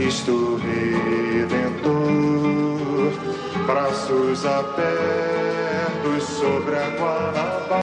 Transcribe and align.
Cristo 0.00 0.56
Redentor, 0.56 1.92
braços 3.66 4.46
abertos 4.46 6.22
sobre 6.38 6.74
a 6.74 6.88
Guanabara. 6.96 7.79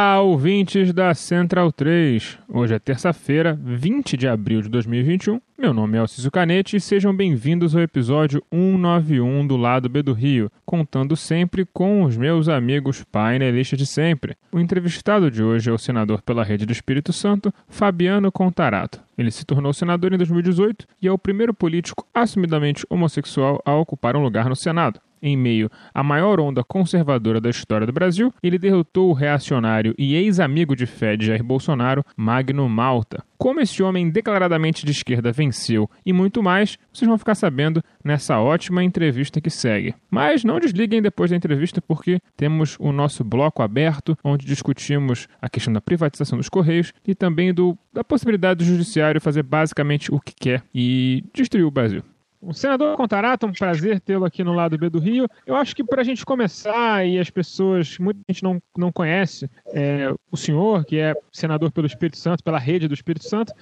Olá, 0.00 0.22
ouvintes 0.22 0.94
da 0.94 1.12
Central 1.12 1.70
3. 1.70 2.38
Hoje 2.48 2.74
é 2.74 2.78
terça-feira, 2.78 3.60
20 3.62 4.16
de 4.16 4.26
abril 4.26 4.62
de 4.62 4.70
2021. 4.70 5.38
Meu 5.58 5.74
nome 5.74 5.98
é 5.98 6.00
Alcísio 6.00 6.30
Canete 6.30 6.74
e 6.74 6.80
sejam 6.80 7.14
bem-vindos 7.14 7.76
ao 7.76 7.82
episódio 7.82 8.42
191 8.50 9.46
do 9.46 9.58
Lado 9.58 9.90
B 9.90 10.02
do 10.02 10.14
Rio, 10.14 10.50
contando 10.64 11.14
sempre 11.14 11.66
com 11.66 12.02
os 12.02 12.16
meus 12.16 12.48
amigos 12.48 13.04
painelistas 13.12 13.78
de 13.78 13.84
sempre. 13.84 14.38
O 14.50 14.58
entrevistado 14.58 15.30
de 15.30 15.42
hoje 15.42 15.68
é 15.68 15.72
o 15.72 15.76
senador 15.78 16.22
pela 16.22 16.44
Rede 16.44 16.64
do 16.64 16.72
Espírito 16.72 17.12
Santo, 17.12 17.52
Fabiano 17.68 18.32
Contarato. 18.32 19.02
Ele 19.18 19.30
se 19.30 19.44
tornou 19.44 19.74
senador 19.74 20.14
em 20.14 20.16
2018 20.16 20.86
e 21.02 21.08
é 21.08 21.12
o 21.12 21.18
primeiro 21.18 21.52
político 21.52 22.06
assumidamente 22.14 22.86
homossexual 22.88 23.60
a 23.66 23.74
ocupar 23.74 24.16
um 24.16 24.22
lugar 24.22 24.48
no 24.48 24.56
Senado. 24.56 24.98
Em 25.22 25.36
meio 25.36 25.70
à 25.94 26.02
maior 26.02 26.40
onda 26.40 26.64
conservadora 26.64 27.40
da 27.40 27.50
história 27.50 27.86
do 27.86 27.92
Brasil, 27.92 28.32
ele 28.42 28.58
derrotou 28.58 29.10
o 29.10 29.12
reacionário 29.12 29.94
e 29.98 30.14
ex-amigo 30.14 30.74
de 30.74 30.86
fé 30.86 31.16
de 31.16 31.26
Jair 31.26 31.44
Bolsonaro, 31.44 32.04
Magno 32.16 32.68
Malta. 32.68 33.22
Como 33.36 33.60
esse 33.60 33.82
homem 33.82 34.10
declaradamente 34.10 34.84
de 34.84 34.92
esquerda 34.92 35.32
venceu 35.32 35.88
e 36.04 36.12
muito 36.12 36.42
mais, 36.42 36.76
vocês 36.92 37.08
vão 37.08 37.16
ficar 37.16 37.34
sabendo 37.34 37.82
nessa 38.04 38.38
ótima 38.38 38.84
entrevista 38.84 39.40
que 39.40 39.48
segue. 39.48 39.94
Mas 40.10 40.44
não 40.44 40.60
desliguem 40.60 41.00
depois 41.00 41.30
da 41.30 41.36
entrevista 41.36 41.80
porque 41.80 42.20
temos 42.36 42.76
o 42.78 42.92
nosso 42.92 43.24
bloco 43.24 43.62
aberto, 43.62 44.16
onde 44.22 44.44
discutimos 44.44 45.26
a 45.40 45.48
questão 45.48 45.72
da 45.72 45.80
privatização 45.80 46.36
dos 46.36 46.50
Correios 46.50 46.92
e 47.06 47.14
também 47.14 47.52
do, 47.52 47.78
da 47.92 48.04
possibilidade 48.04 48.58
do 48.58 48.64
Judiciário 48.64 49.20
fazer 49.20 49.42
basicamente 49.42 50.14
o 50.14 50.20
que 50.20 50.34
quer 50.38 50.62
e 50.74 51.24
destruir 51.32 51.64
o 51.64 51.70
Brasil. 51.70 52.02
O 52.42 52.54
senador 52.54 52.96
Contarato, 52.96 53.46
um 53.46 53.52
prazer 53.52 54.00
tê-lo 54.00 54.24
aqui 54.24 54.42
no 54.42 54.54
lado 54.54 54.78
B 54.78 54.88
do 54.88 54.98
Rio. 54.98 55.28
Eu 55.44 55.54
acho 55.54 55.76
que 55.76 55.84
para 55.84 56.00
a 56.00 56.04
gente 56.04 56.24
começar, 56.24 57.06
e 57.06 57.18
as 57.18 57.28
pessoas, 57.28 57.98
muita 57.98 58.20
gente 58.30 58.42
não, 58.42 58.62
não 58.76 58.90
conhece 58.90 59.50
é, 59.74 60.10
o 60.32 60.36
senhor, 60.38 60.84
que 60.86 60.98
é 60.98 61.14
senador 61.30 61.70
pelo 61.70 61.86
Espírito 61.86 62.16
Santo, 62.16 62.42
pela 62.42 62.58
rede 62.58 62.88
do 62.88 62.94
Espírito 62.94 63.28
Santo, 63.28 63.52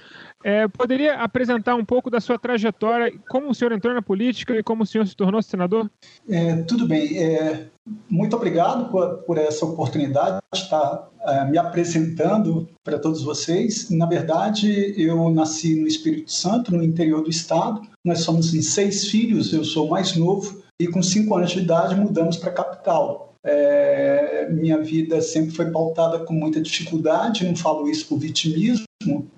é, 0.43 0.67
poderia 0.67 1.15
apresentar 1.15 1.75
um 1.75 1.83
pouco 1.83 2.09
da 2.09 2.21
sua 2.21 2.39
trajetória, 2.39 3.13
como 3.29 3.49
o 3.49 3.53
senhor 3.53 3.71
entrou 3.73 3.93
na 3.93 4.01
política 4.01 4.55
e 4.55 4.63
como 4.63 4.83
o 4.83 4.85
senhor 4.85 5.05
se 5.05 5.15
tornou 5.15 5.41
senador? 5.41 5.89
É, 6.29 6.55
tudo 6.63 6.87
bem. 6.87 7.17
É, 7.17 7.67
muito 8.09 8.35
obrigado 8.35 8.89
por, 8.89 9.17
por, 9.23 9.37
essa 9.37 9.65
oportunidade 9.65 10.39
de 10.53 10.59
estar 10.59 11.09
é, 11.25 11.45
me 11.45 11.57
apresentando 11.57 12.69
para 12.83 12.97
todos 12.97 13.23
vocês. 13.23 13.89
Na 13.89 14.05
verdade, 14.05 14.93
eu 14.97 15.29
nasci 15.29 15.79
no 15.79 15.87
Espírito 15.87 16.31
Santo, 16.31 16.75
no 16.75 16.83
interior 16.83 17.21
do 17.21 17.29
estado. 17.29 17.81
Nós 18.05 18.21
somos 18.21 18.53
em 18.53 18.61
seis 18.61 19.07
filhos, 19.07 19.51
eu 19.51 19.65
sou 19.65 19.89
mais 19.89 20.15
novo, 20.15 20.63
e 20.79 20.87
com 20.87 21.03
cinco 21.03 21.35
anos 21.35 21.51
de 21.51 21.59
idade 21.59 21.95
mudamos 21.95 22.37
para 22.37 22.49
a 22.49 22.53
capital. 22.53 23.35
É, 23.43 24.47
minha 24.51 24.77
vida 24.81 25.21
sempre 25.21 25.55
foi 25.55 25.71
pautada 25.71 26.19
com 26.19 26.33
muita 26.33 26.61
dificuldade, 26.61 27.45
não 27.45 27.55
falo 27.55 27.89
isso 27.89 28.07
por 28.07 28.19
vitimismo, 28.19 28.85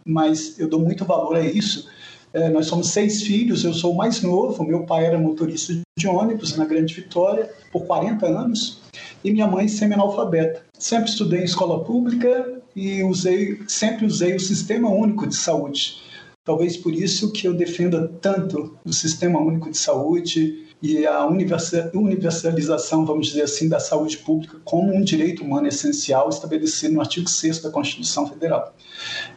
mas 0.06 0.60
eu 0.60 0.68
dou 0.68 0.80
muito 0.80 1.06
valor 1.06 1.36
a 1.36 1.42
isso. 1.42 1.88
É, 2.34 2.50
nós 2.50 2.68
somos 2.68 2.90
seis 2.90 3.24
filhos, 3.24 3.64
eu 3.64 3.74
sou 3.74 3.94
o 3.94 3.98
mais 3.98 4.22
novo, 4.22 4.64
meu 4.64 4.86
pai 4.86 5.06
era 5.06 5.20
motorista 5.20 5.74
de 5.98 6.08
ônibus 6.08 6.56
na 6.56 6.66
Grande 6.66 6.94
Vitória 6.94 7.50
por 7.72 7.86
40 7.86 8.26
anos 8.26 8.80
e 9.24 9.32
minha 9.32 9.48
mãe 9.48 9.68
semi-analfabeta. 9.68 10.64
Sempre 10.78 11.10
estudei 11.10 11.42
em 11.42 11.46
escola 11.46 11.84
pública 11.84 12.62
e 12.76 13.04
usei, 13.04 13.62
sempre 13.68 14.06
usei 14.06 14.36
o 14.36 14.40
Sistema 14.40 14.90
Único 14.90 15.28
de 15.28 15.36
Saúde. 15.36 16.02
Talvez 16.44 16.78
por 16.78 16.94
isso 16.94 17.32
que 17.32 17.48
eu 17.48 17.54
defenda 17.54 18.08
tanto 18.22 18.78
o 18.86 18.94
Sistema 18.94 19.40
Único 19.40 19.70
de 19.70 19.78
Saúde 19.78 20.68
e 20.82 21.06
a 21.06 21.28
universalização, 21.28 23.06
vamos 23.06 23.28
dizer 23.28 23.44
assim, 23.44 23.70
da 23.70 23.80
saúde 23.80 24.18
pública 24.18 24.58
como 24.64 24.92
um 24.92 25.04
direito 25.04 25.44
humano 25.44 25.68
essencial 25.68 26.30
estabelecido 26.30 26.96
no 26.96 27.02
artigo 27.02 27.30
6 27.30 27.62
da 27.62 27.70
Constituição 27.70 28.26
Federal. 28.28 28.74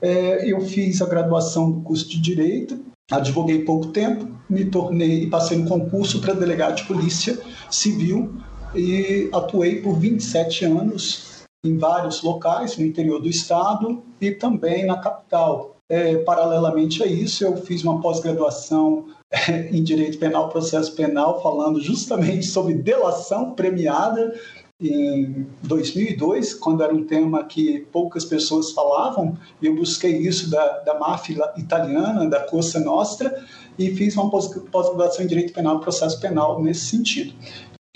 É, 0.00 0.50
eu 0.50 0.60
fiz 0.60 1.00
a 1.00 1.06
graduação 1.06 1.71
do 1.71 1.81
curso 1.81 2.09
de 2.09 2.21
Direito, 2.21 2.78
advoguei 3.10 3.65
pouco 3.65 3.88
tempo, 3.88 4.28
me 4.49 4.65
tornei 4.65 5.25
e 5.25 5.31
passei 5.31 5.59
no 5.59 5.69
concurso 5.69 6.21
para 6.21 6.34
delegado 6.34 6.77
de 6.77 6.84
polícia 6.84 7.38
civil 7.71 8.34
e 8.75 9.28
atuei 9.33 9.81
por 9.81 9.99
27 9.99 10.65
anos 10.65 11.44
em 11.65 11.78
vários 11.78 12.22
locais 12.22 12.77
no 12.77 12.84
interior 12.84 13.21
do 13.21 13.28
estado 13.28 14.03
e 14.21 14.31
também 14.31 14.84
na 14.84 14.99
capital. 14.99 15.77
É, 15.88 16.16
paralelamente 16.16 17.03
a 17.03 17.06
isso, 17.06 17.44
eu 17.44 17.56
fiz 17.56 17.83
uma 17.84 18.00
pós-graduação 18.00 19.06
é, 19.31 19.69
em 19.71 19.83
Direito 19.83 20.19
Penal, 20.19 20.49
Processo 20.49 20.94
Penal, 20.94 21.43
falando 21.43 21.81
justamente 21.81 22.47
sobre 22.47 22.75
delação 22.75 23.53
premiada 23.53 24.34
em 24.80 25.46
2002, 25.62 26.54
quando 26.54 26.82
era 26.82 26.92
um 26.92 27.04
tema 27.04 27.44
que 27.44 27.80
poucas 27.92 28.24
pessoas 28.24 28.72
falavam, 28.72 29.38
eu 29.62 29.74
busquei 29.74 30.18
isso 30.18 30.50
da, 30.50 30.80
da 30.80 30.98
máfia 30.98 31.52
italiana, 31.56 32.28
da 32.28 32.40
Cosa 32.40 32.80
Nostra, 32.80 33.44
e 33.78 33.94
fiz 33.94 34.16
uma 34.16 34.30
pós-graduação 34.30 35.24
em 35.24 35.28
Direito 35.28 35.52
Penal 35.52 35.78
e 35.78 35.80
Processo 35.80 36.20
Penal 36.20 36.62
nesse 36.62 36.86
sentido. 36.86 37.34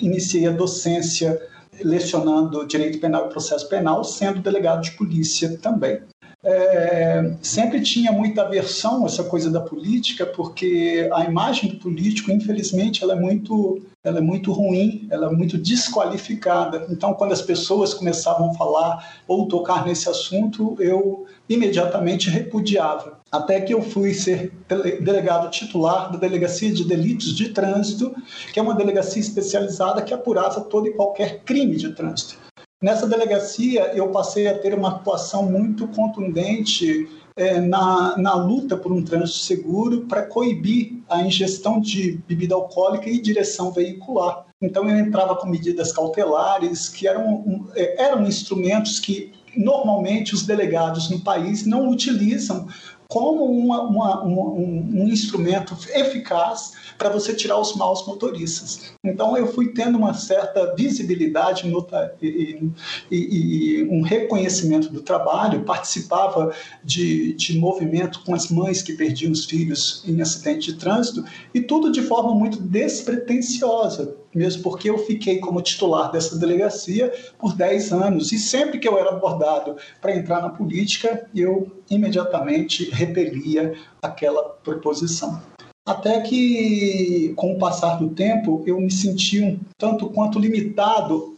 Iniciei 0.00 0.46
a 0.46 0.52
docência 0.52 1.40
lecionando 1.80 2.66
Direito 2.66 3.00
Penal 3.00 3.26
e 3.26 3.30
Processo 3.30 3.68
Penal, 3.68 4.04
sendo 4.04 4.40
delegado 4.40 4.82
de 4.82 4.92
polícia 4.92 5.58
também. 5.58 6.00
É, 6.44 7.34
sempre 7.42 7.80
tinha 7.80 8.12
muita 8.12 8.42
aversão 8.42 9.04
essa 9.04 9.24
coisa 9.24 9.50
da 9.50 9.60
política, 9.60 10.24
porque 10.24 11.08
a 11.12 11.24
imagem 11.24 11.70
do 11.70 11.78
político, 11.78 12.30
infelizmente, 12.30 13.02
ela 13.02 13.14
é 13.14 13.16
muito, 13.16 13.82
ela 14.04 14.18
é 14.18 14.20
muito 14.20 14.52
ruim, 14.52 15.08
ela 15.10 15.26
é 15.26 15.30
muito 15.30 15.58
desqualificada. 15.58 16.86
Então, 16.90 17.12
quando 17.14 17.32
as 17.32 17.42
pessoas 17.42 17.92
começavam 17.92 18.50
a 18.50 18.54
falar 18.54 19.22
ou 19.26 19.48
tocar 19.48 19.84
nesse 19.84 20.08
assunto, 20.08 20.76
eu 20.78 21.26
imediatamente 21.48 22.30
repudiava. 22.30 23.18
Até 23.32 23.60
que 23.60 23.74
eu 23.74 23.82
fui 23.82 24.14
ser 24.14 24.52
delegado 25.00 25.50
titular 25.50 26.10
da 26.12 26.18
Delegacia 26.18 26.72
de 26.72 26.84
Delitos 26.84 27.34
de 27.36 27.48
Trânsito, 27.48 28.14
que 28.52 28.60
é 28.60 28.62
uma 28.62 28.74
delegacia 28.74 29.20
especializada 29.20 30.02
que 30.02 30.14
apurava 30.14 30.60
todo 30.60 30.86
e 30.86 30.92
qualquer 30.92 31.40
crime 31.40 31.76
de 31.76 31.92
trânsito. 31.92 32.47
Nessa 32.80 33.08
delegacia, 33.08 33.92
eu 33.92 34.08
passei 34.10 34.46
a 34.46 34.56
ter 34.56 34.72
uma 34.72 34.90
atuação 34.90 35.42
muito 35.42 35.88
contundente 35.88 37.08
é, 37.34 37.60
na, 37.60 38.16
na 38.16 38.34
luta 38.34 38.76
por 38.76 38.92
um 38.92 39.02
trânsito 39.02 39.40
seguro 39.40 40.02
para 40.02 40.22
coibir 40.22 41.02
a 41.08 41.20
ingestão 41.20 41.80
de 41.80 42.20
bebida 42.28 42.54
alcoólica 42.54 43.10
e 43.10 43.20
direção 43.20 43.72
veicular. 43.72 44.46
Então, 44.62 44.88
eu 44.88 44.96
entrava 44.96 45.34
com 45.34 45.48
medidas 45.48 45.92
cautelares, 45.92 46.88
que 46.88 47.08
eram, 47.08 47.68
é, 47.74 48.04
eram 48.04 48.24
instrumentos 48.24 49.00
que 49.00 49.32
normalmente 49.56 50.32
os 50.32 50.46
delegados 50.46 51.10
no 51.10 51.18
país 51.20 51.66
não 51.66 51.88
utilizam 51.88 52.68
como 53.08 53.42
uma, 53.44 53.80
uma, 53.80 54.24
um, 54.24 55.02
um, 55.02 55.08
instrumento 55.08 55.74
eficaz 55.94 56.74
para 56.98 57.08
você 57.08 57.34
tirar 57.34 57.58
os 57.58 57.74
maus 57.74 58.06
motoristas. 58.06 58.92
Então 59.02 59.34
eu 59.34 59.46
fui 59.46 59.72
tendo 59.72 59.96
uma 59.96 60.12
certa 60.12 60.74
visibilidade 60.76 61.66
nota, 61.66 62.14
e, 62.20 62.70
e, 63.10 63.16
e, 63.16 63.88
um 63.88 64.02
reconhecimento 64.02 64.92
do 64.92 65.00
trabalho, 65.00 65.64
participava 65.64 66.54
de, 66.84 67.32
de 67.32 67.58
movimento 67.58 68.22
com 68.24 68.34
as 68.34 68.50
mães 68.50 68.82
que 68.82 68.92
perdiam 68.92 69.32
os 69.32 69.46
filhos 69.46 70.04
em 70.06 70.20
acidente 70.20 70.72
de 70.72 70.78
trânsito 70.78 71.24
e 71.54 71.62
tudo 71.62 71.90
de 71.90 72.02
forma 72.02 72.34
muito 72.34 72.60
despretensiosa. 72.60 74.18
Mesmo 74.38 74.62
porque 74.62 74.88
eu 74.88 74.96
fiquei 74.98 75.38
como 75.38 75.60
titular 75.60 76.10
dessa 76.12 76.38
delegacia 76.38 77.12
por 77.38 77.54
10 77.54 77.92
anos 77.92 78.32
e 78.32 78.38
sempre 78.38 78.78
que 78.78 78.88
eu 78.88 78.96
era 78.96 79.10
abordado 79.10 79.76
para 80.00 80.16
entrar 80.16 80.40
na 80.40 80.48
política, 80.48 81.28
eu 81.34 81.70
imediatamente 81.90 82.88
repelia 82.90 83.74
aquela 84.00 84.44
proposição. 84.44 85.42
Até 85.84 86.20
que, 86.20 87.32
com 87.34 87.54
o 87.54 87.58
passar 87.58 87.96
do 87.96 88.10
tempo, 88.10 88.62
eu 88.66 88.78
me 88.78 88.90
senti 88.90 89.40
um 89.40 89.58
tanto 89.76 90.10
quanto 90.10 90.38
limitado 90.38 91.36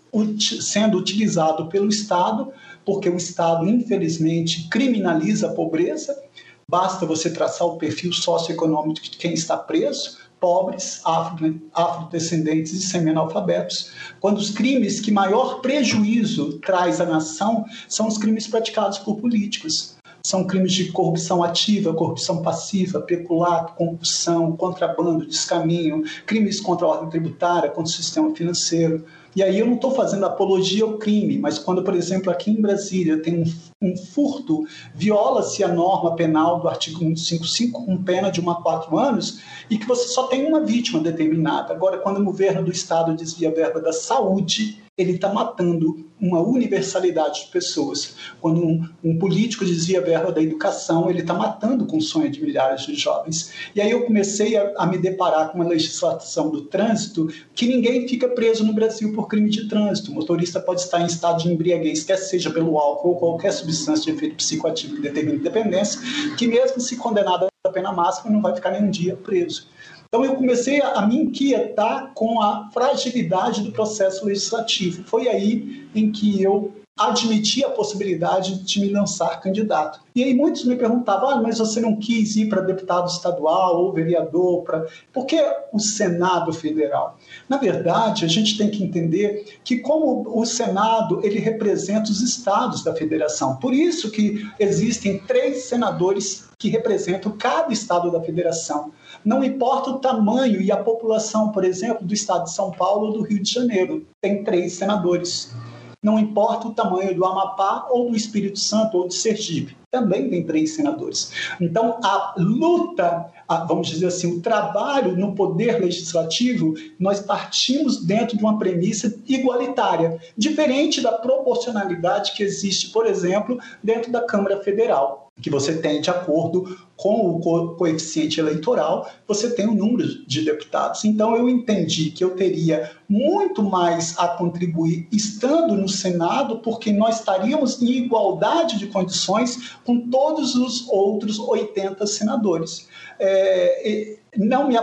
sendo 0.60 0.98
utilizado 0.98 1.68
pelo 1.68 1.88
Estado, 1.88 2.52
porque 2.84 3.08
o 3.08 3.16
Estado, 3.16 3.68
infelizmente, 3.68 4.68
criminaliza 4.68 5.46
a 5.46 5.52
pobreza. 5.52 6.20
Basta 6.68 7.06
você 7.06 7.30
traçar 7.30 7.66
o 7.66 7.78
perfil 7.78 8.12
socioeconômico 8.12 9.00
de 9.02 9.10
quem 9.10 9.32
está 9.32 9.56
preso, 9.56 10.18
pobres, 10.40 11.00
afro, 11.04 11.60
afrodescendentes 11.74 12.72
e 12.72 12.80
semi-analfabetos, 12.80 13.92
quando 14.18 14.38
os 14.38 14.50
crimes 14.50 15.00
que 15.00 15.12
maior 15.12 15.60
prejuízo 15.60 16.58
traz 16.60 17.00
à 17.00 17.04
nação 17.04 17.64
são 17.86 18.08
os 18.08 18.16
crimes 18.16 18.46
praticados 18.46 18.98
por 18.98 19.16
políticos. 19.16 19.96
São 20.22 20.46
crimes 20.46 20.72
de 20.72 20.92
corrupção 20.92 21.42
ativa, 21.42 21.94
corrupção 21.94 22.42
passiva, 22.42 23.00
peculato, 23.00 23.72
corrupção, 23.74 24.54
contrabando, 24.54 25.26
descaminho, 25.26 26.02
crimes 26.26 26.60
contra 26.60 26.86
a 26.86 26.90
ordem 26.90 27.10
tributária, 27.10 27.70
contra 27.70 27.90
o 27.90 27.94
sistema 27.94 28.34
financeiro. 28.34 29.04
E 29.34 29.42
aí 29.42 29.58
eu 29.58 29.66
não 29.66 29.74
estou 29.74 29.92
fazendo 29.92 30.26
apologia 30.26 30.84
ao 30.84 30.98
crime, 30.98 31.38
mas 31.38 31.58
quando, 31.58 31.84
por 31.84 31.94
exemplo, 31.94 32.30
aqui 32.30 32.50
em 32.50 32.60
Brasília 32.60 33.22
tem 33.22 33.38
um, 33.38 33.44
um 33.80 33.96
furto, 33.96 34.66
viola-se 34.94 35.62
a 35.62 35.68
norma 35.68 36.16
penal 36.16 36.60
do 36.60 36.68
artigo 36.68 36.98
155 36.98 37.84
com 37.84 38.02
pena 38.02 38.30
de 38.30 38.40
1 38.40 38.50
a 38.50 38.62
4 38.62 38.98
anos 38.98 39.40
e 39.68 39.78
que 39.78 39.86
você 39.86 40.08
só 40.08 40.26
tem 40.26 40.46
uma 40.46 40.60
vítima 40.60 40.98
determinada. 41.00 41.72
Agora, 41.72 41.98
quando 41.98 42.20
o 42.20 42.24
governo 42.24 42.64
do 42.64 42.72
Estado 42.72 43.14
desvia 43.14 43.50
a 43.50 43.54
verba 43.54 43.80
da 43.80 43.92
saúde, 43.92 44.82
ele 45.00 45.12
está 45.12 45.32
matando 45.32 46.04
uma 46.20 46.40
universalidade 46.40 47.46
de 47.46 47.50
pessoas. 47.50 48.14
Quando 48.40 48.62
um, 48.62 48.86
um 49.02 49.18
político 49.18 49.64
dizia 49.64 50.00
a 50.00 50.02
verba 50.02 50.30
da 50.30 50.42
educação, 50.42 51.08
ele 51.08 51.20
está 51.20 51.32
matando 51.32 51.86
com 51.86 51.96
o 51.96 52.02
sonho 52.02 52.30
de 52.30 52.42
milhares 52.42 52.82
de 52.82 52.94
jovens. 52.94 53.52
E 53.74 53.80
aí 53.80 53.90
eu 53.90 54.04
comecei 54.04 54.56
a, 54.56 54.72
a, 54.76 54.86
me 54.86 54.98
deparar 54.98 55.50
com 55.50 55.58
uma 55.58 55.66
legislação 55.66 56.50
do 56.50 56.62
trânsito 56.62 57.28
que 57.54 57.66
ninguém 57.66 58.06
fica 58.06 58.28
preso 58.28 58.64
no 58.64 58.74
Brasil 58.74 59.12
por 59.14 59.26
crime 59.28 59.48
de 59.48 59.66
trânsito. 59.66 60.10
O 60.10 60.14
motorista 60.14 60.60
pode 60.60 60.82
estar 60.82 61.00
em 61.00 61.06
estado 61.06 61.42
de 61.42 61.50
embriaguez, 61.50 62.04
quer 62.04 62.18
seja 62.18 62.50
pelo 62.50 62.78
álcool 62.78 63.10
ou 63.10 63.16
qualquer 63.16 63.52
substância 63.52 64.04
de 64.04 64.18
efeito 64.18 64.36
psicoativo 64.36 64.96
que 64.96 65.02
determine 65.02 65.38
dependência, 65.38 65.98
que 66.36 66.46
mesmo 66.46 66.80
se 66.80 66.96
condenado 66.96 67.46
à 67.64 67.70
pena 67.70 67.92
máxima 67.92 68.30
não 68.30 68.42
vai 68.42 68.54
ficar 68.54 68.70
nem 68.72 68.82
um 68.82 68.90
dia 68.90 69.16
preso. 69.16 69.68
Então 70.12 70.24
eu 70.24 70.34
comecei 70.34 70.82
a, 70.82 71.06
me 71.06 71.16
inquietar 71.16 72.10
com 72.14 72.42
a 72.42 72.68
fragilidade 72.72 73.62
do 73.62 73.70
processo 73.70 74.26
legislativo. 74.26 75.04
Foi 75.04 75.28
aí 75.28 75.88
em 75.94 76.10
que 76.10 76.42
eu 76.42 76.72
admiti 76.98 77.64
a 77.64 77.70
possibilidade 77.70 78.62
de 78.64 78.80
me 78.80 78.88
lançar 78.88 79.40
candidato. 79.40 80.00
E 80.14 80.24
aí 80.24 80.34
muitos 80.34 80.64
me 80.64 80.74
perguntavam, 80.74 81.30
ah, 81.30 81.40
mas 81.40 81.58
você 81.58 81.80
não 81.80 81.96
quis 81.96 82.34
ir 82.34 82.48
para 82.48 82.60
deputado 82.60 83.08
estadual 83.08 83.84
ou 83.84 83.92
vereador, 83.92 84.62
para... 84.64 84.84
por 85.12 85.24
que 85.24 85.40
o 85.72 85.78
Senado 85.78 86.52
Federal? 86.52 87.16
Na 87.48 87.56
verdade, 87.56 88.24
a 88.24 88.28
gente 88.28 88.58
tem 88.58 88.68
que 88.68 88.82
entender 88.82 89.60
que 89.64 89.78
como 89.78 90.24
o 90.28 90.44
Senado, 90.44 91.20
ele 91.22 91.38
representa 91.38 92.10
os 92.10 92.20
estados 92.20 92.82
da 92.82 92.94
federação. 92.94 93.56
Por 93.56 93.72
isso 93.72 94.10
que 94.10 94.44
existem 94.58 95.20
três 95.20 95.62
senadores 95.64 96.50
que 96.58 96.68
representam 96.68 97.32
cada 97.38 97.72
estado 97.72 98.10
da 98.10 98.20
federação. 98.20 98.92
Não 99.24 99.44
importa 99.44 99.90
o 99.90 99.98
tamanho 99.98 100.60
e 100.62 100.72
a 100.72 100.76
população, 100.76 101.52
por 101.52 101.64
exemplo, 101.64 102.06
do 102.06 102.14
estado 102.14 102.44
de 102.44 102.52
São 102.52 102.70
Paulo 102.70 103.08
ou 103.08 103.12
do 103.12 103.22
Rio 103.22 103.42
de 103.42 103.52
Janeiro, 103.52 104.06
tem 104.20 104.42
três 104.42 104.74
senadores. 104.74 105.54
Não 106.02 106.18
importa 106.18 106.68
o 106.68 106.74
tamanho 106.74 107.14
do 107.14 107.24
Amapá 107.26 107.86
ou 107.90 108.10
do 108.10 108.16
Espírito 108.16 108.58
Santo 108.58 108.96
ou 108.96 109.08
de 109.08 109.14
Sergipe, 109.14 109.76
também 109.90 110.30
tem 110.30 110.46
três 110.46 110.74
senadores. 110.74 111.30
Então, 111.60 111.98
a 112.02 112.34
luta, 112.38 113.26
a, 113.50 113.64
vamos 113.64 113.88
dizer 113.88 114.06
assim, 114.06 114.32
o 114.32 114.40
trabalho 114.40 115.16
no 115.16 115.34
poder 115.34 115.80
legislativo, 115.80 116.74
nós 117.00 117.18
partimos 117.18 118.04
dentro 118.04 118.36
de 118.36 118.44
uma 118.44 118.56
premissa 118.56 119.12
igualitária, 119.26 120.20
diferente 120.38 121.00
da 121.00 121.10
proporcionalidade 121.10 122.32
que 122.36 122.44
existe, 122.44 122.90
por 122.90 123.06
exemplo, 123.06 123.58
dentro 123.82 124.12
da 124.12 124.20
Câmara 124.20 124.62
Federal 124.62 125.30
que 125.40 125.50
você 125.50 125.78
tem 125.78 126.00
de 126.00 126.10
acordo 126.10 126.78
com 126.96 127.30
o 127.30 127.40
co 127.40 127.74
coeficiente 127.76 128.38
eleitoral, 128.38 129.10
você 129.26 129.50
tem 129.54 129.66
o 129.66 129.74
número 129.74 130.26
de 130.26 130.42
deputados. 130.42 131.04
Então 131.04 131.34
eu 131.34 131.48
entendi 131.48 132.10
que 132.10 132.22
eu 132.22 132.36
teria 132.36 132.90
muito 133.08 133.62
mais 133.62 134.18
a 134.18 134.28
contribuir 134.28 135.08
estando 135.10 135.74
no 135.74 135.88
Senado, 135.88 136.58
porque 136.58 136.92
nós 136.92 137.20
estaríamos 137.20 137.80
em 137.80 137.90
igualdade 137.92 138.78
de 138.78 138.86
condições 138.88 139.78
com 139.82 140.10
todos 140.10 140.54
os 140.54 140.86
outros 140.90 141.38
80 141.38 142.06
senadores. 142.06 142.86
É, 143.20 144.16
não 144.36 144.68
me, 144.68 144.76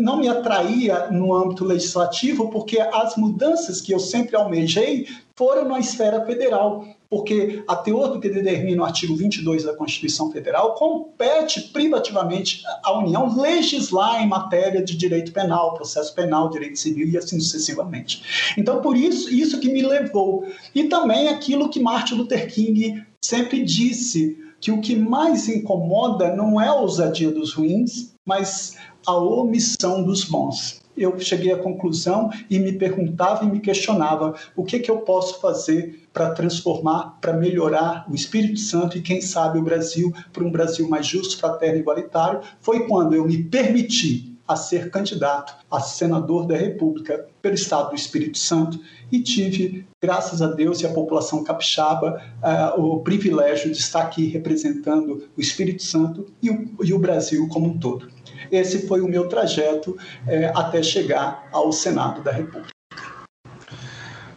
não 0.00 0.16
me 0.18 0.28
atraía 0.28 1.08
no 1.10 1.34
âmbito 1.34 1.64
legislativo, 1.64 2.50
porque 2.50 2.80
as 2.80 3.16
mudanças 3.16 3.80
que 3.80 3.92
eu 3.92 3.98
sempre 3.98 4.36
almejei 4.36 5.06
foram 5.36 5.68
na 5.68 5.78
esfera 5.78 6.24
federal 6.24 6.86
porque 7.12 7.62
a 7.68 7.76
teor 7.76 8.08
do 8.08 8.18
que 8.18 8.30
determina 8.30 8.80
o 8.80 8.86
artigo 8.86 9.14
22 9.14 9.64
da 9.64 9.74
Constituição 9.74 10.32
Federal 10.32 10.74
compete 10.76 11.60
privativamente 11.60 12.62
à 12.82 12.98
União 12.98 13.38
legislar 13.38 14.22
em 14.22 14.26
matéria 14.26 14.82
de 14.82 14.96
direito 14.96 15.30
penal, 15.30 15.74
processo 15.74 16.14
penal, 16.14 16.48
direito 16.48 16.78
civil 16.78 17.06
e 17.06 17.18
assim 17.18 17.38
sucessivamente. 17.38 18.54
Então, 18.56 18.80
por 18.80 18.96
isso, 18.96 19.30
isso 19.30 19.60
que 19.60 19.70
me 19.70 19.82
levou. 19.82 20.46
E 20.74 20.84
também 20.84 21.28
aquilo 21.28 21.68
que 21.68 21.78
Martin 21.78 22.14
Luther 22.14 22.50
King 22.50 23.04
sempre 23.20 23.62
disse, 23.62 24.41
que 24.62 24.70
o 24.70 24.80
que 24.80 24.94
mais 24.94 25.48
incomoda 25.48 26.34
não 26.34 26.60
é 26.60 26.68
a 26.68 26.74
ousadia 26.74 27.32
dos 27.32 27.52
ruins, 27.52 28.14
mas 28.24 28.76
a 29.04 29.16
omissão 29.16 30.04
dos 30.04 30.24
bons 30.24 30.80
eu 30.96 31.18
cheguei 31.18 31.52
à 31.52 31.58
conclusão 31.58 32.30
e 32.50 32.58
me 32.58 32.72
perguntava 32.72 33.44
e 33.44 33.50
me 33.50 33.60
questionava 33.60 34.34
o 34.54 34.64
que, 34.64 34.78
que 34.78 34.90
eu 34.90 34.98
posso 34.98 35.40
fazer 35.40 36.06
para 36.12 36.30
transformar, 36.30 37.18
para 37.20 37.32
melhorar 37.32 38.06
o 38.10 38.14
Espírito 38.14 38.60
Santo 38.60 38.98
e, 38.98 39.02
quem 39.02 39.20
sabe, 39.20 39.58
o 39.58 39.62
Brasil 39.62 40.12
para 40.32 40.44
um 40.44 40.50
Brasil 40.50 40.88
mais 40.88 41.06
justo, 41.06 41.38
fraterno 41.38 41.78
e 41.78 41.80
igualitário. 41.80 42.40
Foi 42.60 42.86
quando 42.86 43.14
eu 43.14 43.24
me 43.24 43.42
permiti 43.42 44.31
a 44.52 44.56
ser 44.56 44.90
candidato 44.90 45.54
a 45.70 45.80
senador 45.80 46.46
da 46.46 46.56
República 46.56 47.26
pelo 47.40 47.54
Estado 47.54 47.90
do 47.90 47.94
Espírito 47.94 48.38
Santo 48.38 48.78
e 49.10 49.20
tive, 49.22 49.86
graças 50.02 50.40
a 50.42 50.46
Deus 50.46 50.80
e 50.80 50.86
a 50.86 50.92
população 50.92 51.42
capixaba, 51.42 52.22
uh, 52.42 52.80
o 52.80 53.00
privilégio 53.00 53.70
de 53.70 53.78
estar 53.78 54.02
aqui 54.02 54.26
representando 54.26 55.28
o 55.36 55.40
Espírito 55.40 55.82
Santo 55.82 56.26
e 56.42 56.50
o, 56.50 56.76
e 56.82 56.92
o 56.92 56.98
Brasil 56.98 57.48
como 57.48 57.66
um 57.66 57.78
todo. 57.78 58.08
Esse 58.50 58.86
foi 58.86 59.00
o 59.00 59.08
meu 59.08 59.28
trajeto 59.28 59.96
é, 60.26 60.52
até 60.54 60.82
chegar 60.82 61.48
ao 61.52 61.72
Senado 61.72 62.22
da 62.22 62.30
República. 62.30 62.70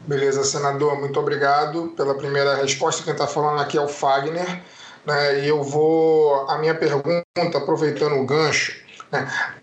Beleza, 0.07 0.43
senador, 0.43 0.99
muito 0.99 1.19
obrigado 1.19 1.89
pela 1.97 2.15
primeira 2.15 2.55
resposta. 2.55 3.03
Quem 3.03 3.13
está 3.13 3.25
falando 3.25 3.59
aqui 3.59 3.77
é 3.77 3.81
o 3.81 3.87
Fagner. 3.87 4.61
Né, 5.05 5.43
e 5.43 5.47
eu 5.47 5.63
vou. 5.63 6.49
A 6.49 6.57
minha 6.57 6.75
pergunta, 6.75 7.23
aproveitando 7.55 8.13
o 8.13 8.25
gancho, 8.25 8.84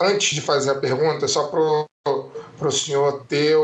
antes 0.00 0.34
de 0.34 0.40
fazer 0.40 0.70
a 0.70 0.75
pergunta, 0.75 1.26
só 1.28 1.49
para 1.49 2.68
o 2.68 2.70
senhor 2.70 3.25
ter 3.28 3.56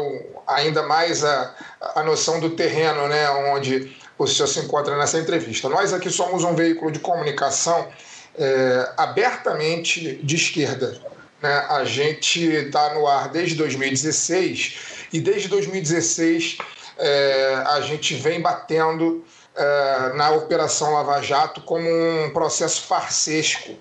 ainda 0.47 0.83
mais 0.83 1.25
a, 1.25 1.55
a 1.95 2.03
noção 2.03 2.41
do 2.41 2.51
terreno 2.51 3.07
né, 3.09 3.31
onde 3.31 3.97
o 4.19 4.27
senhor 4.27 4.49
se 4.49 4.61
encontra 4.61 4.97
nessa 4.97 5.19
entrevista. 5.19 5.69
Nós 5.69 5.93
aqui 5.93 6.11
somos 6.11 6.45
um 6.45 6.55
veículo 6.55 6.91
de 6.91 6.99
comunicação 6.99 7.89
é, 8.37 8.93
abertamente 8.97 10.17
de 10.23 10.37
esquerda. 10.37 10.99
Né? 11.43 11.67
A 11.69 11.85
gente 11.85 12.41
está 12.41 12.95
no 12.95 13.07
ar 13.07 13.29
desde 13.29 13.55
2016 13.57 15.09
e 15.13 15.21
desde 15.21 15.49
2016 15.49 16.59
é, 16.99 17.63
a 17.67 17.81
gente 17.81 18.15
vem 18.15 18.41
batendo 18.41 19.25
é, 19.55 20.13
na 20.15 20.31
Operação 20.31 20.95
Lava 20.95 21.21
Jato 21.23 21.61
como 21.63 21.89
um 21.89 22.31
processo 22.31 22.83
farsesco, 22.83 23.73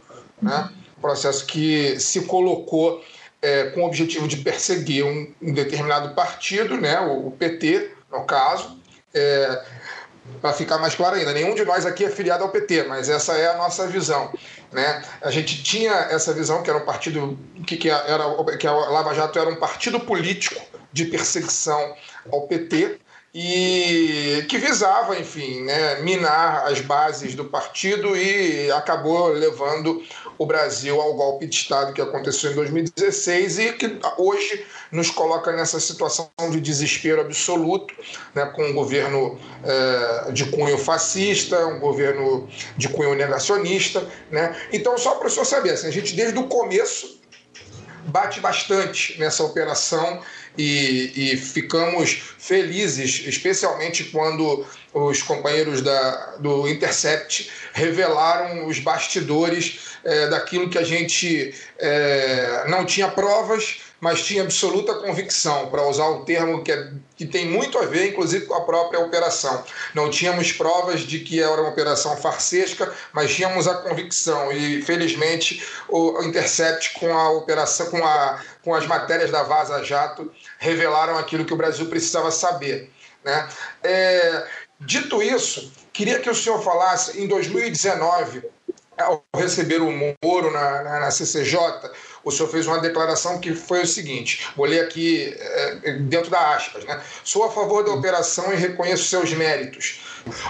né? 0.42 0.70
um 0.72 0.87
processo 1.02 1.46
que 1.46 2.00
se 2.00 2.22
colocou 2.22 3.04
é, 3.42 3.66
com 3.72 3.82
o 3.82 3.86
objetivo 3.86 4.28
de 4.28 4.38
perseguir 4.38 5.06
um, 5.06 5.34
um 5.42 5.54
determinado 5.54 6.14
partido, 6.16 6.78
né? 6.78 7.00
o, 7.00 7.28
o 7.28 7.32
PT, 7.32 7.92
no 8.12 8.24
caso, 8.24 8.80
é, 9.14 9.64
para 10.42 10.54
ficar 10.54 10.78
mais 10.78 10.96
claro 10.96 11.16
ainda, 11.16 11.34
nenhum 11.34 11.56
de 11.56 11.64
nós 11.64 11.86
aqui 11.86 12.06
é 12.06 12.10
filiado 12.10 12.44
ao 12.44 12.50
PT, 12.50 12.84
mas 12.84 13.10
essa 13.10 13.34
é 13.34 13.48
a 13.48 13.58
nossa 13.58 13.88
visão. 13.88 14.32
Né? 14.72 15.04
A 15.22 15.32
gente 15.32 15.64
tinha 15.64 15.92
essa 15.92 16.34
visão 16.34 16.62
que 16.62 16.70
era 16.70 16.80
um 16.80 16.86
partido 16.86 17.38
que, 17.66 17.78
que 17.78 17.90
era 17.90 18.24
que 18.58 18.68
a 18.68 18.72
Lava 18.72 19.14
Jato 19.14 19.40
era 19.40 19.50
um 19.50 19.56
partido 19.56 20.00
político 20.00 20.62
de 20.92 21.06
perseguição 21.06 21.96
ao 22.32 22.48
PT 22.48 23.00
e 23.34 24.46
que 24.50 24.58
visava, 24.58 25.20
enfim, 25.20 25.62
né, 25.64 26.02
minar 26.02 26.66
as 26.66 26.80
bases 26.82 27.36
do 27.36 27.46
partido 27.46 28.16
e 28.16 28.72
acabou 28.72 29.28
levando 29.28 30.02
o 30.38 30.46
Brasil 30.46 31.00
ao 31.00 31.14
golpe 31.14 31.46
de 31.46 31.56
Estado 31.56 31.94
que 31.94 32.02
aconteceu 32.02 32.52
em 32.52 32.56
2016 32.56 33.60
e 33.60 33.74
que 33.74 34.00
hoje 34.18 34.66
nos 34.92 35.10
coloca 35.10 35.52
nessa 35.52 35.80
situação 35.80 36.32
de 36.50 36.62
desespero 36.62 37.22
absoluto, 37.22 37.94
né, 38.34 38.46
com 38.56 38.64
um 38.64 38.74
governo 38.74 39.38
é, 39.64 40.32
de 40.32 40.46
cunho 40.46 40.78
fascista, 40.78 41.66
um 41.68 41.80
governo 41.80 42.48
de 42.78 42.88
cunho 42.90 43.14
negacionista. 43.14 44.08
Né? 44.32 44.56
Então, 44.72 44.98
só 44.98 45.16
para 45.16 45.28
o 45.28 45.30
senhor 45.30 45.46
saber, 45.46 45.72
assim, 45.72 45.88
a 45.88 45.92
gente 45.92 46.16
desde 46.16 46.40
o 46.40 46.48
começo 46.48 47.18
bate 48.06 48.40
bastante 48.40 49.20
nessa 49.20 49.44
operação 49.44 50.22
e, 50.58 51.34
e, 51.34 51.38
ficamos 51.38 52.22
felizes, 52.38 53.24
especialmente 53.28 54.06
quando 54.06 54.66
os 54.94 55.22
companheiros 55.22 55.82
da, 55.82 56.36
do 56.40 56.68
Intercept 56.68 57.50
revelaram 57.74 58.66
os 58.68 58.80
bastidores 58.80 59.80
é, 60.04 60.28
daquilo 60.28 60.70
que 60.70 60.78
a 60.78 60.84
gente 60.84 61.54
é, 61.78 62.66
não 62.68 62.86
tinha 62.86 63.08
provas, 63.08 63.82
mas 64.00 64.22
tinha 64.22 64.44
absoluta 64.44 64.94
convicção, 64.96 65.70
para 65.70 65.88
usar 65.88 66.10
um 66.10 66.24
termo 66.24 66.64
que, 66.64 66.72
é, 66.72 66.92
que 67.16 67.26
tem 67.26 67.48
muito 67.48 67.78
a 67.80 67.86
ver, 67.86 68.10
inclusive, 68.10 68.46
com 68.46 68.54
a 68.54 68.62
própria 68.62 69.00
operação. 69.00 69.64
Não 69.94 70.10
tínhamos 70.10 70.52
provas 70.52 71.02
de 71.02 71.20
que 71.20 71.42
era 71.42 71.62
uma 71.62 71.70
operação 71.70 72.16
farsesca, 72.18 72.94
mas 73.12 73.34
tínhamos 73.34 73.68
a 73.68 73.76
convicção 73.76 74.52
e, 74.52 74.82
felizmente, 74.84 75.64
o 75.90 76.22
Intercept 76.24 76.94
com 77.00 77.12
a 77.16 77.32
operação, 77.32 77.90
com, 77.90 78.06
a, 78.06 78.42
com 78.64 78.76
as 78.76 78.86
matérias 78.86 79.32
da 79.32 79.44
Vaza 79.44 79.84
Jato, 79.84 80.32
revelaram 80.60 81.18
aquilo 81.18 81.46
que 81.46 81.54
o 81.54 81.58
Brasil 81.58 81.88
precisava 81.88 82.32
saber. 82.32 82.92
Né? 83.24 83.50
É, 83.84 84.48
dito 84.80 85.22
isso, 85.24 85.72
queria 85.92 86.20
que 86.20 86.30
o 86.30 86.36
senhor 86.36 86.64
falasse, 86.64 87.20
em 87.20 87.28
2019, 87.28 88.44
ao 88.98 89.24
receber 89.36 89.82
o 89.82 89.92
Moro 89.92 90.52
na, 90.52 90.84
na, 90.84 91.00
na, 91.02 91.12
CCJ, 91.12 91.58
o 92.28 92.32
senhor 92.32 92.50
fez 92.50 92.68
uma 92.68 92.80
declaração 92.80 93.40
que 93.40 93.56
foi 93.56 93.84
o 93.84 93.88
seguinte: 93.88 94.48
vou 94.56 94.66
ler 94.66 94.82
aqui 94.82 95.36
é, 95.40 95.94
dentro 95.94 96.30
da 96.30 96.56
aspas, 96.56 96.84
né? 96.84 97.02
Sou 97.24 97.44
a 97.44 97.52
favor 97.52 97.84
da 97.84 97.92
operação 97.92 98.54
e 98.54 98.58
reconheço 98.58 99.06
seus 99.06 99.34
méritos. 99.34 100.02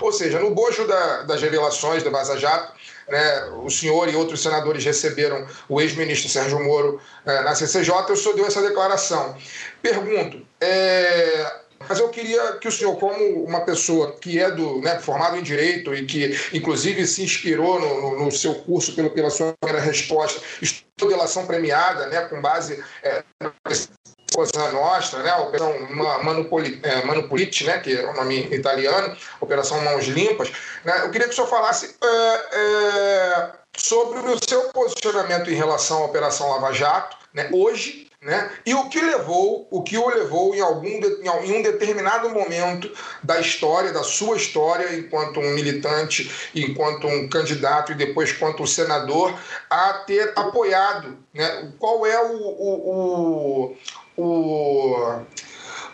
Ou 0.02 0.12
seja, 0.12 0.40
no 0.40 0.52
bojo 0.52 0.88
da, 0.88 1.24
das 1.24 1.42
revelações 1.42 2.02
da 2.02 2.10
Vaza 2.10 2.38
Jato, 2.38 2.74
né, 3.08 3.46
o 3.64 3.70
senhor 3.70 4.10
e 4.10 4.16
outros 4.16 4.42
senadores 4.42 4.84
receberam 4.84 5.48
o 5.70 5.80
ex-ministro 5.80 6.30
Sérgio 6.30 6.60
Moro 6.60 7.00
é, 7.26 7.42
na 7.44 7.56
CCJ, 7.56 7.92
o 8.12 8.16
senhor 8.16 8.36
deu 8.36 8.46
essa 8.46 8.62
declaração. 8.62 9.38
Pergunto, 9.82 10.46
é, 10.60 11.62
mas 11.88 12.00
eu 12.00 12.10
queria 12.10 12.53
que 12.53 12.67
o 12.67 12.72
senhor, 12.72 12.98
como 12.98 13.44
uma 13.44 13.62
pessoa 13.62 14.15
que 14.20 14.39
é 14.39 14.51
do 14.51 14.82
né, 14.82 15.00
formado 15.00 15.38
em 15.38 15.44
direito 15.44 15.94
e 15.94 16.06
que, 16.06 16.38
inclusive, 16.53 17.06
se 17.06 17.24
inspirou 17.24 17.79
no, 17.79 18.25
no, 18.25 18.32
seu 18.32 18.56
curso 18.56 18.94
pelo, 18.96 19.10
pela 19.10 19.29
sua 19.29 19.56
resposta, 19.84 20.41
estudou 20.62 21.10
delação 21.10 21.46
premiada, 21.46 22.08
né, 22.08 22.22
com 22.22 22.41
base 22.41 22.84
é, 23.03 23.24
Cosa 24.34 24.72
Nostra, 24.72 25.24
né, 25.24 25.29
a 25.29 25.39
Operação 25.39 25.74
Manupoli, 26.24 26.79
é, 26.84 27.03
Manupulite, 27.06 27.65
né, 27.65 27.79
que 27.79 27.98
é 27.98 28.10
o 28.10 28.13
nome 28.13 28.41
italiano, 28.53 29.15
Operação 29.39 29.82
Mãos 29.82 30.06
Limpas. 30.06 30.51
Né, 30.84 31.01
eu 31.03 31.12
queria 31.12 31.27
que 31.27 31.34
o 31.34 31.36
senhor 31.36 31.48
falasse 31.48 31.96
é, 32.03 32.46
é, 32.51 33.51
sobre 33.75 34.20
o 34.20 34.38
seu 34.48 34.70
posicionamento 34.70 35.50
em 35.50 35.56
relação 35.56 36.03
à 36.03 36.06
Operação 36.06 36.50
Lava 36.50 36.74
Jato, 36.74 37.17
né, 37.34 37.50
hoje 37.53 38.07
né? 38.22 38.50
E 38.66 38.74
o 38.74 38.90
que 38.90 39.00
levou, 39.00 39.68
o 39.70 39.84
que 39.84 39.98
o 39.98 40.10
levou 40.10 40.56
em 40.56 40.60
algum 40.60 40.88
em 40.88 41.52
um 41.52 41.62
determinado 41.62 42.30
momento 42.30 42.92
da 43.24 43.40
história, 43.40 43.94
da 43.94 44.04
sua 44.04 44.36
história, 44.38 44.96
enquanto 44.96 45.40
um 45.40 45.52
militante, 45.52 46.30
enquanto 46.56 47.08
um 47.08 47.30
candidato 47.30 47.92
e 47.92 47.96
depois 47.96 48.32
quanto 48.32 48.64
um 48.64 48.68
senador, 48.68 49.38
a 49.70 49.94
ter 50.06 50.34
apoiado, 50.36 51.18
né? 51.34 51.72
Qual 51.78 52.06
é 52.06 52.20
o, 52.20 52.38
o, 52.38 53.76
o, 54.18 54.24
o 54.24 55.26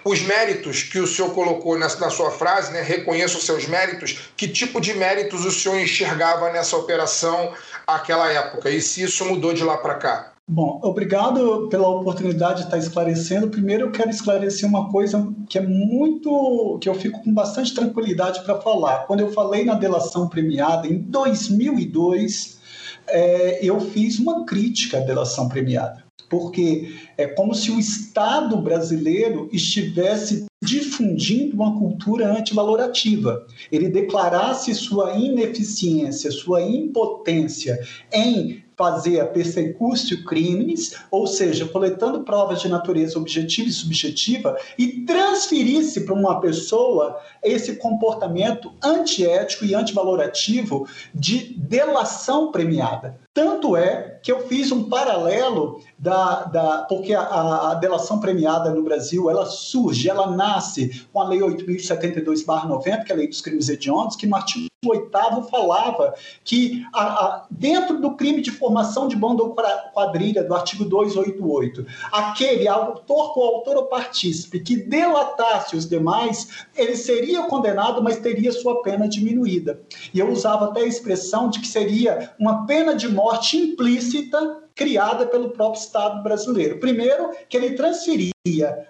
os 0.05 0.21
méritos 0.21 0.83
que 0.83 0.99
o 0.99 1.07
senhor 1.07 1.33
colocou 1.33 1.77
na, 1.77 1.87
na 1.95 2.09
sua 2.09 2.29
frase, 2.29 2.73
né? 2.73 2.81
reconheça 2.81 3.37
os 3.37 3.45
seus 3.45 3.65
méritos, 3.67 4.31
que 4.35 4.49
tipo 4.49 4.81
de 4.81 4.93
méritos 4.93 5.45
o 5.45 5.51
senhor 5.51 5.79
enxergava 5.79 6.51
nessa 6.51 6.75
operação 6.75 7.53
àquela 7.87 8.29
época 8.29 8.69
e 8.69 8.81
se 8.81 9.03
isso 9.03 9.23
mudou 9.23 9.53
de 9.53 9.63
lá 9.63 9.77
para 9.77 9.95
cá? 9.95 10.32
Bom, 10.45 10.81
obrigado 10.83 11.69
pela 11.69 11.87
oportunidade 11.87 12.59
de 12.59 12.65
estar 12.65 12.77
esclarecendo. 12.77 13.49
Primeiro, 13.49 13.85
eu 13.85 13.91
quero 13.91 14.09
esclarecer 14.09 14.67
uma 14.67 14.91
coisa 14.91 15.33
que 15.47 15.57
é 15.57 15.61
muito. 15.61 16.77
que 16.81 16.89
eu 16.89 16.95
fico 16.95 17.23
com 17.23 17.33
bastante 17.33 17.73
tranquilidade 17.73 18.43
para 18.43 18.59
falar. 18.59 19.07
Quando 19.07 19.21
eu 19.21 19.31
falei 19.31 19.63
na 19.63 19.75
delação 19.75 20.27
premiada 20.27 20.85
em 20.85 20.99
2002, 20.99 22.59
é, 23.07 23.65
eu 23.65 23.79
fiz 23.79 24.19
uma 24.19 24.45
crítica 24.45 24.97
à 24.97 25.01
delação 25.01 25.47
premiada, 25.47 26.03
porque 26.29 26.93
é 27.17 27.25
como 27.25 27.53
se 27.55 27.71
o 27.71 27.79
Estado 27.79 28.57
brasileiro 28.57 29.47
estivesse 29.51 30.45
difundindo 30.61 31.55
uma 31.55 31.77
cultura 31.77 32.37
antivalorativa. 32.37 33.45
Ele 33.71 33.89
declarasse 33.89 34.73
sua 34.75 35.17
ineficiência, 35.17 36.31
sua 36.31 36.61
impotência 36.61 37.79
em 38.11 38.62
fazer 38.75 39.19
a 39.19 39.25
persecutio 39.25 40.23
crimes, 40.23 40.95
ou 41.11 41.27
seja, 41.27 41.65
coletando 41.65 42.23
provas 42.23 42.61
de 42.61 42.69
natureza 42.69 43.17
objetiva 43.17 43.69
e 43.69 43.73
subjetiva, 43.73 44.57
e 44.77 45.05
transferisse 45.05 46.01
para 46.01 46.13
uma 46.13 46.39
pessoa 46.39 47.19
esse 47.43 47.75
comportamento 47.75 48.73
antiético 48.83 49.65
e 49.65 49.75
antivalorativo 49.75 50.87
de 51.13 51.53
delação 51.57 52.51
premiada. 52.51 53.19
Tanto 53.33 53.75
é 53.75 54.19
que 54.21 54.31
eu 54.31 54.47
fiz 54.47 54.71
um 54.71 54.87
paralelo 54.89 55.81
da, 55.97 56.43
da 56.43 56.77
porque 56.83 57.13
a, 57.13 57.71
a, 57.71 57.73
delação 57.75 58.19
premiada 58.19 58.69
no 58.69 58.83
Brasil 58.83 59.29
ela 59.29 59.45
surge, 59.47 60.07
ela 60.07 60.29
nasce 60.29 61.07
com 61.11 61.19
a 61.19 61.27
Lei 61.27 61.39
8.072/90, 61.39 63.03
que 63.03 63.11
é 63.11 63.15
a 63.15 63.17
Lei 63.17 63.27
dos 63.27 63.41
Crimes 63.41 63.69
Hediondos, 63.69 64.15
que 64.15 64.27
no 64.27 64.35
artigo 64.35 64.67
8 64.89 65.09
falava 65.49 66.13
que 66.43 66.85
a, 66.93 67.03
a, 67.03 67.45
dentro 67.49 67.99
do 67.99 68.15
crime 68.15 68.41
de 68.41 68.51
formação 68.51 69.07
de 69.07 69.15
banda 69.15 69.43
ou 69.43 69.55
quadrilha 69.93 70.43
do 70.43 70.53
artigo 70.53 70.85
288, 70.85 71.85
aquele 72.11 72.67
autor, 72.67 73.33
coautor 73.33 73.77
ou 73.77 73.85
partícipe 73.85 74.59
que 74.59 74.75
delatasse 74.75 75.75
os 75.75 75.87
demais, 75.87 76.65
ele 76.75 76.95
seria 76.95 77.43
condenado, 77.43 78.01
mas 78.01 78.17
teria 78.17 78.51
sua 78.51 78.81
pena 78.81 79.07
diminuída. 79.07 79.81
E 80.13 80.19
eu 80.19 80.31
usava 80.31 80.65
até 80.65 80.81
a 80.81 80.87
expressão 80.87 81.49
de 81.49 81.59
que 81.59 81.67
seria 81.67 82.31
uma 82.39 82.65
pena 82.65 82.95
de 82.95 83.07
morte 83.07 83.57
implícita 83.57 84.63
criada 84.75 85.25
pelo 85.25 85.51
próprio 85.51 85.79
Estado 85.79 86.23
brasileiro. 86.23 86.79
Primeiro, 86.79 87.31
que 87.47 87.55
ele 87.55 87.75
transferia 87.75 88.33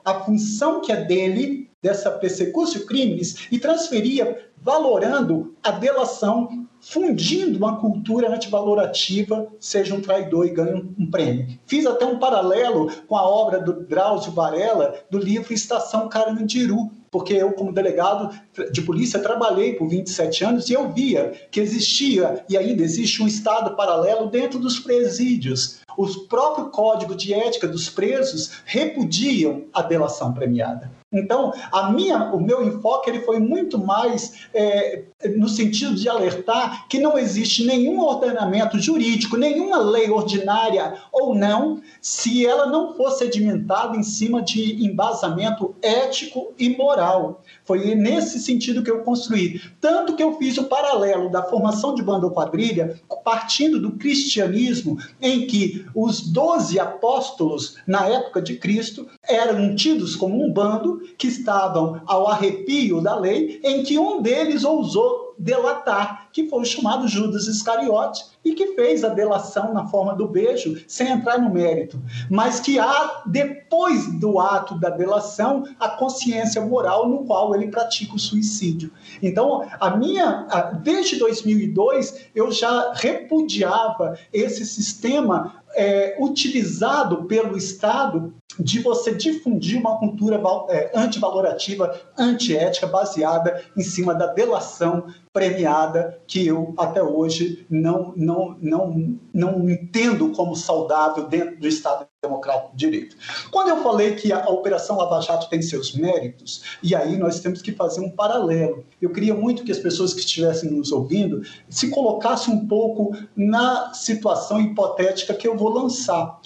a 0.03 0.13
função 0.21 0.81
que 0.81 0.91
é 0.91 1.03
dele, 1.03 1.69
dessa 1.83 2.09
persecúcio 2.09 2.85
crimes, 2.85 3.47
e 3.51 3.59
transferia 3.59 4.49
valorando 4.63 5.53
a 5.61 5.71
delação, 5.71 6.65
fundindo 6.79 7.57
uma 7.57 7.79
cultura 7.79 8.33
antivalorativa, 8.33 9.47
seja 9.59 9.93
um 9.93 10.01
traidor 10.01 10.45
e 10.45 10.51
ganhe 10.51 10.73
um, 10.73 10.93
um 10.97 11.11
prêmio. 11.11 11.59
Fiz 11.67 11.85
até 11.85 12.05
um 12.05 12.17
paralelo 12.17 12.89
com 13.07 13.17
a 13.17 13.27
obra 13.27 13.59
do 13.59 13.85
Drauzio 13.85 14.31
Varela, 14.31 14.95
do 15.09 15.17
livro 15.17 15.53
Estação 15.53 16.07
Carandiru, 16.07 16.89
porque 17.11 17.33
eu, 17.33 17.51
como 17.51 17.71
delegado 17.71 18.33
de 18.71 18.81
polícia, 18.81 19.19
trabalhei 19.19 19.73
por 19.73 19.87
27 19.87 20.45
anos 20.45 20.69
e 20.69 20.73
eu 20.73 20.91
via 20.91 21.31
que 21.51 21.59
existia 21.59 22.43
e 22.49 22.57
ainda 22.57 22.81
existe 22.81 23.21
um 23.21 23.27
Estado 23.27 23.75
paralelo 23.75 24.29
dentro 24.29 24.57
dos 24.57 24.79
presídios. 24.79 25.81
O 25.95 26.07
próprio 26.27 26.69
Código 26.69 27.13
de 27.13 27.33
Ética 27.33 27.67
dos 27.67 27.87
Presos 27.87 28.51
repudiam 28.65 29.65
a 29.71 29.83
delação 29.83 30.33
premiada. 30.33 31.02
Então, 31.13 31.53
a 31.71 31.91
minha, 31.91 32.33
o 32.33 32.41
meu 32.41 32.63
enfoque 32.63 33.09
ele 33.09 33.19
foi 33.21 33.39
muito 33.39 33.77
mais 33.77 34.47
é, 34.53 35.03
no 35.37 35.47
sentido 35.47 35.95
de 35.95 36.09
alertar 36.09 36.87
que 36.87 36.99
não 36.99 37.17
existe 37.17 37.65
nenhum 37.65 37.99
ordenamento 37.99 38.79
jurídico, 38.79 39.37
nenhuma 39.37 39.77
lei 39.77 40.09
ordinária 40.09 40.95
ou 41.11 41.35
não, 41.35 41.81
se 42.01 42.45
ela 42.45 42.65
não 42.65 42.95
for 42.95 43.11
sedimentada 43.11 43.95
em 43.95 44.03
cima 44.03 44.41
de 44.41 44.83
embasamento 44.85 45.75
ético 45.81 46.53
e 46.57 46.69
moral. 46.75 47.41
Foi 47.63 47.95
nesse 47.95 48.39
sentido 48.39 48.83
que 48.83 48.91
eu 48.91 49.03
construí. 49.03 49.61
Tanto 49.79 50.15
que 50.15 50.23
eu 50.23 50.37
fiz 50.37 50.57
o 50.57 50.65
paralelo 50.65 51.29
da 51.29 51.43
formação 51.43 51.93
de 51.95 52.01
banda 52.01 52.25
ou 52.25 52.31
quadrilha, 52.31 52.99
partindo 53.23 53.79
do 53.79 53.93
cristianismo, 53.93 54.97
em 55.21 55.47
que 55.47 55.85
os 55.95 56.21
doze 56.21 56.79
apóstolos, 56.79 57.77
na 57.87 58.07
época 58.07 58.41
de 58.41 58.55
Cristo, 58.55 59.07
eram 59.27 59.75
tidos 59.75 60.15
como 60.15 60.43
um 60.43 60.51
bando 60.51 61.02
que 61.17 61.27
estavam 61.27 62.01
ao 62.05 62.27
arrepio 62.27 63.01
da 63.01 63.15
lei, 63.15 63.59
em 63.63 63.83
que 63.83 63.97
um 63.97 64.21
deles 64.21 64.63
ousou 64.63 65.23
delatar, 65.37 66.29
que 66.31 66.47
foi 66.47 66.61
o 66.61 66.65
chamado 66.65 67.07
Judas 67.07 67.47
Iscariote, 67.47 68.25
e 68.43 68.53
que 68.53 68.75
fez 68.75 69.03
a 69.03 69.09
delação 69.09 69.73
na 69.73 69.87
forma 69.87 70.15
do 70.15 70.27
beijo, 70.27 70.83
sem 70.87 71.09
entrar 71.09 71.39
no 71.39 71.49
mérito, 71.49 71.99
mas 72.29 72.59
que 72.59 72.77
há, 72.77 73.23
depois 73.25 74.19
do 74.19 74.39
ato 74.39 74.77
da 74.77 74.89
delação, 74.89 75.63
a 75.79 75.89
consciência 75.89 76.61
moral 76.61 77.07
no 77.07 77.25
qual 77.25 77.55
ele 77.55 77.67
pratica 77.67 78.15
o 78.15 78.19
suicídio. 78.19 78.91
Então, 79.21 79.65
a 79.79 79.95
minha, 79.95 80.45
desde 80.83 81.17
2002, 81.17 82.27
eu 82.35 82.51
já 82.51 82.91
repudiava 82.93 84.17
esse 84.31 84.65
sistema 84.65 85.62
é, 85.75 86.15
utilizado 86.19 87.25
pelo 87.25 87.57
Estado 87.57 88.33
de 88.59 88.79
você 88.79 89.15
difundir 89.15 89.79
uma 89.79 89.97
cultura 89.97 90.41
é, 90.69 90.91
antivalorativa, 90.95 91.99
antiética, 92.17 92.85
baseada 92.85 93.63
em 93.75 93.81
cima 93.81 94.13
da 94.13 94.27
delação 94.27 95.07
premiada, 95.31 96.19
que 96.27 96.45
eu 96.45 96.73
até 96.77 97.01
hoje 97.01 97.65
não, 97.69 98.13
não, 98.15 98.57
não, 98.61 99.19
não 99.33 99.69
entendo 99.69 100.29
como 100.31 100.55
saudável 100.55 101.27
dentro 101.27 101.59
do 101.59 101.67
Estado 101.67 102.07
Democrático 102.23 102.71
de 102.73 102.89
Direito. 102.89 103.17
Quando 103.51 103.69
eu 103.69 103.83
falei 103.83 104.15
que 104.15 104.31
a 104.31 104.47
Operação 104.49 104.97
Lava 104.97 105.19
Jato 105.21 105.49
tem 105.49 105.61
seus 105.61 105.93
méritos, 105.93 106.63
e 106.81 106.95
aí 106.95 107.17
nós 107.17 107.41
temos 107.41 107.61
que 107.61 107.73
fazer 107.73 107.99
um 107.99 108.09
paralelo. 108.09 108.85
Eu 109.01 109.11
queria 109.11 109.35
muito 109.35 109.63
que 109.63 109.71
as 109.71 109.79
pessoas 109.79 110.13
que 110.13 110.21
estivessem 110.21 110.71
nos 110.71 110.91
ouvindo 110.91 111.41
se 111.69 111.89
colocassem 111.89 112.53
um 112.53 112.65
pouco 112.65 113.15
na 113.35 113.93
situação 113.93 114.61
hipotética 114.61 115.33
que 115.33 115.47
eu 115.47 115.57
vou 115.57 115.69
lançar. 115.69 116.39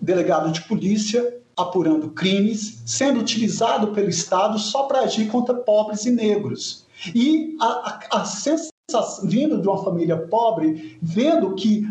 Delegado 0.00 0.52
de 0.52 0.60
polícia 0.62 1.40
apurando 1.56 2.10
crimes, 2.10 2.82
sendo 2.84 3.20
utilizado 3.20 3.88
pelo 3.92 4.08
Estado 4.08 4.58
só 4.58 4.84
para 4.84 5.00
agir 5.00 5.28
contra 5.28 5.54
pobres 5.54 6.04
e 6.04 6.10
negros. 6.10 6.86
E 7.14 7.56
a, 7.60 7.66
a, 7.66 8.20
a 8.20 8.24
sensação, 8.24 8.71
vindo 9.24 9.60
de 9.60 9.68
uma 9.68 9.82
família 9.82 10.16
pobre, 10.16 10.98
vendo 11.00 11.54
que 11.54 11.86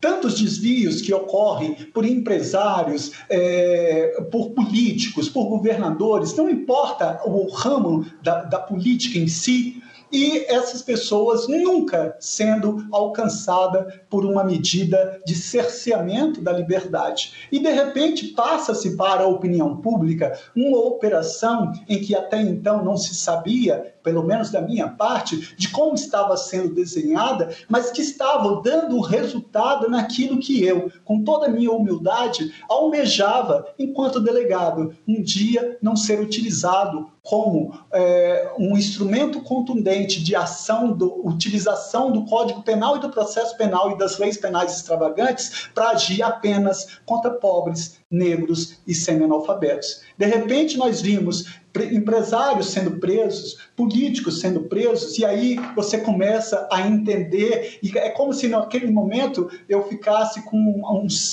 tantos 0.00 0.40
desvios 0.40 1.00
que 1.00 1.12
ocorrem 1.12 1.74
por 1.92 2.04
empresários, 2.04 3.12
é, 3.28 4.20
por 4.30 4.50
políticos, 4.50 5.28
por 5.28 5.48
governadores, 5.48 6.34
não 6.36 6.48
importa 6.48 7.20
o 7.24 7.50
ramo 7.50 8.06
da, 8.22 8.44
da 8.44 8.58
política 8.58 9.18
em 9.18 9.28
si, 9.28 9.82
e 10.12 10.44
essas 10.46 10.82
pessoas 10.82 11.46
nunca 11.48 12.16
sendo 12.18 12.86
alcançada 12.92 14.02
por 14.08 14.24
uma 14.24 14.42
medida 14.42 15.20
de 15.24 15.34
cerceamento 15.34 16.40
da 16.40 16.52
liberdade. 16.52 17.48
E 17.50 17.58
de 17.58 17.70
repente 17.70 18.28
passa-se 18.28 18.96
para 18.96 19.22
a 19.22 19.28
opinião 19.28 19.76
pública 19.76 20.38
uma 20.54 20.78
operação 20.78 21.72
em 21.88 22.00
que 22.00 22.14
até 22.14 22.40
então 22.40 22.84
não 22.84 22.96
se 22.96 23.14
sabia 23.14 23.94
pelo 24.02 24.22
menos 24.22 24.50
da 24.50 24.60
minha 24.60 24.88
parte, 24.88 25.54
de 25.56 25.68
como 25.68 25.94
estava 25.94 26.36
sendo 26.36 26.74
desenhada, 26.74 27.50
mas 27.68 27.90
que 27.90 28.00
estava 28.00 28.60
dando 28.62 29.00
resultado 29.00 29.88
naquilo 29.88 30.38
que 30.38 30.64
eu, 30.64 30.90
com 31.04 31.22
toda 31.22 31.46
a 31.46 31.50
minha 31.50 31.70
humildade, 31.70 32.52
almejava 32.68 33.66
enquanto 33.78 34.20
delegado, 34.20 34.94
um 35.06 35.22
dia 35.22 35.78
não 35.82 35.96
ser 35.96 36.20
utilizado 36.20 37.10
como 37.22 37.78
é, 37.92 38.52
um 38.58 38.76
instrumento 38.76 39.42
contundente 39.42 40.22
de 40.22 40.34
ação, 40.34 40.92
do, 40.92 41.26
utilização 41.26 42.10
do 42.10 42.24
Código 42.24 42.62
Penal 42.62 42.96
e 42.96 43.00
do 43.00 43.10
processo 43.10 43.56
penal 43.56 43.90
e 43.92 43.98
das 43.98 44.18
leis 44.18 44.36
penais 44.36 44.76
extravagantes 44.76 45.68
para 45.74 45.90
agir 45.90 46.22
apenas 46.22 46.98
contra 47.04 47.30
pobres, 47.30 48.00
negros 48.10 48.78
e 48.86 48.94
semi-analfabetos. 48.94 50.02
De 50.16 50.26
repente, 50.26 50.76
nós 50.76 51.00
vimos 51.00 51.59
empresários 51.92 52.70
sendo 52.70 52.98
presos, 52.98 53.58
políticos 53.76 54.40
sendo 54.40 54.62
presos, 54.62 55.18
e 55.18 55.24
aí 55.24 55.56
você 55.74 55.98
começa 55.98 56.68
a 56.70 56.86
entender, 56.86 57.78
e 57.82 57.96
é 57.96 58.10
como 58.10 58.32
se 58.32 58.48
naquele 58.48 58.90
momento 58.90 59.48
eu 59.68 59.86
ficasse 59.88 60.42
com 60.42 60.82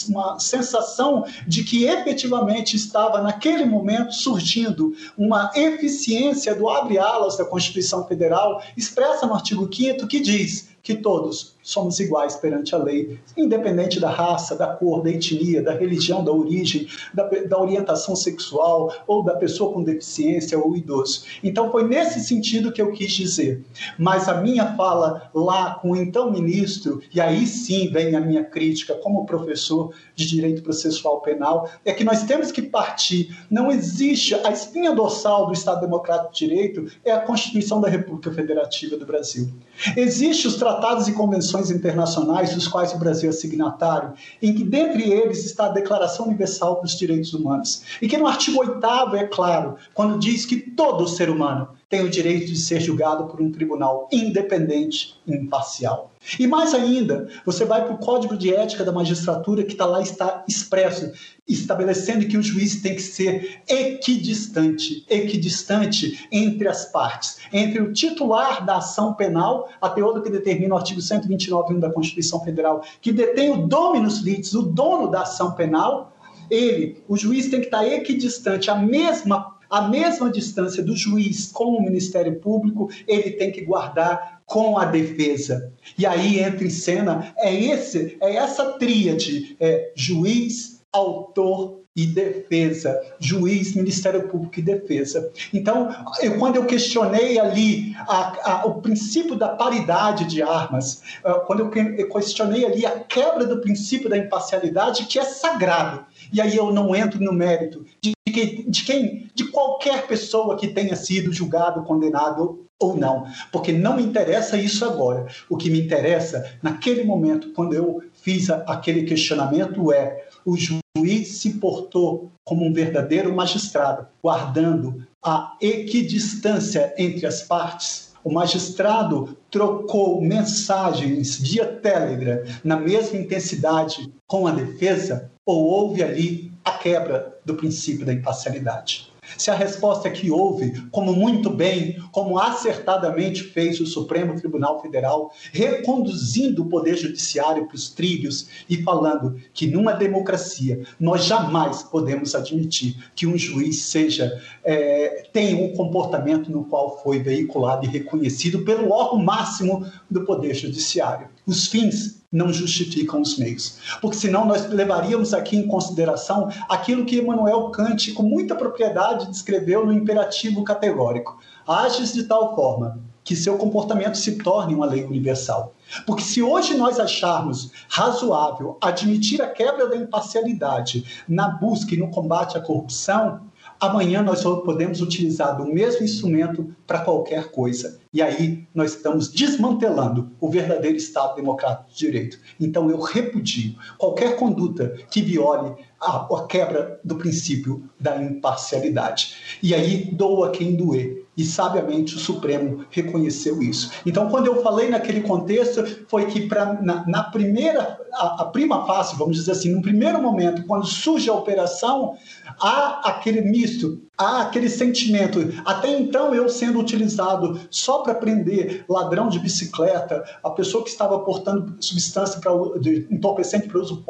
uma 0.07 0.39
sensação 0.39 1.25
de 1.47 1.63
que 1.63 1.85
efetivamente 1.85 2.75
estava 2.75 3.21
naquele 3.21 3.65
momento 3.65 4.13
surgindo 4.13 4.93
uma 5.17 5.51
eficiência 5.55 6.53
do 6.53 6.69
abre-alas 6.69 7.37
da 7.37 7.45
Constituição 7.45 8.07
Federal, 8.07 8.61
expressa 8.75 9.25
no 9.25 9.33
artigo 9.33 9.67
5 9.73 10.07
que 10.07 10.19
diz 10.19 10.69
que 10.83 10.95
todos 10.95 11.56
somos 11.67 11.99
iguais 11.99 12.37
perante 12.37 12.73
a 12.73 12.77
lei, 12.77 13.19
independente 13.35 13.99
da 13.99 14.09
raça, 14.09 14.55
da 14.55 14.67
cor, 14.67 15.03
da 15.03 15.09
etnia, 15.09 15.61
da 15.61 15.73
religião, 15.73 16.23
da 16.23 16.31
origem, 16.31 16.87
da, 17.13 17.23
da 17.23 17.59
orientação 17.61 18.15
sexual 18.15 18.93
ou 19.05 19.21
da 19.21 19.35
pessoa 19.35 19.73
com 19.73 19.83
deficiência 19.83 20.57
ou 20.57 20.77
idoso. 20.77 21.25
Então 21.43 21.69
foi 21.69 21.83
nesse 21.85 22.21
sentido 22.21 22.71
que 22.71 22.81
eu 22.81 22.93
quis 22.93 23.11
dizer. 23.11 23.65
Mas 23.99 24.29
a 24.29 24.35
minha 24.35 24.77
fala 24.77 25.29
lá 25.33 25.75
com 25.81 25.91
o 25.91 25.95
então 25.97 26.31
ministro, 26.31 27.01
e 27.13 27.19
aí 27.19 27.45
sim 27.45 27.91
vem 27.91 28.15
a 28.15 28.21
minha 28.21 28.45
crítica 28.45 28.95
como 28.95 29.25
professor 29.25 29.93
de 30.15 30.25
direito 30.25 30.63
processual 30.63 31.19
penal, 31.19 31.69
é 31.83 31.91
que 31.91 32.05
nós 32.05 32.23
temos 32.23 32.49
que 32.49 32.61
partir. 32.61 33.37
Não 33.51 33.69
existe 33.69 34.33
a 34.35 34.51
espinha 34.51 34.95
dorsal 34.95 35.47
do 35.47 35.53
Estado 35.53 35.81
Democrático 35.81 36.31
de 36.31 36.47
Direito 36.47 36.89
é 37.03 37.11
a 37.11 37.19
Constituição 37.19 37.81
da 37.81 37.89
República 37.89 38.31
Federativa 38.31 38.95
do 38.95 39.05
Brasil. 39.05 39.49
Existem 39.97 40.49
os 40.49 40.55
tratados 40.55 41.09
e 41.09 41.11
convenções 41.11 41.56
convenções 41.57 41.71
internacionais 41.71 42.53
dos 42.53 42.67
quais 42.67 42.93
o 42.93 42.97
Brasil 42.97 43.29
é 43.29 43.33
signatário, 43.33 44.13
em 44.41 44.53
que 44.53 44.63
dentre 44.63 45.11
eles 45.11 45.45
está 45.45 45.65
a 45.65 45.69
Declaração 45.69 46.27
Universal 46.27 46.81
dos 46.81 46.97
Direitos 46.97 47.33
Humanos, 47.33 47.83
e 48.01 48.07
que 48.07 48.17
no 48.17 48.27
artigo 48.27 48.59
8 48.59 48.79
é 49.15 49.25
claro, 49.25 49.75
quando 49.93 50.19
diz 50.19 50.45
que 50.45 50.57
todo 50.57 51.07
ser 51.07 51.29
humano 51.29 51.69
tem 51.89 52.03
o 52.03 52.09
direito 52.09 52.47
de 52.47 52.57
ser 52.57 52.79
julgado 52.81 53.25
por 53.25 53.41
um 53.41 53.51
tribunal 53.51 54.07
independente 54.11 55.19
e 55.25 55.33
imparcial. 55.33 56.11
E 56.39 56.47
mais 56.47 56.73
ainda, 56.73 57.27
você 57.45 57.63
vai 57.63 57.85
para 57.85 57.93
o 57.93 57.97
Código 57.97 58.35
de 58.35 58.53
Ética 58.53 58.83
da 58.83 58.91
Magistratura, 58.91 59.63
que 59.63 59.73
está 59.73 59.85
lá 59.85 60.01
está 60.01 60.43
expresso, 60.47 61.11
estabelecendo 61.47 62.27
que 62.27 62.37
o 62.37 62.43
juiz 62.43 62.81
tem 62.81 62.95
que 62.95 63.01
ser 63.01 63.61
equidistante, 63.67 65.05
equidistante 65.09 66.27
entre 66.31 66.67
as 66.67 66.85
partes, 66.85 67.37
entre 67.53 67.81
o 67.81 67.93
titular 67.93 68.65
da 68.65 68.77
ação 68.77 69.13
penal, 69.13 69.69
até 69.81 70.03
outro 70.03 70.21
que 70.21 70.29
determina 70.29 70.75
o 70.75 70.77
artigo 70.77 70.99
129.1 70.99 71.79
da 71.79 71.91
Constituição 71.91 72.43
Federal, 72.43 72.83
que 73.01 73.11
detém 73.11 73.51
o 73.51 73.67
dominus 73.67 74.19
litis, 74.19 74.53
o 74.53 74.63
dono 74.63 75.09
da 75.09 75.21
ação 75.21 75.51
penal, 75.53 76.13
ele, 76.49 77.03
o 77.07 77.17
juiz 77.17 77.49
tem 77.49 77.59
que 77.59 77.67
estar 77.67 77.85
equidistante, 77.85 78.69
a 78.69 78.75
mesma 78.75 79.56
a 79.69 79.87
mesma 79.87 80.29
distância 80.29 80.83
do 80.83 80.95
juiz 80.95 81.51
com 81.51 81.77
o 81.77 81.81
Ministério 81.81 82.39
Público, 82.39 82.89
ele 83.07 83.31
tem 83.31 83.51
que 83.51 83.61
guardar 83.61 84.41
com 84.45 84.77
a 84.77 84.85
defesa. 84.85 85.71
E 85.97 86.05
aí 86.05 86.39
entra 86.39 86.65
em 86.65 86.69
cena 86.69 87.33
é 87.37 87.53
esse 87.53 88.17
é 88.21 88.35
essa 88.35 88.73
tríade, 88.73 89.57
é 89.59 89.91
juiz, 89.95 90.81
autor 90.91 91.77
e 91.97 92.05
defesa, 92.05 92.95
juiz, 93.19 93.73
Ministério 93.75 94.27
Público 94.27 94.59
e 94.59 94.61
defesa. 94.61 95.31
Então, 95.51 95.89
eu, 96.21 96.37
quando 96.37 96.57
eu 96.57 96.65
questionei 96.65 97.39
ali 97.39 97.95
a, 97.97 98.51
a, 98.51 98.67
o 98.67 98.79
princípio 98.83 99.35
da 99.35 99.49
paridade 99.49 100.25
de 100.25 100.43
armas, 100.43 101.01
uh, 101.25 101.43
quando 101.47 101.61
eu, 101.61 101.85
eu 101.95 102.07
questionei 102.09 102.63
ali 102.63 102.85
a 102.85 102.99
quebra 102.99 103.47
do 103.47 103.59
princípio 103.59 104.07
da 104.07 104.17
imparcialidade, 104.17 105.05
que 105.05 105.17
é 105.17 105.23
sagrado, 105.23 106.05
e 106.31 106.39
aí 106.39 106.55
eu 106.55 106.71
não 106.71 106.95
entro 106.95 107.19
no 107.19 107.33
mérito 107.33 107.83
de, 107.99 108.11
que, 108.37 108.69
de 108.69 108.83
quem, 108.83 109.31
de 109.33 109.45
qualquer 109.45 110.05
pessoa 110.05 110.55
que 110.55 110.67
tenha 110.67 110.95
sido 110.95 111.33
julgado, 111.33 111.83
condenado 111.83 112.67
ou 112.79 112.95
não, 112.95 113.25
porque 113.51 113.71
não 113.71 113.95
me 113.95 114.03
interessa 114.03 114.55
isso 114.55 114.85
agora. 114.85 115.25
O 115.49 115.57
que 115.57 115.71
me 115.71 115.81
interessa 115.81 116.51
naquele 116.61 117.03
momento, 117.03 117.51
quando 117.53 117.73
eu 117.73 118.03
fiz 118.13 118.51
aquele 118.51 119.03
questionamento, 119.03 119.91
é 119.91 120.27
o 120.45 120.55
juiz 120.55 121.39
se 121.39 121.53
portou 121.53 122.31
como 122.45 122.63
um 122.63 122.71
verdadeiro 122.71 123.33
magistrado, 123.33 124.05
guardando 124.21 125.03
a 125.25 125.57
equidistância 125.59 126.93
entre 126.95 127.25
as 127.25 127.41
partes. 127.41 128.13
O 128.23 128.31
magistrado 128.31 129.35
trocou 129.49 130.21
mensagens 130.21 131.39
via 131.39 131.65
Telegram 131.65 132.43
na 132.63 132.77
mesma 132.77 133.17
intensidade 133.17 134.11
com 134.27 134.45
a 134.45 134.51
defesa 134.51 135.31
ou 135.45 135.63
houve 135.63 136.03
ali 136.03 136.46
a 136.67 136.77
quebra 136.77 137.39
do 137.45 137.55
princípio 137.55 138.05
da 138.05 138.11
imparcialidade? 138.11 139.09
Se 139.37 139.51
a 139.51 139.55
resposta 139.55 140.07
é 140.07 140.11
que 140.11 140.31
houve, 140.31 140.81
como 140.89 141.13
muito 141.13 141.49
bem, 141.49 141.97
como 142.11 142.39
acertadamente 142.39 143.43
fez 143.43 143.79
o 143.79 143.85
Supremo 143.85 144.35
Tribunal 144.37 144.81
Federal, 144.81 145.31
reconduzindo 145.51 146.63
o 146.63 146.69
Poder 146.69 146.95
Judiciário 146.95 147.67
para 147.67 147.75
os 147.75 147.89
trilhos 147.89 148.47
e 148.69 148.81
falando 148.83 149.37
que 149.53 149.67
numa 149.67 149.93
democracia 149.93 150.81
nós 150.99 151.25
jamais 151.25 151.83
podemos 151.83 152.35
admitir 152.35 152.95
que 153.15 153.27
um 153.27 153.37
juiz 153.37 153.81
seja 153.83 154.41
é, 154.63 155.27
tenha 155.33 155.57
um 155.61 155.73
comportamento 155.73 156.49
no 156.49 156.63
qual 156.65 157.01
foi 157.03 157.19
veiculado 157.19 157.85
e 157.85 157.89
reconhecido 157.89 158.63
pelo 158.63 158.91
órgão 158.91 159.19
máximo 159.19 159.85
do 160.09 160.25
Poder 160.25 160.53
Judiciário. 160.53 161.36
Os 161.47 161.67
fins 161.67 162.17
não 162.29 162.51
justificam 162.51 163.21
os 163.21 163.37
meios. 163.37 163.79
Porque 164.01 164.17
senão 164.17 164.45
nós 164.45 164.67
levaríamos 164.69 165.33
aqui 165.33 165.55
em 165.55 165.65
consideração 165.65 166.49
aquilo 166.69 167.05
que 167.05 167.17
Emmanuel 167.17 167.71
Kant, 167.71 168.11
com 168.11 168.23
muita 168.23 168.53
propriedade, 168.53 169.27
descreveu 169.27 169.85
no 169.85 169.93
imperativo 169.93 170.63
categórico. 170.65 171.39
Ages 171.65 172.13
de 172.13 172.25
tal 172.25 172.53
forma 172.53 172.99
que 173.23 173.35
seu 173.35 173.57
comportamento 173.57 174.15
se 174.15 174.37
torne 174.37 174.75
uma 174.75 174.85
lei 174.85 175.03
universal. 175.03 175.73
Porque 176.05 176.23
se 176.23 176.41
hoje 176.41 176.75
nós 176.75 176.99
acharmos 176.99 177.71
razoável 177.89 178.77
admitir 178.81 179.41
a 179.41 179.47
quebra 179.47 179.87
da 179.89 179.95
imparcialidade 179.95 181.23
na 181.27 181.49
busca 181.49 181.93
e 181.93 181.97
no 181.97 182.09
combate 182.09 182.57
à 182.57 182.61
corrupção, 182.61 183.46
amanhã 183.79 184.21
nós 184.21 184.43
podemos 184.43 185.01
utilizar 185.01 185.61
o 185.61 185.73
mesmo 185.73 186.03
instrumento 186.03 186.73
para 186.85 186.99
qualquer 186.99 187.51
coisa. 187.51 187.99
E 188.13 188.21
aí 188.21 188.67
nós 188.73 188.95
estamos 188.95 189.29
desmantelando 189.29 190.31
o 190.39 190.49
verdadeiro 190.49 190.97
Estado 190.97 191.35
democrático 191.35 191.89
de 191.89 191.97
direito. 191.97 192.39
Então 192.59 192.89
eu 192.89 192.99
repudio 192.99 193.75
qualquer 193.97 194.35
conduta 194.35 194.95
que 195.09 195.21
viole 195.21 195.75
a, 195.99 196.25
a 196.25 196.47
quebra 196.47 196.99
do 197.03 197.15
princípio 197.15 197.89
da 197.99 198.21
imparcialidade. 198.21 199.35
E 199.61 199.73
aí 199.73 200.09
doa 200.11 200.51
quem 200.51 200.75
doer 200.75 201.16
e 201.37 201.45
sabiamente 201.45 202.15
o 202.15 202.19
Supremo 202.19 202.83
reconheceu 202.89 203.61
isso. 203.61 203.91
Então, 204.05 204.27
quando 204.27 204.47
eu 204.47 204.63
falei 204.63 204.89
naquele 204.89 205.21
contexto, 205.21 205.85
foi 206.07 206.25
que 206.25 206.47
pra, 206.47 206.81
na, 206.81 207.05
na 207.07 207.23
primeira, 207.25 207.99
a, 208.13 208.41
a, 208.41 208.45
prima 208.45 208.87
fase, 208.87 209.15
vamos 209.15 209.37
dizer 209.37 209.51
assim, 209.51 209.71
no 209.73 209.81
primeiro 209.81 210.19
momento, 210.19 210.65
quando 210.65 210.87
surge 210.87 211.29
a 211.29 211.33
operação, 211.33 212.15
há 212.59 213.07
aquele 213.07 213.41
misto, 213.41 214.01
há 214.17 214.41
aquele 214.41 214.69
sentimento. 214.69 215.53
Até 215.63 215.89
então, 215.89 216.33
eu 216.33 216.49
sendo 216.49 216.79
utilizado 216.79 217.59
só 217.69 217.99
para 217.99 218.15
prender 218.15 218.83
ladrão 218.89 219.29
de 219.29 219.39
bicicleta, 219.39 220.23
a 220.43 220.49
pessoa 220.49 220.83
que 220.83 220.89
estava 220.89 221.19
portando 221.19 221.75
substância 221.79 222.41
de 222.79 223.07
entorpecente 223.11 223.67
para 223.67 223.79
uso 223.79 224.03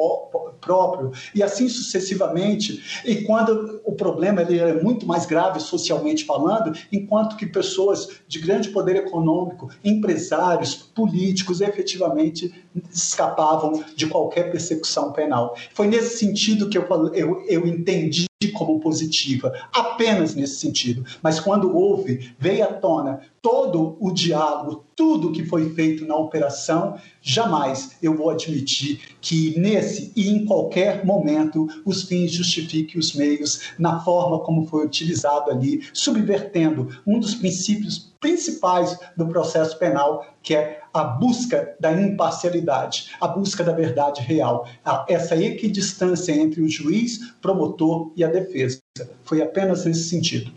próprio, 0.60 1.12
e 1.34 1.42
assim 1.42 1.68
sucessivamente. 1.68 3.02
E 3.04 3.22
quando 3.22 3.80
o 3.84 3.92
problema 3.92 4.42
ele 4.42 4.58
é 4.58 4.82
muito 4.82 5.06
mais 5.06 5.26
grave 5.26 5.60
socialmente 5.60 6.24
falando, 6.24 6.76
enquanto 6.90 7.36
que 7.36 7.46
pessoas 7.46 8.08
de 8.26 8.38
grande 8.38 8.70
poder 8.70 8.96
econômico, 8.96 9.68
empresários, 9.84 10.74
políticos, 10.74 11.60
efetivamente 11.60 12.52
escapavam 12.92 13.82
de 13.94 14.06
qualquer 14.06 14.50
persecução 14.50 15.12
penal. 15.12 15.56
Foi 15.74 15.86
nesse 15.86 16.18
sentido 16.18 16.68
que 16.68 16.78
eu, 16.78 16.86
eu, 17.12 17.44
eu 17.48 17.66
entendi 17.66 18.28
como 18.54 18.78
positiva, 18.78 19.52
apenas 19.98 20.36
nesse 20.36 20.60
sentido. 20.60 21.04
Mas 21.20 21.40
quando 21.40 21.76
houve, 21.76 22.32
veio 22.38 22.62
à 22.62 22.72
tona 22.72 23.20
todo 23.42 23.96
o 24.00 24.12
diálogo, 24.12 24.84
tudo 24.94 25.32
que 25.32 25.44
foi 25.44 25.70
feito 25.74 26.06
na 26.06 26.16
operação, 26.16 26.96
jamais 27.20 27.96
eu 28.00 28.14
vou 28.16 28.30
admitir 28.30 29.00
que 29.20 29.58
nesse 29.58 30.12
e 30.14 30.28
em 30.28 30.44
qualquer 30.44 31.04
momento 31.04 31.68
os 31.84 32.04
fins 32.04 32.30
justifiquem 32.30 32.98
os 32.98 33.14
meios 33.14 33.72
na 33.78 34.00
forma 34.00 34.40
como 34.40 34.66
foi 34.66 34.86
utilizado 34.86 35.50
ali, 35.50 35.82
subvertendo 35.92 36.88
um 37.06 37.18
dos 37.18 37.34
princípios 37.34 38.12
principais 38.20 38.98
do 39.16 39.26
processo 39.26 39.78
penal, 39.78 40.26
que 40.42 40.54
é 40.54 40.80
a 40.98 41.04
busca 41.04 41.76
da 41.78 41.92
imparcialidade, 41.92 43.10
a 43.20 43.28
busca 43.28 43.62
da 43.62 43.72
verdade 43.72 44.20
real, 44.20 44.68
essa 45.08 45.36
equidistância 45.36 46.32
entre 46.32 46.60
o 46.60 46.68
juiz, 46.68 47.32
promotor 47.40 48.12
e 48.16 48.24
a 48.24 48.28
defesa. 48.28 48.80
Foi 49.22 49.40
apenas 49.40 49.84
nesse 49.84 50.04
sentido. 50.08 50.52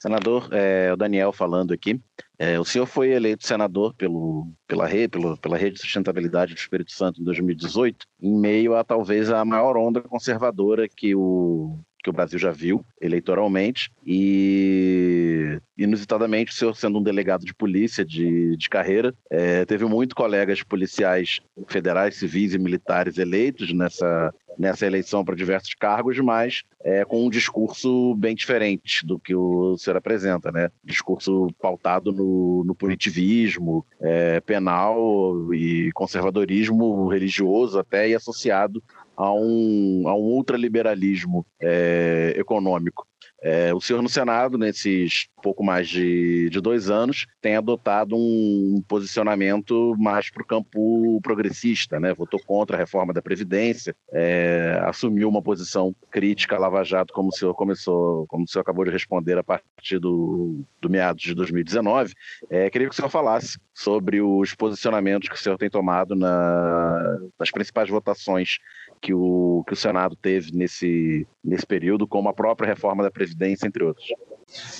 Senador, 0.00 0.48
é, 0.52 0.92
o 0.92 0.96
Daniel 0.96 1.32
falando 1.32 1.72
aqui. 1.72 2.00
É, 2.38 2.60
o 2.60 2.64
senhor 2.64 2.86
foi 2.86 3.10
eleito 3.10 3.46
senador 3.46 3.94
pelo, 3.94 4.46
pela, 4.68 4.86
rede, 4.86 5.08
pelo, 5.08 5.36
pela 5.38 5.56
Rede 5.56 5.76
de 5.76 5.80
Sustentabilidade 5.80 6.54
do 6.54 6.58
Espírito 6.58 6.92
Santo 6.92 7.20
em 7.20 7.24
2018, 7.24 8.06
em 8.20 8.38
meio 8.38 8.76
a 8.76 8.84
talvez 8.84 9.30
a 9.30 9.44
maior 9.44 9.76
onda 9.76 10.02
conservadora 10.02 10.86
que 10.86 11.14
o, 11.14 11.78
que 12.06 12.10
o 12.10 12.12
Brasil 12.12 12.38
já 12.38 12.52
viu 12.52 12.84
eleitoralmente 13.00 13.90
e 14.06 15.58
inusitadamente 15.76 16.52
o 16.52 16.54
senhor 16.54 16.76
sendo 16.76 17.00
um 17.00 17.02
delegado 17.02 17.44
de 17.44 17.52
polícia 17.52 18.04
de, 18.04 18.56
de 18.56 18.68
carreira 18.68 19.12
é, 19.28 19.64
teve 19.64 19.84
muito 19.86 20.14
colegas 20.14 20.62
policiais 20.62 21.40
federais, 21.66 22.14
civis 22.14 22.54
e 22.54 22.58
militares 22.58 23.18
eleitos 23.18 23.72
nessa 23.72 24.32
nessa 24.58 24.86
eleição 24.86 25.22
para 25.22 25.34
diversos 25.34 25.74
cargos, 25.74 26.18
mas 26.18 26.62
é, 26.82 27.04
com 27.04 27.26
um 27.26 27.28
discurso 27.28 28.14
bem 28.14 28.34
diferente 28.34 29.04
do 29.04 29.18
que 29.18 29.34
o 29.34 29.76
senhor 29.76 29.98
apresenta, 29.98 30.50
né? 30.50 30.70
Discurso 30.82 31.48
pautado 31.60 32.10
no, 32.10 32.64
no 32.64 32.74
punitivismo 32.74 33.84
é, 34.00 34.40
penal 34.40 35.52
e 35.52 35.92
conservadorismo 35.92 37.06
religioso 37.08 37.78
até 37.78 38.08
e 38.08 38.14
associado 38.14 38.82
a 39.16 39.32
um, 39.32 40.04
a 40.06 40.14
um 40.14 40.22
ultraliberalismo 40.22 41.46
é, 41.60 42.34
econômico. 42.36 43.06
É, 43.42 43.72
o 43.74 43.80
senhor 43.80 44.02
no 44.02 44.08
Senado, 44.08 44.56
nesses 44.56 45.28
pouco 45.42 45.62
mais 45.62 45.88
de, 45.88 46.48
de 46.50 46.60
dois 46.60 46.90
anos, 46.90 47.26
tem 47.40 47.54
adotado 47.54 48.16
um 48.16 48.82
posicionamento 48.88 49.94
mais 49.98 50.30
para 50.30 50.42
o 50.42 50.46
campo 50.46 51.20
progressista, 51.22 52.00
né? 52.00 52.12
votou 52.14 52.40
contra 52.44 52.76
a 52.76 52.80
reforma 52.80 53.12
da 53.12 53.22
Previdência, 53.22 53.94
é, 54.12 54.80
assumiu 54.84 55.28
uma 55.28 55.42
posição 55.42 55.94
crítica 56.10 56.56
à 56.56 56.58
Lava 56.58 56.82
Jato, 56.82 57.14
como 57.14 57.28
o 57.28 57.32
senhor 57.32 57.54
começou, 57.54 58.26
como 58.26 58.44
o 58.44 58.48
senhor 58.48 58.62
acabou 58.62 58.84
de 58.84 58.90
responder 58.90 59.38
a 59.38 59.44
partir 59.44 60.00
do, 60.00 60.64
do 60.80 60.90
meados 60.90 61.22
de 61.22 61.34
2019. 61.34 62.14
É, 62.50 62.68
queria 62.70 62.88
que 62.88 62.94
o 62.94 62.96
senhor 62.96 63.10
falasse 63.10 63.58
sobre 63.72 64.20
os 64.20 64.54
posicionamentos 64.54 65.28
que 65.28 65.36
o 65.36 65.38
senhor 65.38 65.58
tem 65.58 65.70
tomado 65.70 66.16
na, 66.16 67.18
nas 67.38 67.50
principais 67.50 67.88
votações 67.88 68.58
que 69.06 69.14
o, 69.14 69.62
que 69.64 69.72
o 69.72 69.76
Senado 69.76 70.16
teve 70.16 70.50
nesse, 70.52 71.24
nesse 71.44 71.64
período, 71.64 72.08
como 72.08 72.28
a 72.28 72.32
própria 72.32 72.66
reforma 72.66 73.04
da 73.04 73.10
Previdência, 73.10 73.64
entre 73.64 73.84
outros. 73.84 74.04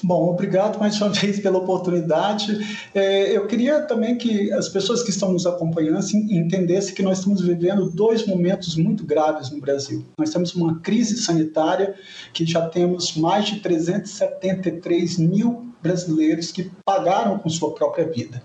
Bom, 0.02 0.30
obrigado 0.30 0.80
mais 0.80 1.00
uma 1.00 1.10
vez 1.14 1.38
pela 1.38 1.58
oportunidade. 1.58 2.58
É, 2.92 3.36
eu 3.36 3.46
queria 3.46 3.82
também 3.82 4.18
que 4.18 4.50
as 4.52 4.68
pessoas 4.68 5.04
que 5.04 5.10
estão 5.10 5.32
nos 5.32 5.46
acompanhando 5.46 6.04
entendessem 6.12 6.92
que 6.92 7.04
nós 7.04 7.18
estamos 7.18 7.40
vivendo 7.40 7.88
dois 7.88 8.26
momentos 8.26 8.74
muito 8.74 9.06
graves 9.06 9.48
no 9.50 9.60
Brasil. 9.60 10.04
Nós 10.18 10.30
temos 10.30 10.52
uma 10.56 10.80
crise 10.80 11.18
sanitária 11.18 11.94
que 12.32 12.44
já 12.44 12.68
temos 12.68 13.16
mais 13.16 13.44
de 13.44 13.60
373 13.60 15.18
mil 15.18 15.66
brasileiros 15.80 16.50
que 16.50 16.68
pagaram 16.84 17.38
com 17.38 17.48
sua 17.48 17.72
própria 17.72 18.08
vida. 18.08 18.42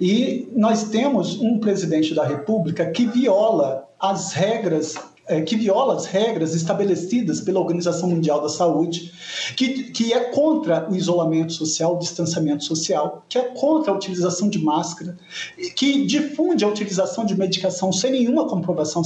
E 0.00 0.48
nós 0.54 0.84
temos 0.84 1.40
um 1.40 1.58
presidente 1.58 2.14
da 2.14 2.24
República 2.24 2.88
que 2.92 3.04
viola 3.04 3.88
as 3.98 4.32
regras 4.32 4.94
é, 5.28 5.42
que 5.42 5.56
viola 5.56 5.94
as 5.94 6.06
regras 6.06 6.54
estabelecidas 6.54 7.40
pela 7.40 7.60
Organização 7.60 8.08
Mundial 8.08 8.40
da 8.40 8.48
Saúde, 8.48 9.12
que, 9.56 9.84
que 9.84 10.12
é 10.12 10.20
contra 10.20 10.90
o 10.90 10.96
isolamento 10.96 11.52
social, 11.52 11.94
o 11.94 11.98
distanciamento 11.98 12.64
social, 12.64 13.24
que 13.28 13.38
é 13.38 13.42
contra 13.42 13.92
a 13.92 13.94
utilização 13.94 14.48
de 14.48 14.58
máscara, 14.58 15.16
que 15.76 16.06
difunde 16.06 16.64
a 16.64 16.68
utilização 16.68 17.24
de 17.24 17.36
medicação 17.36 17.92
sem 17.92 18.12
nenhuma 18.12 18.48
comprovação 18.48 19.02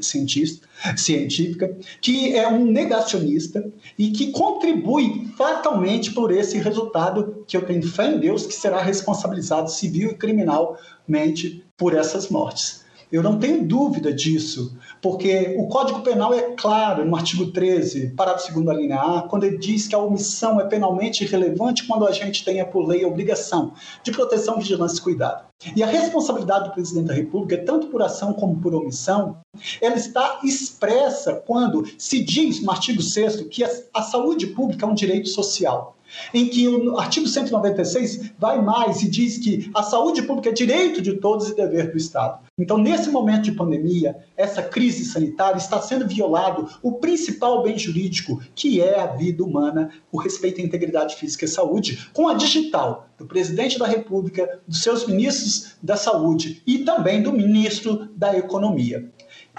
científica, 0.00 1.76
que 2.00 2.36
é 2.36 2.48
um 2.48 2.64
negacionista 2.64 3.64
e 3.98 4.10
que 4.10 4.32
contribui 4.32 5.28
fatalmente 5.36 6.12
por 6.12 6.32
esse 6.32 6.58
resultado 6.58 7.44
que 7.46 7.56
eu 7.56 7.64
tenho 7.64 7.86
fé 7.86 8.12
em 8.12 8.18
Deus 8.18 8.46
que 8.46 8.54
será 8.54 8.82
responsabilizado 8.82 9.70
civil 9.70 10.10
e 10.10 10.14
criminalmente 10.14 11.64
por 11.76 11.94
essas 11.94 12.28
mortes. 12.28 12.80
Eu 13.10 13.24
não 13.24 13.40
tenho 13.40 13.66
dúvida 13.66 14.12
disso, 14.12 14.76
porque 15.02 15.56
o 15.58 15.66
Código 15.66 16.00
Penal 16.00 16.32
é 16.32 16.52
claro 16.52 17.04
no 17.04 17.16
artigo 17.16 17.50
13, 17.50 18.10
parágrafo 18.10 18.52
2 18.52 18.64
da 18.64 18.72
linha 18.72 19.00
A, 19.00 19.22
quando 19.22 19.44
ele 19.44 19.58
diz 19.58 19.88
que 19.88 19.96
a 19.96 19.98
omissão 19.98 20.60
é 20.60 20.64
penalmente 20.64 21.24
irrelevante 21.24 21.86
quando 21.88 22.06
a 22.06 22.12
gente 22.12 22.44
tenha 22.44 22.64
por 22.64 22.86
lei 22.86 23.04
a 23.04 23.08
obrigação 23.08 23.72
de 24.04 24.12
proteção, 24.12 24.58
vigilância 24.58 24.98
e 24.98 25.02
cuidado. 25.02 25.44
E 25.74 25.82
a 25.82 25.86
responsabilidade 25.86 26.68
do 26.68 26.74
presidente 26.74 27.08
da 27.08 27.14
República, 27.14 27.62
tanto 27.64 27.88
por 27.88 28.00
ação 28.00 28.32
como 28.32 28.60
por 28.60 28.74
omissão, 28.74 29.38
ela 29.80 29.96
está 29.96 30.38
expressa 30.44 31.34
quando 31.34 31.84
se 31.98 32.22
diz 32.24 32.62
no 32.62 32.70
artigo 32.70 33.02
6 33.02 33.42
que 33.50 33.64
a 33.64 34.02
saúde 34.02 34.46
pública 34.46 34.86
é 34.86 34.88
um 34.88 34.94
direito 34.94 35.28
social 35.28 35.96
em 36.32 36.48
que 36.48 36.68
o 36.68 36.98
artigo 36.98 37.26
196 37.26 38.32
vai 38.38 38.60
mais 38.62 39.02
e 39.02 39.10
diz 39.10 39.38
que 39.38 39.70
a 39.74 39.82
saúde 39.82 40.22
pública 40.22 40.50
é 40.50 40.52
direito 40.52 41.00
de 41.00 41.14
todos 41.14 41.48
e 41.48 41.54
dever 41.54 41.90
do 41.90 41.96
Estado. 41.96 42.40
Então, 42.58 42.76
nesse 42.76 43.08
momento 43.10 43.42
de 43.42 43.52
pandemia, 43.52 44.16
essa 44.36 44.62
crise 44.62 45.04
sanitária 45.04 45.56
está 45.56 45.80
sendo 45.80 46.06
violado 46.06 46.68
o 46.82 46.92
principal 46.92 47.62
bem 47.62 47.78
jurídico, 47.78 48.40
que 48.54 48.80
é 48.80 49.00
a 49.00 49.06
vida 49.06 49.42
humana, 49.42 49.90
o 50.12 50.18
respeito 50.18 50.60
à 50.60 50.64
integridade 50.64 51.16
física 51.16 51.46
e 51.46 51.48
saúde, 51.48 52.08
com 52.12 52.28
a 52.28 52.34
digital 52.34 53.08
do 53.16 53.26
presidente 53.26 53.78
da 53.78 53.86
República, 53.86 54.60
dos 54.66 54.82
seus 54.82 55.06
ministros 55.06 55.76
da 55.82 55.96
Saúde 55.96 56.62
e 56.66 56.78
também 56.78 57.22
do 57.22 57.32
ministro 57.32 58.08
da 58.16 58.36
Economia. 58.36 59.10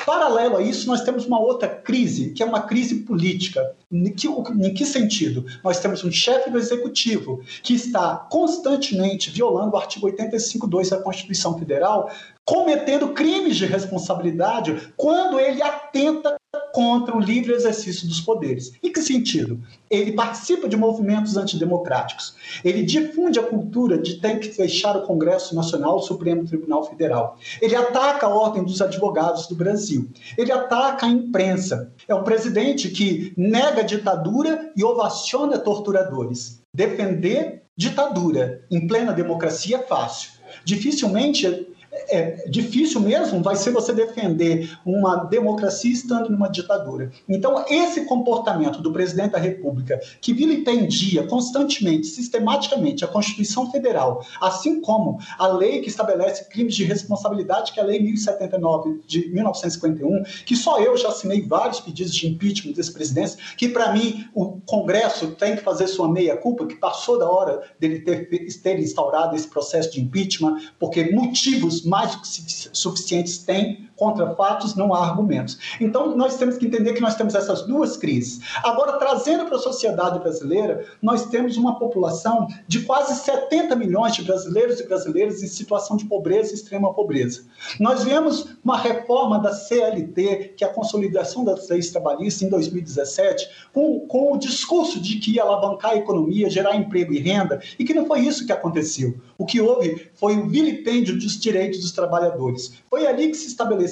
Paralelo 0.05 0.57
a 0.57 0.61
isso, 0.61 0.87
nós 0.87 1.01
temos 1.01 1.25
uma 1.25 1.39
outra 1.39 1.67
crise, 1.67 2.31
que 2.31 2.41
é 2.41 2.45
uma 2.45 2.61
crise 2.61 2.95
política. 3.01 3.75
Em 3.91 4.11
que, 4.13 4.27
em 4.27 4.73
que 4.73 4.85
sentido? 4.85 5.45
Nós 5.63 5.79
temos 5.79 6.03
um 6.03 6.11
chefe 6.11 6.49
do 6.49 6.57
executivo 6.57 7.41
que 7.61 7.73
está 7.73 8.15
constantemente 8.15 9.29
violando 9.29 9.75
o 9.75 9.77
artigo 9.77 10.07
85.2 10.07 10.89
da 10.89 11.01
Constituição 11.01 11.57
Federal, 11.57 12.09
cometendo 12.45 13.09
crimes 13.09 13.57
de 13.57 13.65
responsabilidade 13.65 14.93
quando 14.95 15.39
ele 15.39 15.61
atenta 15.61 16.40
contra 16.73 17.15
o 17.15 17.19
livre 17.19 17.53
exercício 17.53 18.07
dos 18.07 18.21
poderes. 18.21 18.71
Em 18.81 18.91
que 18.91 19.01
sentido? 19.01 19.59
Ele 19.89 20.13
participa 20.13 20.67
de 20.67 20.77
movimentos 20.77 21.37
antidemocráticos. 21.37 22.35
Ele 22.63 22.83
difunde 22.83 23.39
a 23.39 23.43
cultura 23.43 23.97
de 23.97 24.15
tem 24.15 24.39
que 24.39 24.49
fechar 24.49 24.95
o 24.95 25.03
Congresso 25.03 25.55
Nacional, 25.55 25.97
o 25.97 26.01
Supremo 26.01 26.45
Tribunal 26.45 26.83
Federal. 26.83 27.37
Ele 27.61 27.75
ataca 27.75 28.27
a 28.27 28.29
ordem 28.29 28.63
dos 28.63 28.81
advogados 28.81 29.47
do 29.47 29.55
Brasil. 29.55 30.09
Ele 30.37 30.51
ataca 30.51 31.05
a 31.05 31.09
imprensa. 31.09 31.91
É 32.07 32.15
um 32.15 32.23
presidente 32.23 32.89
que 32.89 33.33
nega 33.35 33.81
a 33.81 33.85
ditadura 33.85 34.71
e 34.75 34.83
ovaciona 34.83 35.59
torturadores. 35.59 36.61
Defender 36.73 37.63
ditadura 37.75 38.63
em 38.69 38.87
plena 38.87 39.11
democracia 39.11 39.77
é 39.77 39.79
fácil. 39.79 40.31
Dificilmente 40.63 41.67
é 41.91 42.47
difícil 42.47 43.01
mesmo 43.01 43.41
vai 43.41 43.55
ser 43.55 43.71
você 43.71 43.93
defender 43.93 44.77
uma 44.85 45.25
democracia 45.25 45.91
estando 45.91 46.29
numa 46.29 46.47
ditadura. 46.47 47.11
Então, 47.27 47.65
esse 47.69 48.05
comportamento 48.05 48.81
do 48.81 48.91
presidente 48.93 49.31
da 49.31 49.37
República, 49.37 49.99
que 50.21 50.33
vilipendia 50.33 51.23
constantemente, 51.27 52.07
sistematicamente 52.07 53.03
a 53.03 53.07
Constituição 53.07 53.69
Federal, 53.71 54.25
assim 54.39 54.79
como 54.79 55.19
a 55.37 55.47
lei 55.47 55.81
que 55.81 55.89
estabelece 55.89 56.45
crimes 56.49 56.75
de 56.75 56.83
responsabilidade, 56.83 57.71
que 57.71 57.79
é 57.79 57.83
a 57.83 57.85
Lei 57.85 58.01
1079 58.01 59.01
de 59.05 59.29
1951, 59.29 60.23
que 60.45 60.55
só 60.55 60.79
eu 60.79 60.95
já 60.95 61.09
assinei 61.09 61.41
vários 61.41 61.79
pedidos 61.79 62.13
de 62.13 62.27
impeachment 62.27 62.73
desse 62.73 62.93
presidente, 62.93 63.55
que 63.57 63.67
para 63.67 63.91
mim 63.93 64.25
o 64.33 64.61
Congresso 64.65 65.31
tem 65.31 65.55
que 65.55 65.61
fazer 65.61 65.87
sua 65.87 66.09
meia-culpa, 66.09 66.65
que 66.65 66.75
passou 66.75 67.19
da 67.19 67.29
hora 67.29 67.61
dele 67.79 67.99
ter, 67.99 68.27
ter 68.61 68.79
instaurado 68.79 69.35
esse 69.35 69.47
processo 69.47 69.91
de 69.91 70.01
impeachment, 70.01 70.57
porque 70.79 71.11
motivos 71.11 71.80
mais 71.85 72.11
do 72.11 72.21
que 72.21 72.27
suficientes 72.73 73.39
têm 73.39 73.89
contra 74.01 74.33
fatos, 74.33 74.73
não 74.73 74.95
há 74.95 75.05
argumentos. 75.07 75.59
Então, 75.79 76.17
nós 76.17 76.35
temos 76.35 76.57
que 76.57 76.65
entender 76.65 76.93
que 76.93 77.01
nós 77.01 77.13
temos 77.13 77.35
essas 77.35 77.61
duas 77.67 77.95
crises. 77.95 78.39
Agora, 78.63 78.93
trazendo 78.93 79.45
para 79.45 79.57
a 79.57 79.59
sociedade 79.59 80.17
brasileira, 80.17 80.87
nós 80.99 81.27
temos 81.27 81.55
uma 81.55 81.77
população 81.77 82.47
de 82.67 82.79
quase 82.79 83.13
70 83.23 83.75
milhões 83.75 84.15
de 84.15 84.23
brasileiros 84.23 84.79
e 84.79 84.87
brasileiras 84.87 85.43
em 85.43 85.47
situação 85.47 85.95
de 85.95 86.05
pobreza 86.05 86.49
e 86.49 86.55
extrema 86.55 86.91
pobreza. 86.91 87.43
Nós 87.79 88.03
vemos 88.03 88.55
uma 88.63 88.75
reforma 88.75 89.37
da 89.37 89.53
CLT, 89.53 90.55
que 90.57 90.63
é 90.63 90.67
a 90.67 90.73
consolidação 90.73 91.43
das 91.43 91.69
leis 91.69 91.91
trabalhistas, 91.91 92.41
em 92.41 92.49
2017, 92.49 93.47
com, 93.71 93.99
com 94.07 94.33
o 94.33 94.37
discurso 94.37 94.99
de 94.99 95.19
que 95.19 95.35
ia 95.35 95.43
alavancar 95.43 95.91
a 95.91 95.97
economia, 95.97 96.49
gerar 96.49 96.75
emprego 96.75 97.13
e 97.13 97.19
renda, 97.19 97.61
e 97.77 97.85
que 97.85 97.93
não 97.93 98.07
foi 98.07 98.21
isso 98.21 98.47
que 98.47 98.51
aconteceu. 98.51 99.13
O 99.37 99.45
que 99.45 99.61
houve 99.61 100.09
foi 100.15 100.37
o 100.37 100.47
vilipêndio 100.47 101.19
dos 101.19 101.39
direitos 101.39 101.81
dos 101.81 101.91
trabalhadores. 101.91 102.73
Foi 102.89 103.05
ali 103.05 103.29
que 103.29 103.37
se 103.37 103.45
estabeleceu 103.45 103.90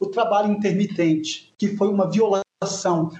o 0.00 0.06
trabalho 0.06 0.52
intermitente, 0.52 1.52
que 1.58 1.76
foi 1.76 1.88
uma 1.88 2.10
violação 2.10 2.46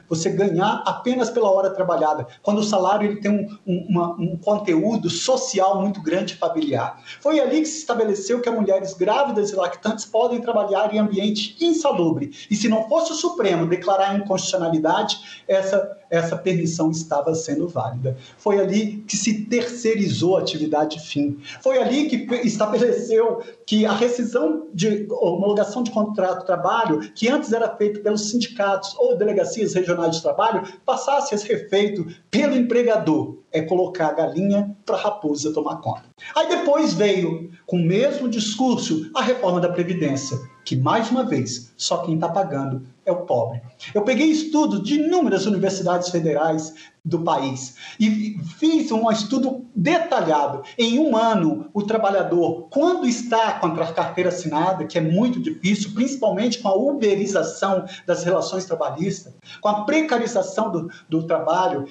você 0.08 0.30
ganhar 0.30 0.82
apenas 0.86 1.28
pela 1.28 1.50
hora 1.50 1.68
trabalhada, 1.68 2.26
quando 2.42 2.58
o 2.58 2.64
salário 2.64 3.06
ele 3.06 3.20
tem 3.20 3.30
um, 3.30 3.46
um, 3.66 3.86
uma, 3.86 4.12
um, 4.14 4.38
conteúdo 4.38 5.10
social 5.10 5.78
muito 5.82 6.00
grande 6.00 6.34
familiar. 6.34 7.02
Foi 7.20 7.38
ali 7.38 7.60
que 7.60 7.68
se 7.68 7.80
estabeleceu 7.80 8.40
que 8.40 8.48
as 8.48 8.54
mulheres 8.54 8.94
grávidas 8.94 9.50
e 9.50 9.54
lactantes 9.54 10.06
podem 10.06 10.40
trabalhar 10.40 10.94
em 10.94 10.98
ambiente 10.98 11.54
insalubre. 11.60 12.30
E 12.50 12.56
se 12.56 12.66
não 12.66 12.88
fosse 12.88 13.12
o 13.12 13.14
Supremo 13.14 13.66
declarar 13.66 14.16
inconstitucionalidade, 14.16 15.18
essa, 15.46 15.98
essa 16.08 16.36
permissão 16.36 16.90
estava 16.90 17.34
sendo 17.34 17.68
válida. 17.68 18.16
Foi 18.38 18.58
ali 18.58 19.04
que 19.06 19.18
se 19.18 19.44
terceirizou 19.44 20.38
a 20.38 20.40
atividade 20.40 20.98
fim. 20.98 21.38
Foi 21.60 21.76
ali 21.76 22.08
que 22.08 22.34
estabeleceu 22.36 23.42
que 23.66 23.84
a 23.84 23.92
rescisão 23.92 24.68
de 24.72 25.08
homologação 25.10 25.82
de 25.82 25.90
contrato 25.90 26.40
de 26.40 26.46
trabalho, 26.46 27.00
que 27.14 27.28
antes 27.28 27.52
era 27.52 27.76
feito 27.76 28.00
pelos 28.00 28.30
sindicatos 28.30 28.94
ou 28.96 29.18
delegacias 29.18 29.74
regionais 29.74 30.16
de 30.16 30.22
trabalho, 30.22 30.62
passasse 30.84 31.34
a 31.34 31.38
ser 31.38 31.68
feito 31.68 32.06
pelo 32.30 32.54
empregador. 32.54 33.38
É 33.56 33.62
colocar 33.62 34.08
a 34.08 34.12
galinha 34.12 34.76
para 34.84 34.96
a 34.96 35.00
raposa 35.00 35.52
tomar 35.52 35.76
conta. 35.76 36.04
Aí 36.34 36.48
depois 36.48 36.92
veio, 36.92 37.50
com 37.64 37.76
o 37.76 37.82
mesmo 37.82 38.28
discurso, 38.28 39.10
a 39.14 39.22
reforma 39.22 39.60
da 39.60 39.70
Previdência, 39.70 40.38
que, 40.64 40.76
mais 40.76 41.10
uma 41.10 41.24
vez, 41.24 41.72
só 41.76 41.98
quem 41.98 42.16
está 42.16 42.28
pagando 42.28 42.82
é 43.06 43.12
o 43.12 43.24
pobre. 43.24 43.62
Eu 43.94 44.02
peguei 44.02 44.26
estudos 44.26 44.82
de 44.82 44.96
inúmeras 44.96 45.46
universidades 45.46 46.08
federais 46.08 46.74
do 47.04 47.22
país 47.22 47.76
e 48.00 48.36
fiz 48.58 48.90
um 48.90 49.08
estudo 49.12 49.64
detalhado. 49.76 50.62
Em 50.76 50.98
um 50.98 51.16
ano, 51.16 51.70
o 51.72 51.84
trabalhador, 51.84 52.66
quando 52.68 53.06
está 53.06 53.60
com 53.60 53.68
a 53.68 53.92
carteira 53.92 54.30
assinada, 54.30 54.84
que 54.84 54.98
é 54.98 55.00
muito 55.00 55.40
difícil, 55.40 55.92
principalmente 55.94 56.58
com 56.58 56.68
a 56.68 56.74
uberização 56.74 57.84
das 58.04 58.24
relações 58.24 58.64
trabalhistas, 58.64 59.34
com 59.60 59.68
a 59.68 59.84
precarização 59.84 60.72
do, 60.72 60.90
do 61.08 61.22
trabalho, 61.28 61.86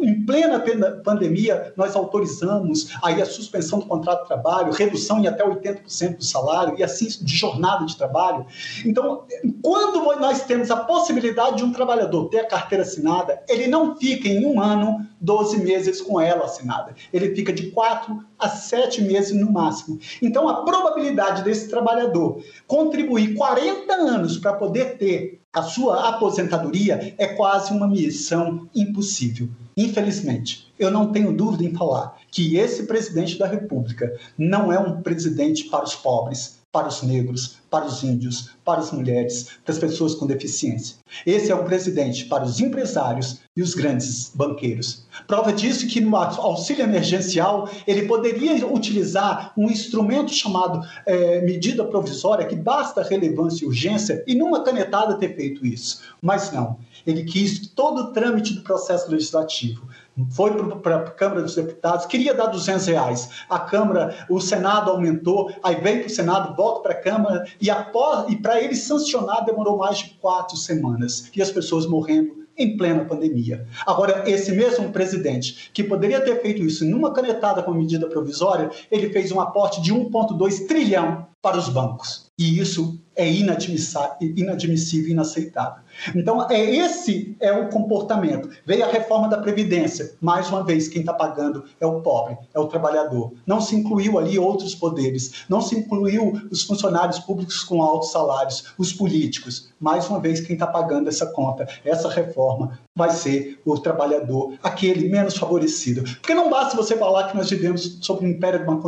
em 0.00 0.24
plena 0.24 0.58
pandemia, 1.02 1.72
nós 1.76 1.94
autorizamos 1.94 2.88
aí 3.02 3.20
a 3.20 3.26
suspensão 3.26 3.78
do 3.78 3.86
contrato 3.86 4.22
de 4.22 4.28
trabalho, 4.28 4.72
redução 4.72 5.18
em 5.20 5.26
até 5.26 5.44
80% 5.44 6.16
do 6.16 6.24
salário 6.24 6.74
e 6.78 6.82
assim 6.82 7.06
de 7.06 7.36
jornada 7.36 7.84
de 7.86 7.96
trabalho. 7.96 8.46
Então, 8.84 9.24
quando 9.62 10.02
nós 10.18 10.44
temos 10.44 10.70
a 10.70 10.76
possibilidade 10.76 11.56
de 11.56 11.64
um 11.64 11.72
trabalhador 11.72 12.28
ter 12.28 12.40
a 12.40 12.46
carteira 12.46 12.82
assinada, 12.82 13.42
ele 13.48 13.66
não 13.66 13.96
fica 13.96 14.28
em 14.28 14.44
um 14.44 14.60
ano, 14.60 15.06
12 15.20 15.58
meses 15.58 16.00
com 16.00 16.20
ela 16.20 16.44
assinada. 16.44 16.94
Ele 17.12 17.34
fica 17.34 17.52
de 17.52 17.70
4 17.70 18.24
a 18.38 18.48
7 18.48 19.02
meses 19.02 19.32
no 19.32 19.50
máximo. 19.50 19.98
Então, 20.20 20.48
a 20.48 20.64
probabilidade 20.64 21.42
desse 21.42 21.68
trabalhador 21.68 22.42
contribuir 22.66 23.34
40 23.34 23.92
anos 23.94 24.38
para 24.38 24.52
poder 24.52 24.98
ter 24.98 25.40
a 25.52 25.62
sua 25.62 26.10
aposentadoria 26.10 27.14
é 27.16 27.26
quase 27.28 27.72
uma 27.72 27.88
missão 27.88 28.68
impossível. 28.74 29.48
Infelizmente, 29.78 30.72
eu 30.78 30.90
não 30.90 31.12
tenho 31.12 31.36
dúvida 31.36 31.62
em 31.62 31.74
falar 31.74 32.18
que 32.30 32.56
esse 32.56 32.86
presidente 32.86 33.38
da 33.38 33.46
República 33.46 34.18
não 34.38 34.72
é 34.72 34.78
um 34.78 35.02
presidente 35.02 35.64
para 35.64 35.84
os 35.84 35.94
pobres, 35.94 36.55
para 36.76 36.88
os 36.88 37.02
negros, 37.02 37.56
para 37.70 37.86
os 37.86 38.04
índios, 38.04 38.50
para 38.62 38.80
as 38.80 38.92
mulheres, 38.92 39.48
para 39.64 39.72
as 39.72 39.78
pessoas 39.78 40.14
com 40.14 40.26
deficiência. 40.26 40.96
Esse 41.24 41.50
é 41.50 41.54
o 41.54 41.64
presidente 41.64 42.26
para 42.26 42.44
os 42.44 42.60
empresários 42.60 43.40
e 43.56 43.62
os 43.62 43.72
grandes 43.72 44.30
banqueiros. 44.34 45.06
Prova 45.26 45.54
disso 45.54 45.86
que 45.86 46.02
no 46.02 46.14
auxílio 46.14 46.84
emergencial 46.84 47.66
ele 47.86 48.02
poderia 48.02 48.66
utilizar 48.66 49.54
um 49.56 49.70
instrumento 49.70 50.34
chamado 50.34 50.86
é, 51.06 51.40
medida 51.40 51.82
provisória, 51.82 52.44
que 52.44 52.54
basta 52.54 53.02
relevância 53.02 53.64
e 53.64 53.68
urgência, 53.68 54.22
e 54.26 54.34
numa 54.34 54.62
canetada 54.62 55.16
ter 55.16 55.34
feito 55.34 55.64
isso. 55.64 56.02
Mas 56.20 56.52
não. 56.52 56.78
Ele 57.06 57.24
quis 57.24 57.68
todo 57.68 58.00
o 58.00 58.12
trâmite 58.12 58.52
do 58.52 58.60
processo 58.60 59.10
legislativo 59.10 59.88
foi 60.30 60.52
para 60.78 60.96
a 60.96 61.10
Câmara 61.10 61.42
dos 61.42 61.54
Deputados, 61.54 62.06
queria 62.06 62.34
dar 62.34 62.46
200 62.46 62.86
reais. 62.86 63.30
A 63.48 63.58
Câmara, 63.58 64.26
o 64.30 64.40
Senado 64.40 64.90
aumentou, 64.90 65.50
aí 65.62 65.76
vem 65.76 65.98
para 65.98 66.06
o 66.06 66.10
Senado, 66.10 66.56
volta 66.56 66.80
para 66.80 66.92
a 66.92 67.02
Câmara, 67.02 67.44
e, 67.60 67.68
e 67.68 68.36
para 68.36 68.62
ele 68.62 68.74
sancionar 68.74 69.44
demorou 69.44 69.76
mais 69.76 69.98
de 69.98 70.10
quatro 70.20 70.56
semanas. 70.56 71.30
E 71.34 71.42
as 71.42 71.50
pessoas 71.50 71.86
morrendo 71.86 72.46
em 72.58 72.76
plena 72.76 73.04
pandemia. 73.04 73.66
Agora, 73.86 74.24
esse 74.26 74.52
mesmo 74.52 74.90
presidente, 74.90 75.70
que 75.72 75.84
poderia 75.84 76.20
ter 76.20 76.40
feito 76.40 76.62
isso 76.62 76.84
numa 76.84 77.12
canetada 77.12 77.62
com 77.62 77.72
medida 77.72 78.08
provisória, 78.08 78.70
ele 78.90 79.10
fez 79.10 79.30
um 79.30 79.40
aporte 79.40 79.82
de 79.82 79.92
1,2 79.92 80.66
trilhão 80.66 81.26
para 81.42 81.58
os 81.58 81.68
bancos. 81.68 82.26
E 82.38 82.58
isso 82.58 83.00
é 83.14 83.30
inadmissível 83.30 85.08
e 85.08 85.12
inaceitável. 85.12 85.82
Então, 86.14 86.48
é 86.50 86.58
esse 86.58 87.36
é 87.40 87.52
o 87.52 87.68
comportamento. 87.68 88.48
Veio 88.64 88.84
a 88.84 88.88
reforma 88.88 89.28
da 89.28 89.38
Previdência. 89.38 90.14
Mais 90.20 90.48
uma 90.48 90.64
vez, 90.64 90.88
quem 90.88 91.00
está 91.00 91.12
pagando 91.12 91.64
é 91.80 91.86
o 91.86 92.00
pobre, 92.00 92.36
é 92.54 92.60
o 92.60 92.66
trabalhador. 92.66 93.32
Não 93.46 93.60
se 93.60 93.76
incluiu 93.76 94.18
ali 94.18 94.38
outros 94.38 94.74
poderes. 94.74 95.44
Não 95.48 95.60
se 95.60 95.76
incluiu 95.76 96.32
os 96.50 96.62
funcionários 96.62 97.18
públicos 97.18 97.62
com 97.62 97.82
altos 97.82 98.10
salários, 98.10 98.72
os 98.78 98.92
políticos. 98.92 99.72
Mais 99.78 100.08
uma 100.08 100.20
vez, 100.20 100.40
quem 100.40 100.54
está 100.54 100.66
pagando 100.66 101.08
essa 101.08 101.26
conta, 101.26 101.68
essa 101.84 102.08
reforma, 102.08 102.78
vai 102.96 103.10
ser 103.10 103.60
o 103.64 103.78
trabalhador, 103.78 104.54
aquele 104.62 105.08
menos 105.08 105.36
favorecido. 105.36 106.02
Porque 106.02 106.34
não 106.34 106.48
basta 106.48 106.74
você 106.74 106.96
falar 106.96 107.28
que 107.28 107.36
nós 107.36 107.50
vivemos 107.50 107.98
sob 108.00 108.24
o 108.24 108.28
império 108.28 108.60
de 108.60 108.64
uma 108.66 108.80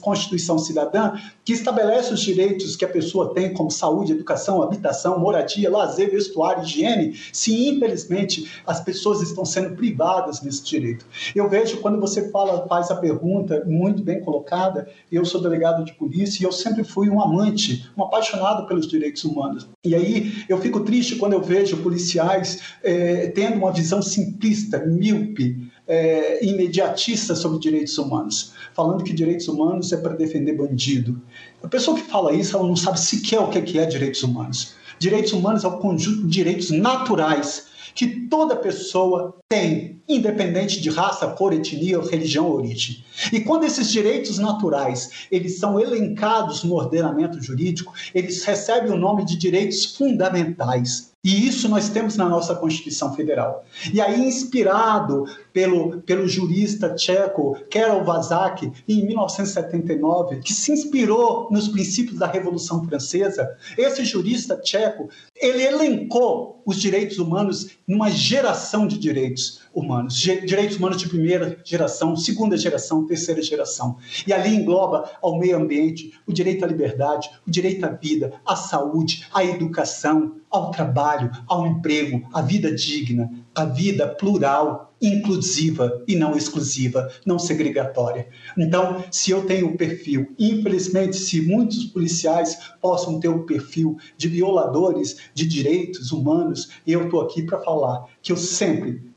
Constituição 0.00 0.58
cidadã 0.58 1.12
que 1.44 1.52
estabelece 1.52 2.14
os 2.14 2.20
direitos 2.20 2.74
que 2.74 2.86
a 2.86 2.88
pessoa 2.88 3.34
tem, 3.34 3.52
como 3.52 3.70
saúde, 3.70 4.12
educação, 4.12 4.62
habitação, 4.62 5.18
moradia, 5.18 5.70
lazer, 5.70 6.10
vestuário, 6.10 6.49
higiene, 6.58 7.14
se 7.32 7.68
infelizmente 7.68 8.50
as 8.66 8.80
pessoas 8.80 9.20
estão 9.22 9.44
sendo 9.44 9.76
privadas 9.76 10.40
desse 10.40 10.64
direito. 10.64 11.06
Eu 11.34 11.48
vejo 11.48 11.78
quando 11.78 12.00
você 12.00 12.30
fala, 12.30 12.66
faz 12.66 12.90
a 12.90 12.96
pergunta 12.96 13.64
muito 13.66 14.02
bem 14.02 14.20
colocada, 14.20 14.88
eu 15.10 15.24
sou 15.24 15.40
delegado 15.40 15.84
de 15.84 15.92
polícia 15.94 16.42
e 16.42 16.46
eu 16.46 16.52
sempre 16.52 16.84
fui 16.84 17.08
um 17.08 17.20
amante, 17.20 17.90
um 17.96 18.02
apaixonado 18.02 18.66
pelos 18.66 18.86
direitos 18.86 19.24
humanos. 19.24 19.68
E 19.84 19.94
aí 19.94 20.44
eu 20.48 20.58
fico 20.58 20.80
triste 20.80 21.16
quando 21.16 21.34
eu 21.34 21.42
vejo 21.42 21.78
policiais 21.78 22.60
é, 22.82 23.28
tendo 23.28 23.56
uma 23.56 23.72
visão 23.72 24.02
simplista, 24.02 24.84
míope, 24.84 25.70
é, 25.90 26.44
imediatista 26.46 27.34
sobre 27.34 27.58
direitos 27.58 27.98
humanos, 27.98 28.52
falando 28.72 29.02
que 29.02 29.12
direitos 29.12 29.48
humanos 29.48 29.92
é 29.92 29.96
para 29.96 30.14
defender 30.14 30.56
bandido. 30.56 31.20
A 31.62 31.68
pessoa 31.68 31.96
que 31.96 32.04
fala 32.04 32.32
isso, 32.32 32.56
ela 32.56 32.66
não 32.66 32.76
sabe 32.76 33.00
sequer 33.00 33.40
o 33.40 33.50
que 33.50 33.78
é 33.78 33.84
direitos 33.84 34.22
humanos. 34.22 34.76
Direitos 35.00 35.32
humanos 35.32 35.64
é 35.64 35.66
o 35.66 35.78
conjunto 35.78 36.24
de 36.24 36.28
direitos 36.28 36.70
naturais 36.70 37.68
que 37.94 38.06
toda 38.28 38.54
pessoa 38.54 39.34
tem, 39.48 40.00
independente 40.06 40.78
de 40.78 40.90
raça, 40.90 41.26
cor, 41.28 41.54
etnia, 41.54 41.98
religião 42.02 42.46
ou 42.46 42.56
origem. 42.56 43.02
E 43.32 43.40
quando 43.40 43.64
esses 43.64 43.90
direitos 43.90 44.38
naturais 44.38 45.26
eles 45.30 45.58
são 45.58 45.80
elencados 45.80 46.62
no 46.64 46.74
ordenamento 46.74 47.42
jurídico, 47.42 47.94
eles 48.14 48.44
recebem 48.44 48.92
o 48.92 48.98
nome 48.98 49.24
de 49.24 49.36
direitos 49.36 49.86
fundamentais. 49.96 51.09
E 51.22 51.46
isso 51.46 51.68
nós 51.68 51.90
temos 51.90 52.16
na 52.16 52.26
nossa 52.26 52.54
Constituição 52.54 53.14
Federal. 53.14 53.62
E 53.92 54.00
aí, 54.00 54.26
inspirado 54.26 55.24
pelo, 55.52 56.00
pelo 56.00 56.26
jurista 56.26 56.94
tcheco 56.94 57.58
Karol 57.70 58.04
Vazak, 58.04 58.72
em 58.88 59.06
1979, 59.06 60.40
que 60.40 60.54
se 60.54 60.72
inspirou 60.72 61.48
nos 61.50 61.68
princípios 61.68 62.18
da 62.18 62.26
Revolução 62.26 62.82
Francesa, 62.86 63.54
esse 63.76 64.02
jurista 64.02 64.56
tcheco, 64.56 65.10
ele 65.36 65.62
elencou 65.62 66.62
os 66.64 66.80
direitos 66.80 67.18
humanos 67.18 67.68
numa 67.86 68.10
geração 68.10 68.86
de 68.86 68.96
direitos 68.96 69.60
humanos, 69.74 70.14
direitos 70.14 70.76
humanos 70.76 70.98
de 70.98 71.08
primeira 71.08 71.58
geração, 71.64 72.16
segunda 72.16 72.56
geração, 72.56 73.06
terceira 73.06 73.42
geração. 73.42 73.96
E 74.26 74.32
ali 74.32 74.54
engloba 74.54 75.10
ao 75.22 75.38
meio 75.38 75.56
ambiente, 75.56 76.12
o 76.26 76.32
direito 76.32 76.64
à 76.64 76.68
liberdade, 76.68 77.30
o 77.46 77.50
direito 77.50 77.84
à 77.84 77.90
vida, 77.90 78.32
à 78.44 78.56
saúde, 78.56 79.26
à 79.32 79.44
educação, 79.44 80.36
ao 80.50 80.70
trabalho, 80.70 81.30
ao 81.46 81.66
emprego, 81.66 82.28
à 82.32 82.42
vida 82.42 82.74
digna, 82.74 83.30
à 83.54 83.64
vida 83.64 84.08
plural, 84.08 84.92
inclusiva 85.00 86.02
e 86.06 86.14
não 86.14 86.36
exclusiva, 86.36 87.10
não 87.24 87.38
segregatória. 87.38 88.28
Então, 88.58 89.02
se 89.10 89.30
eu 89.30 89.46
tenho 89.46 89.68
o 89.68 89.76
perfil, 89.76 90.34
infelizmente, 90.38 91.16
se 91.16 91.40
muitos 91.40 91.84
policiais 91.84 92.58
possam 92.80 93.18
ter 93.18 93.28
o 93.28 93.44
perfil 93.44 93.96
de 94.16 94.28
violadores 94.28 95.16
de 95.32 95.46
direitos 95.46 96.12
humanos, 96.12 96.68
eu 96.86 97.04
estou 97.04 97.22
aqui 97.22 97.42
para 97.42 97.60
falar 97.60 98.04
que 98.20 98.32
eu 98.32 98.36
sempre 98.36 99.09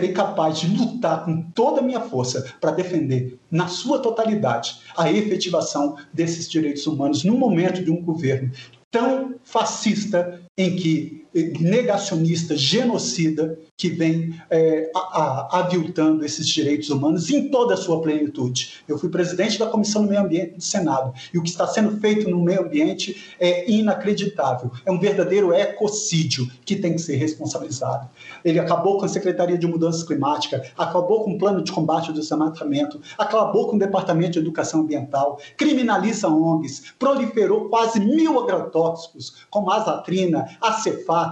serei 0.00 0.14
capaz 0.14 0.60
de 0.60 0.68
lutar 0.68 1.24
com 1.24 1.42
toda 1.50 1.80
a 1.80 1.82
minha 1.82 2.00
força 2.00 2.54
para 2.60 2.70
defender, 2.70 3.36
na 3.50 3.66
sua 3.66 3.98
totalidade, 3.98 4.80
a 4.96 5.10
efetivação 5.10 5.96
desses 6.12 6.48
direitos 6.48 6.86
humanos 6.86 7.24
no 7.24 7.36
momento 7.36 7.82
de 7.82 7.90
um 7.90 8.00
governo 8.00 8.52
tão 8.92 9.34
fascista 9.42 10.40
em 10.56 10.76
que 10.76 11.26
negacionista, 11.34 12.56
genocida, 12.56 13.58
que 13.76 13.88
vem 13.88 14.34
é, 14.50 14.90
a, 14.94 14.98
a, 14.98 15.58
aviltando 15.60 16.24
esses 16.24 16.46
direitos 16.48 16.90
humanos 16.90 17.30
em 17.30 17.48
toda 17.48 17.74
a 17.74 17.76
sua 17.76 18.02
plenitude. 18.02 18.82
Eu 18.88 18.98
fui 18.98 19.08
presidente 19.08 19.58
da 19.58 19.66
Comissão 19.66 20.02
do 20.02 20.08
Meio 20.08 20.22
Ambiente 20.22 20.56
do 20.56 20.62
Senado 20.62 21.12
e 21.32 21.38
o 21.38 21.42
que 21.42 21.48
está 21.48 21.66
sendo 21.66 21.98
feito 22.00 22.28
no 22.28 22.42
meio 22.42 22.62
ambiente 22.62 23.36
é 23.38 23.70
inacreditável. 23.70 24.72
É 24.84 24.90
um 24.90 24.98
verdadeiro 24.98 25.52
ecocídio 25.52 26.50
que 26.64 26.74
tem 26.76 26.94
que 26.94 27.00
ser 27.00 27.16
responsabilizado. 27.16 28.08
Ele 28.44 28.58
acabou 28.58 28.98
com 28.98 29.04
a 29.04 29.08
Secretaria 29.08 29.56
de 29.56 29.66
Mudança 29.66 30.04
Climática, 30.04 30.62
acabou 30.76 31.24
com 31.24 31.32
o 31.34 31.38
Plano 31.38 31.62
de 31.62 31.70
Combate 31.70 32.08
ao 32.08 32.14
Desmatamento, 32.14 33.00
acabou 33.16 33.68
com 33.68 33.76
o 33.76 33.78
Departamento 33.78 34.32
de 34.32 34.38
Educação 34.40 34.80
Ambiental, 34.80 35.38
criminaliza 35.56 36.28
ONGs, 36.28 36.94
proliferou 36.98 37.68
quase 37.68 38.00
mil 38.00 38.40
agrotóxicos, 38.40 39.36
como 39.50 39.70
a 39.70 39.76
azatrina, 39.76 40.48
a 40.60 40.72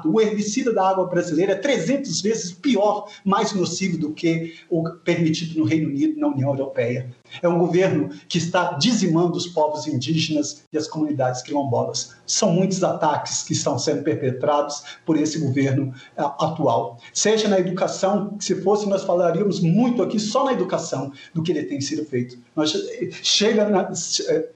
o 0.04 0.20
herbicida 0.20 0.72
da 0.72 0.88
água 0.88 1.06
brasileira 1.06 1.52
é 1.52 1.56
300 1.56 2.20
vezes 2.20 2.52
pior, 2.52 3.08
mais 3.24 3.52
nocivo 3.52 3.98
do 3.98 4.12
que 4.12 4.54
o 4.68 4.88
permitido 5.04 5.58
no 5.58 5.64
Reino 5.64 5.88
Unido 5.88 6.20
na 6.20 6.28
União 6.28 6.50
Europeia. 6.50 7.10
É 7.42 7.48
um 7.48 7.58
governo 7.58 8.10
que 8.28 8.38
está 8.38 8.72
dizimando 8.72 9.36
os 9.36 9.46
povos 9.46 9.86
indígenas 9.86 10.64
e 10.72 10.78
as 10.78 10.86
comunidades 10.86 11.42
quilombolas. 11.42 12.14
São 12.26 12.52
muitos 12.52 12.82
ataques 12.82 13.42
que 13.42 13.52
estão 13.52 13.78
sendo 13.78 14.02
perpetrados 14.02 14.82
por 15.04 15.16
esse 15.16 15.38
governo 15.38 15.94
uh, 16.18 16.44
atual. 16.44 16.98
Seja 17.12 17.48
na 17.48 17.58
educação, 17.58 18.36
se 18.40 18.54
fosse, 18.62 18.88
nós 18.88 19.04
falaríamos 19.04 19.60
muito 19.60 20.02
aqui 20.02 20.18
só 20.18 20.44
na 20.44 20.52
educação 20.52 21.12
do 21.34 21.42
que 21.42 21.52
ele 21.52 21.64
tem 21.64 21.80
sido 21.80 22.04
feito. 22.04 22.38
Nós, 22.54 22.74
eh, 22.74 23.10
chega 23.22 23.68
na, 23.68 23.90
uh, 23.90 23.94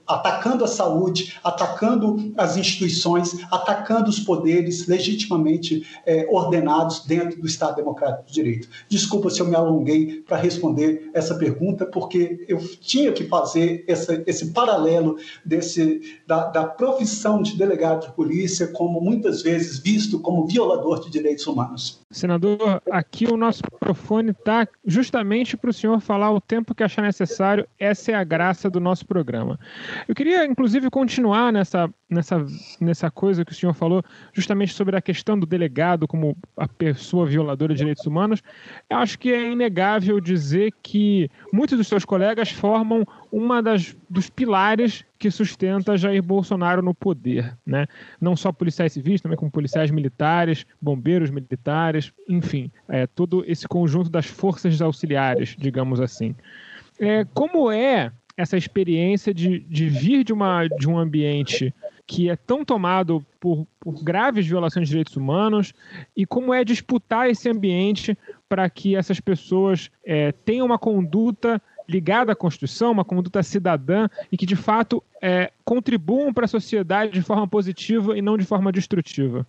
atacando 0.07 0.63
a 0.63 0.67
saúde, 0.67 1.37
atacando 1.43 2.33
as 2.37 2.57
instituições, 2.57 3.37
atacando 3.51 4.09
os 4.09 4.19
poderes 4.19 4.87
legitimamente 4.87 5.85
ordenados 6.29 7.05
dentro 7.05 7.39
do 7.39 7.47
Estado 7.47 7.75
Democrático 7.75 8.27
de 8.27 8.33
Direito. 8.33 8.67
Desculpa 8.89 9.29
se 9.29 9.39
eu 9.39 9.47
me 9.47 9.55
alonguei 9.55 10.21
para 10.21 10.37
responder 10.37 11.09
essa 11.13 11.35
pergunta, 11.35 11.85
porque 11.85 12.45
eu 12.47 12.59
tinha 12.79 13.11
que 13.11 13.25
fazer 13.25 13.83
essa, 13.87 14.23
esse 14.25 14.51
paralelo 14.51 15.17
desse, 15.45 16.19
da, 16.27 16.47
da 16.47 16.65
profissão 16.65 17.41
de 17.41 17.57
delegado 17.57 18.07
de 18.07 18.13
polícia 18.13 18.67
como 18.67 18.99
muitas 19.01 19.41
vezes 19.41 19.79
visto 19.79 20.19
como 20.19 20.45
violador 20.45 21.03
de 21.03 21.09
direitos 21.09 21.47
humanos. 21.47 22.00
Senador, 22.11 22.81
aqui 22.91 23.25
o 23.25 23.37
nosso 23.37 23.61
microfone 23.71 24.31
está 24.31 24.67
justamente 24.85 25.55
para 25.55 25.69
o 25.69 25.73
senhor 25.73 25.99
falar 26.01 26.29
o 26.31 26.41
tempo 26.41 26.75
que 26.75 26.83
achar 26.83 27.01
necessário. 27.01 27.65
Essa 27.79 28.11
é 28.11 28.15
a 28.15 28.23
graça 28.23 28.69
do 28.69 28.81
nosso 28.81 29.05
programa. 29.05 29.57
Eu 30.07 30.13
queria, 30.13 30.45
inclusive, 30.45 30.89
continuar 30.89 31.53
nessa, 31.53 31.89
nessa, 32.09 32.45
nessa 32.81 33.09
coisa 33.09 33.45
que 33.45 33.53
o 33.53 33.55
senhor 33.55 33.73
falou, 33.73 34.03
justamente 34.33 34.73
sobre 34.73 34.97
a 34.97 35.01
questão 35.01 35.39
do 35.39 35.45
delegado 35.45 36.05
como 36.05 36.37
a 36.57 36.67
pessoa 36.67 37.25
violadora 37.25 37.73
de 37.73 37.79
direitos 37.79 38.05
humanos. 38.05 38.43
Eu 38.89 38.97
acho 38.97 39.17
que 39.17 39.31
é 39.31 39.49
inegável 39.49 40.19
dizer 40.19 40.73
que 40.83 41.29
muitos 41.53 41.77
dos 41.77 41.87
seus 41.87 42.03
colegas 42.03 42.51
formam 42.51 43.05
uma 43.31 43.63
das 43.63 43.95
dos 44.09 44.29
pilares 44.29 45.05
que 45.21 45.29
sustenta 45.29 45.95
Jair 45.95 46.23
Bolsonaro 46.23 46.81
no 46.81 46.95
poder, 46.95 47.55
né? 47.63 47.85
Não 48.19 48.35
só 48.35 48.51
policiais 48.51 48.91
civis, 48.91 49.21
também 49.21 49.37
como 49.37 49.51
policiais 49.51 49.91
militares, 49.91 50.65
bombeiros 50.81 51.29
militares, 51.29 52.11
enfim, 52.27 52.71
é, 52.89 53.05
todo 53.05 53.43
esse 53.47 53.67
conjunto 53.67 54.09
das 54.09 54.25
forças 54.25 54.81
auxiliares, 54.81 55.55
digamos 55.55 56.01
assim. 56.01 56.35
É, 56.99 57.23
como 57.35 57.71
é 57.71 58.11
essa 58.35 58.57
experiência 58.57 59.31
de, 59.31 59.59
de 59.59 59.89
vir 59.89 60.23
de, 60.23 60.33
uma, 60.33 60.67
de 60.67 60.89
um 60.89 60.97
ambiente 60.97 61.71
que 62.07 62.27
é 62.27 62.35
tão 62.35 62.65
tomado 62.65 63.23
por, 63.39 63.67
por, 63.79 64.03
graves 64.03 64.47
violações 64.47 64.87
de 64.87 64.89
direitos 64.89 65.15
humanos 65.15 65.71
e 66.17 66.25
como 66.25 66.51
é 66.51 66.63
disputar 66.63 67.29
esse 67.29 67.47
ambiente 67.47 68.17
para 68.49 68.67
que 68.71 68.95
essas 68.95 69.19
pessoas 69.19 69.91
é, 70.03 70.31
tenham 70.31 70.65
uma 70.65 70.79
conduta 70.79 71.61
ligada 71.91 72.31
à 72.31 72.35
Constituição, 72.35 72.91
uma 72.91 73.05
conduta 73.05 73.43
cidadã 73.43 74.07
e 74.31 74.37
que 74.37 74.45
de 74.45 74.55
fato 74.55 75.03
é, 75.21 75.51
contribuam 75.65 76.33
para 76.33 76.45
a 76.45 76.47
sociedade 76.47 77.11
de 77.11 77.21
forma 77.21 77.47
positiva 77.47 78.17
e 78.17 78.21
não 78.21 78.37
de 78.37 78.45
forma 78.45 78.71
destrutiva. 78.71 79.45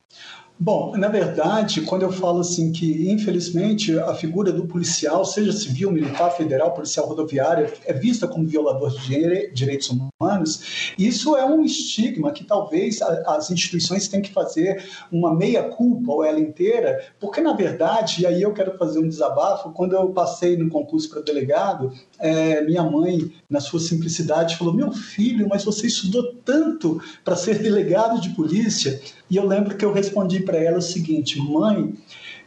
Bom, 0.59 0.97
na 0.97 1.09
verdade, 1.09 1.81
quando 1.81 2.03
eu 2.03 2.13
falo 2.13 2.39
assim 2.41 2.71
que, 2.71 3.11
infelizmente, 3.11 3.99
a 3.99 4.15
figura 4.15 4.53
do 4.53 4.65
policial, 4.65 5.25
seja 5.25 5.51
civil, 5.51 5.91
militar, 5.91 6.31
federal, 6.31 6.73
policial 6.73 7.09
rodoviário, 7.09 7.69
é 7.85 7.93
vista 7.93 8.29
como 8.29 8.47
violador 8.47 8.91
de 8.91 9.51
direitos 9.53 9.91
humanos, 9.91 10.93
isso 10.97 11.37
é 11.37 11.45
um 11.45 11.65
estigma 11.65 12.31
que 12.31 12.45
talvez 12.45 13.03
as 13.03 13.51
instituições 13.51 14.07
tenham 14.07 14.23
que 14.23 14.33
fazer 14.33 14.85
uma 15.11 15.35
meia-culpa 15.35 16.13
ou 16.13 16.23
ela 16.23 16.39
inteira, 16.39 17.07
porque, 17.19 17.41
na 17.41 17.55
verdade, 17.55 18.23
e 18.23 18.27
aí 18.27 18.41
eu 18.41 18.53
quero 18.53 18.79
fazer 18.79 19.01
um 19.01 19.09
desabafo, 19.09 19.73
quando 19.73 19.97
eu 19.97 20.11
passei 20.11 20.57
no 20.57 20.71
concurso 20.71 21.11
para 21.11 21.23
delegado, 21.23 21.93
é, 22.21 22.63
minha 22.63 22.85
mãe, 22.85 23.33
na 23.51 23.59
sua 23.59 23.81
simplicidade, 23.81 24.57
falou: 24.57 24.73
Meu 24.73 24.93
filho, 24.93 25.49
mas 25.49 25.65
você 25.65 25.89
estudou 25.89 26.35
tanto 26.45 27.03
para 27.25 27.35
ser 27.35 27.59
delegado 27.61 28.21
de 28.21 28.31
polícia. 28.31 29.01
E 29.29 29.37
eu 29.37 29.47
lembro 29.47 29.77
que 29.77 29.85
eu 29.85 29.93
respondi 29.93 30.41
para 30.43 30.59
ela 30.59 30.79
o 30.79 30.83
seguinte: 30.83 31.39
Mãe, 31.39 31.95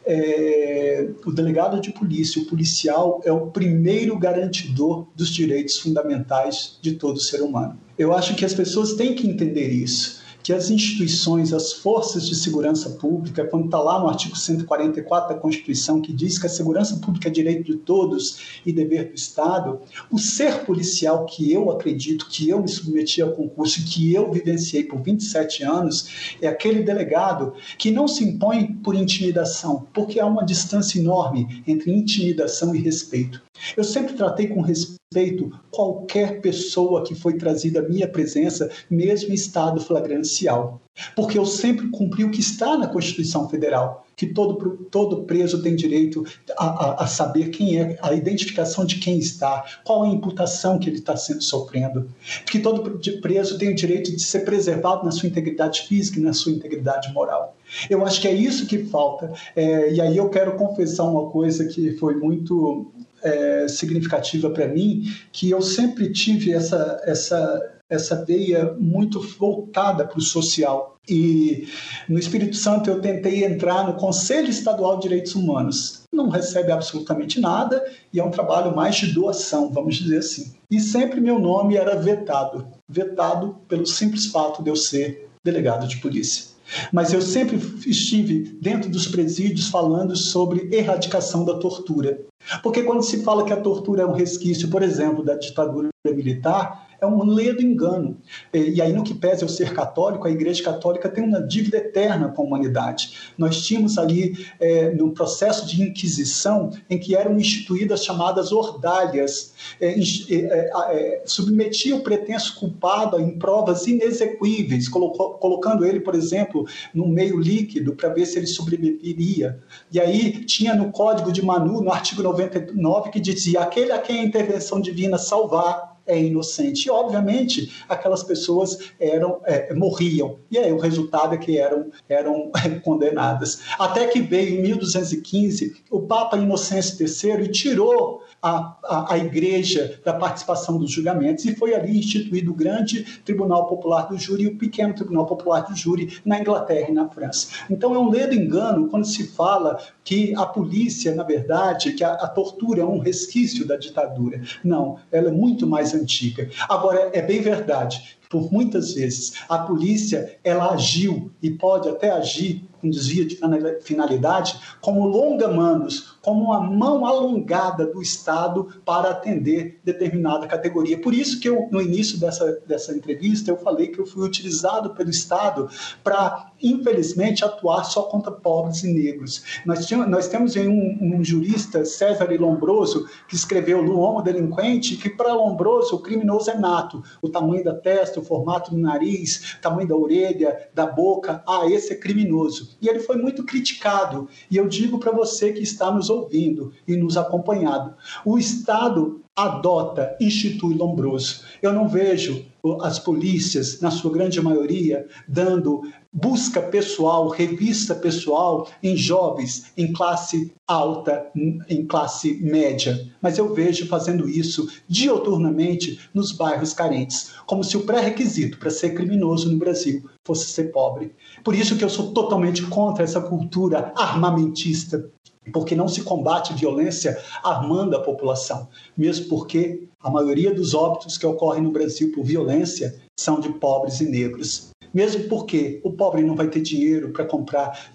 é, 0.04 1.08
o 1.24 1.32
delegado 1.32 1.80
de 1.80 1.90
polícia, 1.90 2.40
o 2.40 2.46
policial, 2.46 3.20
é 3.24 3.32
o 3.32 3.48
primeiro 3.48 4.18
garantidor 4.18 5.06
dos 5.14 5.30
direitos 5.30 5.78
fundamentais 5.78 6.78
de 6.80 6.92
todo 6.92 7.20
ser 7.20 7.42
humano. 7.42 7.78
Eu 7.98 8.12
acho 8.12 8.34
que 8.34 8.44
as 8.44 8.54
pessoas 8.54 8.94
têm 8.94 9.14
que 9.14 9.26
entender 9.26 9.68
isso 9.68 10.25
que 10.46 10.52
as 10.52 10.70
instituições, 10.70 11.52
as 11.52 11.72
forças 11.72 12.24
de 12.28 12.36
segurança 12.36 12.90
pública, 12.90 13.44
quando 13.44 13.64
está 13.64 13.80
lá 13.80 13.98
no 13.98 14.06
artigo 14.06 14.36
144 14.36 15.34
da 15.34 15.40
Constituição, 15.40 16.00
que 16.00 16.12
diz 16.12 16.38
que 16.38 16.46
a 16.46 16.48
segurança 16.48 16.98
pública 16.98 17.26
é 17.26 17.32
direito 17.32 17.64
de 17.64 17.78
todos 17.78 18.60
e 18.64 18.72
dever 18.72 19.08
do 19.08 19.16
Estado, 19.16 19.80
o 20.08 20.20
ser 20.20 20.64
policial 20.64 21.26
que 21.26 21.52
eu 21.52 21.68
acredito, 21.68 22.28
que 22.28 22.48
eu 22.48 22.62
me 22.62 22.68
submeti 22.68 23.20
ao 23.20 23.32
concurso, 23.32 23.84
que 23.84 24.14
eu 24.14 24.30
vivenciei 24.30 24.84
por 24.84 25.02
27 25.02 25.64
anos, 25.64 26.36
é 26.40 26.46
aquele 26.46 26.84
delegado 26.84 27.54
que 27.76 27.90
não 27.90 28.06
se 28.06 28.22
impõe 28.22 28.72
por 28.72 28.94
intimidação, 28.94 29.88
porque 29.92 30.20
há 30.20 30.26
uma 30.26 30.44
distância 30.44 31.00
enorme 31.00 31.64
entre 31.66 31.90
intimidação 31.90 32.72
e 32.72 32.80
respeito. 32.80 33.42
Eu 33.76 33.82
sempre 33.82 34.14
tratei 34.14 34.46
com 34.46 34.60
respeito 34.60 34.95
respeito 35.16 35.50
qualquer 35.70 36.40
pessoa 36.40 37.02
que 37.02 37.14
foi 37.14 37.34
trazida 37.34 37.80
à 37.80 37.82
minha 37.82 38.06
presença, 38.06 38.70
mesmo 38.90 39.30
em 39.30 39.34
estado 39.34 39.80
flagrancial. 39.80 40.80
Porque 41.14 41.38
eu 41.38 41.44
sempre 41.44 41.88
cumpri 41.88 42.24
o 42.24 42.30
que 42.30 42.40
está 42.40 42.76
na 42.76 42.86
Constituição 42.86 43.48
Federal, 43.50 44.06
que 44.16 44.26
todo, 44.26 44.86
todo 44.90 45.24
preso 45.24 45.62
tem 45.62 45.76
direito 45.76 46.24
a, 46.56 46.64
a, 46.64 47.04
a 47.04 47.06
saber 47.06 47.50
quem 47.50 47.78
é, 47.78 47.98
a 48.00 48.14
identificação 48.14 48.86
de 48.86 48.98
quem 48.98 49.18
está, 49.18 49.62
qual 49.84 50.04
a 50.04 50.08
imputação 50.08 50.78
que 50.78 50.88
ele 50.88 50.98
está 50.98 51.14
sendo 51.14 51.42
sofrendo, 51.42 52.08
que 52.46 52.58
todo 52.58 52.98
preso 53.20 53.58
tem 53.58 53.70
o 53.70 53.74
direito 53.74 54.10
de 54.10 54.22
ser 54.22 54.40
preservado 54.40 55.04
na 55.04 55.10
sua 55.10 55.28
integridade 55.28 55.82
física 55.82 56.18
e 56.18 56.22
na 56.22 56.32
sua 56.32 56.52
integridade 56.52 57.12
moral. 57.12 57.54
Eu 57.90 58.06
acho 58.06 58.20
que 58.20 58.28
é 58.28 58.32
isso 58.32 58.66
que 58.66 58.84
falta. 58.84 59.32
É, 59.54 59.92
e 59.92 60.00
aí 60.00 60.16
eu 60.16 60.30
quero 60.30 60.56
confessar 60.56 61.04
uma 61.04 61.28
coisa 61.30 61.66
que 61.66 61.92
foi 61.98 62.16
muito 62.16 62.90
é, 63.22 63.68
significativa 63.68 64.50
para 64.50 64.68
mim, 64.68 65.04
que 65.32 65.50
eu 65.50 65.60
sempre 65.62 66.12
tive 66.12 66.52
essa, 66.52 67.00
essa, 67.04 67.78
essa 67.88 68.24
veia 68.24 68.74
muito 68.78 69.20
voltada 69.20 70.06
para 70.06 70.18
o 70.18 70.22
social. 70.22 70.96
E 71.08 71.68
no 72.08 72.18
Espírito 72.18 72.56
Santo 72.56 72.90
eu 72.90 73.00
tentei 73.00 73.44
entrar 73.44 73.86
no 73.86 73.94
Conselho 73.94 74.50
Estadual 74.50 74.96
de 74.96 75.02
Direitos 75.02 75.34
Humanos. 75.34 76.02
Não 76.12 76.28
recebe 76.28 76.72
absolutamente 76.72 77.40
nada 77.40 77.84
e 78.12 78.18
é 78.18 78.24
um 78.24 78.30
trabalho 78.30 78.74
mais 78.74 78.96
de 78.96 79.12
doação, 79.12 79.70
vamos 79.70 79.96
dizer 79.96 80.18
assim. 80.18 80.54
E 80.70 80.80
sempre 80.80 81.20
meu 81.20 81.38
nome 81.38 81.76
era 81.76 81.94
vetado 81.94 82.66
vetado 82.88 83.56
pelo 83.68 83.86
simples 83.86 84.26
fato 84.26 84.62
de 84.62 84.70
eu 84.70 84.76
ser 84.76 85.28
delegado 85.44 85.86
de 85.86 85.98
polícia. 85.98 86.55
Mas 86.92 87.12
eu 87.12 87.22
sempre 87.22 87.56
estive 87.86 88.58
dentro 88.60 88.90
dos 88.90 89.06
presídios 89.06 89.68
falando 89.68 90.16
sobre 90.16 90.68
erradicação 90.72 91.44
da 91.44 91.58
tortura. 91.58 92.20
Porque 92.62 92.82
quando 92.82 93.02
se 93.02 93.22
fala 93.22 93.44
que 93.44 93.52
a 93.52 93.60
tortura 93.60 94.02
é 94.02 94.06
um 94.06 94.12
resquício, 94.12 94.68
por 94.68 94.82
exemplo, 94.82 95.24
da 95.24 95.36
ditadura 95.36 95.88
militar, 96.04 96.85
é 97.00 97.06
um 97.06 97.24
ledo 97.24 97.62
engano. 97.62 98.16
E 98.52 98.80
aí, 98.80 98.92
no 98.92 99.02
que 99.02 99.14
pese 99.14 99.42
eu 99.42 99.48
ser 99.48 99.72
católico, 99.72 100.26
a 100.26 100.30
Igreja 100.30 100.62
Católica 100.62 101.08
tem 101.08 101.24
uma 101.24 101.40
dívida 101.40 101.78
eterna 101.78 102.28
com 102.28 102.42
a 102.42 102.44
humanidade. 102.44 103.32
Nós 103.36 103.64
tínhamos 103.66 103.98
ali, 103.98 104.46
é, 104.58 104.90
no 104.90 105.12
processo 105.12 105.66
de 105.66 105.82
Inquisição, 105.82 106.70
em 106.88 106.98
que 106.98 107.14
eram 107.14 107.36
instituídas 107.36 108.04
chamadas 108.04 108.52
ordalhas, 108.52 109.54
é, 109.80 109.94
é, 110.30 110.70
é, 110.90 111.22
submetia 111.24 111.96
o 111.96 112.00
pretenso 112.00 112.58
culpado 112.58 113.20
em 113.20 113.38
provas 113.38 113.86
inexequíveis, 113.86 114.88
colocou, 114.88 115.34
colocando 115.34 115.84
ele, 115.84 116.00
por 116.00 116.14
exemplo, 116.14 116.66
no 116.94 117.08
meio 117.08 117.38
líquido 117.38 117.94
para 117.94 118.08
ver 118.08 118.26
se 118.26 118.38
ele 118.38 118.46
sobreviveria. 118.46 119.58
E 119.92 120.00
aí 120.00 120.44
tinha 120.44 120.74
no 120.74 120.90
Código 120.90 121.32
de 121.32 121.44
Manu, 121.44 121.80
no 121.80 121.92
artigo 121.92 122.22
99, 122.22 123.10
que 123.10 123.20
dizia: 123.20 123.60
aquele 123.60 123.92
a 123.92 123.98
quem 123.98 124.20
a 124.20 124.24
intervenção 124.24 124.80
divina 124.80 125.18
salvar 125.18 125.95
é 126.06 126.20
inocente. 126.20 126.86
E, 126.86 126.90
obviamente, 126.90 127.84
aquelas 127.88 128.22
pessoas 128.22 128.92
eram 128.98 129.40
é, 129.44 129.74
morriam. 129.74 130.38
E 130.50 130.58
aí 130.58 130.72
o 130.72 130.78
resultado 130.78 131.34
é 131.34 131.38
que 131.38 131.58
eram, 131.58 131.90
eram 132.08 132.50
condenadas. 132.82 133.62
Até 133.78 134.06
que 134.06 134.20
veio, 134.20 134.58
em 134.58 134.62
1215, 134.62 135.76
o 135.90 136.00
Papa 136.00 136.36
Inocêncio 136.36 136.96
III 137.04 137.44
e 137.44 137.48
tirou 137.48 138.22
a, 138.42 138.76
a, 138.84 139.14
a, 139.14 139.18
igreja 139.18 140.00
da 140.04 140.12
participação 140.12 140.78
dos 140.78 140.90
julgamentos 140.90 141.44
e 141.44 141.54
foi 141.54 141.74
ali 141.74 141.98
instituído 141.98 142.52
o 142.52 142.54
grande 142.54 143.04
Tribunal 143.24 143.66
Popular 143.66 144.08
do 144.08 144.18
Júri 144.18 144.44
e 144.44 144.46
o 144.46 144.56
pequeno 144.56 144.94
Tribunal 144.94 145.26
Popular 145.26 145.60
do 145.60 145.74
Júri 145.74 146.20
na 146.24 146.38
Inglaterra 146.38 146.88
e 146.90 146.92
na 146.92 147.08
França. 147.08 147.48
Então 147.70 147.94
é 147.94 147.98
um 147.98 148.10
ledo 148.10 148.34
engano 148.34 148.88
quando 148.88 149.04
se 149.04 149.26
fala 149.26 149.78
que 150.06 150.32
a 150.36 150.46
polícia, 150.46 151.12
na 151.16 151.24
verdade, 151.24 151.92
que 151.92 152.04
a, 152.04 152.12
a 152.12 152.28
tortura 152.28 152.80
é 152.80 152.84
um 152.84 153.00
resquício 153.00 153.66
da 153.66 153.76
ditadura. 153.76 154.40
Não, 154.62 154.98
ela 155.10 155.28
é 155.28 155.32
muito 155.32 155.66
mais 155.66 155.92
antiga. 155.94 156.48
Agora, 156.68 157.10
é 157.12 157.20
bem 157.20 157.40
verdade 157.40 158.16
por 158.28 158.52
muitas 158.52 158.94
vezes 158.94 159.34
a 159.48 159.58
polícia 159.58 160.38
ela 160.42 160.72
agiu 160.72 161.30
e 161.42 161.50
pode 161.50 161.88
até 161.88 162.10
agir 162.10 162.64
com 162.80 162.90
desvio 162.90 163.26
de 163.26 163.38
finalidade 163.82 164.58
como 164.80 165.06
longa-manos, 165.06 166.15
como 166.26 166.46
uma 166.46 166.60
mão 166.60 167.06
alongada 167.06 167.86
do 167.86 168.02
Estado 168.02 168.66
para 168.84 169.10
atender 169.10 169.78
determinada 169.84 170.44
categoria. 170.48 171.00
Por 171.00 171.14
isso 171.14 171.38
que 171.38 171.48
eu, 171.48 171.68
no 171.70 171.80
início 171.80 172.18
dessa, 172.18 172.60
dessa 172.66 172.92
entrevista, 172.92 173.48
eu 173.48 173.56
falei 173.56 173.86
que 173.86 174.00
eu 174.00 174.04
fui 174.04 174.26
utilizado 174.26 174.90
pelo 174.90 175.08
Estado 175.08 175.68
para, 176.02 176.50
infelizmente, 176.60 177.44
atuar 177.44 177.84
só 177.84 178.02
contra 178.02 178.32
pobres 178.32 178.82
e 178.82 178.92
negros. 178.92 179.62
Nós, 179.64 179.86
tínhamos, 179.86 180.10
nós 180.10 180.26
temos 180.26 180.56
um, 180.56 180.98
um 181.00 181.22
jurista, 181.22 181.84
César 181.84 182.26
Lombroso, 182.40 183.08
que 183.28 183.36
escreveu 183.36 183.80
no 183.80 184.00
Homo 184.00 184.20
Delinquente, 184.20 184.96
que 184.96 185.08
para 185.08 185.32
Lombroso 185.32 185.94
o 185.94 186.00
criminoso 186.00 186.50
é 186.50 186.58
nato. 186.58 187.04
O 187.22 187.28
tamanho 187.28 187.62
da 187.62 187.72
testa, 187.72 188.18
o 188.18 188.24
formato 188.24 188.72
do 188.72 188.78
nariz, 188.78 189.58
tamanho 189.62 189.86
da 189.86 189.94
orelha, 189.94 190.70
da 190.74 190.86
boca, 190.86 191.44
ah, 191.46 191.70
esse 191.70 191.92
é 191.92 191.96
criminoso. 191.96 192.76
E 192.82 192.88
ele 192.88 192.98
foi 192.98 193.16
muito 193.16 193.44
criticado. 193.44 194.28
E 194.50 194.56
eu 194.56 194.66
digo 194.66 194.98
para 194.98 195.12
você 195.12 195.52
que 195.52 195.62
está 195.62 195.88
nos 195.92 196.10
ouvindo 196.16 196.72
e 196.86 196.96
nos 196.96 197.16
acompanhado. 197.16 197.94
O 198.24 198.38
Estado 198.38 199.20
adota, 199.36 200.16
institui 200.18 200.74
Lombroso. 200.74 201.42
Eu 201.60 201.72
não 201.72 201.86
vejo 201.86 202.44
as 202.80 202.98
polícias, 202.98 203.80
na 203.80 203.90
sua 203.90 204.10
grande 204.10 204.40
maioria, 204.40 205.06
dando 205.28 205.82
busca 206.10 206.62
pessoal, 206.62 207.28
revista 207.28 207.94
pessoal 207.94 208.66
em 208.82 208.96
jovens, 208.96 209.66
em 209.76 209.92
classe 209.92 210.52
alta, 210.66 211.30
em 211.68 211.84
classe 211.86 212.40
média. 212.42 213.06
Mas 213.20 213.36
eu 213.36 213.54
vejo 213.54 213.86
fazendo 213.86 214.28
isso 214.28 214.66
dioturnamente 214.88 216.00
nos 216.14 216.32
bairros 216.32 216.72
carentes, 216.72 217.32
como 217.46 217.62
se 217.62 217.76
o 217.76 217.82
pré-requisito 217.82 218.58
para 218.58 218.70
ser 218.70 218.94
criminoso 218.94 219.52
no 219.52 219.58
Brasil 219.58 220.08
fosse 220.24 220.46
ser 220.46 220.72
pobre. 220.72 221.14
Por 221.44 221.54
isso 221.54 221.76
que 221.76 221.84
eu 221.84 221.90
sou 221.90 222.12
totalmente 222.12 222.62
contra 222.62 223.04
essa 223.04 223.20
cultura 223.20 223.92
armamentista 223.94 225.10
porque 225.52 225.74
não 225.74 225.88
se 225.88 226.02
combate 226.02 226.54
violência 226.54 227.18
armando 227.42 227.96
a 227.96 228.02
população, 228.02 228.68
mesmo 228.96 229.28
porque 229.28 229.88
a 230.00 230.10
maioria 230.10 230.54
dos 230.54 230.74
óbitos 230.74 231.18
que 231.18 231.26
ocorrem 231.26 231.62
no 231.62 231.72
Brasil 231.72 232.12
por 232.12 232.24
violência 232.24 232.94
são 233.18 233.40
de 233.40 233.48
pobres 233.48 234.00
e 234.00 234.08
negros. 234.08 234.70
Mesmo 234.94 235.24
porque 235.24 235.80
o 235.84 235.92
pobre 235.92 236.22
não 236.22 236.34
vai 236.34 236.48
ter 236.48 236.60
dinheiro 236.60 237.10
para 237.10 237.24
comprar 237.24 237.92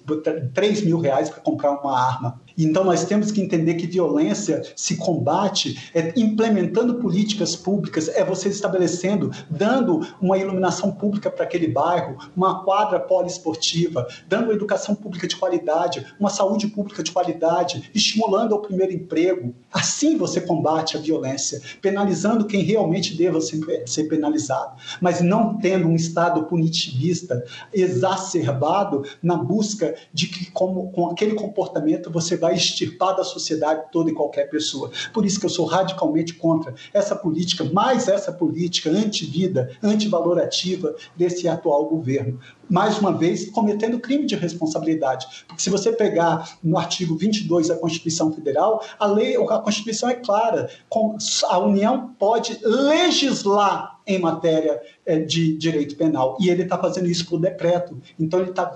3 0.53 0.83
mil 0.83 0.99
reais 0.99 1.29
para 1.29 1.39
comprar 1.39 1.79
uma 1.79 1.97
arma. 1.97 2.41
Então 2.63 2.83
nós 2.83 3.05
temos 3.05 3.31
que 3.31 3.41
entender 3.41 3.75
que 3.75 3.87
violência 3.87 4.61
se 4.75 4.97
combate 4.97 5.89
é 5.93 6.13
implementando 6.15 6.95
políticas 6.95 7.55
públicas, 7.55 8.07
é 8.09 8.23
você 8.23 8.49
estabelecendo, 8.49 9.31
dando 9.49 10.05
uma 10.21 10.37
iluminação 10.37 10.91
pública 10.91 11.29
para 11.29 11.43
aquele 11.43 11.67
bairro, 11.67 12.17
uma 12.35 12.63
quadra 12.63 12.99
poliesportiva, 12.99 14.07
dando 14.27 14.51
educação 14.51 14.95
pública 14.95 15.27
de 15.27 15.35
qualidade, 15.35 16.05
uma 16.19 16.29
saúde 16.29 16.67
pública 16.67 17.03
de 17.03 17.11
qualidade, 17.11 17.89
estimulando 17.93 18.53
o 18.53 18.59
primeiro 18.59 18.93
emprego. 18.93 19.53
Assim 19.71 20.17
você 20.17 20.41
combate 20.41 20.97
a 20.97 20.99
violência, 20.99 21.61
penalizando 21.81 22.45
quem 22.45 22.61
realmente 22.61 23.15
deva 23.15 23.39
ser 23.41 24.03
penalizado, 24.07 24.75
mas 24.99 25.21
não 25.21 25.57
tendo 25.57 25.87
um 25.87 25.95
Estado 25.95 26.43
punitivista 26.43 27.43
exacerbado 27.73 29.03
na 29.21 29.35
busca 29.37 29.95
de 30.13 30.27
que, 30.27 30.51
como, 30.51 30.91
com 30.91 31.07
aquele 31.07 31.33
comportamento, 31.33 32.11
você 32.11 32.35
vai 32.35 32.50
extirpar 32.53 33.15
da 33.15 33.23
sociedade 33.23 33.85
toda 33.91 34.09
e 34.09 34.13
qualquer 34.13 34.49
pessoa. 34.49 34.91
Por 35.13 35.25
isso 35.25 35.39
que 35.39 35.45
eu 35.45 35.49
sou 35.49 35.65
radicalmente 35.65 36.33
contra 36.33 36.73
essa 36.93 37.15
política, 37.15 37.63
mais 37.63 38.07
essa 38.07 38.31
política 38.31 38.89
anti-vida, 38.89 39.77
anti-valorativa 39.81 40.95
desse 41.15 41.47
atual 41.47 41.85
governo 41.85 42.39
mais 42.71 42.97
uma 42.97 43.11
vez, 43.11 43.49
cometendo 43.49 43.99
crime 43.99 44.25
de 44.25 44.35
responsabilidade. 44.35 45.27
Porque 45.45 45.61
se 45.61 45.69
você 45.69 45.91
pegar 45.91 46.57
no 46.63 46.77
artigo 46.77 47.17
22 47.17 47.67
da 47.67 47.75
Constituição 47.75 48.31
Federal, 48.31 48.81
a 48.97 49.05
lei, 49.05 49.35
a 49.35 49.59
Constituição 49.59 50.09
é 50.09 50.15
clara, 50.15 50.69
a 51.49 51.59
União 51.59 52.15
pode 52.17 52.57
legislar 52.63 53.99
em 54.05 54.19
matéria 54.19 54.81
é, 55.05 55.19
de 55.19 55.55
direito 55.57 55.95
penal. 55.95 56.37
E 56.39 56.49
ele 56.49 56.63
está 56.63 56.77
fazendo 56.77 57.07
isso 57.07 57.27
por 57.27 57.39
decreto. 57.39 57.99
Então, 58.19 58.39
ele 58.39 58.49
está 58.49 58.71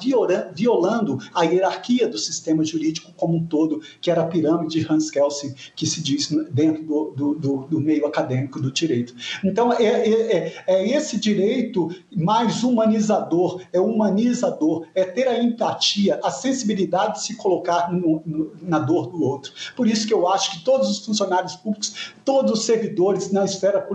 violando 0.53 1.17
a 1.33 1.43
hierarquia 1.43 2.07
do 2.07 2.17
sistema 2.17 2.63
jurídico 2.63 3.11
como 3.15 3.37
um 3.37 3.45
todo, 3.45 3.81
que 4.01 4.11
era 4.11 4.21
a 4.21 4.27
pirâmide 4.27 4.79
de 4.79 4.91
Hans 4.91 5.09
Kelsen, 5.09 5.53
que 5.75 5.85
se 5.85 6.01
diz 6.01 6.29
dentro 6.51 6.83
do, 6.83 7.11
do, 7.15 7.35
do, 7.35 7.57
do 7.67 7.81
meio 7.81 8.05
acadêmico 8.05 8.59
do 8.59 8.71
direito. 8.71 9.15
Então, 9.43 9.73
é, 9.73 9.83
é, 9.83 10.37
é, 10.37 10.63
é 10.67 10.95
esse 10.95 11.19
direito 11.19 11.89
mais 12.15 12.63
humanizador, 12.63 13.61
é 13.73 13.79
humanizador, 13.86 14.88
é 14.93 15.03
ter 15.03 15.27
a 15.27 15.41
empatia, 15.41 16.19
a 16.23 16.31
sensibilidade 16.31 17.15
de 17.15 17.23
se 17.23 17.36
colocar 17.36 17.91
no, 17.91 18.21
no, 18.25 18.51
na 18.61 18.79
dor 18.79 19.07
do 19.07 19.21
outro. 19.21 19.51
Por 19.75 19.88
isso 19.88 20.07
que 20.07 20.13
eu 20.13 20.27
acho 20.27 20.51
que 20.51 20.63
todos 20.63 20.89
os 20.89 21.05
funcionários 21.05 21.55
públicos, 21.55 22.13
todos 22.23 22.51
os 22.51 22.65
servidores 22.65 23.31
na 23.31 23.45
esfera 23.45 23.88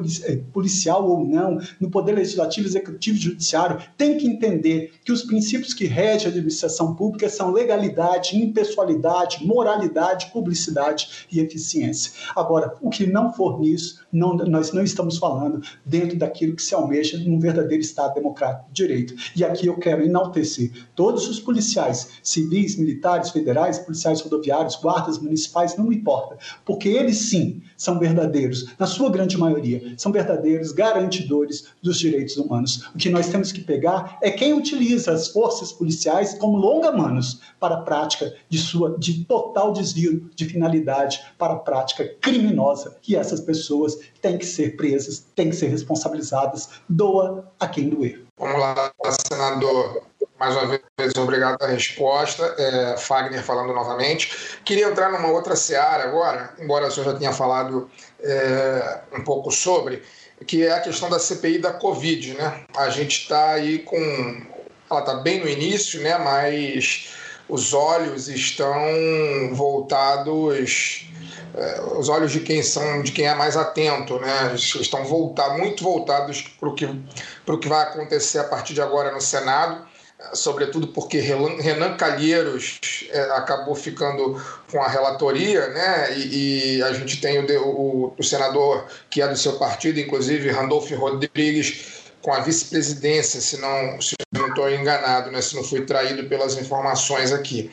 policial 0.52 1.08
ou 1.08 1.24
não, 1.24 1.58
no 1.80 1.90
poder 1.90 2.12
legislativo, 2.12 2.66
executivo 2.66 3.16
e 3.16 3.20
judiciário, 3.20 3.78
tem 3.96 4.16
que 4.16 4.26
entender 4.26 4.92
que 5.04 5.12
os 5.12 5.22
princípios 5.22 5.74
que 5.74 5.86
regem 5.86 6.26
a 6.26 6.30
administração 6.30 6.94
pública 6.94 7.28
são 7.28 7.52
legalidade, 7.52 8.36
impessoalidade, 8.36 9.44
moralidade, 9.44 10.26
publicidade 10.32 11.26
e 11.30 11.40
eficiência. 11.40 12.12
Agora, 12.34 12.76
o 12.80 12.90
que 12.90 13.06
não 13.06 13.32
for 13.32 13.60
nisso, 13.60 14.00
não, 14.12 14.34
nós 14.36 14.72
não 14.72 14.82
estamos 14.82 15.18
falando 15.18 15.62
dentro 15.84 16.18
daquilo 16.18 16.56
que 16.56 16.62
se 16.62 16.74
almeja 16.74 17.18
num 17.18 17.38
verdadeiro 17.38 17.82
Estado 17.82 18.14
democrático 18.14 18.70
de 18.72 18.82
direito. 18.82 19.14
E 19.36 19.44
aqui 19.44 19.68
eu 19.70 19.78
quero 19.78 20.04
enaltecer 20.04 20.70
todos 20.94 21.28
os 21.28 21.40
policiais, 21.40 22.20
civis, 22.22 22.76
militares, 22.76 23.30
federais, 23.30 23.78
policiais 23.78 24.20
rodoviários, 24.20 24.76
guardas 24.76 25.18
municipais, 25.18 25.76
não 25.76 25.92
importa, 25.92 26.36
porque 26.64 26.88
eles 26.88 27.30
sim 27.30 27.62
são 27.76 27.98
verdadeiros, 27.98 28.66
na 28.78 28.86
sua 28.86 29.10
grande 29.10 29.38
maioria, 29.38 29.94
são 29.96 30.12
verdadeiros 30.12 30.72
garantidores 30.72 31.68
dos 31.82 31.98
direitos 31.98 32.36
humanos. 32.36 32.88
O 32.94 32.98
que 32.98 33.08
nós 33.08 33.28
temos 33.28 33.52
que 33.52 33.60
pegar 33.60 34.18
é 34.20 34.30
quem 34.30 34.52
utiliza 34.52 35.12
as 35.12 35.28
forças 35.28 35.72
policiais 35.72 36.34
como 36.34 36.58
longa-manos 36.58 37.40
para 37.58 37.76
a 37.76 37.82
prática 37.82 38.34
de 38.48 38.58
sua 38.58 38.98
de 38.98 39.24
total 39.24 39.72
desvio 39.72 40.28
de 40.34 40.44
finalidade 40.44 41.20
para 41.38 41.54
a 41.54 41.58
prática 41.58 42.04
criminosa, 42.20 42.96
e 43.06 43.16
essas 43.16 43.40
pessoas 43.40 43.98
têm 44.20 44.36
que 44.36 44.46
ser 44.46 44.76
presas, 44.76 45.24
têm 45.34 45.50
que 45.50 45.56
ser 45.56 45.68
responsabilizadas, 45.68 46.68
doa 46.88 47.50
a 47.58 47.66
quem 47.66 47.88
doer. 47.88 48.29
Vamos 48.40 48.58
lá, 48.58 48.90
senador. 49.28 50.02
Mais 50.38 50.56
uma 50.56 50.66
vez, 50.66 51.14
obrigado 51.18 51.58
pela 51.58 51.70
resposta. 51.70 52.54
É, 52.56 52.96
Fagner 52.96 53.44
falando 53.44 53.74
novamente. 53.74 54.34
Queria 54.64 54.86
entrar 54.86 55.12
numa 55.12 55.28
outra 55.28 55.54
seara 55.54 56.04
agora, 56.04 56.54
embora 56.58 56.86
o 56.86 56.90
senhor 56.90 57.12
já 57.12 57.18
tenha 57.18 57.34
falado 57.34 57.90
é, 58.18 59.00
um 59.12 59.22
pouco 59.22 59.50
sobre, 59.50 60.02
que 60.46 60.64
é 60.64 60.72
a 60.72 60.80
questão 60.80 61.10
da 61.10 61.18
CPI 61.18 61.58
da 61.58 61.74
Covid. 61.74 62.32
Né? 62.32 62.64
A 62.74 62.88
gente 62.88 63.20
está 63.20 63.50
aí 63.50 63.80
com. 63.80 63.98
Ela 64.90 65.00
está 65.00 65.14
bem 65.16 65.40
no 65.40 65.46
início, 65.46 66.00
né? 66.00 66.16
mas 66.16 67.14
os 67.50 67.74
olhos 67.74 68.28
estão 68.28 68.74
voltados 69.52 71.06
é, 71.54 71.80
os 71.96 72.08
olhos 72.08 72.30
de 72.30 72.40
quem 72.40 72.62
são 72.62 73.02
de 73.02 73.10
quem 73.10 73.26
é 73.26 73.34
mais 73.34 73.56
atento, 73.56 74.18
né? 74.20 74.54
Estão 74.54 75.04
voltar, 75.04 75.58
muito 75.58 75.82
voltados 75.82 76.42
para 76.58 76.68
o 76.68 76.74
que, 76.74 76.86
que 76.86 77.68
vai 77.68 77.82
acontecer 77.82 78.38
a 78.38 78.44
partir 78.44 78.74
de 78.74 78.80
agora 78.80 79.10
no 79.10 79.20
Senado, 79.20 79.84
sobretudo 80.32 80.88
porque 80.88 81.18
Renan 81.18 81.96
Calheiros 81.96 83.08
é, 83.10 83.20
acabou 83.32 83.74
ficando 83.74 84.40
com 84.70 84.80
a 84.80 84.88
relatoria, 84.88 85.68
né? 85.68 86.16
E, 86.16 86.76
e 86.76 86.82
a 86.82 86.92
gente 86.92 87.20
tem 87.20 87.38
o, 87.38 87.66
o, 87.66 88.14
o, 88.16 88.22
senador 88.22 88.86
que 89.08 89.20
é 89.20 89.26
do 89.26 89.36
seu 89.36 89.54
partido, 89.54 89.98
inclusive 89.98 90.50
Randolfo 90.50 90.94
Rodrigues, 90.94 91.99
com 92.22 92.32
a 92.32 92.40
vice-presidência, 92.40 93.40
se 93.40 93.58
não 93.58 94.00
se 94.00 94.14
não 94.32 94.48
estou 94.48 94.70
enganado, 94.70 95.30
né? 95.30 95.40
Se 95.40 95.56
não 95.56 95.64
fui 95.64 95.82
traído 95.82 96.28
pelas 96.28 96.56
informações 96.56 97.32
aqui. 97.32 97.70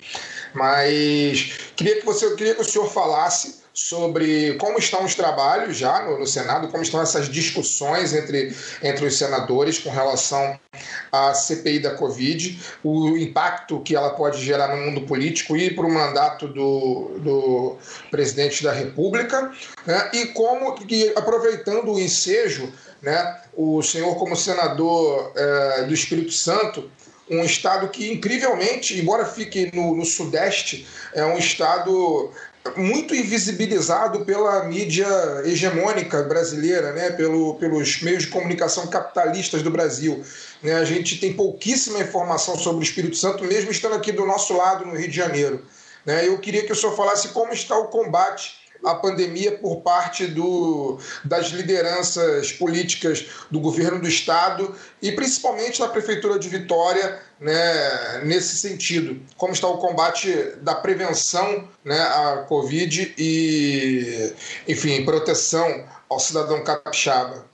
Mas 0.54 1.52
queria 1.76 2.00
que 2.00 2.06
você 2.06 2.36
queria 2.36 2.56
que 2.56 2.62
o 2.62 2.66
senhor 2.66 2.91
falasse 2.91 3.68
sobre 3.78 4.56
como 4.56 4.80
estão 4.80 5.06
os 5.06 5.14
trabalhos 5.14 5.78
já 5.78 6.02
no, 6.02 6.18
no, 6.18 6.26
Senado, 6.26 6.68
como 6.70 6.82
estão 6.82 7.00
essas 7.00 7.30
discussões 7.30 8.12
entre, 8.12 8.52
entre 8.82 9.06
os 9.06 9.16
senadores 9.16 9.78
com 9.78 9.91
relação 9.91 10.60
à 11.12 11.36
CPI 11.36 11.82
da 11.82 11.91
Covid, 11.93 12.60
o 12.84 13.16
impacto 13.16 13.80
que 13.82 13.95
ela 13.95 14.10
pode 14.10 14.43
gerar 14.43 14.76
no 14.76 14.82
mundo 14.82 15.02
político 15.02 15.56
e 15.56 15.70
para 15.70 15.86
o 15.86 15.93
mandato 15.93 16.48
do, 16.48 17.20
do 17.20 17.78
presidente 18.10 18.64
da 18.64 18.74
República, 18.74 19.52
né? 19.86 20.10
e 20.12 20.26
como 20.30 20.74
que, 20.74 21.14
aproveitando 21.16 21.93
o 21.93 22.00
ensejo, 22.00 22.74
né, 23.02 23.41
o 23.56 23.82
senhor, 23.82 24.16
como 24.16 24.36
senador 24.36 25.32
é, 25.36 25.84
do 25.84 25.93
Espírito 25.93 26.32
Santo, 26.32 26.89
um 27.30 27.43
estado 27.43 27.89
que, 27.89 28.12
incrivelmente, 28.12 28.98
embora 28.98 29.26
fique 29.26 29.70
no, 29.76 29.95
no 29.95 30.06
Sudeste, 30.06 30.88
é 31.14 31.26
um 31.26 31.38
estado 31.38 32.32
muito 32.76 33.16
invisibilizado 33.16 34.26
pela 34.26 34.64
mídia 34.66 35.08
hegemônica 35.45 36.24
brasileira, 36.24 36.91
né? 36.91 37.12
Pelo, 37.12 37.56
pelos 37.56 38.02
meios 38.02 38.24
de 38.24 38.30
comunicação 38.30 38.88
capitalistas 38.88 39.62
do 39.62 39.72
Brasil. 39.72 40.24
Né? 40.62 40.74
A 40.74 40.84
gente 40.84 41.20
tem 41.20 41.34
pouquíssima 41.34 42.00
informação 42.00 42.58
sobre 42.58 42.82
o 42.82 42.84
Espírito 42.84 43.16
Santo, 43.16 43.43
mesmo 43.45 43.72
estando 43.72 43.95
aqui 43.95 44.12
do 44.12 44.26
nosso 44.26 44.56
lado, 44.56 44.86
no 44.86 44.95
Rio 44.95 45.08
de 45.08 45.16
Janeiro. 45.16 45.66
Né? 46.06 46.28
Eu 46.28 46.38
queria 46.39 46.66
que 46.66 46.72
o 46.72 46.76
senhor 46.76 46.95
falasse 46.95 47.30
como 47.30 47.54
está 47.54 47.78
o 47.78 47.88
combate 47.88 48.66
a 48.84 48.95
pandemia 48.95 49.57
por 49.57 49.82
parte 49.82 50.28
do, 50.28 50.97
das 51.23 51.47
lideranças 51.47 52.51
políticas 52.51 53.25
do 53.49 53.59
governo 53.59 53.99
do 53.99 54.07
estado 54.07 54.73
e 55.01 55.11
principalmente 55.11 55.80
na 55.80 55.88
prefeitura 55.88 56.39
de 56.39 56.49
Vitória, 56.49 57.19
né, 57.39 58.21
nesse 58.23 58.57
sentido. 58.57 59.21
Como 59.38 59.53
está 59.53 59.67
o 59.67 59.78
combate 59.78 60.32
da 60.61 60.75
prevenção 60.75 61.67
né, 61.84 61.99
à 61.99 62.45
Covid 62.47 63.13
e, 63.17 64.34
enfim, 64.67 65.05
proteção 65.05 65.86
ao 66.09 66.19
cidadão 66.19 66.63
capixaba? 66.63 67.45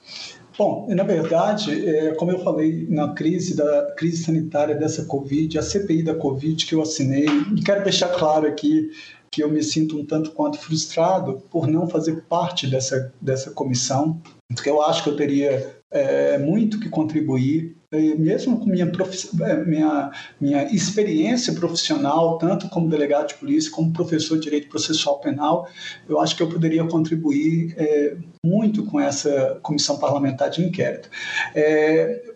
Bom, 0.57 0.87
na 0.89 1.03
verdade, 1.03 1.87
é, 1.89 2.13
como 2.13 2.31
eu 2.31 2.43
falei 2.43 2.85
na 2.87 3.13
crise 3.13 3.55
da 3.55 3.93
crise 3.97 4.23
sanitária 4.23 4.75
dessa 4.75 5.05
Covid, 5.05 5.57
a 5.57 5.63
CPI 5.63 6.03
da 6.03 6.13
Covid 6.13 6.63
que 6.65 6.75
eu 6.75 6.81
assinei, 6.81 7.25
quero 7.65 7.83
deixar 7.83 8.09
claro 8.09 8.47
aqui 8.47 8.91
que 9.33 9.41
eu 9.41 9.49
me 9.49 9.63
sinto 9.63 9.99
um 9.99 10.05
tanto 10.05 10.29
quanto 10.29 10.59
frustrado 10.59 11.41
por 11.49 11.65
não 11.65 11.87
fazer 11.89 12.21
parte 12.29 12.67
dessa, 12.67 13.11
dessa 13.19 13.49
comissão, 13.49 14.21
porque 14.47 14.69
eu 14.69 14.79
acho 14.79 15.01
que 15.01 15.09
eu 15.09 15.15
teria 15.15 15.75
é, 15.89 16.37
muito 16.37 16.79
que 16.79 16.87
contribuir, 16.87 17.75
mesmo 17.91 18.59
com 18.59 18.67
minha, 18.67 18.85
é, 18.85 19.65
minha, 19.65 20.11
minha 20.39 20.63
experiência 20.71 21.51
profissional, 21.53 22.37
tanto 22.37 22.69
como 22.69 22.87
delegado 22.87 23.29
de 23.29 23.33
polícia, 23.35 23.71
como 23.71 23.91
professor 23.91 24.35
de 24.37 24.43
direito 24.43 24.69
processual 24.69 25.19
penal, 25.19 25.67
eu 26.07 26.19
acho 26.19 26.35
que 26.35 26.43
eu 26.43 26.49
poderia 26.49 26.83
contribuir 26.83 27.73
é, 27.75 28.15
muito 28.45 28.85
com 28.85 28.99
essa 28.99 29.59
comissão 29.63 29.97
parlamentar 29.97 30.51
de 30.51 30.63
inquérito. 30.63 31.09
É, 31.55 32.32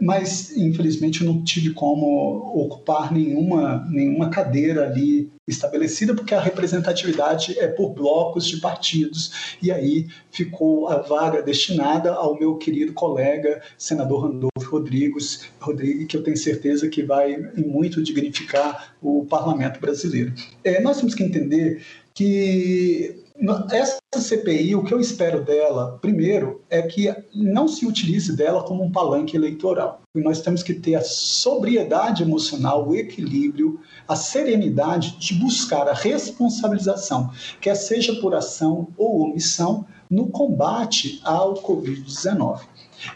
mas 0.00 0.56
infelizmente 0.56 1.20
eu 1.20 1.26
não 1.26 1.42
tive 1.42 1.70
como 1.70 2.52
ocupar 2.54 3.12
nenhuma, 3.12 3.86
nenhuma 3.88 4.30
cadeira 4.30 4.84
ali 4.84 5.30
estabelecida, 5.46 6.14
porque 6.14 6.34
a 6.34 6.40
representatividade 6.40 7.58
é 7.58 7.66
por 7.66 7.90
blocos 7.90 8.46
de 8.46 8.60
partidos, 8.60 9.56
e 9.62 9.72
aí 9.72 10.06
ficou 10.30 10.88
a 10.88 10.98
vaga 10.98 11.42
destinada 11.42 12.12
ao 12.12 12.38
meu 12.38 12.56
querido 12.56 12.92
colega, 12.92 13.62
senador 13.76 14.24
Randolfo 14.24 14.70
Rodrigues, 14.70 15.48
Rodrigues 15.58 16.06
que 16.06 16.16
eu 16.16 16.22
tenho 16.22 16.36
certeza 16.36 16.88
que 16.88 17.02
vai 17.02 17.36
muito 17.56 18.02
dignificar 18.02 18.94
o 19.02 19.24
parlamento 19.24 19.80
brasileiro. 19.80 20.32
É, 20.62 20.80
nós 20.80 20.98
temos 20.98 21.14
que 21.14 21.22
entender 21.22 21.82
que 22.14 23.27
essa 23.70 24.00
CPI, 24.16 24.74
o 24.74 24.82
que 24.82 24.92
eu 24.92 25.00
espero 25.00 25.44
dela, 25.44 25.98
primeiro, 26.00 26.62
é 26.68 26.82
que 26.82 27.14
não 27.32 27.68
se 27.68 27.86
utilize 27.86 28.34
dela 28.34 28.64
como 28.64 28.82
um 28.82 28.90
palanque 28.90 29.36
eleitoral. 29.36 30.00
E 30.14 30.20
nós 30.20 30.40
temos 30.40 30.62
que 30.62 30.74
ter 30.74 30.96
a 30.96 31.02
sobriedade 31.02 32.22
emocional, 32.22 32.88
o 32.88 32.96
equilíbrio, 32.96 33.80
a 34.08 34.16
serenidade 34.16 35.16
de 35.18 35.34
buscar 35.34 35.88
a 35.88 35.94
responsabilização, 35.94 37.30
quer 37.60 37.76
seja 37.76 38.14
por 38.20 38.34
ação 38.34 38.88
ou 38.96 39.20
omissão, 39.20 39.86
no 40.10 40.28
combate 40.28 41.20
ao 41.22 41.54
Covid-19. 41.54 42.60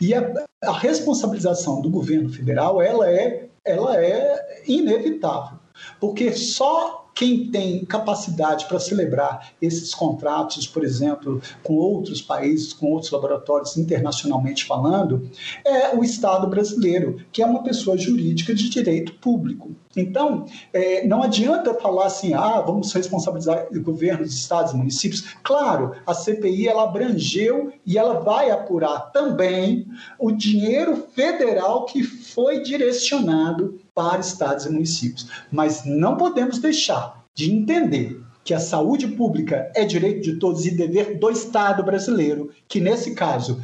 E 0.01 0.15
a, 0.15 0.33
a 0.63 0.73
responsabilização 0.73 1.81
do 1.81 1.91
governo 1.91 2.29
federal, 2.29 2.81
ela 2.81 3.11
é, 3.11 3.49
ela 3.65 3.97
é 3.97 4.63
inevitável, 4.67 5.59
porque 5.99 6.33
só 6.33 7.02
quem 7.23 7.47
tem 7.47 7.85
capacidade 7.85 8.67
para 8.67 8.81
celebrar 8.81 9.53
esses 9.63 9.95
contratos, 9.95 10.67
por 10.67 10.83
exemplo, 10.83 11.41
com 11.63 11.75
outros 11.75 12.21
países, 12.21 12.73
com 12.73 12.91
outros 12.91 13.13
laboratórios 13.13 13.77
internacionalmente 13.77 14.65
falando, 14.65 15.31
é 15.65 15.97
o 15.97 16.03
Estado 16.03 16.49
brasileiro, 16.49 17.19
que 17.31 17.41
é 17.41 17.47
uma 17.47 17.63
pessoa 17.63 17.97
jurídica 17.97 18.53
de 18.53 18.69
direito 18.69 19.15
público. 19.15 19.71
Então, 19.97 20.47
é, 20.73 21.07
não 21.07 21.23
adianta 21.23 21.75
falar 21.75 22.07
assim, 22.07 22.33
ah, 22.33 22.61
vamos 22.61 22.93
responsabilizar 22.93 23.67
governos, 23.81 24.35
estados, 24.35 24.73
municípios. 24.73 25.37
Claro, 25.43 25.93
a 26.07 26.15
CPI 26.15 26.67
ela 26.67 26.85
abrangeu 26.85 27.73
e 27.87 27.99
ela 27.99 28.21
vai 28.21 28.51
apurar 28.51 29.13
também 29.13 29.87
o 30.19 30.33
dinheiro 30.33 30.97
federal 31.15 31.85
que 31.85 32.03
foi 32.35 32.63
direcionado 32.63 33.79
para 33.95 34.21
estados 34.21 34.67
e 34.67 34.71
municípios. 34.71 35.29
Mas 35.51 35.85
não 35.85 36.17
podemos 36.17 36.59
deixar 36.59 37.25
de 37.35 37.51
entender 37.51 38.21
que 38.45 38.53
a 38.53 38.61
saúde 38.61 39.09
pública 39.09 39.71
é 39.75 39.85
direito 39.85 40.23
de 40.23 40.37
todos 40.37 40.67
e 40.67 40.77
dever 40.77 41.19
do 41.19 41.31
Estado 41.31 41.83
brasileiro, 41.83 42.51
que 42.67 42.81
nesse 42.81 43.15
caso 43.15 43.63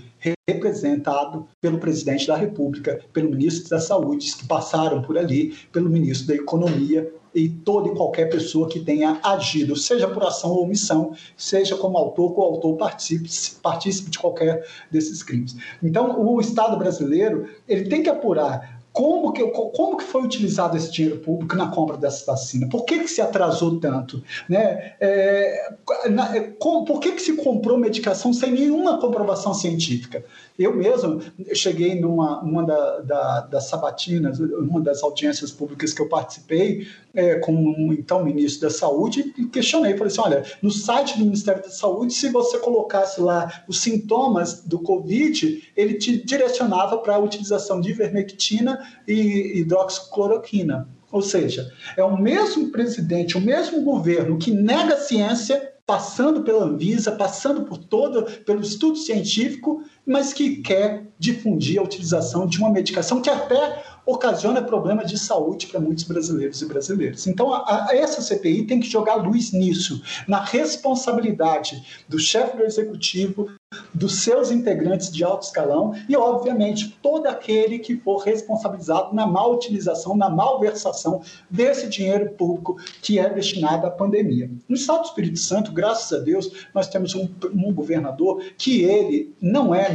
representado 0.49 1.47
pelo 1.61 1.79
presidente 1.79 2.27
da 2.27 2.37
República, 2.37 3.01
pelo 3.13 3.31
ministro 3.31 3.69
da 3.69 3.79
Saúde, 3.79 4.35
que 4.35 4.47
passaram 4.47 5.03
por 5.03 5.19
ali, 5.19 5.55
pelo 5.71 5.91
ministro 5.91 6.29
da 6.29 6.35
Economia 6.35 7.13
e 7.35 7.49
toda 7.49 7.89
e 7.89 7.95
qualquer 7.95 8.29
pessoa 8.31 8.69
que 8.69 8.81
tenha 8.81 9.21
agido, 9.23 9.77
seja 9.77 10.09
por 10.09 10.23
ação 10.25 10.51
ou 10.51 10.65
omissão, 10.65 11.13
seja 11.37 11.77
como 11.77 11.99
autor 11.99 12.33
ou 12.39 12.45
autor 12.45 12.77
participe, 12.77 13.29
participe 13.63 14.11
de 14.11 14.19
qualquer 14.19 14.67
desses 14.91 15.23
crimes. 15.23 15.57
Então, 15.83 16.21
o 16.21 16.41
Estado 16.41 16.77
brasileiro 16.77 17.49
ele 17.67 17.89
tem 17.89 18.03
que 18.03 18.11
apurar 18.11 18.79
como 18.99 19.33
que, 19.33 19.47
como 19.47 19.97
que 19.97 20.03
foi 20.03 20.25
utilizado 20.25 20.77
esse 20.77 20.91
dinheiro 20.91 21.21
público 21.21 21.55
na 21.55 21.69
compra 21.69 21.97
dessa 21.97 22.33
vacina? 22.33 22.69
Por 22.69 22.85
que, 22.85 22.99
que 22.99 23.09
se 23.09 23.21
atrasou 23.21 23.79
tanto? 23.79 24.21
Né? 24.49 24.95
É, 24.99 25.73
na, 26.11 26.37
é, 26.37 26.41
com, 26.59 26.85
por 26.85 26.99
que, 26.99 27.13
que 27.13 27.23
se 27.23 27.37
comprou 27.37 27.79
medicação 27.79 28.33
sem 28.33 28.51
nenhuma 28.51 28.99
comprovação 28.99 29.55
científica? 29.55 30.25
Eu 30.59 30.75
mesmo 30.75 31.23
cheguei 31.55 32.01
numa 32.01 32.43
uma 32.43 32.67
da, 32.67 33.01
da, 33.01 33.41
das 33.43 33.69
sabatinas, 33.69 34.41
uma 34.41 34.81
das 34.81 35.03
audiências 35.05 35.53
públicas 35.53 35.93
que 35.93 36.03
eu 36.03 36.09
participei, 36.09 36.89
é, 37.15 37.37
com 37.37 37.55
o 37.55 37.93
então 37.93 38.25
ministro 38.25 38.69
da 38.69 38.75
Saúde, 38.75 39.33
e 39.39 39.47
questionei, 39.47 39.93
falei 39.93 40.13
assim, 40.13 40.21
olha, 40.21 40.45
no 40.61 40.71
site 40.71 41.17
do 41.17 41.25
Ministério 41.25 41.63
da 41.63 41.71
Saúde, 41.71 42.13
se 42.13 42.29
você 42.31 42.59
colocasse 42.59 43.21
lá 43.21 43.65
os 43.69 43.81
sintomas 43.81 44.65
do 44.65 44.81
Covid, 44.81 45.63
ele 45.77 45.95
te 45.95 46.25
direcionava 46.25 46.99
para 46.99 47.15
a 47.15 47.19
utilização 47.19 47.81
de 47.81 47.91
ivermectina 47.91 48.81
e 49.07 49.61
hidroxicloroquina. 49.61 50.89
Ou 51.11 51.23
seja, 51.23 51.73
é 51.97 52.05
o 52.05 52.21
mesmo 52.21 52.71
presidente, 52.71 53.39
o 53.39 53.41
mesmo 53.41 53.81
governo 53.83 54.39
que 54.39 54.51
nega 54.51 54.95
a 54.95 55.01
ciência, 55.01 55.73
passando 55.89 56.43
pela 56.43 56.67
Anvisa, 56.67 57.13
passando 57.13 57.63
por 57.63 57.79
todo, 57.79 58.25
pelo 58.45 58.61
estudo 58.61 58.99
científico, 58.99 59.83
mas 60.05 60.35
que 60.35 60.57
quer 60.57 61.07
difundir 61.19 61.81
a 61.81 61.83
utilização 61.83 62.47
de 62.47 62.59
uma 62.59 62.69
medicação 62.69 63.23
que 63.23 63.31
até 63.31 63.83
ocasiona 64.05 64.61
problemas 64.61 65.11
de 65.11 65.19
saúde 65.19 65.67
para 65.67 65.81
muitos 65.81 66.05
brasileiros 66.05 66.61
e 66.61 66.67
brasileiras. 66.67 67.27
Então, 67.27 67.55
a, 67.55 67.89
a, 67.89 67.97
essa 67.97 68.21
CPI 68.21 68.67
tem 68.67 68.81
que 68.81 68.87
jogar 68.87 69.15
luz 69.15 69.51
nisso, 69.53 70.03
na 70.29 70.45
responsabilidade 70.45 71.83
do 72.07 72.19
chefe 72.19 72.59
do 72.59 72.65
executivo, 72.65 73.51
dos 73.93 74.23
seus 74.23 74.51
integrantes 74.51 75.13
de 75.13 75.23
alto 75.23 75.43
escalão 75.43 75.93
e, 76.09 76.17
obviamente, 76.17 76.97
todo 77.03 77.27
aquele 77.27 77.79
que 77.79 77.97
for 77.97 78.19
responsabilizado 78.19 79.15
na 79.15 79.27
mal 79.27 79.53
utilização, 79.55 80.17
na 80.17 80.31
malversação 80.31 81.21
desse 81.51 81.89
dinheiro 81.89 82.31
público 82.31 82.77
que 83.03 83.19
é 83.19 83.29
destinado 83.29 83.87
à 83.87 83.91
pandemia. 83.91 84.51
No 84.69 84.77
Estado 84.77 85.01
do 85.01 85.07
Espírito 85.07 85.39
Santo, 85.39 85.73
graças 85.73 86.19
a 86.19 86.23
Deus, 86.23 86.51
nós 86.75 86.89
temos 86.89 87.15
um, 87.15 87.29
um 87.53 87.73
governador 87.75 88.43
que 88.57 88.85
ele 88.85 89.35
não 89.41 89.75
é, 89.75 89.89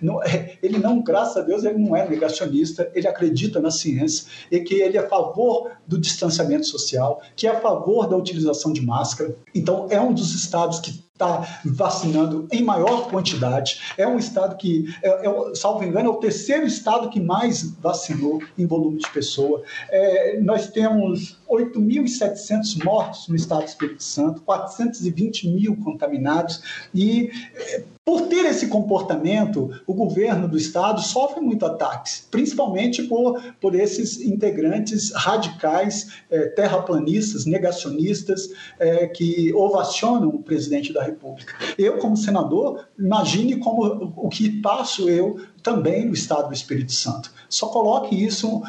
não, 0.00 0.22
é, 0.22 0.58
ele 0.62 0.78
não, 0.78 1.00
graças 1.02 1.36
a 1.36 1.42
Deus, 1.42 1.64
ele 1.64 1.78
não 1.78 1.94
é 1.94 2.08
negacionista, 2.08 2.90
ele 2.94 3.06
acredita 3.06 3.60
na 3.60 3.70
ciência 3.70 4.26
e 4.50 4.58
que 4.60 4.74
ele 4.74 4.96
é 4.96 5.00
a 5.00 5.08
favor 5.08 5.70
do 5.86 5.98
distanciamento 5.98 6.66
social, 6.66 7.20
que 7.36 7.46
é 7.46 7.50
a 7.50 7.60
favor 7.60 8.08
da 8.08 8.16
utilização 8.16 8.72
de 8.72 8.80
máscara. 8.80 9.36
Então, 9.54 9.86
é 9.90 10.00
um 10.00 10.12
dos 10.12 10.34
estados 10.34 10.80
que 10.80 11.09
está 11.20 11.60
vacinando 11.64 12.48
em 12.50 12.62
maior 12.62 13.10
quantidade. 13.10 13.94
É 13.98 14.06
um 14.06 14.18
estado 14.18 14.56
que, 14.56 14.86
é, 15.02 15.26
é, 15.28 15.54
salvo 15.54 15.84
engano, 15.84 16.08
é 16.08 16.12
o 16.12 16.16
terceiro 16.16 16.66
estado 16.66 17.10
que 17.10 17.20
mais 17.20 17.74
vacinou 17.80 18.42
em 18.56 18.66
volume 18.66 18.98
de 18.98 19.10
pessoa. 19.10 19.62
É, 19.90 20.40
nós 20.40 20.68
temos 20.68 21.39
8.700 21.50 22.84
mortos 22.84 23.28
no 23.28 23.34
estado 23.34 23.62
do 23.62 23.68
Espírito 23.68 24.02
Santo, 24.02 24.42
420 24.42 25.48
mil 25.48 25.76
contaminados 25.76 26.62
e 26.94 27.30
é, 27.54 27.82
por 28.10 28.22
ter 28.22 28.44
esse 28.46 28.66
comportamento, 28.66 29.70
o 29.86 29.94
governo 29.94 30.48
do 30.48 30.56
estado 30.56 31.00
sofre 31.00 31.40
muito 31.40 31.64
ataques, 31.64 32.26
principalmente 32.28 33.04
por, 33.04 33.40
por 33.60 33.72
esses 33.74 34.20
integrantes 34.20 35.12
radicais, 35.12 36.08
é, 36.28 36.48
terraplanistas, 36.48 37.46
negacionistas, 37.46 38.50
é, 38.80 39.06
que 39.06 39.52
ovacionam 39.54 40.28
o 40.28 40.42
presidente 40.42 40.92
da 40.92 41.04
República. 41.04 41.54
Eu, 41.78 41.98
como 41.98 42.16
senador, 42.16 42.88
imagine 42.98 43.58
como 43.58 44.12
o 44.16 44.28
que 44.28 44.60
passo 44.60 45.08
eu 45.08 45.38
também 45.62 46.06
no 46.06 46.14
estado 46.14 46.48
do 46.48 46.54
Espírito 46.54 46.92
Santo. 46.92 47.32
Só 47.48 47.66
coloque 47.66 48.14
isso 48.14 48.62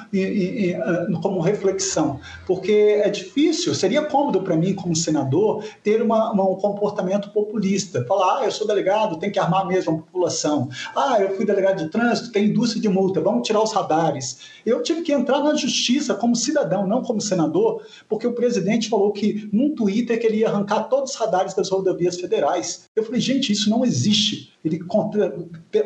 como 1.22 1.40
reflexão, 1.40 2.20
porque 2.48 3.00
é 3.04 3.10
difícil, 3.10 3.76
seria 3.76 4.02
cômodo 4.02 4.42
para 4.42 4.58
mim, 4.58 4.74
como 4.74 4.96
senador, 4.96 5.64
ter 5.84 6.02
uma, 6.02 6.32
uma, 6.32 6.50
um 6.50 6.56
comportamento 6.56 7.30
populista. 7.30 8.04
Falar, 8.06 8.40
ah, 8.40 8.46
eu 8.46 8.52
sou 8.52 8.66
delegado, 8.66 9.20
tem 9.20 9.32
que 9.32 9.38
armar 9.38 9.68
mesmo 9.68 9.94
a 9.94 9.98
população. 9.98 10.70
Ah, 10.96 11.18
eu 11.20 11.36
fui 11.36 11.46
delegado 11.46 11.78
de 11.84 11.90
trânsito, 11.90 12.32
tem 12.32 12.46
indústria 12.46 12.82
de 12.82 12.90
multa, 12.90 13.22
vamos 13.22 13.48
tirar 13.48 13.62
os 13.62 13.72
radares. 13.72 14.40
Eu 14.66 14.82
tive 14.82 15.04
que 15.04 15.14
entrar 15.14 15.44
na 15.44 15.54
justiça 15.54 16.16
como 16.16 16.36
cidadão, 16.36 16.88
não 16.88 17.04
como 17.04 17.22
senador, 17.22 17.84
porque 18.10 18.26
o 18.26 18.34
presidente 18.34 18.90
falou 18.90 19.12
que 19.12 19.48
num 19.54 19.76
Twitter 19.76 20.20
que 20.20 20.26
ele 20.26 20.38
ia 20.38 20.50
arrancar 20.50 20.90
todos 20.90 21.12
os 21.12 21.18
radares 21.18 21.54
das 21.54 21.70
rodovias 21.70 22.20
federais. 22.20 22.90
Eu 22.96 23.04
falei, 23.04 23.22
gente, 23.22 23.52
isso 23.52 23.70
não 23.70 23.86
existe. 23.86 24.52
Ele 24.64 24.80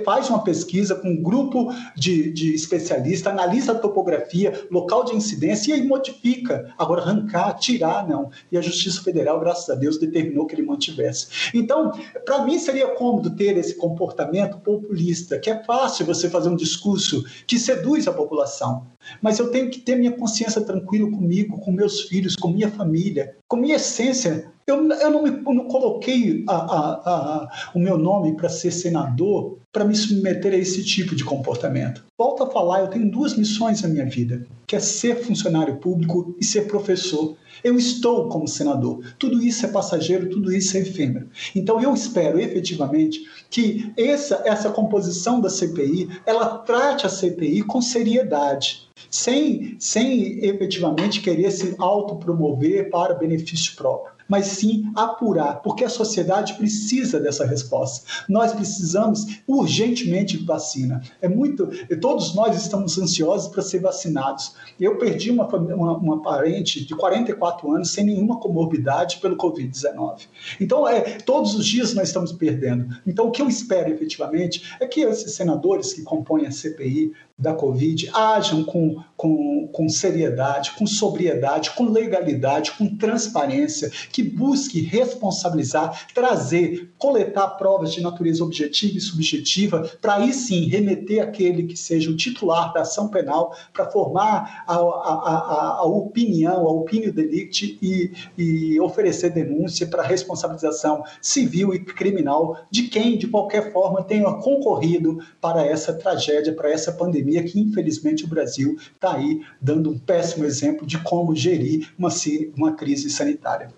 faz 0.04 0.30
uma 0.30 0.44
pesquisa 0.44 0.96
com 0.96 1.10
um 1.10 1.22
grupo 1.22 1.74
de, 1.96 2.32
de 2.32 2.54
especialistas, 2.54 3.32
analisa 3.32 3.72
a 3.72 3.76
topografia, 3.76 4.68
local 4.70 5.06
de 5.06 5.16
incidência 5.16 5.72
e 5.72 5.74
aí 5.74 5.88
modifica. 5.88 6.74
Agora, 6.78 7.02
arrancar, 7.02 7.54
tirar, 7.54 8.08
não. 8.08 8.30
E 8.52 8.58
a 8.58 8.62
Justiça 8.62 9.02
Federal, 9.02 9.40
graças 9.40 9.70
a 9.70 9.76
Deus, 9.76 9.98
determinou 9.98 10.46
que 10.46 10.56
ele 10.56 10.64
mantivesse. 10.64 11.52
Então, 11.54 11.92
para 12.26 12.44
mim 12.44 12.60
seria 12.60 12.88
cômodo 12.96 13.36
ter 13.36 13.58
esse 13.58 13.76
comportamento 13.76 14.58
populista, 14.58 15.40
que 15.40 15.50
é 15.50 15.64
fácil 15.64 16.06
você 16.06 16.30
fazer 16.30 16.50
um 16.50 16.56
discurso 16.56 17.24
que 17.48 17.58
seduz 17.58 18.08
a 18.08 18.14
população. 18.14 18.88
Mas 19.22 19.40
eu 19.40 19.52
tenho 19.52 19.70
que 19.70 19.80
ter 19.80 19.96
minha 19.96 20.12
consciência 20.12 20.62
tranquila 20.62 21.10
comigo, 21.10 21.60
com 21.60 21.72
meus 21.72 22.02
filhos, 22.02 22.36
com 22.36 22.50
minha 22.50 22.70
família, 22.70 23.36
com 23.48 23.56
minha 23.56 23.76
essência 23.76 24.52
eu, 24.68 24.90
eu 24.90 25.12
não, 25.12 25.22
me, 25.22 25.30
eu 25.30 25.54
não 25.54 25.66
coloquei 25.66 26.44
a, 26.48 26.56
a, 26.56 26.92
a, 27.06 27.70
o 27.76 27.80
meu 27.80 27.98
nome 27.98 28.36
para 28.36 28.50
ser 28.50 28.72
senador 28.72 29.60
para 29.72 29.86
me 29.86 29.94
submeter 29.94 30.54
a 30.54 30.58
esse 30.58 30.84
tipo 30.84 31.14
de 31.16 31.24
comportamento. 31.24 32.04
Volto 32.18 32.44
a 32.44 32.50
falar, 32.50 32.80
eu 32.80 32.88
tenho 32.88 33.12
duas 33.12 33.36
missões 33.36 33.82
na 33.82 33.90
minha 33.90 34.06
vida, 34.06 34.48
que 34.66 34.76
é 34.76 34.80
ser 34.80 35.18
funcionário 35.18 35.76
público 35.76 36.34
e 36.40 36.46
ser 36.46 36.62
professor. 36.62 37.36
Eu 37.64 37.78
estou 37.78 38.30
como 38.30 38.48
senador. 38.48 39.02
Tudo 39.20 39.44
isso 39.44 39.66
é 39.66 39.70
passageiro, 39.70 40.30
tudo 40.30 40.52
isso 40.52 40.78
é 40.78 40.80
efêmero. 40.80 41.28
Então 41.54 41.82
eu 41.82 41.94
espero 41.94 42.40
efetivamente 42.40 43.20
que 43.50 43.92
essa, 43.98 44.42
essa 44.46 44.70
composição 44.70 45.42
da 45.42 45.50
CPI, 45.50 46.10
ela 46.26 46.60
trate 46.60 47.06
a 47.06 47.10
CPI 47.10 47.64
com 47.64 47.82
seriedade, 47.82 48.88
sem, 49.12 49.76
sem 49.78 50.44
efetivamente 50.44 51.22
querer 51.22 51.52
se 51.52 51.76
autopromover 51.78 52.90
para 52.90 53.14
benefício 53.14 53.76
próprio 53.76 54.15
mas 54.28 54.48
sim 54.48 54.92
apurar, 54.96 55.62
porque 55.62 55.84
a 55.84 55.90
sociedade 55.90 56.54
precisa 56.56 57.20
dessa 57.20 57.46
resposta. 57.46 58.06
Nós 58.28 58.54
precisamos 58.54 59.40
urgentemente 59.48 60.38
de 60.38 60.46
vacina. 60.46 61.02
É 61.22 61.28
muito, 61.28 61.70
todos 62.00 62.34
nós 62.36 62.56
estamos 62.56 62.98
ansiosos 62.98 63.48
para 63.48 63.62
ser 63.62 63.80
vacinados. 63.80 64.54
Eu 64.80 64.98
perdi 64.98 65.32
uma, 65.32 65.48
uma, 65.48 65.98
uma 65.98 66.22
parente 66.22 66.86
de 66.86 66.96
44 66.96 67.72
anos 67.72 67.92
sem 67.92 68.06
nenhuma 68.06 68.40
comorbidade 68.40 69.18
pelo 69.18 69.38
Covid-19. 69.38 70.22
Então, 70.60 70.88
é, 70.88 71.02
todos 71.20 71.56
os 71.56 71.66
dias 71.66 71.94
nós 71.94 72.08
estamos 72.08 72.32
perdendo. 72.32 72.88
Então, 73.06 73.28
o 73.28 73.32
que 73.32 73.42
eu 73.42 73.48
espero 73.48 73.92
efetivamente 73.92 74.64
é 74.80 74.88
que 74.88 75.02
esses 75.02 75.34
senadores 75.34 75.94
que 75.94 76.02
compõem 76.02 76.46
a 76.46 76.52
CPI 76.52 77.14
da 77.38 77.54
Covid 77.54 78.10
ajam 78.14 78.64
com, 78.64 78.96
com, 79.18 79.68
com 79.68 79.90
seriedade, 79.90 80.72
com 80.72 80.88
sobriedade, 80.88 81.72
com 81.72 81.84
legalidade, 81.90 82.72
com 82.72 82.96
transparência, 82.96 83.92
que 84.12 84.24
busque 84.24 84.80
responsabilizar, 84.80 86.08
trazer, 86.14 86.94
coletar 86.98 87.50
provas 87.50 87.94
de 87.94 88.02
natureza 88.02 88.42
objetiva 88.42 88.98
e 88.98 89.02
subjetiva, 89.02 89.92
para 90.02 90.16
aí 90.16 90.32
sim 90.32 90.68
remeter 90.68 91.22
aquele 91.22 91.64
que 91.64 91.76
seja 91.76 92.10
o 92.10 92.16
titular 92.16 92.72
da 92.72 92.82
ação 92.82 93.10
penal 93.10 93.54
para 93.74 93.92
formar 93.92 94.64
a, 94.66 94.76
a, 94.76 94.80
a, 94.80 95.78
a, 95.80 95.84
opinião, 95.84 96.66
a 96.66 96.72
opinião 96.72 97.12
delicti 97.12 97.78
e, 97.82 98.12
e 98.38 98.80
oferecer 98.80 99.32
denúncia 99.32 99.86
para 99.88 100.04
responsabilização 100.04 101.04
civil 101.22 101.74
e 101.74 101.80
criminal 101.80 102.62
de 102.72 102.84
quem, 102.84 103.18
de 103.18 103.28
qualquer 103.28 103.74
forma, 103.74 104.04
tenha 104.04 104.32
concorrido 104.36 105.20
para 105.42 105.66
essa 105.66 105.92
tragédia, 105.94 106.54
para 106.54 106.72
essa 106.72 106.94
pandemia 106.94 107.25
que, 107.44 107.60
infelizmente, 107.60 108.26
o 108.26 108.28
Brasil 108.28 108.78
está 108.78 109.16
aí 109.16 109.42
dando 109.62 109.90
um 109.90 109.98
péssimo 109.98 110.46
exemplo 110.46 110.86
de 110.86 110.98
como 111.00 111.36
gerir 111.36 111.92
uma, 111.98 112.10
uma 112.56 112.74
crise 112.74 113.10
sanitária. 113.10 113.70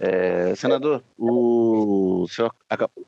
É, 0.00 0.54
senador, 0.54 1.02
o 1.18 2.26
senhor 2.28 2.54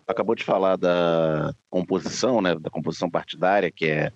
acabou 0.09 0.35
de 0.35 0.43
falar 0.43 0.77
da 0.77 1.55
composição, 1.71 2.41
né, 2.41 2.57
da 2.57 2.69
composição 2.69 3.09
partidária, 3.09 3.71
que 3.71 3.87
é, 3.87 4.13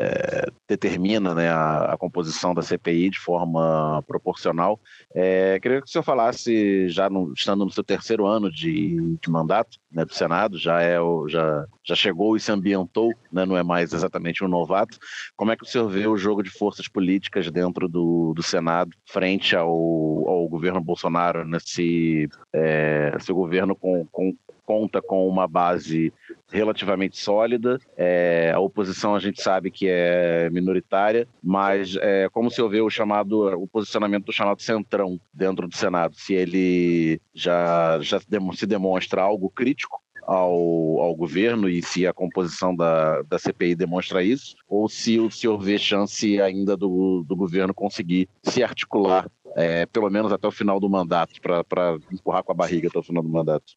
é 0.00 0.50
determina 0.70 1.34
né, 1.34 1.50
a, 1.50 1.94
a, 1.94 1.98
composição 1.98 2.54
da 2.54 2.62
CPI 2.62 3.10
de 3.10 3.18
forma 3.18 4.02
proporcional. 4.06 4.78
É, 5.12 5.58
queria 5.58 5.80
que 5.80 5.88
o 5.88 5.90
senhor 5.90 6.04
falasse, 6.04 6.88
já 6.88 7.10
no, 7.10 7.32
estando 7.32 7.64
no 7.64 7.70
seu 7.72 7.82
terceiro 7.82 8.24
ano 8.24 8.50
de, 8.50 9.18
de 9.20 9.28
mandato 9.28 9.78
né, 9.90 10.04
do 10.04 10.14
Senado, 10.14 10.56
já, 10.56 10.80
é 10.80 11.00
o, 11.00 11.28
já, 11.28 11.66
já 11.82 11.96
chegou 11.96 12.36
e 12.36 12.40
se 12.40 12.52
ambientou, 12.52 13.12
né, 13.32 13.44
não 13.44 13.56
é 13.56 13.64
mais 13.64 13.92
exatamente 13.92 14.44
um 14.44 14.48
novato. 14.48 14.96
Como 15.36 15.50
é 15.50 15.56
que 15.56 15.64
o 15.64 15.66
senhor 15.66 15.88
vê 15.88 16.06
o 16.06 16.16
jogo 16.16 16.40
de 16.40 16.50
forças 16.50 16.86
políticas 16.86 17.50
dentro 17.50 17.88
do, 17.88 18.32
do 18.32 18.42
Senado 18.42 18.92
frente 19.04 19.56
ao, 19.56 19.68
ao 19.68 20.48
governo 20.48 20.80
Bolsonaro, 20.80 21.44
né, 21.44 21.58
se, 21.60 22.28
é, 22.54 23.12
governo 23.32 23.74
com, 23.74 24.06
com, 24.12 24.36
conta 24.70 25.02
com 25.02 25.26
uma 25.26 25.48
base 25.48 26.12
relativamente 26.52 27.18
sólida. 27.18 27.80
É, 27.96 28.52
a 28.54 28.60
oposição 28.60 29.16
a 29.16 29.18
gente 29.18 29.42
sabe 29.42 29.68
que 29.68 29.88
é 29.88 30.48
minoritária, 30.50 31.26
mas 31.42 31.96
é, 32.00 32.28
como 32.28 32.52
se 32.52 32.62
vê 32.68 32.80
o 32.80 32.88
chamado, 32.88 33.48
o 33.60 33.66
posicionamento 33.66 34.26
do 34.26 34.32
chamado 34.32 34.62
centrão 34.62 35.20
dentro 35.34 35.66
do 35.66 35.74
Senado, 35.74 36.14
se 36.14 36.34
ele 36.34 37.20
já, 37.34 37.98
já 38.00 38.20
se 38.20 38.64
demonstra 38.64 39.22
algo 39.22 39.50
crítico 39.50 40.00
ao, 40.22 41.00
ao 41.00 41.16
governo 41.16 41.68
e 41.68 41.82
se 41.82 42.06
a 42.06 42.12
composição 42.12 42.72
da, 42.76 43.22
da 43.22 43.40
CPI 43.40 43.74
demonstra 43.74 44.22
isso, 44.22 44.54
ou 44.68 44.88
se 44.88 45.18
o 45.18 45.32
senhor 45.32 45.58
vê 45.58 45.80
chance 45.80 46.40
ainda 46.40 46.76
do, 46.76 47.24
do 47.26 47.34
governo 47.34 47.74
conseguir 47.74 48.28
se 48.44 48.62
articular, 48.62 49.28
é, 49.56 49.84
pelo 49.86 50.08
menos 50.08 50.32
até 50.32 50.46
o 50.46 50.52
final 50.52 50.78
do 50.78 50.88
mandato, 50.88 51.40
para 51.42 51.98
empurrar 52.12 52.44
com 52.44 52.52
a 52.52 52.54
barriga 52.54 52.86
até 52.86 53.00
o 53.00 53.02
final 53.02 53.24
do 53.24 53.28
mandato. 53.28 53.74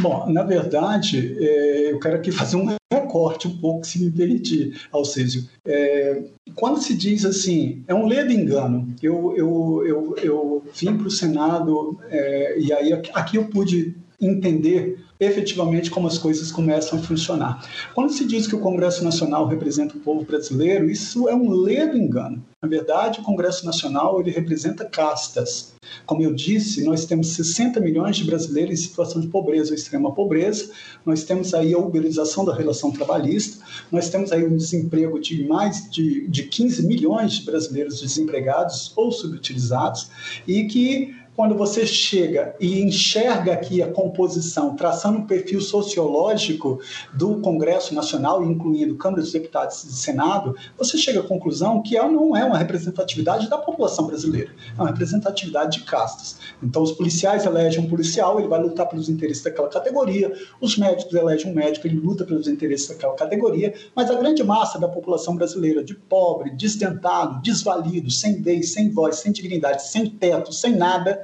Bom, 0.00 0.30
na 0.30 0.42
verdade, 0.42 1.36
é, 1.38 1.92
eu 1.92 2.00
quero 2.00 2.16
aqui 2.16 2.30
fazer 2.30 2.56
um 2.56 2.68
recorte 2.92 3.46
um 3.48 3.56
pouco, 3.58 3.86
se 3.86 4.02
me 4.02 4.10
permitir, 4.10 4.80
Alcésio. 4.90 5.48
É, 5.64 6.22
quando 6.54 6.80
se 6.80 6.94
diz 6.94 7.24
assim, 7.24 7.82
é 7.86 7.94
um 7.94 8.06
ledo 8.06 8.32
engano, 8.32 8.94
eu, 9.02 9.34
eu, 9.36 9.82
eu, 9.86 10.16
eu 10.22 10.64
vim 10.74 10.96
para 10.96 11.06
o 11.06 11.10
Senado 11.10 11.98
é, 12.10 12.58
e 12.58 12.72
aí 12.72 12.92
aqui 12.92 13.36
eu 13.36 13.46
pude 13.46 13.96
entender 14.26 15.04
efetivamente 15.18 15.90
como 15.90 16.06
as 16.06 16.18
coisas 16.18 16.50
começam 16.50 16.98
a 16.98 17.02
funcionar. 17.02 17.64
Quando 17.94 18.12
se 18.12 18.24
diz 18.24 18.46
que 18.46 18.56
o 18.56 18.60
Congresso 18.60 19.04
Nacional 19.04 19.46
representa 19.46 19.96
o 19.96 20.00
povo 20.00 20.24
brasileiro, 20.24 20.90
isso 20.90 21.28
é 21.28 21.34
um 21.34 21.50
ledo 21.50 21.96
engano. 21.96 22.42
Na 22.60 22.68
verdade, 22.68 23.20
o 23.20 23.22
Congresso 23.22 23.64
Nacional 23.64 24.20
ele 24.20 24.30
representa 24.30 24.84
castas. 24.84 25.74
Como 26.06 26.22
eu 26.22 26.32
disse, 26.32 26.82
nós 26.82 27.04
temos 27.04 27.28
60 27.28 27.78
milhões 27.78 28.16
de 28.16 28.24
brasileiros 28.24 28.72
em 28.72 28.82
situação 28.82 29.20
de 29.20 29.28
pobreza 29.28 29.70
ou 29.70 29.74
extrema 29.74 30.14
pobreza, 30.14 30.70
nós 31.04 31.24
temos 31.24 31.52
aí 31.54 31.74
a 31.74 31.78
uberização 31.78 32.44
da 32.44 32.54
relação 32.54 32.90
trabalhista, 32.90 33.62
nós 33.92 34.08
temos 34.08 34.32
aí 34.32 34.44
um 34.44 34.56
desemprego 34.56 35.20
de 35.20 35.46
mais 35.46 35.90
de, 35.90 36.26
de 36.26 36.44
15 36.44 36.86
milhões 36.86 37.34
de 37.34 37.44
brasileiros 37.44 38.00
desempregados 38.00 38.92
ou 38.96 39.12
subutilizados, 39.12 40.08
e 40.48 40.64
que 40.64 41.14
quando 41.36 41.56
você 41.56 41.86
chega 41.86 42.54
e 42.60 42.80
enxerga 42.80 43.52
aqui 43.52 43.82
a 43.82 43.90
composição, 43.90 44.76
traçando 44.76 45.18
um 45.18 45.26
perfil 45.26 45.60
sociológico 45.60 46.80
do 47.12 47.40
Congresso 47.40 47.94
Nacional, 47.94 48.44
incluindo 48.44 48.96
Câmara 48.96 49.22
dos 49.22 49.32
Deputados 49.32 49.82
e 49.84 49.92
Senado, 49.92 50.54
você 50.78 50.96
chega 50.96 51.20
à 51.20 51.22
conclusão 51.22 51.82
que 51.82 51.96
ela 51.96 52.10
não 52.10 52.36
é 52.36 52.44
uma 52.44 52.56
representatividade 52.56 53.48
da 53.48 53.58
população 53.58 54.06
brasileira, 54.06 54.50
é 54.76 54.80
uma 54.80 54.90
representatividade 54.90 55.78
de 55.78 55.84
castas. 55.84 56.38
Então, 56.62 56.82
os 56.82 56.92
policiais 56.92 57.44
elegem 57.44 57.84
um 57.84 57.88
policial, 57.88 58.38
ele 58.38 58.48
vai 58.48 58.62
lutar 58.62 58.88
pelos 58.88 59.08
interesses 59.08 59.42
daquela 59.42 59.68
categoria, 59.68 60.32
os 60.60 60.78
médicos 60.78 61.12
elegem 61.14 61.50
um 61.50 61.54
médico, 61.54 61.86
ele 61.86 61.98
luta 61.98 62.24
pelos 62.24 62.46
interesses 62.46 62.88
daquela 62.88 63.14
categoria, 63.14 63.74
mas 63.94 64.10
a 64.10 64.14
grande 64.14 64.44
massa 64.44 64.78
da 64.78 64.88
população 64.88 65.34
brasileira, 65.34 65.82
de 65.82 65.94
pobre, 65.94 66.50
destentado, 66.50 67.42
desvalido, 67.42 68.10
sem 68.10 68.40
vez, 68.40 68.72
sem 68.72 68.90
voz, 68.90 69.16
sem 69.16 69.32
dignidade, 69.32 69.82
sem 69.82 70.08
teto, 70.08 70.52
sem 70.52 70.76
nada, 70.76 71.23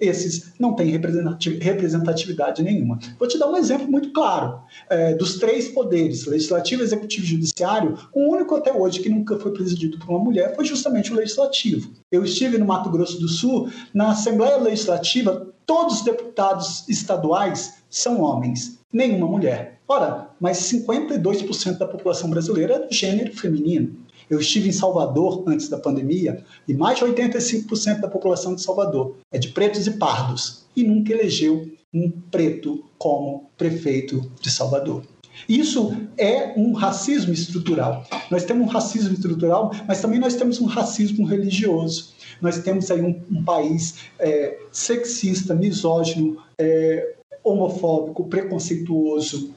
esses 0.00 0.52
não 0.58 0.74
têm 0.74 0.88
representatividade 0.88 2.62
nenhuma. 2.62 2.98
Vou 3.18 3.28
te 3.28 3.38
dar 3.38 3.48
um 3.48 3.56
exemplo 3.56 3.90
muito 3.90 4.12
claro. 4.12 4.60
É, 4.88 5.14
dos 5.14 5.38
três 5.38 5.68
poderes, 5.68 6.26
legislativo, 6.26 6.82
executivo 6.82 7.24
e 7.24 7.28
judiciário, 7.28 7.98
o 8.12 8.32
único 8.32 8.54
até 8.54 8.72
hoje 8.72 9.00
que 9.00 9.08
nunca 9.08 9.38
foi 9.38 9.52
presidido 9.52 9.98
por 9.98 10.10
uma 10.10 10.18
mulher 10.18 10.54
foi 10.54 10.64
justamente 10.64 11.12
o 11.12 11.16
legislativo. 11.16 11.90
Eu 12.10 12.24
estive 12.24 12.58
no 12.58 12.66
Mato 12.66 12.90
Grosso 12.90 13.20
do 13.20 13.28
Sul, 13.28 13.70
na 13.92 14.10
Assembleia 14.10 14.56
Legislativa, 14.56 15.48
todos 15.66 15.98
os 15.98 16.02
deputados 16.02 16.88
estaduais 16.88 17.74
são 17.90 18.20
homens, 18.20 18.78
nenhuma 18.92 19.26
mulher. 19.26 19.80
Ora, 19.86 20.28
mas 20.38 20.58
52% 20.58 21.78
da 21.78 21.86
população 21.86 22.28
brasileira 22.28 22.74
é 22.74 22.86
do 22.86 22.94
gênero 22.94 23.34
feminino. 23.34 23.96
Eu 24.28 24.40
estive 24.40 24.68
em 24.68 24.72
Salvador 24.72 25.44
antes 25.46 25.68
da 25.68 25.78
pandemia 25.78 26.44
e 26.66 26.74
mais 26.74 26.98
de 26.98 27.04
85% 27.04 28.00
da 28.00 28.08
população 28.08 28.54
de 28.54 28.62
Salvador 28.62 29.16
é 29.32 29.38
de 29.38 29.48
pretos 29.48 29.86
e 29.86 29.92
pardos 29.92 30.66
e 30.76 30.84
nunca 30.84 31.12
elegeu 31.12 31.66
um 31.92 32.10
preto 32.10 32.84
como 32.98 33.50
prefeito 33.56 34.30
de 34.40 34.50
Salvador. 34.50 35.02
Isso 35.48 35.96
é 36.16 36.52
um 36.56 36.72
racismo 36.72 37.32
estrutural. 37.32 38.04
Nós 38.30 38.44
temos 38.44 38.66
um 38.66 38.70
racismo 38.70 39.12
estrutural, 39.12 39.72
mas 39.86 40.00
também 40.00 40.18
nós 40.18 40.34
temos 40.34 40.60
um 40.60 40.66
racismo 40.66 41.26
religioso. 41.26 42.12
Nós 42.40 42.58
temos 42.58 42.90
aí 42.90 43.00
um, 43.00 43.20
um 43.30 43.44
país 43.44 44.00
é, 44.18 44.58
sexista, 44.72 45.54
misógino, 45.54 46.38
é, 46.58 47.14
homofóbico, 47.44 48.28
preconceituoso, 48.28 49.54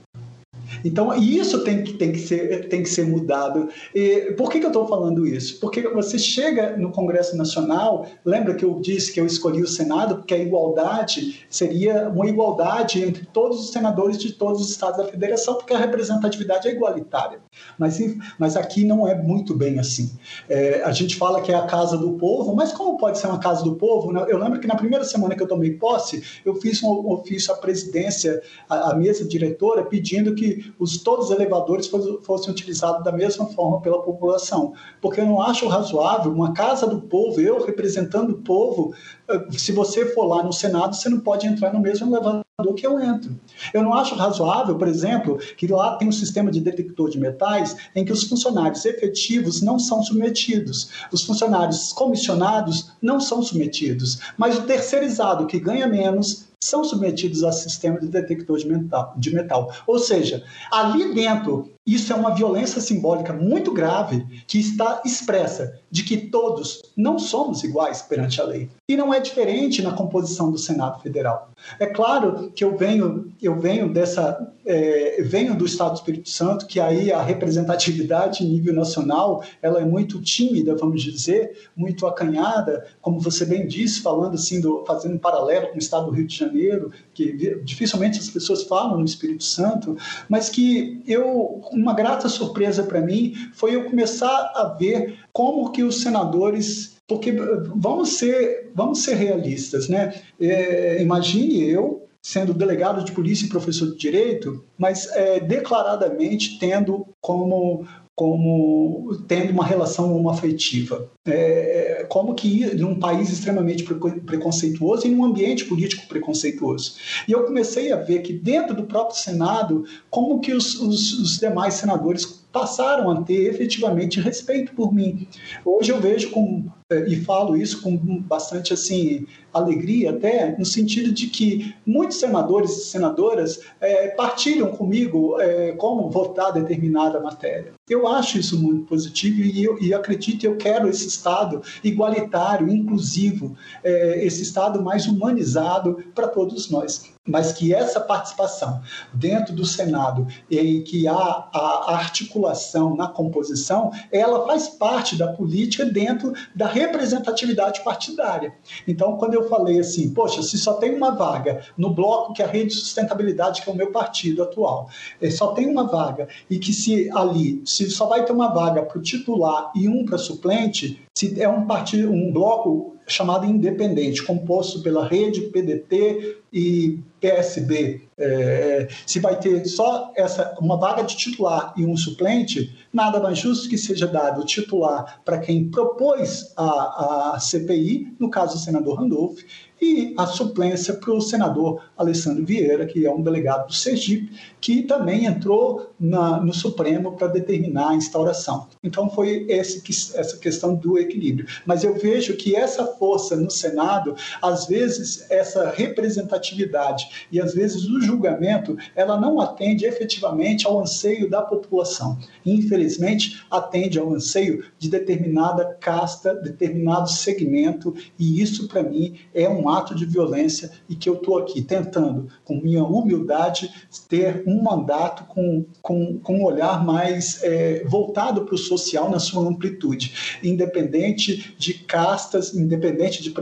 então, 0.83 1.13
isso 1.15 1.63
tem 1.63 1.83
que, 1.83 1.93
tem 1.93 2.11
que, 2.11 2.19
ser, 2.19 2.67
tem 2.69 2.83
que 2.83 2.89
ser 2.89 3.05
mudado. 3.05 3.69
E 3.93 4.33
por 4.37 4.49
que, 4.49 4.59
que 4.59 4.65
eu 4.65 4.69
estou 4.69 4.87
falando 4.87 5.25
isso? 5.25 5.59
Porque 5.59 5.81
você 5.89 6.17
chega 6.17 6.77
no 6.77 6.91
Congresso 6.91 7.35
Nacional, 7.37 8.07
lembra 8.25 8.55
que 8.55 8.65
eu 8.65 8.79
disse 8.79 9.11
que 9.11 9.19
eu 9.19 9.25
escolhi 9.25 9.61
o 9.61 9.67
Senado 9.67 10.17
porque 10.17 10.33
a 10.33 10.37
igualdade 10.37 11.45
seria 11.49 12.09
uma 12.09 12.27
igualdade 12.27 13.03
entre 13.03 13.25
todos 13.25 13.59
os 13.59 13.71
senadores 13.71 14.17
de 14.17 14.33
todos 14.33 14.61
os 14.61 14.69
estados 14.69 14.97
da 14.97 15.05
federação, 15.05 15.55
porque 15.55 15.73
a 15.73 15.77
representatividade 15.77 16.67
é 16.67 16.71
igualitária. 16.71 17.39
Mas, 17.77 17.99
mas 18.37 18.55
aqui 18.55 18.83
não 18.83 19.07
é 19.07 19.15
muito 19.15 19.55
bem 19.55 19.79
assim. 19.79 20.11
É, 20.49 20.81
a 20.83 20.91
gente 20.91 21.15
fala 21.15 21.41
que 21.41 21.51
é 21.51 21.55
a 21.55 21.65
casa 21.65 21.97
do 21.97 22.13
povo, 22.13 22.55
mas 22.55 22.71
como 22.71 22.97
pode 22.97 23.17
ser 23.17 23.27
uma 23.27 23.39
casa 23.39 23.63
do 23.63 23.75
povo? 23.75 24.11
Eu 24.27 24.37
lembro 24.37 24.59
que 24.59 24.67
na 24.67 24.75
primeira 24.75 25.03
semana 25.03 25.35
que 25.35 25.43
eu 25.43 25.47
tomei 25.47 25.71
posse, 25.71 26.23
eu 26.45 26.55
fiz 26.55 26.81
um 26.83 27.09
ofício 27.11 27.53
à 27.53 27.57
presidência, 27.57 28.41
à 28.69 28.95
mesa 28.95 29.27
diretora, 29.27 29.83
pedindo 29.83 30.33
que 30.35 30.70
os, 30.79 30.97
todos 30.97 31.25
os 31.25 31.31
elevadores 31.31 31.89
fossem 32.23 32.51
utilizados 32.51 33.03
da 33.03 33.11
mesma 33.11 33.45
forma 33.47 33.81
pela 33.81 34.01
população. 34.01 34.73
Porque 35.01 35.21
eu 35.21 35.25
não 35.25 35.41
acho 35.41 35.67
razoável 35.67 36.31
uma 36.31 36.53
casa 36.53 36.87
do 36.87 37.01
povo, 37.01 37.39
eu 37.39 37.63
representando 37.65 38.31
o 38.31 38.37
povo, 38.37 38.93
eh, 39.29 39.47
se 39.51 39.71
você 39.71 40.05
for 40.13 40.25
lá 40.25 40.43
no 40.43 40.53
Senado, 40.53 40.95
você 40.95 41.09
não 41.09 41.19
pode 41.19 41.47
entrar 41.47 41.73
no 41.73 41.79
mesmo 41.79 42.07
elevador 42.07 42.43
que 42.75 42.85
eu 42.85 42.99
entro. 42.99 43.31
Eu 43.73 43.81
não 43.81 43.93
acho 43.93 44.13
razoável, 44.13 44.77
por 44.77 44.87
exemplo, 44.87 45.39
que 45.57 45.67
lá 45.67 45.95
tem 45.95 46.07
um 46.07 46.11
sistema 46.11 46.51
de 46.51 46.59
detector 46.59 47.09
de 47.09 47.19
metais 47.19 47.75
em 47.95 48.05
que 48.05 48.11
os 48.11 48.23
funcionários 48.23 48.85
efetivos 48.85 49.61
não 49.61 49.79
são 49.79 50.03
submetidos, 50.03 50.89
os 51.11 51.23
funcionários 51.23 51.91
comissionados 51.91 52.91
não 53.01 53.19
são 53.19 53.41
submetidos, 53.41 54.19
mas 54.37 54.57
o 54.57 54.63
terceirizado 54.63 55.47
que 55.47 55.59
ganha 55.59 55.87
menos 55.87 56.50
são 56.63 56.83
submetidos 56.83 57.43
a 57.43 57.51
sistema 57.51 57.99
de 57.99 58.07
detector 58.07 58.57
de 58.57 58.67
metal, 58.67 59.13
de 59.17 59.33
metal. 59.33 59.73
Ou 59.87 59.97
seja, 59.97 60.43
ali 60.71 61.13
dentro, 61.13 61.73
isso 61.85 62.13
é 62.13 62.15
uma 62.15 62.35
violência 62.35 62.79
simbólica 62.79 63.33
muito 63.33 63.73
grave 63.73 64.25
que 64.47 64.59
está 64.59 65.01
expressa 65.03 65.79
de 65.89 66.03
que 66.03 66.15
todos 66.15 66.81
não 66.95 67.17
somos 67.17 67.63
iguais 67.63 68.01
perante 68.01 68.39
a 68.39 68.45
lei. 68.45 68.69
E 68.87 68.95
não 68.95 69.13
é 69.13 69.19
diferente 69.19 69.81
na 69.81 69.91
composição 69.91 70.51
do 70.51 70.57
Senado 70.57 71.01
Federal. 71.01 71.51
É 71.79 71.85
claro 71.85 72.51
que 72.55 72.63
eu 72.63 72.77
venho, 72.77 73.31
eu 73.41 73.59
venho 73.59 73.91
dessa, 73.91 74.53
é, 74.65 75.21
venho 75.23 75.55
do 75.55 75.65
Estado 75.65 75.91
do 75.91 75.95
Espírito 75.95 76.29
Santo, 76.29 76.65
que 76.65 76.79
aí 76.79 77.11
a 77.11 77.21
representatividade 77.21 78.43
em 78.43 78.49
nível 78.49 78.73
nacional 78.73 79.43
ela 79.61 79.81
é 79.81 79.85
muito 79.85 80.21
tímida, 80.21 80.75
vamos 80.75 81.01
dizer, 81.01 81.69
muito 81.75 82.05
acanhada, 82.05 82.85
como 83.01 83.19
você 83.19 83.45
bem 83.45 83.67
disse, 83.67 84.01
falando 84.01 84.35
assim, 84.35 84.61
do, 84.61 84.83
fazendo 84.85 85.15
um 85.15 85.19
paralelo 85.19 85.67
com 85.69 85.75
o 85.75 85.79
Estado 85.79 86.05
do 86.05 86.11
Rio 86.11 86.27
de 86.27 86.35
Janeiro, 86.37 86.91
que 87.13 87.59
dificilmente 87.63 88.19
as 88.19 88.29
pessoas 88.29 88.63
falam 88.63 88.97
no 88.97 89.05
Espírito 89.05 89.43
Santo, 89.43 89.97
mas 90.29 90.49
que 90.49 91.01
eu, 91.07 91.61
uma 91.71 91.93
grata 91.93 92.27
surpresa 92.29 92.83
para 92.83 93.01
mim 93.01 93.33
foi 93.53 93.75
eu 93.75 93.85
começar 93.85 94.51
a 94.55 94.75
ver 94.79 95.19
como 95.31 95.71
que 95.71 95.83
os 95.83 96.01
senadores 96.01 96.91
porque 97.07 97.33
vamos 97.75 98.17
ser, 98.17 98.71
vamos 98.73 99.03
ser 99.03 99.15
realistas, 99.15 99.89
né? 99.89 100.13
É, 100.39 101.01
imagine 101.01 101.61
eu 101.69 102.07
sendo 102.21 102.53
delegado 102.53 103.03
de 103.03 103.11
polícia 103.11 103.45
e 103.45 103.49
professor 103.49 103.91
de 103.91 103.97
direito, 103.97 104.63
mas 104.77 105.07
é, 105.11 105.39
declaradamente 105.39 106.57
tendo 106.59 107.05
como 107.19 107.85
como 108.15 109.15
tendo 109.27 109.51
uma 109.51 109.65
relação 109.65 110.15
homoafetiva. 110.15 111.09
É, 111.25 112.05
como 112.09 112.33
que 112.33 112.75
num 112.75 112.99
país 112.99 113.31
extremamente 113.31 113.83
preconceituoso 113.83 115.07
e 115.07 115.09
num 115.09 115.23
ambiente 115.23 115.65
político 115.65 116.07
preconceituoso. 116.07 116.95
E 117.27 117.31
eu 117.31 117.43
comecei 117.43 117.91
a 117.91 117.95
ver 117.95 118.21
que 118.21 118.33
dentro 118.33 118.75
do 118.75 118.83
próprio 118.83 119.17
Senado, 119.17 119.85
como 120.09 120.39
que 120.39 120.53
os, 120.53 120.75
os, 120.75 121.13
os 121.13 121.39
demais 121.39 121.75
senadores 121.75 122.40
passaram 122.51 123.09
a 123.09 123.21
ter 123.21 123.49
efetivamente 123.49 124.19
respeito 124.19 124.73
por 124.73 124.93
mim. 124.93 125.27
Hoje 125.65 125.91
eu 125.91 125.99
vejo 125.99 126.31
com 126.31 126.65
eh, 126.91 127.05
e 127.07 127.15
falo 127.15 127.55
isso 127.55 127.81
com 127.81 127.95
bastante 127.97 128.73
assim 128.73 129.25
alegria 129.53 130.11
até 130.11 130.57
no 130.57 130.65
sentido 130.65 131.11
de 131.11 131.27
que 131.27 131.73
muitos 131.85 132.17
senadores 132.17 132.71
e 132.71 132.85
senadoras 132.85 133.61
é, 133.79 134.09
partilham 134.09 134.71
comigo 134.71 135.39
é, 135.39 135.71
como 135.73 136.09
votar 136.09 136.53
determinada 136.53 137.19
matéria. 137.19 137.73
Eu 137.89 138.07
acho 138.07 138.37
isso 138.37 138.61
muito 138.61 138.85
positivo 138.85 139.41
e, 139.41 139.63
eu, 139.63 139.81
e 139.81 139.93
acredito 139.93 140.45
eu 140.45 140.57
quero 140.57 140.87
esse 140.87 141.07
Estado 141.07 141.61
igualitário, 141.83 142.69
inclusivo, 142.69 143.55
é, 143.83 144.25
esse 144.25 144.41
Estado 144.43 144.81
mais 144.81 145.07
humanizado 145.07 146.03
para 146.13 146.27
todos 146.27 146.69
nós 146.69 147.10
mas 147.31 147.53
que 147.53 147.73
essa 147.73 147.99
participação 148.01 148.81
dentro 149.13 149.55
do 149.55 149.65
Senado 149.65 150.27
em 150.49 150.83
que 150.83 151.07
há 151.07 151.13
a 151.13 151.95
articulação 151.95 152.95
na 152.95 153.07
composição, 153.07 153.91
ela 154.11 154.45
faz 154.45 154.67
parte 154.67 155.15
da 155.15 155.29
política 155.29 155.85
dentro 155.85 156.33
da 156.53 156.67
representatividade 156.67 157.81
partidária. 157.83 158.53
Então, 158.85 159.15
quando 159.17 159.33
eu 159.33 159.47
falei 159.47 159.79
assim, 159.79 160.13
poxa, 160.13 160.43
se 160.43 160.57
só 160.57 160.73
tem 160.73 160.93
uma 160.93 161.11
vaga 161.11 161.63
no 161.77 161.93
bloco 161.93 162.33
que 162.33 162.41
é 162.41 162.45
a 162.45 162.49
Rede 162.49 162.69
de 162.69 162.81
Sustentabilidade, 162.81 163.61
que 163.61 163.69
é 163.69 163.73
o 163.73 163.75
meu 163.75 163.91
partido 163.91 164.43
atual, 164.43 164.89
é, 165.21 165.31
só 165.31 165.53
tem 165.53 165.67
uma 165.67 165.87
vaga 165.87 166.27
e 166.49 166.59
que 166.59 166.73
se 166.73 167.09
ali, 167.11 167.61
se 167.65 167.89
só 167.89 168.07
vai 168.07 168.25
ter 168.25 168.33
uma 168.33 168.53
vaga 168.53 168.83
para 168.83 168.97
o 168.97 169.01
titular 169.01 169.71
e 169.73 169.87
um 169.87 170.03
para 170.05 170.17
suplente, 170.17 171.01
se 171.21 171.39
é 171.39 171.47
um 171.47 171.67
partido, 171.67 172.11
um 172.11 172.31
bloco 172.31 172.95
chamado 173.07 173.45
independente, 173.45 174.23
composto 174.23 174.81
pela 174.81 175.07
rede 175.07 175.41
PDT 175.41 176.37
e 176.51 176.99
PSB. 177.19 178.01
É, 178.21 178.87
se 179.05 179.19
vai 179.19 179.37
ter 179.39 179.65
só 179.65 180.11
essa 180.15 180.55
uma 180.59 180.77
vaga 180.77 181.03
de 181.03 181.15
titular 181.15 181.73
e 181.75 181.85
um 181.85 181.97
suplente, 181.97 182.75
nada 182.93 183.19
mais 183.19 183.37
justo 183.39 183.67
que 183.67 183.77
seja 183.77 184.07
dado 184.07 184.41
o 184.41 184.45
titular 184.45 185.21
para 185.25 185.39
quem 185.39 185.69
propôs 185.69 186.53
a, 186.55 187.33
a 187.35 187.39
CPI, 187.39 188.15
no 188.19 188.29
caso 188.29 188.55
o 188.55 188.59
senador 188.59 188.99
Randolph, 188.99 189.39
e 189.81 190.13
a 190.15 190.27
suplência 190.27 190.93
para 190.93 191.11
o 191.11 191.19
senador 191.19 191.81
Alessandro 191.97 192.45
Vieira, 192.45 192.85
que 192.85 193.03
é 193.05 193.11
um 193.11 193.21
delegado 193.21 193.67
do 193.67 193.73
Sergipe, 193.73 194.31
que 194.61 194.83
também 194.83 195.25
entrou 195.25 195.91
na, 195.99 196.39
no 196.39 196.53
Supremo 196.53 197.13
para 197.13 197.27
determinar 197.27 197.89
a 197.89 197.95
instauração. 197.95 198.67
Então 198.83 199.09
foi 199.09 199.47
esse, 199.49 199.81
essa 200.15 200.37
questão 200.37 200.75
do 200.75 200.99
equilíbrio. 200.99 201.47
Mas 201.65 201.83
eu 201.83 201.95
vejo 201.95 202.37
que 202.37 202.55
essa 202.55 202.85
força 202.85 203.35
no 203.35 203.49
Senado, 203.49 204.15
às 204.39 204.67
vezes 204.67 205.25
essa 205.31 205.71
representatividade 205.71 207.27
e 207.31 207.41
às 207.41 207.55
vezes 207.55 207.85
o 207.85 207.99
julgamento, 208.11 208.77
ela 208.95 209.19
não 209.19 209.39
atende 209.39 209.85
efetivamente 209.85 210.67
ao 210.67 210.79
anseio 210.79 211.29
da 211.29 211.41
população. 211.41 212.17
Infelizmente, 212.45 213.43
atende 213.49 213.97
ao 213.97 214.13
anseio 214.13 214.63
de 214.77 214.89
determinada 214.89 215.65
casta, 215.79 216.35
determinado 216.35 217.09
segmento, 217.09 217.93
e 218.19 218.41
isso 218.41 218.67
para 218.67 218.83
mim 218.83 219.15
é 219.33 219.47
um 219.49 219.69
ato 219.69 219.95
de 219.95 220.05
violência 220.05 220.71
e 220.89 220.95
que 220.95 221.09
eu 221.09 221.15
estou 221.15 221.37
aqui 221.37 221.61
tentando, 221.61 222.27
com 222.43 222.55
minha 222.55 222.83
humildade, 222.83 223.71
ter 224.07 224.43
um 224.45 224.61
mandato 224.61 225.25
com, 225.25 225.65
com, 225.81 226.19
com 226.19 226.39
um 226.39 226.43
olhar 226.43 226.85
mais 226.85 227.41
é, 227.43 227.83
voltado 227.85 228.45
para 228.45 228.55
o 228.55 228.57
social 228.57 229.09
na 229.09 229.19
sua 229.19 229.47
amplitude, 229.47 230.39
independente 230.43 231.55
de 231.57 231.73
castas, 231.73 232.53
independente 232.53 233.21
de, 233.21 233.33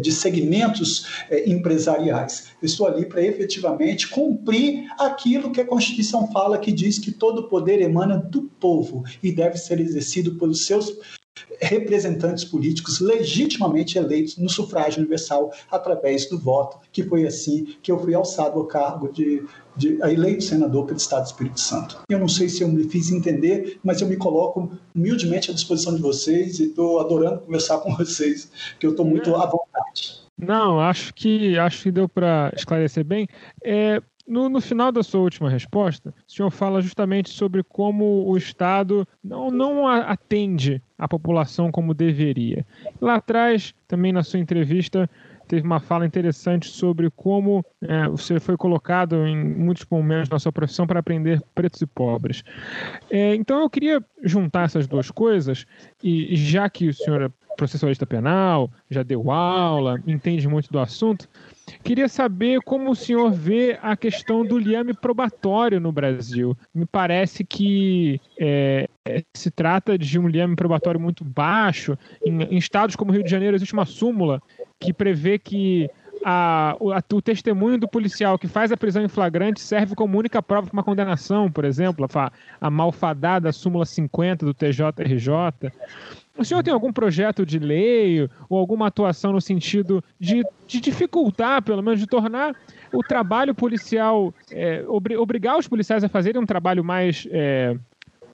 de 0.00 0.12
segmentos 0.12 1.24
é, 1.30 1.48
empresariais. 1.48 2.48
Eu 2.60 2.66
estou 2.66 2.86
ali 2.86 3.04
para 3.04 3.22
efetivamente 3.66 4.08
cumprir 4.08 4.86
aquilo 4.98 5.50
que 5.50 5.60
a 5.60 5.66
Constituição 5.66 6.30
fala, 6.32 6.58
que 6.58 6.72
diz 6.72 6.98
que 6.98 7.10
todo 7.10 7.48
poder 7.48 7.80
emana 7.80 8.16
do 8.16 8.42
povo 8.60 9.04
e 9.22 9.32
deve 9.32 9.56
ser 9.56 9.80
exercido 9.80 10.36
pelos 10.36 10.66
seus 10.66 10.98
representantes 11.60 12.44
políticos 12.44 13.00
legitimamente 13.00 13.98
eleitos 13.98 14.36
no 14.36 14.48
sufrágio 14.48 15.00
universal 15.00 15.50
através 15.70 16.28
do 16.28 16.38
voto, 16.38 16.78
que 16.90 17.02
foi 17.02 17.26
assim 17.26 17.76
que 17.82 17.92
eu 17.92 17.98
fui 17.98 18.14
alçado 18.14 18.58
ao 18.58 18.66
cargo 18.66 19.12
de, 19.12 19.42
de 19.76 19.98
eleito 20.02 20.44
senador 20.44 20.86
pelo 20.86 20.98
Estado 20.98 21.22
do 21.22 21.26
Espírito 21.26 21.60
Santo. 21.60 21.98
Eu 22.08 22.18
não 22.18 22.28
sei 22.28 22.48
se 22.48 22.62
eu 22.62 22.68
me 22.68 22.84
fiz 22.84 23.10
entender, 23.10 23.78
mas 23.82 24.00
eu 24.00 24.08
me 24.08 24.16
coloco 24.16 24.70
humildemente 24.94 25.50
à 25.50 25.54
disposição 25.54 25.94
de 25.94 26.02
vocês 26.02 26.58
e 26.58 26.68
estou 26.68 27.00
adorando 27.00 27.40
conversar 27.40 27.78
com 27.78 27.94
vocês, 27.94 28.50
que 28.78 28.86
eu 28.86 28.90
estou 28.90 29.04
muito 29.04 29.34
à 29.34 29.46
vontade. 29.46 30.25
Não, 30.38 30.78
acho 30.80 31.14
que 31.14 31.58
acho 31.58 31.84
que 31.84 31.90
deu 31.90 32.08
para 32.08 32.52
esclarecer 32.54 33.04
bem. 33.04 33.26
É, 33.64 34.02
no, 34.26 34.48
no, 34.48 34.60
final 34.60 34.92
da 34.92 35.02
sua 35.02 35.20
última 35.20 35.48
resposta, 35.48 36.12
o 36.26 36.30
senhor 36.30 36.50
fala 36.50 36.82
justamente 36.82 37.30
sobre 37.30 37.62
como 37.62 38.26
o 38.26 38.36
Estado 38.36 39.06
não, 39.22 39.50
não 39.50 39.88
atende 39.88 40.82
a 40.98 41.08
população 41.08 41.70
como 41.70 41.94
deveria. 41.94 42.66
Lá 43.00 43.14
atrás, 43.14 43.74
também 43.86 44.12
na 44.12 44.22
sua 44.22 44.40
entrevista, 44.40 45.08
teve 45.46 45.64
uma 45.64 45.80
fala 45.80 46.04
interessante 46.04 46.68
sobre 46.68 47.10
como 47.10 47.64
é, 47.80 48.08
você 48.08 48.40
foi 48.40 48.56
colocado 48.56 49.26
em 49.26 49.36
muitos 49.36 49.86
momentos 49.88 50.28
na 50.28 50.38
sua 50.38 50.52
profissão 50.52 50.86
para 50.86 51.00
aprender 51.00 51.40
pretos 51.54 51.80
e 51.80 51.86
pobres. 51.86 52.42
É, 53.08 53.34
então 53.34 53.60
eu 53.60 53.70
queria 53.70 54.04
juntar 54.22 54.64
essas 54.64 54.86
duas 54.86 55.10
coisas, 55.10 55.64
e 56.02 56.34
já 56.36 56.68
que 56.68 56.88
o 56.88 56.94
senhor 56.94 57.22
é 57.22 57.45
processualista 57.56 58.06
penal, 58.06 58.70
já 58.90 59.02
deu 59.02 59.30
aula, 59.30 60.00
entende 60.06 60.46
muito 60.48 60.70
do 60.70 60.78
assunto, 60.78 61.28
Queria 61.82 62.08
saber 62.08 62.60
como 62.62 62.90
o 62.90 62.96
senhor 62.96 63.32
vê 63.32 63.78
a 63.82 63.96
questão 63.96 64.44
do 64.44 64.58
liame 64.58 64.94
probatório 64.94 65.80
no 65.80 65.90
Brasil. 65.90 66.56
Me 66.74 66.86
parece 66.86 67.44
que 67.44 68.20
é, 68.38 68.88
se 69.34 69.50
trata 69.50 69.98
de 69.98 70.18
um 70.18 70.28
liame 70.28 70.54
probatório 70.54 71.00
muito 71.00 71.24
baixo. 71.24 71.98
Em, 72.24 72.42
em, 72.42 72.56
estados 72.56 72.94
como 72.96 73.12
Rio 73.12 73.24
de 73.24 73.30
Janeiro 73.30 73.56
existe 73.56 73.74
uma 73.74 73.84
súmula 73.84 74.40
que 74.78 74.92
prevê 74.92 75.38
que 75.38 75.90
a, 76.24 76.76
o, 76.80 76.92
a, 76.92 77.02
o, 77.12 77.22
testemunho 77.22 77.78
do 77.78 77.88
policial 77.88 78.38
que 78.38 78.48
faz 78.48 78.72
a 78.72 78.76
prisão 78.76 79.04
em 79.04 79.08
flagrante 79.08 79.60
serve 79.60 79.94
como 79.94 80.18
única 80.18 80.42
prova 80.42 80.66
para 80.66 80.76
uma 80.76 80.82
condenação, 80.82 81.50
por 81.50 81.64
exemplo, 81.64 82.06
a, 82.14 82.32
a 82.60 82.70
malfadada 82.70 83.52
súmula 83.52 83.84
50 83.84 84.44
do 84.44 84.54
TJRJ. 84.54 85.72
O 86.38 86.44
senhor 86.44 86.62
tem 86.62 86.72
algum 86.72 86.92
projeto 86.92 87.46
de 87.46 87.58
lei 87.58 88.28
ou 88.48 88.58
alguma 88.58 88.88
atuação 88.88 89.32
no 89.32 89.40
sentido 89.40 90.04
de, 90.20 90.44
de 90.66 90.80
dificultar, 90.80 91.62
pelo 91.62 91.82
menos, 91.82 91.98
de 91.98 92.06
tornar 92.06 92.54
o 92.92 93.02
trabalho 93.02 93.54
policial, 93.54 94.32
é, 94.50 94.84
obri 94.86 95.16
obrigar 95.16 95.58
os 95.58 95.66
policiais 95.66 96.04
a 96.04 96.08
fazerem 96.08 96.40
um 96.40 96.46
trabalho 96.46 96.84
mais 96.84 97.26
é, 97.30 97.76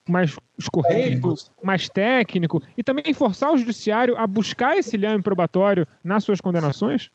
mais 0.08 0.36
escorrido, 0.58 1.34
mais 1.62 1.88
técnico, 1.88 2.60
e 2.76 2.82
também 2.82 3.14
forçar 3.14 3.52
o 3.52 3.56
judiciário 3.56 4.16
a 4.16 4.26
buscar 4.26 4.76
esse 4.76 4.96
lhame 4.96 5.22
probatório 5.22 5.86
nas 6.02 6.24
suas 6.24 6.40
condenações? 6.40 7.10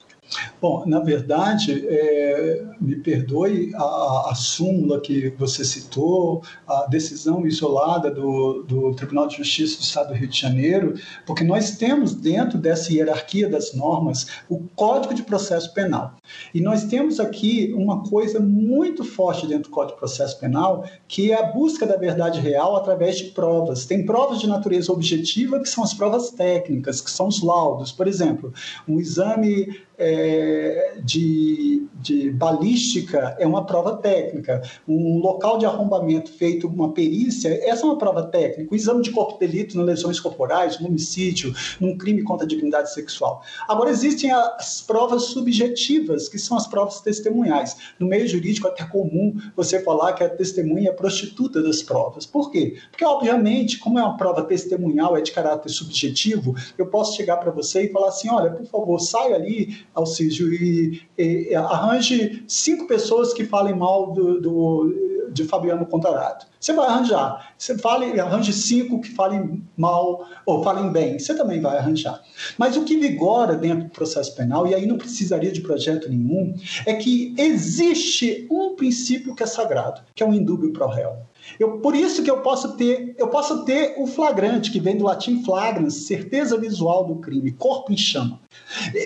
Bom, 0.61 0.83
na 0.85 0.99
verdade, 0.99 1.85
é, 1.87 2.65
me 2.81 2.97
perdoe 2.97 3.71
a, 3.75 4.31
a, 4.31 4.35
súmula 4.35 4.99
que 4.99 5.29
você 5.37 5.63
citou, 5.63 6.43
a 6.67 6.85
decisão 6.87 7.45
isolada 7.45 8.11
do, 8.11 8.63
do 8.63 8.93
Tribunal 8.95 9.27
de 9.27 9.37
Justiça 9.37 9.77
do 9.77 9.83
Estado 9.83 10.07
do 10.09 10.13
Rio 10.15 10.27
de 10.27 10.39
Janeiro, 10.39 10.95
porque 11.25 11.43
nós 11.43 11.77
temos 11.77 12.13
dentro 12.13 12.57
dessa 12.57 12.91
hierarquia 12.91 13.47
das 13.49 13.73
normas 13.73 14.27
o 14.49 14.63
Código 14.75 15.13
de 15.13 15.23
Processo 15.23 15.73
Penal. 15.73 16.15
E 16.53 16.59
nós 16.59 16.85
temos 16.85 17.19
aqui 17.19 17.73
uma 17.75 18.03
coisa 18.03 18.39
muito 18.39 19.03
forte 19.03 19.47
dentro 19.47 19.69
do 19.69 19.73
Código 19.73 19.93
de 19.93 19.99
Processo 19.99 20.39
Penal, 20.39 20.85
que 21.07 21.31
é 21.31 21.39
a 21.39 21.51
busca 21.51 21.85
da 21.85 21.95
verdade 21.95 22.39
real 22.39 22.75
através 22.75 23.17
de 23.17 23.25
provas. 23.25 23.85
Tem 23.85 24.05
provas 24.05 24.39
de 24.39 24.47
natureza 24.47 24.91
objetiva, 24.91 25.59
que 25.59 25.69
são 25.69 25.83
as 25.83 25.93
provas 25.93 26.31
técnicas, 26.31 26.99
que 26.99 27.11
são 27.11 27.27
os 27.27 27.41
laudos. 27.41 27.91
Por 27.91 28.07
exemplo, 28.07 28.53
um 28.87 28.99
exame 28.99 29.86
é, 29.97 30.97
de, 31.03 31.87
de 31.95 32.29
balística 32.31 33.35
é 33.39 33.47
uma 33.47 33.65
prova 33.65 33.97
técnica. 33.97 34.61
Um 34.87 35.19
local 35.19 35.57
de 35.57 35.65
arrombamento 35.65 36.31
feito 36.31 36.67
uma 36.67 36.93
perícia, 36.93 37.49
essa 37.67 37.83
é 37.83 37.85
uma 37.85 37.97
prova 37.97 38.23
técnica. 38.23 38.71
O 38.71 38.75
exame 38.75 39.01
de 39.01 39.11
corpo 39.11 39.33
de 39.33 39.47
delito, 39.47 39.77
nas 39.77 39.85
lesões 39.85 40.19
corporais, 40.19 40.79
no 40.79 40.87
homicídio, 40.87 41.53
num 41.79 41.97
crime 41.97 42.23
contra 42.23 42.45
a 42.45 42.47
dignidade 42.47 42.93
sexual. 42.93 43.41
Agora, 43.67 43.89
existem 43.89 44.31
as 44.31 44.81
provas 44.81 45.23
subjetivas, 45.25 46.29
que 46.29 46.37
são 46.37 46.55
as 46.55 46.67
provas 46.67 47.01
testemunhais. 47.01 47.75
No 47.99 48.07
meio 48.07 48.27
jurídico, 48.27 48.67
é 48.67 48.69
até 48.69 48.83
comum 48.83 49.35
você 49.55 49.81
falar 49.81 50.13
que 50.13 50.23
a 50.23 50.29
testemunha 50.29 50.89
é 50.89 50.93
prostituta 50.93 51.61
das 51.61 51.81
provas. 51.81 52.25
Por 52.25 52.51
quê? 52.51 52.77
Porque, 52.91 53.05
obviamente, 53.05 53.79
como 53.79 53.97
é 53.97 54.03
uma 54.03 54.17
prova 54.17 54.43
testemunhal, 54.43 55.17
é 55.17 55.21
de 55.21 55.31
caráter 55.31 55.69
subjetivo, 55.69 56.55
eu 56.77 56.87
posso 56.87 57.15
chegar 57.15 57.37
para 57.37 57.51
você 57.51 57.83
e 57.83 57.91
falar 57.91 58.09
assim: 58.09 58.29
olha, 58.29 58.51
por 58.51 58.65
favor, 58.65 58.99
saia 58.99 59.35
ali 59.35 59.86
Alcísio, 59.97 60.53
e, 60.53 61.01
e, 61.17 61.55
arranje 61.55 62.43
cinco 62.47 62.87
pessoas 62.87 63.33
que 63.33 63.43
falem 63.43 63.75
mal 63.75 64.13
do, 64.13 64.39
do, 64.39 65.29
de 65.31 65.43
Fabiano 65.43 65.85
Contarato. 65.87 66.45
Você 66.59 66.73
vai 66.73 66.87
arranjar. 66.87 67.53
Você 67.57 67.77
fale, 67.77 68.19
arranje 68.19 68.53
cinco 68.53 69.01
que 69.01 69.09
falem 69.09 69.63
mal 69.75 70.27
ou 70.45 70.63
falem 70.63 70.91
bem. 70.91 71.17
Você 71.17 71.35
também 71.35 71.59
vai 71.59 71.77
arranjar. 71.77 72.21
Mas 72.57 72.77
o 72.77 72.83
que 72.83 72.97
vigora 72.97 73.55
dentro 73.55 73.85
do 73.85 73.89
processo 73.89 74.35
penal, 74.35 74.67
e 74.67 74.75
aí 74.75 74.85
não 74.85 74.97
precisaria 74.97 75.51
de 75.51 75.61
projeto 75.61 76.09
nenhum, 76.09 76.55
é 76.85 76.93
que 76.93 77.33
existe 77.37 78.47
um 78.51 78.75
princípio 78.75 79.35
que 79.35 79.43
é 79.43 79.47
sagrado, 79.47 80.01
que 80.13 80.21
é 80.21 80.27
o 80.27 80.33
indúbio 80.33 80.71
pro 80.71 80.87
réu. 80.87 81.17
Eu, 81.59 81.79
por 81.79 81.95
isso 81.95 82.23
que 82.23 82.29
eu 82.29 82.41
posso 82.41 82.75
ter, 82.75 83.15
eu 83.17 83.27
posso 83.27 83.63
ter 83.65 83.95
o 83.97 84.07
flagrante, 84.07 84.71
que 84.71 84.79
vem 84.79 84.97
do 84.97 85.05
latim 85.05 85.43
flagrans, 85.43 86.05
certeza 86.05 86.57
visual 86.57 87.05
do 87.05 87.15
crime, 87.15 87.51
corpo 87.51 87.91
em 87.91 87.97
chama. 87.97 88.39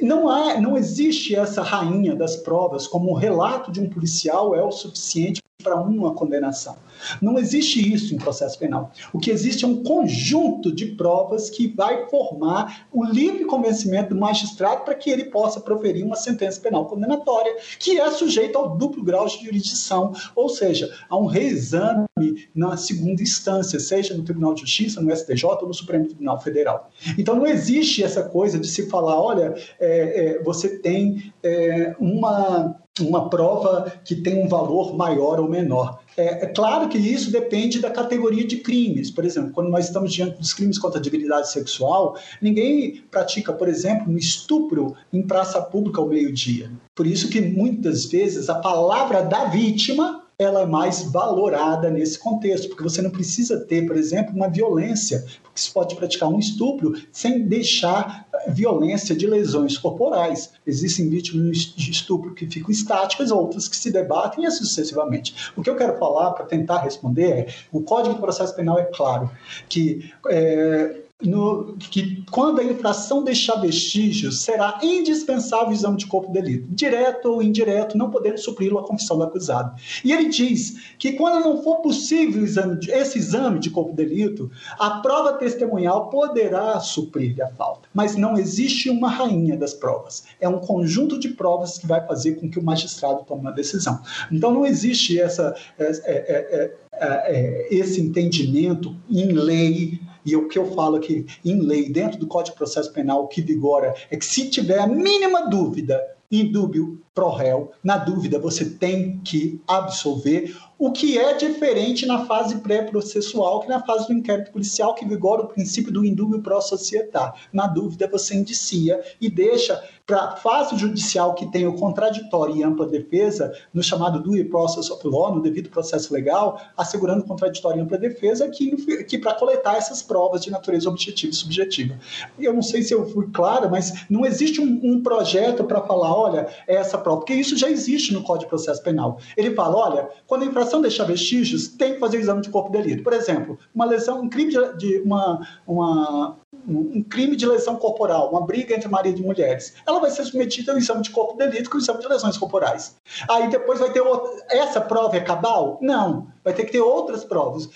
Não 0.01 0.27
há, 0.29 0.59
não 0.59 0.77
existe 0.77 1.35
essa 1.35 1.61
rainha 1.61 2.15
das 2.15 2.37
provas 2.37 2.87
como 2.87 3.11
o 3.11 3.15
relato 3.15 3.71
de 3.71 3.79
um 3.79 3.89
policial 3.89 4.55
é 4.55 4.63
o 4.63 4.71
suficiente 4.71 5.41
para 5.61 5.79
uma 5.79 6.13
condenação. 6.13 6.75
Não 7.21 7.37
existe 7.37 7.93
isso 7.93 8.13
em 8.13 8.17
processo 8.17 8.57
penal. 8.59 8.91
O 9.13 9.19
que 9.19 9.31
existe 9.31 9.65
é 9.65 9.67
um 9.67 9.83
conjunto 9.83 10.71
de 10.71 10.87
provas 10.87 11.49
que 11.49 11.67
vai 11.67 12.07
formar 12.07 12.87
o 12.91 13.03
livre 13.03 13.45
convencimento 13.45 14.13
do 14.13 14.19
magistrado 14.19 14.83
para 14.83 14.95
que 14.95 15.09
ele 15.09 15.25
possa 15.25 15.59
proferir 15.59 16.05
uma 16.05 16.15
sentença 16.15 16.59
penal 16.59 16.85
condenatória, 16.85 17.55
que 17.79 17.99
é 17.99 18.11
sujeita 18.11 18.57
ao 18.57 18.77
duplo 18.77 19.03
grau 19.03 19.27
de 19.27 19.43
jurisdição, 19.43 20.13
ou 20.35 20.49
seja, 20.49 20.91
a 21.09 21.17
um 21.17 21.25
reexame 21.25 22.07
na 22.53 22.77
segunda 22.77 23.21
instância, 23.21 23.79
seja 23.79 24.15
no 24.15 24.23
Tribunal 24.23 24.53
de 24.53 24.61
Justiça, 24.61 25.01
no 25.01 25.15
STJ 25.15 25.45
ou 25.45 25.67
no 25.67 25.73
Supremo 25.73 26.05
Tribunal 26.05 26.39
Federal. 26.39 26.91
Então 27.17 27.35
não 27.35 27.45
existe 27.45 28.03
essa 28.03 28.23
coisa 28.23 28.59
de 28.59 28.67
se 28.67 28.87
falar, 28.89 29.19
olha, 29.19 29.55
é, 29.79 30.35
é, 30.35 30.43
você 30.43 30.77
tem 30.79 31.33
é, 31.43 31.95
uma 31.99 32.80
uma 32.99 33.29
prova 33.29 33.93
que 34.03 34.15
tem 34.15 34.43
um 34.43 34.47
valor 34.47 34.95
maior 34.95 35.39
ou 35.39 35.47
menor. 35.47 35.99
É, 36.17 36.43
é, 36.43 36.47
claro 36.47 36.89
que 36.89 36.97
isso 36.97 37.31
depende 37.31 37.79
da 37.79 37.89
categoria 37.89 38.45
de 38.45 38.57
crimes. 38.57 39.09
Por 39.09 39.23
exemplo, 39.23 39.51
quando 39.51 39.69
nós 39.69 39.85
estamos 39.85 40.11
diante 40.11 40.37
dos 40.37 40.53
crimes 40.53 40.77
contra 40.77 40.99
a 40.99 41.01
dignidade 41.01 41.49
sexual, 41.49 42.17
ninguém 42.41 43.01
pratica, 43.09 43.53
por 43.53 43.69
exemplo, 43.69 44.11
um 44.11 44.17
estupro 44.17 44.93
em 45.13 45.21
praça 45.21 45.61
pública 45.61 46.01
ao 46.01 46.07
meio-dia. 46.07 46.69
Por 46.93 47.07
isso 47.07 47.29
que 47.29 47.39
muitas 47.39 48.05
vezes 48.05 48.49
a 48.49 48.55
palavra 48.55 49.21
da 49.21 49.45
vítima 49.45 50.20
ela 50.43 50.61
é 50.61 50.65
mais 50.65 51.03
valorada 51.03 51.89
nesse 51.89 52.17
contexto, 52.17 52.67
porque 52.67 52.83
você 52.83 53.01
não 53.01 53.09
precisa 53.09 53.59
ter, 53.59 53.85
por 53.85 53.95
exemplo, 53.95 54.35
uma 54.35 54.49
violência, 54.49 55.23
porque 55.43 55.61
se 55.61 55.71
pode 55.71 55.95
praticar 55.95 56.29
um 56.29 56.39
estupro 56.39 56.93
sem 57.11 57.47
deixar 57.47 58.27
violência 58.47 59.15
de 59.15 59.27
lesões 59.27 59.77
corporais. 59.77 60.51
Existem 60.65 61.09
vítimas 61.09 61.57
de 61.57 61.91
estupro 61.91 62.33
que 62.33 62.47
ficam 62.47 62.71
estáticas, 62.71 63.31
outras 63.31 63.67
que 63.67 63.75
se 63.75 63.91
debatem 63.91 64.43
e 64.43 64.47
assim 64.47 64.63
sucessivamente. 64.63 65.51
O 65.55 65.61
que 65.61 65.69
eu 65.69 65.75
quero 65.75 65.97
falar 65.97 66.31
para 66.31 66.45
tentar 66.45 66.79
responder 66.79 67.31
é: 67.31 67.47
o 67.71 67.81
Código 67.81 68.15
de 68.15 68.21
Processo 68.21 68.55
Penal 68.55 68.79
é 68.79 68.85
claro 68.85 69.29
que 69.69 70.11
é, 70.27 71.01
no, 71.23 71.75
que 71.77 72.23
quando 72.31 72.59
a 72.59 72.63
infração 72.63 73.23
deixar 73.23 73.55
vestígios, 73.55 74.43
será 74.43 74.79
indispensável 74.81 75.69
o 75.69 75.73
exame 75.73 75.97
de 75.97 76.07
corpo 76.07 76.31
de 76.31 76.41
delito, 76.41 76.67
direto 76.69 77.25
ou 77.27 77.43
indireto, 77.43 77.97
não 77.97 78.09
podendo 78.09 78.39
supri-lo 78.39 78.79
a 78.79 78.85
confissão 78.85 79.17
do 79.17 79.23
acusado. 79.23 79.75
E 80.03 80.11
ele 80.11 80.29
diz 80.29 80.93
que 80.97 81.13
quando 81.13 81.43
não 81.43 81.61
for 81.61 81.77
possível 81.77 82.43
esse 82.43 83.17
exame 83.17 83.59
de 83.59 83.69
corpo 83.69 83.91
de 83.91 84.05
delito, 84.05 84.51
a 84.79 85.01
prova 85.01 85.33
testemunhal 85.33 86.09
poderá 86.09 86.79
suprir 86.79 87.41
a 87.43 87.47
falta. 87.49 87.87
Mas 87.93 88.15
não 88.15 88.37
existe 88.37 88.89
uma 88.89 89.09
rainha 89.09 89.57
das 89.57 89.73
provas. 89.73 90.23
É 90.39 90.47
um 90.47 90.59
conjunto 90.59 91.19
de 91.19 91.29
provas 91.29 91.77
que 91.77 91.87
vai 91.87 92.05
fazer 92.05 92.35
com 92.35 92.49
que 92.49 92.59
o 92.59 92.63
magistrado 92.63 93.23
tome 93.25 93.41
uma 93.41 93.51
decisão. 93.51 94.01
Então 94.31 94.51
não 94.51 94.65
existe 94.65 95.19
essa, 95.19 95.55
é, 95.77 95.91
é, 96.05 96.75
é, 96.93 97.67
esse 97.71 98.01
entendimento 98.01 98.95
em 99.09 99.31
lei 99.31 99.99
e 100.25 100.35
o 100.35 100.47
que 100.47 100.57
eu 100.57 100.73
falo 100.73 100.97
aqui 100.97 101.25
em 101.43 101.61
lei, 101.61 101.89
dentro 101.89 102.19
do 102.19 102.27
Código 102.27 102.53
de 102.53 102.57
Processo 102.57 102.91
Penal, 102.91 103.27
que 103.27 103.41
vigora 103.41 103.93
é 104.09 104.17
que 104.17 104.25
se 104.25 104.49
tiver 104.49 104.79
a 104.79 104.87
mínima 104.87 105.49
dúvida, 105.49 105.99
indúbio 106.31 107.01
pro 107.13 107.29
réu, 107.29 107.71
na 107.83 107.97
dúvida 107.97 108.39
você 108.39 108.65
tem 108.65 109.19
que 109.19 109.59
absolver 109.67 110.55
o 110.81 110.91
que 110.91 111.15
é 111.15 111.35
diferente 111.35 112.07
na 112.07 112.25
fase 112.25 112.55
pré-processual 112.57 113.59
que 113.59 113.69
na 113.69 113.85
fase 113.85 114.07
do 114.07 114.13
inquérito 114.13 114.51
policial, 114.51 114.95
que 114.95 115.05
vigora 115.05 115.43
o 115.43 115.47
princípio 115.47 115.93
do 115.93 116.03
indúbio 116.03 116.41
pro 116.41 116.59
societar. 116.59 117.35
Na 117.53 117.67
dúvida, 117.67 118.09
você 118.11 118.33
indicia 118.33 118.99
e 119.21 119.29
deixa 119.29 119.79
para 120.07 120.23
a 120.23 120.35
fase 120.35 120.75
judicial 120.75 121.35
que 121.35 121.45
tem 121.45 121.67
o 121.67 121.75
contraditório 121.75 122.55
e 122.55 122.63
ampla 122.63 122.87
defesa, 122.87 123.53
no 123.71 123.83
chamado 123.83 124.19
due 124.19 124.43
process 124.45 124.89
of 124.89 125.07
law, 125.07 125.33
no 125.33 125.39
devido 125.39 125.69
processo 125.69 126.11
legal, 126.11 126.59
assegurando 126.75 127.23
contraditório 127.25 127.77
e 127.77 127.81
ampla 127.81 127.99
defesa, 127.99 128.49
que, 128.49 129.03
que 129.03 129.19
para 129.19 129.35
coletar 129.35 129.77
essas 129.77 130.01
provas 130.01 130.41
de 130.41 130.49
natureza 130.49 130.89
objetiva 130.89 131.31
e 131.31 131.35
subjetiva. 131.35 131.99
Eu 132.39 132.53
não 132.53 132.63
sei 132.63 132.81
se 132.81 132.91
eu 132.91 133.07
fui 133.07 133.29
clara, 133.31 133.69
mas 133.69 134.05
não 134.09 134.25
existe 134.25 134.59
um, 134.59 134.81
um 134.83 135.03
projeto 135.03 135.63
para 135.63 135.79
falar, 135.81 136.11
olha, 136.11 136.47
é 136.67 136.75
essa 136.75 136.97
prova, 136.97 137.19
porque 137.19 137.35
isso 137.35 137.55
já 137.55 137.69
existe 137.69 138.11
no 138.11 138.23
Código 138.23 138.45
de 138.45 138.49
Processo 138.49 138.81
Penal. 138.81 139.19
Ele 139.37 139.53
fala, 139.53 139.77
olha, 139.77 140.09
quando 140.25 140.41
a 140.41 140.45
infração 140.45 140.70
deixar 140.79 141.05
vestígios, 141.05 141.67
tem 141.67 141.95
que 141.95 141.99
fazer 141.99 142.17
o 142.17 142.19
exame 142.19 142.41
de 142.41 142.49
corpo 142.49 142.71
de 142.71 142.77
delito. 142.77 143.03
Por 143.03 143.13
exemplo, 143.13 143.57
uma 143.73 143.85
lesão, 143.85 144.21
um 144.21 144.29
crime 144.29 144.51
de, 144.51 144.77
de 144.77 144.99
uma, 144.99 145.45
uma, 145.65 146.37
um 146.67 147.01
crime 147.01 147.35
de 147.35 147.45
lesão 147.45 147.75
corporal, 147.75 148.29
uma 148.29 148.45
briga 148.45 148.75
entre 148.75 148.87
marido 148.87 149.19
e 149.19 149.23
mulheres, 149.23 149.73
ela 149.87 149.99
vai 149.99 150.11
ser 150.11 150.23
submetida 150.23 150.71
ao 150.71 150.77
exame 150.77 151.01
de 151.01 151.09
corpo 151.09 151.33
de 151.33 151.49
delito 151.49 151.69
com 151.69 151.77
o 151.77 151.79
exame 151.79 151.99
de 151.99 152.07
lesões 152.07 152.37
corporais. 152.37 152.95
Aí 153.29 153.49
depois 153.49 153.79
vai 153.79 153.91
ter 153.91 154.01
outra. 154.01 154.31
Essa 154.49 154.79
prova 154.79 155.17
é 155.17 155.21
cabal? 155.21 155.79
Não. 155.81 156.27
Vai 156.43 156.53
ter 156.53 156.65
que 156.65 156.71
ter 156.71 156.81
outras 156.81 157.23
provas. 157.23 157.69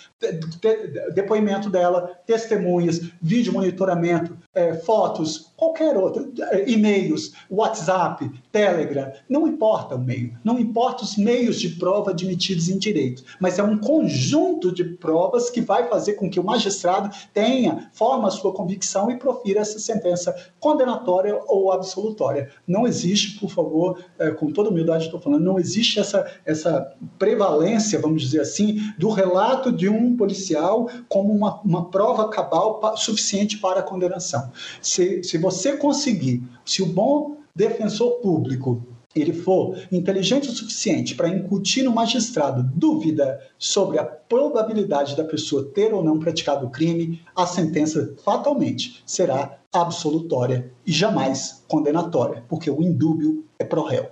Depoimento 1.13 1.69
dela, 1.69 2.19
testemunhas, 2.25 3.01
vídeo 3.21 3.53
monitoramento, 3.53 4.37
é, 4.53 4.73
fotos, 4.73 5.51
qualquer 5.57 5.97
outro, 5.97 6.31
é, 6.51 6.69
e-mails, 6.69 7.33
WhatsApp, 7.49 8.29
Telegram, 8.51 9.11
não 9.29 9.47
importa 9.47 9.95
o 9.95 9.99
meio, 9.99 10.37
não 10.43 10.59
importa 10.59 11.03
os 11.03 11.17
meios 11.17 11.59
de 11.59 11.69
prova 11.69 12.11
admitidos 12.11 12.69
em 12.69 12.77
direito, 12.77 13.23
mas 13.39 13.59
é 13.59 13.63
um 13.63 13.77
conjunto 13.77 14.71
de 14.73 14.83
provas 14.83 15.49
que 15.49 15.61
vai 15.61 15.87
fazer 15.87 16.13
com 16.13 16.29
que 16.29 16.39
o 16.39 16.43
magistrado 16.43 17.15
tenha, 17.33 17.89
forma 17.93 18.27
a 18.27 18.31
sua 18.31 18.53
convicção 18.53 19.11
e 19.11 19.17
profira 19.17 19.61
essa 19.61 19.79
sentença 19.79 20.35
condenatória 20.59 21.39
ou 21.47 21.71
absolutória. 21.71 22.49
Não 22.67 22.87
existe, 22.87 23.39
por 23.39 23.49
favor, 23.49 23.99
é, 24.17 24.31
com 24.31 24.51
toda 24.51 24.69
humildade 24.69 25.05
estou 25.05 25.19
falando, 25.19 25.43
não 25.43 25.59
existe 25.59 25.99
essa, 25.99 26.25
essa 26.45 26.95
prevalência, 27.19 27.99
vamos 27.99 28.21
dizer 28.21 28.41
assim, 28.41 28.54
do 28.97 29.09
relato 29.09 29.71
de 29.71 29.89
um 29.89 30.15
policial 30.15 30.89
como 31.07 31.33
uma, 31.33 31.61
uma 31.61 31.89
prova 31.89 32.29
cabal 32.29 32.95
suficiente 32.97 33.57
para 33.57 33.79
a 33.79 33.83
condenação. 33.83 34.51
Se, 34.81 35.23
se 35.23 35.37
você 35.37 35.77
conseguir, 35.77 36.43
se 36.65 36.81
o 36.81 36.85
bom 36.85 37.37
defensor 37.55 38.19
público 38.21 38.81
ele 39.15 39.31
for 39.31 39.77
inteligente 39.91 40.49
o 40.49 40.51
suficiente 40.51 41.15
para 41.15 41.29
incutir 41.29 41.83
no 41.83 41.91
magistrado 41.91 42.69
dúvida 42.75 43.39
sobre 43.57 43.97
a 43.97 44.03
probabilidade 44.03 45.15
da 45.15 45.23
pessoa 45.23 45.71
ter 45.73 45.93
ou 45.93 46.03
não 46.03 46.19
praticado 46.19 46.65
o 46.65 46.69
crime, 46.69 47.21
a 47.33 47.47
sentença 47.47 48.13
fatalmente 48.23 49.01
será 49.05 49.57
absolutória 49.71 50.71
e 50.85 50.91
jamais 50.91 51.63
condenatória, 51.67 52.43
porque 52.49 52.69
o 52.69 52.81
indúbio 52.81 53.45
é 53.57 53.63
pro 53.63 53.83
réu. 53.83 54.09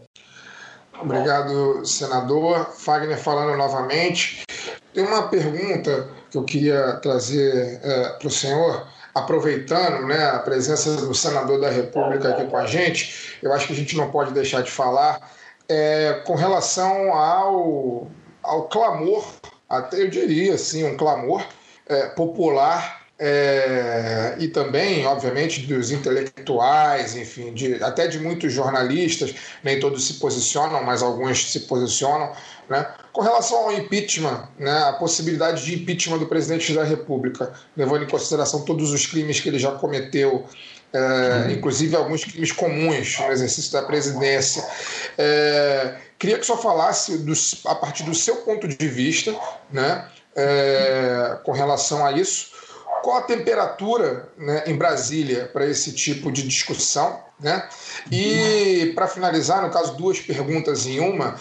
Obrigado, 1.01 1.85
senador. 1.85 2.69
Fagner 2.77 3.17
falando 3.17 3.57
novamente. 3.57 4.45
Tem 4.93 5.03
uma 5.03 5.27
pergunta 5.27 6.09
que 6.29 6.37
eu 6.37 6.43
queria 6.43 6.93
trazer 7.01 7.79
é, 7.83 8.09
para 8.19 8.27
o 8.27 8.31
senhor 8.31 8.87
aproveitando 9.13 10.07
né, 10.07 10.25
a 10.25 10.39
presença 10.39 10.95
do 10.95 11.13
senador 11.13 11.61
da 11.61 11.69
República 11.69 12.29
aqui 12.29 12.45
com 12.47 12.57
a 12.57 12.65
gente, 12.65 13.37
eu 13.43 13.53
acho 13.53 13.67
que 13.67 13.73
a 13.73 13.75
gente 13.75 13.95
não 13.95 14.09
pode 14.09 14.33
deixar 14.33 14.63
de 14.63 14.71
falar 14.71 15.31
é, 15.69 16.21
com 16.25 16.33
relação 16.33 17.13
ao, 17.13 18.07
ao 18.41 18.63
clamor, 18.69 19.23
até 19.69 20.01
eu 20.01 20.09
diria 20.09 20.55
assim, 20.55 20.83
um 20.83 20.97
clamor 20.97 21.45
é, 21.87 22.07
popular 22.07 23.02
é, 23.25 24.35
e 24.37 24.49
também, 24.49 25.05
obviamente, 25.05 25.61
dos 25.61 25.91
intelectuais, 25.91 27.15
enfim, 27.15 27.53
de, 27.53 27.81
até 27.81 28.05
de 28.05 28.19
muitos 28.19 28.51
jornalistas, 28.51 29.33
nem 29.63 29.79
todos 29.79 30.05
se 30.05 30.15
posicionam, 30.15 30.83
mas 30.83 31.01
alguns 31.01 31.49
se 31.49 31.61
posicionam, 31.61 32.33
né? 32.69 32.85
Com 33.13 33.21
relação 33.21 33.59
ao 33.59 33.71
impeachment, 33.71 34.49
né, 34.59 34.77
a 34.89 34.91
possibilidade 34.91 35.63
de 35.63 35.75
impeachment 35.75 36.17
do 36.17 36.25
presidente 36.25 36.73
da 36.73 36.83
República, 36.83 37.53
levando 37.77 38.03
em 38.03 38.07
consideração 38.07 38.65
todos 38.65 38.91
os 38.91 39.05
crimes 39.05 39.39
que 39.39 39.47
ele 39.47 39.59
já 39.59 39.71
cometeu, 39.71 40.45
é, 40.91 41.53
inclusive 41.53 41.95
alguns 41.95 42.25
crimes 42.25 42.51
comuns 42.51 43.17
no 43.19 43.31
exercício 43.31 43.71
da 43.71 43.83
presidência. 43.83 44.67
É, 45.17 45.95
queria 46.19 46.37
que 46.37 46.45
só 46.45 46.57
falasse, 46.57 47.19
do, 47.19 47.31
a 47.67 47.75
partir 47.75 48.03
do 48.03 48.13
seu 48.13 48.37
ponto 48.37 48.67
de 48.67 48.87
vista, 48.89 49.33
né, 49.71 50.09
é, 50.35 51.37
com 51.45 51.53
relação 51.53 52.05
a 52.05 52.11
isso, 52.11 52.51
qual 53.03 53.17
a 53.17 53.21
temperatura 53.21 54.29
né, 54.37 54.63
em 54.65 54.77
Brasília 54.77 55.49
para 55.51 55.67
esse 55.67 55.91
tipo 55.93 56.31
de 56.31 56.41
discussão? 56.41 57.21
Né? 57.37 57.67
E, 58.09 58.93
para 58.95 59.07
finalizar, 59.07 59.61
no 59.61 59.69
caso, 59.69 59.97
duas 59.97 60.21
perguntas 60.21 60.87
em 60.87 61.01
uma. 61.01 61.35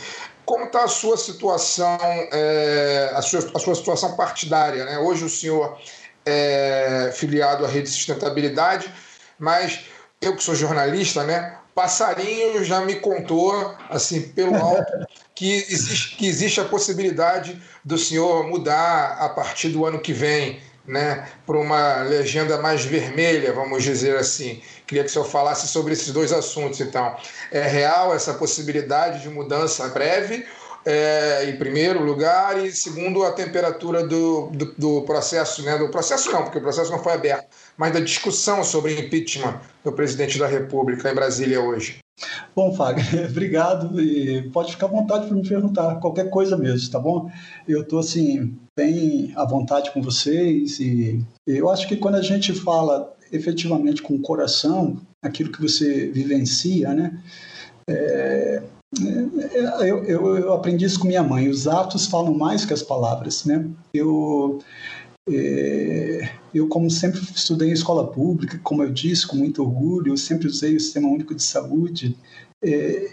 Como 0.44 0.64
está 0.64 0.82
a 0.82 0.88
sua 0.88 1.16
situação, 1.16 1.96
é, 2.32 3.12
a, 3.14 3.22
sua, 3.22 3.48
a 3.54 3.58
sua 3.60 3.76
situação 3.76 4.16
partidária? 4.16 4.84
Né? 4.84 4.98
Hoje 4.98 5.24
o 5.24 5.28
senhor 5.28 5.78
é 6.26 7.12
filiado 7.14 7.64
à 7.64 7.68
Rede 7.68 7.88
Sustentabilidade, 7.88 8.92
mas 9.38 9.84
eu 10.20 10.34
que 10.34 10.42
sou 10.42 10.56
jornalista, 10.56 11.22
né? 11.22 11.58
Passarinho 11.74 12.64
já 12.64 12.80
me 12.80 12.96
contou, 12.96 13.74
assim, 13.88 14.20
pelo 14.20 14.56
alto, 14.56 14.92
que 15.34 15.52
existe, 15.52 16.16
que 16.16 16.26
existe 16.26 16.60
a 16.60 16.64
possibilidade 16.64 17.60
do 17.84 17.96
senhor 17.96 18.46
mudar 18.48 19.16
a 19.20 19.28
partir 19.28 19.68
do 19.68 19.86
ano 19.86 20.00
que 20.00 20.12
vem, 20.12 20.60
né, 20.86 21.28
para 21.46 21.58
uma 21.58 22.02
legenda 22.02 22.58
mais 22.58 22.84
vermelha, 22.84 23.52
vamos 23.52 23.82
dizer 23.82 24.16
assim. 24.16 24.60
Queria 24.86 25.04
que 25.04 25.10
o 25.10 25.12
senhor 25.12 25.24
falasse 25.24 25.68
sobre 25.68 25.92
esses 25.92 26.12
dois 26.12 26.32
assuntos, 26.32 26.80
então. 26.80 27.16
É 27.50 27.62
real 27.62 28.14
essa 28.14 28.34
possibilidade 28.34 29.22
de 29.22 29.28
mudança 29.28 29.88
breve 29.88 30.44
é, 30.84 31.48
em 31.48 31.56
primeiro 31.56 32.02
lugar, 32.02 32.64
e 32.64 32.72
segundo, 32.72 33.22
a 33.22 33.32
temperatura 33.32 34.06
do, 34.06 34.50
do, 34.50 34.74
do, 34.76 35.02
processo, 35.02 35.62
né? 35.62 35.78
do 35.78 35.88
processo 35.88 36.30
não, 36.30 36.42
porque 36.42 36.58
o 36.58 36.62
processo 36.62 36.90
não 36.90 36.98
foi 36.98 37.12
aberto, 37.12 37.46
mas 37.76 37.92
da 37.92 38.00
discussão 38.00 38.64
sobre 38.64 38.98
impeachment 38.98 39.60
do 39.84 39.92
presidente 39.92 40.38
da 40.38 40.46
República 40.46 41.10
em 41.10 41.14
Brasília 41.14 41.60
hoje. 41.60 41.98
Bom, 42.54 42.74
Fagner, 42.74 43.26
obrigado 43.30 44.00
e 44.00 44.50
pode 44.50 44.72
ficar 44.72 44.86
à 44.86 44.90
vontade 44.90 45.26
para 45.26 45.36
me 45.36 45.48
perguntar 45.48 45.96
qualquer 45.96 46.28
coisa 46.28 46.56
mesmo, 46.56 46.90
tá 46.90 46.98
bom? 46.98 47.30
Eu 47.66 47.82
estou 47.82 47.98
assim 48.00 48.56
bem 48.76 49.32
à 49.36 49.44
vontade 49.44 49.90
com 49.92 50.00
vocês 50.00 50.80
e 50.80 51.22
eu 51.46 51.68
acho 51.68 51.86
que 51.86 51.96
quando 51.96 52.14
a 52.14 52.22
gente 52.22 52.52
fala 52.52 53.14
efetivamente 53.30 54.02
com 54.02 54.14
o 54.14 54.20
coração, 54.20 55.00
aquilo 55.22 55.52
que 55.52 55.60
você 55.60 56.08
vivencia, 56.08 56.92
né? 56.92 57.22
É, 57.88 58.62
é, 59.00 59.90
eu, 59.90 60.04
eu, 60.04 60.36
eu, 60.36 60.52
aprendi 60.52 60.84
isso 60.84 61.00
com 61.00 61.06
minha 61.06 61.22
mãe. 61.22 61.48
Os 61.48 61.66
atos 61.66 62.06
falam 62.06 62.34
mais 62.34 62.64
que 62.66 62.74
as 62.74 62.82
palavras, 62.82 63.44
né? 63.44 63.66
Eu, 63.94 64.60
é, 65.28 66.28
eu 66.54 66.68
como 66.68 66.90
sempre 66.90 67.20
estudei 67.20 67.70
em 67.70 67.72
escola 67.72 68.06
pública, 68.06 68.60
como 68.62 68.82
eu 68.82 68.92
disse, 68.92 69.26
com 69.26 69.36
muito 69.36 69.62
orgulho, 69.62 70.12
eu 70.12 70.16
sempre 70.16 70.46
usei 70.46 70.76
o 70.76 70.80
Sistema 70.80 71.08
Único 71.08 71.34
de 71.34 71.42
Saúde. 71.42 72.16
É, 72.62 73.08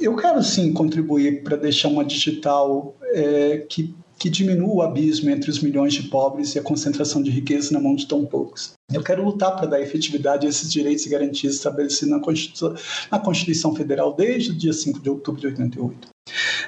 eu 0.00 0.16
quero 0.16 0.42
sim 0.42 0.72
contribuir 0.72 1.42
para 1.42 1.56
deixar 1.56 1.88
uma 1.88 2.04
digital 2.04 2.94
é, 3.14 3.64
que 3.68 3.94
que 4.20 4.28
diminua 4.28 4.74
o 4.74 4.82
abismo 4.82 5.30
entre 5.30 5.48
os 5.48 5.60
milhões 5.60 5.94
de 5.94 6.02
pobres 6.02 6.54
e 6.54 6.58
a 6.58 6.62
concentração 6.62 7.22
de 7.22 7.30
riqueza 7.30 7.72
na 7.72 7.80
mão 7.80 7.96
de 7.96 8.06
tão 8.06 8.26
poucos. 8.26 8.74
Eu 8.92 9.02
quero 9.02 9.24
lutar 9.24 9.56
para 9.56 9.66
dar 9.66 9.80
efetividade 9.80 10.46
a 10.46 10.50
esses 10.50 10.70
direitos 10.70 11.06
e 11.06 11.08
garantias 11.08 11.54
estabelecidos 11.54 12.10
na 12.10 12.20
Constituição, 12.20 12.74
na 13.10 13.18
Constituição 13.18 13.74
Federal 13.74 14.14
desde 14.14 14.50
o 14.50 14.54
dia 14.54 14.74
5 14.74 15.00
de 15.00 15.08
outubro 15.08 15.40
de 15.40 15.46
88. 15.46 16.08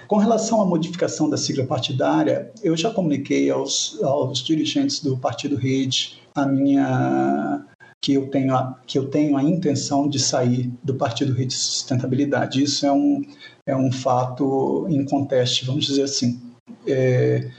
Com 0.08 0.16
relação 0.16 0.62
à 0.62 0.64
modificação 0.64 1.28
da 1.28 1.36
sigla 1.36 1.66
partidária, 1.66 2.50
eu 2.62 2.74
já 2.74 2.90
comuniquei 2.90 3.50
aos, 3.50 4.02
aos 4.02 4.42
dirigentes 4.42 5.00
do 5.00 5.18
Partido 5.18 5.54
Rede 5.54 6.22
a 6.34 6.46
minha 6.46 7.66
que 8.00 8.14
eu 8.14 8.28
tenho 8.28 8.56
a, 8.56 8.80
que 8.86 8.98
eu 8.98 9.08
tenho 9.08 9.36
a 9.36 9.42
intenção 9.42 10.08
de 10.08 10.18
sair 10.18 10.72
do 10.82 10.94
Partido 10.94 11.34
Rede 11.34 11.54
de 11.54 11.60
Sustentabilidade. 11.60 12.62
Isso 12.62 12.86
é 12.86 12.90
um, 12.90 13.22
é 13.66 13.76
um 13.76 13.92
fato 13.92 14.86
inconteste, 14.88 15.66
vamos 15.66 15.84
dizer 15.84 16.04
assim. 16.04 16.51
É, 16.86 17.50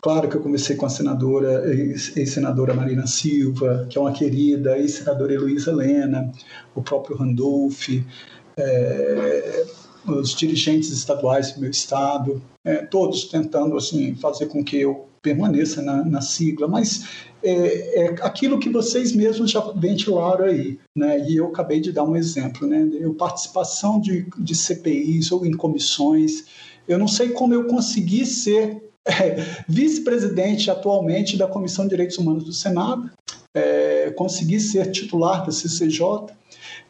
claro 0.00 0.28
que 0.28 0.36
eu 0.36 0.42
comecei 0.42 0.76
com 0.76 0.86
a 0.86 0.90
senadora, 0.90 1.64
ex-senadora 1.74 2.74
Marina 2.74 3.06
Silva, 3.06 3.86
que 3.88 3.98
é 3.98 4.00
uma 4.00 4.12
querida, 4.12 4.78
ex-senadora 4.78 5.32
Heloísa 5.32 5.70
Helena, 5.70 6.30
o 6.74 6.82
próprio 6.82 7.16
Randolph, 7.16 7.88
é, 8.56 9.64
os 10.06 10.34
dirigentes 10.34 10.90
estaduais 10.90 11.52
do 11.52 11.60
meu 11.60 11.70
estado, 11.70 12.42
é, 12.64 12.76
todos 12.76 13.24
tentando 13.24 13.76
assim 13.76 14.14
fazer 14.16 14.46
com 14.46 14.64
que 14.64 14.76
eu 14.76 15.08
permaneça 15.22 15.80
na, 15.80 16.04
na 16.04 16.20
sigla, 16.20 16.66
mas 16.66 17.06
é, 17.44 18.02
é, 18.02 18.06
aquilo 18.22 18.58
que 18.58 18.68
vocês 18.68 19.12
mesmos 19.12 19.52
já 19.52 19.60
ventilaram 19.72 20.46
aí, 20.46 20.78
né? 20.96 21.28
E 21.28 21.36
eu 21.36 21.46
acabei 21.46 21.80
de 21.80 21.92
dar 21.92 22.02
um 22.02 22.16
exemplo, 22.16 22.66
né? 22.66 22.88
Eu 22.92 23.14
participação 23.14 24.00
de, 24.00 24.26
de 24.36 24.54
CPIs 24.54 25.30
ou 25.30 25.46
em 25.46 25.52
comissões, 25.52 26.44
eu 26.86 26.98
não 26.98 27.08
sei 27.08 27.30
como 27.30 27.54
eu 27.54 27.66
consegui 27.66 28.26
ser 28.26 28.82
é, 29.04 29.36
vice-presidente 29.68 30.70
atualmente 30.70 31.36
da 31.36 31.46
Comissão 31.46 31.84
de 31.84 31.90
Direitos 31.90 32.18
Humanos 32.18 32.44
do 32.44 32.52
Senado, 32.52 33.10
é, 33.54 34.10
consegui 34.16 34.60
ser 34.60 34.90
titular 34.90 35.44
da 35.44 35.52
CCJ. 35.52 36.32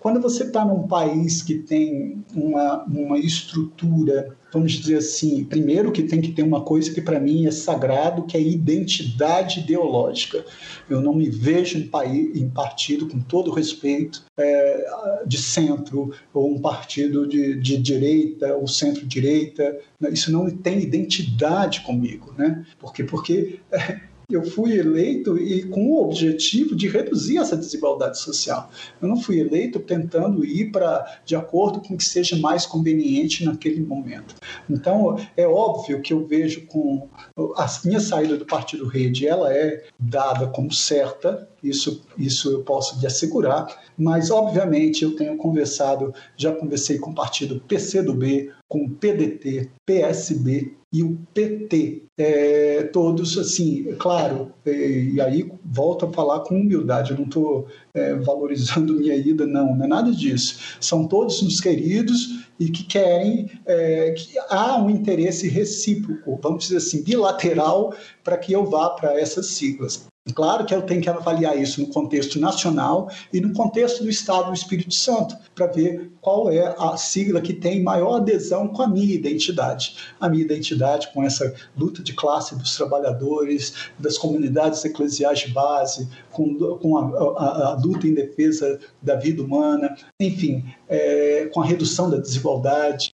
Quando 0.02 0.20
você 0.20 0.42
está 0.42 0.64
num 0.64 0.88
país 0.88 1.42
que 1.42 1.54
tem 1.54 2.24
uma, 2.34 2.82
uma 2.82 3.18
estrutura 3.20 4.36
vamos 4.52 4.72
dizer 4.72 4.98
assim, 4.98 5.44
primeiro 5.44 5.90
que 5.90 6.02
tem 6.02 6.20
que 6.20 6.32
ter 6.32 6.42
uma 6.42 6.60
coisa 6.60 6.92
que 6.92 7.00
para 7.00 7.18
mim 7.18 7.46
é 7.46 7.50
sagrado, 7.50 8.24
que 8.24 8.36
é 8.36 8.40
identidade 8.40 9.60
ideológica. 9.60 10.44
Eu 10.90 11.00
não 11.00 11.14
me 11.14 11.30
vejo 11.30 11.78
em, 11.78 11.88
país, 11.88 12.36
em 12.36 12.48
partido, 12.50 13.08
com 13.08 13.18
todo 13.18 13.50
respeito, 13.50 14.22
é, 14.36 15.22
de 15.26 15.38
centro, 15.38 16.12
ou 16.34 16.52
um 16.52 16.60
partido 16.60 17.26
de, 17.26 17.58
de 17.58 17.78
direita, 17.78 18.54
ou 18.54 18.68
centro-direita. 18.68 19.78
Isso 20.10 20.30
não 20.30 20.50
tem 20.50 20.82
identidade 20.82 21.80
comigo, 21.80 22.34
né? 22.36 22.66
Por 22.78 22.92
quê? 22.92 23.04
Porque 23.04 23.58
é, 23.72 24.00
eu 24.34 24.44
fui 24.44 24.78
eleito 24.78 25.38
e 25.38 25.64
com 25.64 25.90
o 25.90 26.02
objetivo 26.02 26.74
de 26.74 26.88
reduzir 26.88 27.38
essa 27.38 27.56
desigualdade 27.56 28.18
social. 28.18 28.70
Eu 29.00 29.08
não 29.08 29.20
fui 29.20 29.40
eleito 29.40 29.78
tentando 29.78 30.44
ir 30.44 30.70
para 30.70 31.20
de 31.24 31.36
acordo 31.36 31.80
com 31.80 31.94
o 31.94 31.96
que 31.96 32.04
seja 32.04 32.36
mais 32.36 32.66
conveniente 32.66 33.44
naquele 33.44 33.80
momento. 33.80 34.34
Então, 34.68 35.18
é 35.36 35.46
óbvio 35.46 36.00
que 36.00 36.12
eu 36.12 36.26
vejo 36.26 36.66
com 36.66 37.08
a 37.56 37.66
minha 37.84 38.00
saída 38.00 38.36
do 38.36 38.46
Partido 38.46 38.86
Rede, 38.86 39.26
ela 39.26 39.52
é 39.52 39.84
dada 39.98 40.46
como 40.46 40.72
certa, 40.72 41.48
isso, 41.62 42.04
isso 42.18 42.50
eu 42.50 42.62
posso 42.62 42.98
lhe 43.00 43.06
assegurar, 43.06 43.66
mas 43.96 44.30
obviamente 44.30 45.04
eu 45.04 45.14
tenho 45.14 45.36
conversado, 45.36 46.12
já 46.36 46.52
conversei 46.52 46.98
com 46.98 47.10
o 47.10 47.14
partido 47.14 47.62
PCdoB, 47.68 48.50
com 48.68 48.84
o 48.84 48.90
PDT, 48.90 49.70
PSB 49.86 50.74
e 50.92 51.02
o 51.02 51.18
PT. 51.32 52.02
É, 52.18 52.82
todos, 52.84 53.38
assim, 53.38 53.88
é 53.88 53.94
claro, 53.94 54.52
é, 54.66 54.70
e 54.70 55.20
aí 55.20 55.50
volto 55.64 56.04
a 56.04 56.12
falar 56.12 56.40
com 56.40 56.54
humildade, 56.54 57.12
eu 57.12 57.16
não 57.16 57.24
estou 57.24 57.66
é, 57.94 58.14
valorizando 58.16 58.94
minha 59.00 59.16
ida, 59.16 59.46
não, 59.46 59.74
não 59.74 59.84
é 59.84 59.88
nada 59.88 60.12
disso. 60.12 60.76
São 60.80 61.08
todos 61.08 61.42
uns 61.42 61.60
queridos 61.60 62.46
e 62.60 62.68
que 62.70 62.84
querem 62.84 63.46
que 63.46 64.38
há 64.48 64.80
um 64.80 64.90
interesse 64.90 65.48
recíproco, 65.48 66.38
vamos 66.40 66.64
dizer 66.64 66.76
assim, 66.76 67.02
bilateral, 67.02 67.94
para 68.22 68.36
que 68.36 68.52
eu 68.52 68.64
vá 68.64 68.90
para 68.90 69.18
essas 69.18 69.46
siglas. 69.46 70.06
Claro 70.34 70.64
que 70.64 70.72
eu 70.72 70.82
tenho 70.82 71.02
que 71.02 71.10
avaliar 71.10 71.60
isso 71.60 71.80
no 71.80 71.88
contexto 71.88 72.38
nacional 72.38 73.10
e 73.32 73.40
no 73.40 73.52
contexto 73.52 74.04
do 74.04 74.08
Estado 74.08 74.46
do 74.46 74.54
Espírito 74.54 74.94
Santo, 74.94 75.36
para 75.52 75.66
ver 75.66 76.12
qual 76.20 76.48
é 76.48 76.74
a 76.78 76.96
sigla 76.96 77.40
que 77.40 77.52
tem 77.52 77.82
maior 77.82 78.18
adesão 78.18 78.68
com 78.68 78.82
a 78.82 78.86
minha 78.86 79.14
identidade. 79.14 79.96
A 80.20 80.28
minha 80.28 80.44
identidade 80.44 81.12
com 81.12 81.24
essa 81.24 81.52
luta 81.76 82.04
de 82.04 82.12
classe 82.14 82.56
dos 82.56 82.76
trabalhadores, 82.76 83.74
das 83.98 84.16
comunidades 84.16 84.84
eclesiais 84.84 85.40
de 85.40 85.48
base, 85.48 86.08
com, 86.30 86.56
com 86.56 86.96
a, 86.96 87.02
a, 87.02 87.72
a 87.72 87.74
luta 87.74 88.06
em 88.06 88.14
defesa 88.14 88.78
da 89.02 89.16
vida 89.16 89.42
humana, 89.42 89.92
enfim, 90.20 90.64
é, 90.88 91.50
com 91.52 91.60
a 91.60 91.66
redução 91.66 92.08
da 92.08 92.18
desigualdade, 92.18 93.12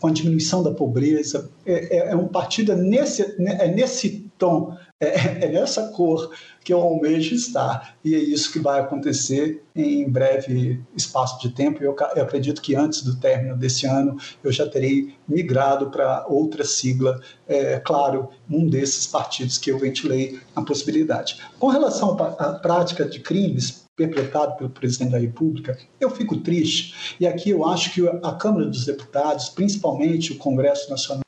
com 0.00 0.06
a 0.06 0.12
diminuição 0.12 0.62
da 0.62 0.72
pobreza. 0.72 1.50
É, 1.66 1.98
é, 1.98 2.12
é 2.12 2.16
um 2.16 2.28
partido 2.28 2.74
nesse, 2.74 3.22
é 3.38 3.68
nesse 3.68 4.26
tom 4.38 4.74
é, 5.00 5.44
é 5.46 5.48
nessa 5.48 5.88
cor 5.88 6.30
que 6.64 6.72
eu 6.72 6.80
almejo 6.80 7.34
estar. 7.34 7.96
E 8.04 8.14
é 8.14 8.18
isso 8.18 8.52
que 8.52 8.58
vai 8.58 8.80
acontecer 8.80 9.62
em 9.74 10.08
breve 10.08 10.80
espaço 10.96 11.40
de 11.40 11.50
tempo. 11.50 11.82
Eu, 11.82 11.96
eu 12.14 12.22
acredito 12.22 12.60
que 12.60 12.74
antes 12.74 13.02
do 13.02 13.16
término 13.16 13.56
desse 13.56 13.86
ano 13.86 14.18
eu 14.42 14.52
já 14.52 14.68
terei 14.68 15.14
migrado 15.26 15.90
para 15.90 16.26
outra 16.28 16.64
sigla, 16.64 17.20
é, 17.46 17.78
claro, 17.80 18.28
um 18.50 18.68
desses 18.68 19.06
partidos 19.06 19.56
que 19.56 19.70
eu 19.70 19.78
ventilei 19.78 20.38
a 20.54 20.62
possibilidade. 20.62 21.40
Com 21.58 21.68
relação 21.68 22.16
à 22.38 22.54
prática 22.54 23.04
de 23.04 23.20
crimes, 23.20 23.86
perpetrado 23.96 24.56
pelo 24.56 24.70
presidente 24.70 25.10
da 25.10 25.18
República, 25.18 25.76
eu 26.00 26.08
fico 26.08 26.36
triste. 26.36 27.16
E 27.18 27.26
aqui 27.26 27.50
eu 27.50 27.66
acho 27.66 27.92
que 27.92 28.06
a 28.22 28.32
Câmara 28.32 28.66
dos 28.66 28.86
Deputados, 28.86 29.48
principalmente 29.48 30.32
o 30.32 30.38
Congresso 30.38 30.88
Nacional, 30.88 31.22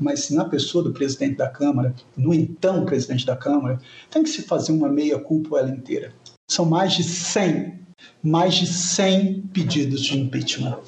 mas 0.00 0.30
na 0.30 0.46
pessoa 0.46 0.82
do 0.82 0.92
presidente 0.92 1.36
da 1.36 1.48
Câmara, 1.48 1.94
no 2.16 2.32
então 2.32 2.84
presidente 2.86 3.26
da 3.26 3.36
Câmara, 3.36 3.78
tem 4.10 4.22
que 4.22 4.30
se 4.30 4.42
fazer 4.42 4.72
uma 4.72 4.88
meia-culpa 4.88 5.58
ela 5.58 5.70
inteira. 5.70 6.12
São 6.50 6.64
mais 6.64 6.94
de 6.94 7.04
100, 7.04 7.78
mais 8.22 8.54
de 8.54 8.66
100 8.66 9.42
pedidos 9.52 10.02
de 10.02 10.18
impeachment 10.18 10.78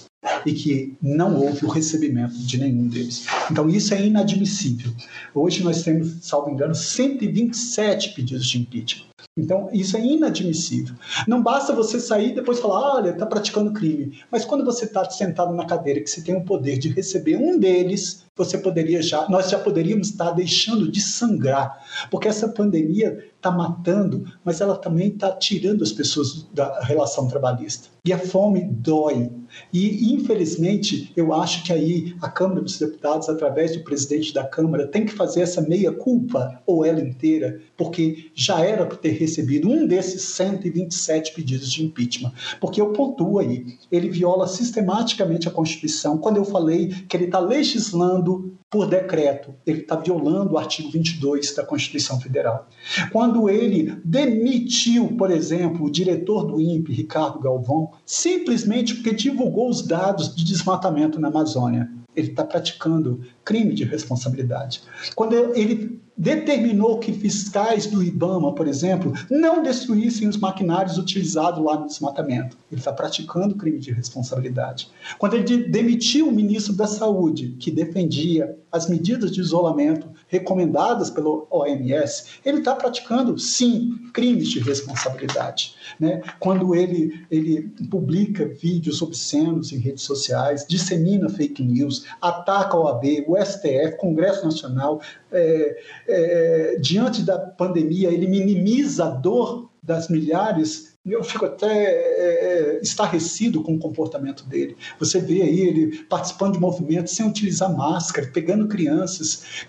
e 0.45 0.53
que 0.53 0.97
não 1.03 1.37
houve 1.37 1.65
o 1.67 1.69
recebimento 1.69 2.35
de 2.39 2.59
nenhum 2.59 2.89
deles. 2.89 3.27
Então 3.51 3.69
isso 3.69 3.93
é 3.93 4.05
inadmissível. 4.05 4.91
Hoje 5.35 5.63
nós 5.63 5.83
temos, 5.83 6.27
salvo 6.27 6.51
engano, 6.51 6.75
127 6.75 8.15
pedidos 8.15 8.47
de 8.47 8.59
impeachment. 8.59 9.07
Então, 9.39 9.69
isso 9.71 9.99
é 9.99 10.01
inadmissível. 10.01 10.95
Não 11.29 11.43
basta 11.43 11.75
você 11.75 12.01
sair 12.01 12.31
e 12.31 12.35
depois 12.35 12.59
falar, 12.59 12.97
olha, 12.97 13.11
está 13.11 13.27
praticando 13.27 13.73
crime. 13.73 14.19
Mas 14.31 14.47
quando 14.47 14.65
você 14.65 14.87
está 14.87 15.09
sentado 15.11 15.53
na 15.53 15.67
cadeira, 15.67 16.01
que 16.01 16.09
você 16.09 16.23
tem 16.23 16.35
o 16.35 16.45
poder 16.45 16.79
de 16.79 16.89
receber 16.89 17.37
um 17.37 17.59
deles, 17.59 18.26
você 18.37 18.59
poderia 18.59 19.03
já, 19.03 19.29
nós 19.29 19.49
já 19.49 19.59
poderíamos 19.59 20.11
estar 20.11 20.33
deixando 20.33 20.91
de 20.91 21.01
sangrar, 21.01 21.83
porque 22.11 22.29
essa 22.29 22.49
pandemia 22.49 23.25
está 23.47 23.51
matando, 23.51 24.25
mas 24.45 24.61
ela 24.61 24.77
também 24.77 25.09
está 25.09 25.31
tirando 25.33 25.83
as 25.83 25.93
pessoas 25.93 26.47
da 26.53 26.81
relação 26.81 27.29
trabalhista. 27.29 27.89
E 28.05 28.13
a 28.13 28.19
fome 28.19 28.63
dói. 28.63 29.31
E, 29.73 30.13
infelizmente, 30.13 31.13
eu 31.17 31.33
acho 31.33 31.65
que 31.65 31.73
aí 31.73 32.15
a 32.21 32.29
Câmara 32.29 32.61
dos 32.61 32.79
Deputados, 32.79 33.29
através 33.29 33.77
do 33.77 33.83
presidente 33.83 34.33
da 34.33 34.45
Câmara, 34.45 34.87
tem 34.87 35.05
que 35.05 35.13
fazer 35.13 35.41
essa 35.41 35.61
meia-culpa, 35.61 36.61
ou 36.67 36.85
ela 36.85 37.01
inteira, 37.01 37.61
porque 37.77 38.31
já 38.35 38.61
era 38.61 38.87
para 38.87 38.97
ter 38.97 39.13
recebido 39.13 39.69
um 39.69 39.87
desses 39.87 40.23
127 40.23 41.33
pedidos 41.33 41.73
de 41.73 41.85
impeachment. 41.85 42.33
Porque 42.61 42.81
eu 42.81 42.93
pontuo 42.93 43.39
aí, 43.39 43.67
ele 43.91 44.09
viola 44.09 44.47
sistematicamente 44.47 45.49
a 45.49 45.53
Constituição. 45.53 46.19
Quando 46.19 46.37
eu 46.37 46.45
falei 46.45 46.89
que 47.09 47.17
ele 47.17 47.27
está 47.27 47.41
legislando 47.41 48.26
por 48.71 48.89
decreto, 48.89 49.55
ele 49.65 49.81
está 49.81 49.97
violando 49.97 50.55
o 50.55 50.59
artigo 50.59 50.91
22 50.91 51.55
da 51.55 51.65
Constituição 51.65 52.21
Federal. 52.21 52.69
Quando 53.13 53.49
ele 53.49 54.01
demitiu, 54.05 55.17
por 55.17 55.31
exemplo, 55.31 55.87
o 55.87 55.91
diretor 55.91 56.45
do 56.45 56.61
INPE, 56.61 56.93
Ricardo 56.93 57.39
Galvão, 57.39 57.91
simplesmente 58.05 58.95
porque 58.95 59.15
divulgou 59.15 59.71
os 59.71 59.87
dados 59.87 60.35
de 60.35 60.45
desmatamento 60.45 61.21
na 61.21 61.29
Amazônia. 61.29 61.91
Ele 62.15 62.31
está 62.31 62.45
praticando 62.45 63.21
crime 63.45 63.75
de 63.75 63.85
responsabilidade. 63.85 64.83
Quando 65.15 65.35
ele 65.55 66.01
determinou 66.17 66.99
que 66.99 67.13
fiscais 67.13 67.87
do 67.87 68.03
IBAMA, 68.03 68.55
por 68.55 68.67
exemplo, 68.67 69.13
não 69.31 69.63
destruíssem 69.63 70.27
os 70.27 70.37
maquinários 70.37 70.97
utilizados 70.97 71.63
lá 71.63 71.79
no 71.79 71.87
desmatamento. 71.87 72.57
Ele 72.71 72.81
está 72.81 72.93
praticando 72.93 73.55
crime 73.55 73.79
de 73.79 73.93
responsabilidade. 73.93 74.89
Quando 75.19 75.35
ele 75.35 75.69
demitiu 75.69 76.29
o 76.29 76.33
ministro 76.33 76.75
da 76.75 76.87
Saúde, 76.87 77.57
que 77.61 77.71
defendia 77.71 78.57
as 78.77 78.89
medidas 78.89 79.33
de 79.33 79.41
isolamento 79.41 80.09
recomendadas 80.29 81.11
pelo 81.11 81.47
OMS, 81.51 82.41
ele 82.45 82.59
está 82.59 82.75
praticando, 82.75 83.39
sim, 83.39 84.11
crimes 84.13 84.49
de 84.49 84.61
responsabilidade. 84.61 85.75
Né? 85.99 86.23
Quando 86.39 86.75
ele, 86.75 87.25
ele 87.31 87.63
publica 87.91 88.47
vídeos 88.47 89.03
obscenos 89.03 89.73
em 89.73 89.79
redes 89.79 90.05
sociais, 90.05 90.67
dissemina 90.69 91.29
fake 91.29 91.63
news, 91.63 92.05
ataca 92.21 92.77
a 92.77 92.81
OAB, 92.81 93.25
o 93.27 93.37
STF, 93.37 93.97
Congresso 93.99 94.45
Nacional, 94.45 95.01
é, 95.33 95.77
é, 96.09 96.79
diante 96.81 97.23
da 97.23 97.39
pandemia, 97.39 98.11
ele 98.11 98.27
minimiza 98.27 99.07
a 99.07 99.11
dor 99.11 99.71
das 99.83 100.09
milhares 100.09 100.96
eu 101.13 101.23
fico 101.23 101.45
até 101.45 101.69
é, 101.69 102.81
estarrecido 102.83 103.63
com 103.63 103.75
o 103.75 103.79
comportamento 103.79 104.45
dele. 104.45 104.77
Você 104.99 105.21
vê 105.21 105.43
aí 105.43 105.61
ele 105.61 106.05
participando 106.05 106.55
de 106.55 106.61
movimentos 106.61 107.15
sem 107.15 107.27
utilizar 107.27 107.75
máscara, 107.75 108.29
pegando 108.33 108.67
crianças, 108.67 109.67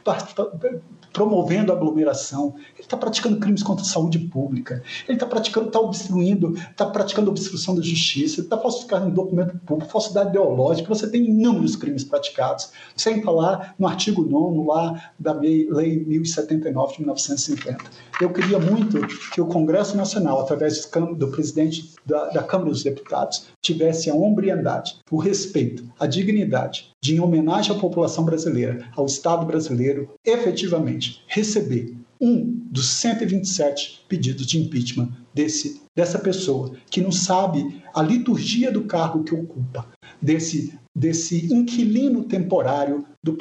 promovendo 1.13 1.71
aglomeração. 1.71 2.55
Ele 2.73 2.81
está 2.81 2.97
praticando 2.97 3.39
crimes 3.39 3.63
contra 3.63 3.83
a 3.83 3.87
saúde 3.87 4.19
pública. 4.19 4.81
Ele 5.07 5.15
está 5.15 5.25
praticando, 5.25 5.67
está 5.67 5.79
obstruindo, 5.79 6.55
está 6.55 6.85
praticando 6.85 7.29
obstrução 7.29 7.75
da 7.75 7.81
justiça, 7.81 8.41
está 8.41 8.57
falsificando 8.57 9.07
um 9.07 9.11
documento 9.11 9.57
público, 9.59 9.91
falsidade 9.91 10.29
ideológica. 10.29 10.89
Você 10.89 11.09
tem 11.09 11.25
inúmeros 11.25 11.75
crimes 11.75 12.03
praticados, 12.03 12.71
sem 12.95 13.21
falar 13.21 13.75
no 13.77 13.87
artigo 13.87 14.23
9 14.23 14.67
lá 14.67 15.11
da 15.19 15.33
Lei 15.33 15.67
1079 16.05 16.93
de 16.93 16.99
1950. 16.99 17.85
Eu 18.21 18.31
queria 18.31 18.59
muito 18.59 18.99
que 19.33 19.41
o 19.41 19.45
Congresso 19.45 19.95
Nacional, 19.95 20.41
através 20.41 20.89
do 21.17 21.26
presidente 21.31 21.93
da, 22.05 22.29
da 22.29 22.43
Câmara 22.43 22.69
dos 22.69 22.83
Deputados, 22.83 23.47
tivesse 23.61 24.09
a 24.09 24.15
hombridade, 24.15 24.97
o 25.11 25.17
respeito, 25.17 25.83
a 25.99 26.05
dignidade 26.05 26.89
de, 27.01 27.15
em 27.15 27.19
homenagem 27.19 27.75
à 27.75 27.79
população 27.79 28.23
brasileira, 28.23 28.89
ao 28.95 29.05
Estado 29.05 29.45
brasileiro, 29.45 30.09
efetivamente 30.25 31.23
receber 31.27 31.95
um 32.19 32.57
dos 32.71 32.89
127 32.89 34.05
pedidos 34.07 34.45
de 34.45 34.59
impeachment 34.59 35.09
desse, 35.33 35.81
dessa 35.95 36.17
pessoa 36.19 36.71
que 36.89 37.01
não 37.01 37.11
sabe 37.11 37.81
a 37.93 38.01
liturgia 38.01 38.71
do 38.71 38.83
cargo 38.85 39.23
que 39.23 39.35
ocupa, 39.35 39.87
desse, 40.21 40.77
desse 40.95 41.53
inquilino 41.53 42.23
temporário 42.23 43.05
do, 43.23 43.37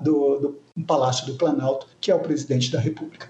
do, 0.00 0.38
do 0.76 0.84
Palácio 0.86 1.26
do 1.26 1.34
Planalto, 1.34 1.86
que 2.00 2.10
é 2.10 2.14
o 2.14 2.20
presidente 2.20 2.70
da 2.70 2.78
República. 2.78 3.28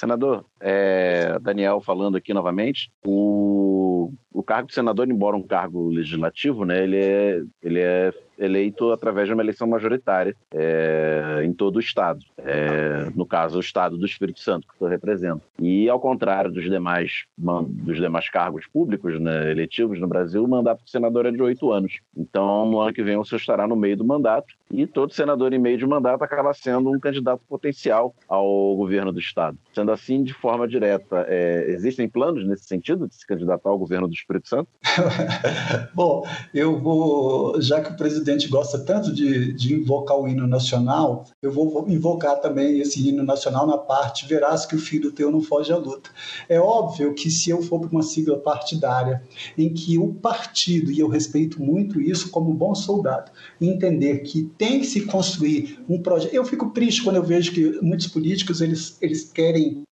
Senador, 0.00 0.46
é, 0.58 1.38
Daniel 1.40 1.82
falando 1.82 2.16
aqui 2.16 2.32
novamente, 2.32 2.90
o, 3.04 4.10
o 4.32 4.42
cargo 4.42 4.68
de 4.68 4.74
senador, 4.74 5.08
embora 5.08 5.36
um 5.36 5.42
cargo 5.42 5.88
legislativo, 5.88 6.64
né, 6.64 6.82
ele 6.82 6.96
é, 6.96 7.42
ele 7.62 7.80
é 7.80 8.12
eleito 8.38 8.90
através 8.90 9.28
de 9.28 9.34
uma 9.34 9.42
eleição 9.42 9.66
majoritária 9.66 10.34
é, 10.52 11.42
em 11.44 11.52
todo 11.52 11.76
o 11.76 11.80
Estado. 11.80 12.24
É, 12.38 13.10
no 13.14 13.26
caso, 13.26 13.58
o 13.58 13.60
Estado 13.60 13.98
do 13.98 14.06
Espírito 14.06 14.40
Santo, 14.40 14.66
que 14.66 14.82
eu 14.82 14.88
represento. 14.88 15.42
E, 15.58 15.88
ao 15.88 16.00
contrário 16.00 16.50
dos 16.50 16.64
demais, 16.64 17.24
dos 17.36 17.98
demais 17.98 18.30
cargos 18.30 18.66
públicos 18.66 19.20
né, 19.20 19.50
eletivos 19.50 20.00
no 20.00 20.08
Brasil, 20.08 20.42
o 20.42 20.48
mandato 20.48 20.82
de 20.82 20.90
senador 20.90 21.26
é 21.26 21.30
de 21.30 21.42
oito 21.42 21.70
anos. 21.70 22.00
Então, 22.16 22.70
no 22.70 22.80
ano 22.80 22.94
que 22.94 23.02
vem, 23.02 23.22
senhor 23.30 23.38
estará 23.38 23.66
no 23.66 23.76
meio 23.76 23.96
do 23.96 24.04
mandato 24.04 24.54
e 24.72 24.86
todo 24.86 25.12
senador 25.12 25.52
em 25.52 25.58
meio 25.58 25.76
de 25.76 25.86
mandato 25.86 26.22
acaba 26.22 26.54
sendo 26.54 26.90
um 26.90 26.98
candidato 26.98 27.42
potencial 27.46 28.14
ao 28.28 28.74
governo 28.76 29.12
do 29.12 29.18
Estado. 29.18 29.58
Sendo 29.74 29.92
assim, 29.92 30.22
de 30.22 30.32
forma 30.32 30.66
direta, 30.66 31.26
é, 31.28 31.66
existem 31.68 32.08
planos 32.08 32.46
nesse 32.46 32.64
sentido 32.64 33.06
de 33.06 33.14
se 33.14 33.26
candidatar 33.26 33.68
ao 33.68 33.78
governo 33.78 34.08
do 34.08 34.14
Espírito 34.20 34.48
Santo? 34.48 34.68
Bom, 35.94 36.24
eu 36.54 36.78
vou, 36.78 37.60
já 37.60 37.80
que 37.80 37.92
o 37.92 37.96
presidente 37.96 38.48
gosta 38.48 38.78
tanto 38.78 39.12
de, 39.12 39.52
de 39.52 39.74
invocar 39.74 40.16
o 40.16 40.28
hino 40.28 40.46
nacional, 40.46 41.24
eu 41.42 41.50
vou 41.50 41.86
invocar 41.88 42.40
também 42.40 42.80
esse 42.80 43.06
hino 43.06 43.22
nacional 43.22 43.66
na 43.66 43.78
parte 43.78 44.26
verás 44.26 44.66
que 44.66 44.76
o 44.76 44.78
filho 44.78 45.12
teu 45.12 45.30
não 45.30 45.40
foge 45.40 45.72
à 45.72 45.76
luta. 45.76 46.10
É 46.48 46.60
óbvio 46.60 47.14
que 47.14 47.30
se 47.30 47.50
eu 47.50 47.62
for 47.62 47.80
para 47.80 47.90
uma 47.90 48.02
sigla 48.02 48.38
partidária, 48.38 49.22
em 49.56 49.72
que 49.72 49.98
o 49.98 50.14
partido, 50.14 50.90
e 50.90 51.00
eu 51.00 51.08
respeito 51.08 51.62
muito 51.62 52.00
isso 52.00 52.30
como 52.30 52.52
bom 52.52 52.74
soldado, 52.74 53.30
entender 53.60 54.20
que 54.20 54.44
tem 54.56 54.80
que 54.80 54.86
se 54.86 55.02
construir 55.02 55.82
um 55.88 56.00
projeto. 56.00 56.34
Eu 56.34 56.44
fico 56.44 56.70
triste 56.70 57.02
quando 57.02 57.16
eu 57.16 57.22
vejo 57.22 57.52
que 57.52 57.80
muitos 57.82 58.06
políticos 58.06 58.60
eles, 58.60 58.96
eles 59.00 59.24
querem 59.24 59.82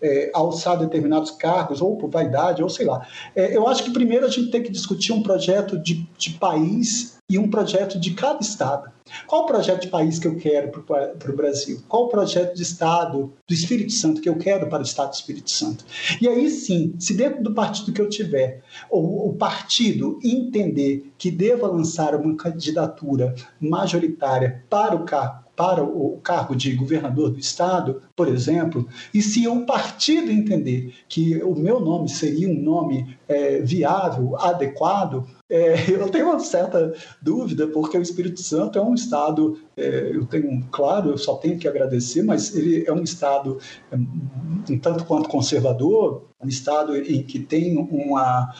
é, 0.00 0.30
alçar 0.34 0.78
determinados 0.78 1.30
cargos, 1.30 1.80
ou 1.80 1.96
por 1.96 2.10
vaidade, 2.10 2.62
ou 2.62 2.68
sei 2.68 2.86
lá. 2.86 3.06
É, 3.34 3.56
eu 3.56 3.66
acho 3.68 3.82
que 3.84 3.90
primeiro 3.90 4.26
a 4.26 4.30
gente 4.30 4.50
tem 4.50 4.62
que 4.62 4.70
discutir 4.70 5.12
um 5.12 5.22
projeto 5.22 5.78
de, 5.78 6.08
de 6.18 6.30
país 6.30 7.14
e 7.28 7.38
um 7.38 7.48
projeto 7.48 7.98
de 7.98 8.12
cada 8.12 8.40
estado. 8.40 8.92
Qual 9.26 9.42
o 9.42 9.46
projeto 9.46 9.82
de 9.82 9.88
país 9.88 10.18
que 10.18 10.26
eu 10.26 10.36
quero 10.36 10.70
para 10.70 11.30
o 11.30 11.36
Brasil? 11.36 11.82
Qual 11.88 12.04
o 12.04 12.08
projeto 12.08 12.54
de 12.54 12.62
Estado 12.62 13.32
do 13.46 13.54
Espírito 13.54 13.92
Santo 13.92 14.20
que 14.20 14.28
eu 14.28 14.36
quero 14.36 14.68
para 14.68 14.80
o 14.80 14.84
Estado 14.84 15.10
do 15.10 15.14
Espírito 15.14 15.50
Santo? 15.50 15.84
E 16.20 16.28
aí 16.28 16.50
sim, 16.50 16.94
se 16.98 17.14
dentro 17.14 17.42
do 17.42 17.54
partido 17.54 17.92
que 17.92 18.00
eu 18.00 18.08
tiver, 18.08 18.62
ou 18.90 19.28
o 19.28 19.34
partido 19.34 20.18
entender 20.22 21.12
que 21.16 21.30
deva 21.30 21.66
lançar 21.66 22.14
uma 22.14 22.36
candidatura 22.36 23.34
majoritária 23.60 24.64
para 24.68 24.94
o 24.94 25.04
cargo 25.04 25.43
para 25.56 25.82
o 25.84 26.18
cargo 26.22 26.54
de 26.56 26.74
governador 26.74 27.30
do 27.30 27.38
estado, 27.38 28.02
por 28.16 28.28
exemplo, 28.28 28.88
e 29.12 29.22
se 29.22 29.46
o 29.46 29.64
partido 29.64 30.30
entender 30.30 30.94
que 31.08 31.42
o 31.42 31.54
meu 31.54 31.80
nome 31.80 32.08
seria 32.08 32.48
um 32.48 32.60
nome 32.60 33.16
é, 33.28 33.60
viável, 33.60 34.36
adequado, 34.38 35.26
é, 35.48 35.74
eu 35.90 36.08
tenho 36.08 36.30
uma 36.30 36.40
certa 36.40 36.92
dúvida, 37.22 37.66
porque 37.68 37.96
o 37.96 38.02
Espírito 38.02 38.40
Santo 38.40 38.78
é 38.78 38.82
um 38.82 38.94
estado, 38.94 39.58
é, 39.76 40.10
eu 40.12 40.26
tenho, 40.26 40.64
claro, 40.70 41.10
eu 41.10 41.18
só 41.18 41.36
tenho 41.36 41.58
que 41.58 41.68
agradecer, 41.68 42.22
mas 42.22 42.54
ele 42.54 42.84
é 42.86 42.92
um 42.92 43.02
estado 43.02 43.58
é, 43.90 43.96
um 43.96 44.78
tanto 44.78 45.04
quanto 45.04 45.28
conservador, 45.28 46.24
um 46.44 46.48
estado 46.48 46.96
em 46.96 47.22
que 47.22 47.38
tem 47.38 47.76
uma, 47.76 48.54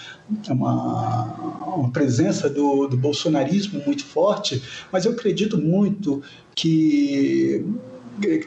uma, 0.49 1.25
uma 1.77 1.91
presença 1.91 2.49
do, 2.49 2.87
do 2.87 2.97
bolsonarismo 2.97 3.83
muito 3.85 4.05
forte, 4.05 4.63
mas 4.91 5.05
eu 5.05 5.13
acredito 5.13 5.59
muito 5.59 6.23
que 6.55 7.65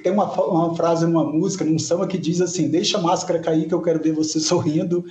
tem 0.01 0.11
uma, 0.11 0.31
uma 0.31 0.75
frase 0.75 1.05
numa 1.05 1.25
música, 1.25 1.65
num 1.65 1.77
samba, 1.77 2.07
que 2.07 2.17
diz 2.17 2.39
assim: 2.39 2.69
Deixa 2.69 2.97
a 2.97 3.01
máscara 3.01 3.39
cair, 3.39 3.67
que 3.67 3.73
eu 3.73 3.81
quero 3.81 4.01
ver 4.01 4.13
você 4.13 4.39
sorrindo. 4.39 5.05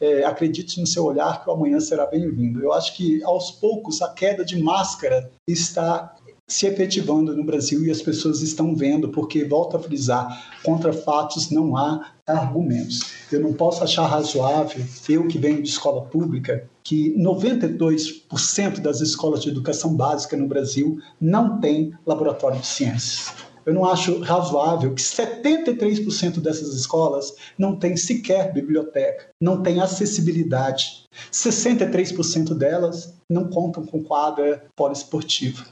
É, 0.00 0.24
acredite 0.24 0.80
no 0.80 0.86
seu 0.86 1.04
olhar, 1.04 1.42
que 1.42 1.48
o 1.48 1.52
amanhã 1.52 1.78
será 1.78 2.06
bem-vindo. 2.06 2.60
Eu 2.60 2.72
acho 2.72 2.96
que, 2.96 3.22
aos 3.22 3.52
poucos, 3.52 4.02
a 4.02 4.12
queda 4.12 4.44
de 4.44 4.60
máscara 4.60 5.30
está 5.46 6.16
se 6.52 6.66
efetivando 6.66 7.34
no 7.34 7.44
Brasil 7.44 7.84
e 7.84 7.90
as 7.90 8.02
pessoas 8.02 8.42
estão 8.42 8.76
vendo, 8.76 9.08
porque, 9.08 9.44
volto 9.44 9.76
a 9.76 9.80
frisar, 9.80 10.60
contra 10.62 10.92
fatos 10.92 11.50
não 11.50 11.76
há 11.76 12.12
argumentos. 12.26 13.00
Eu 13.32 13.40
não 13.40 13.52
posso 13.52 13.82
achar 13.82 14.06
razoável, 14.06 14.84
eu 15.08 15.26
que 15.26 15.38
venho 15.38 15.62
de 15.62 15.68
escola 15.68 16.02
pública, 16.02 16.68
que 16.84 17.16
92% 17.18 18.80
das 18.80 19.00
escolas 19.00 19.42
de 19.42 19.48
educação 19.48 19.94
básica 19.94 20.36
no 20.36 20.46
Brasil 20.46 20.98
não 21.20 21.58
têm 21.58 21.92
laboratório 22.04 22.60
de 22.60 22.66
ciências. 22.66 23.32
Eu 23.64 23.74
não 23.74 23.84
acho 23.84 24.20
razoável 24.20 24.94
que 24.94 25.02
73% 25.02 26.40
dessas 26.40 26.74
escolas 26.74 27.34
não 27.56 27.76
têm 27.76 27.96
sequer 27.96 28.52
biblioteca, 28.52 29.28
não 29.40 29.62
têm 29.62 29.80
acessibilidade. 29.80 31.02
63% 31.30 32.54
delas 32.54 33.14
não 33.28 33.48
contam 33.48 33.84
com 33.84 34.02
quadra 34.02 34.64
poliesportiva. 34.76 35.64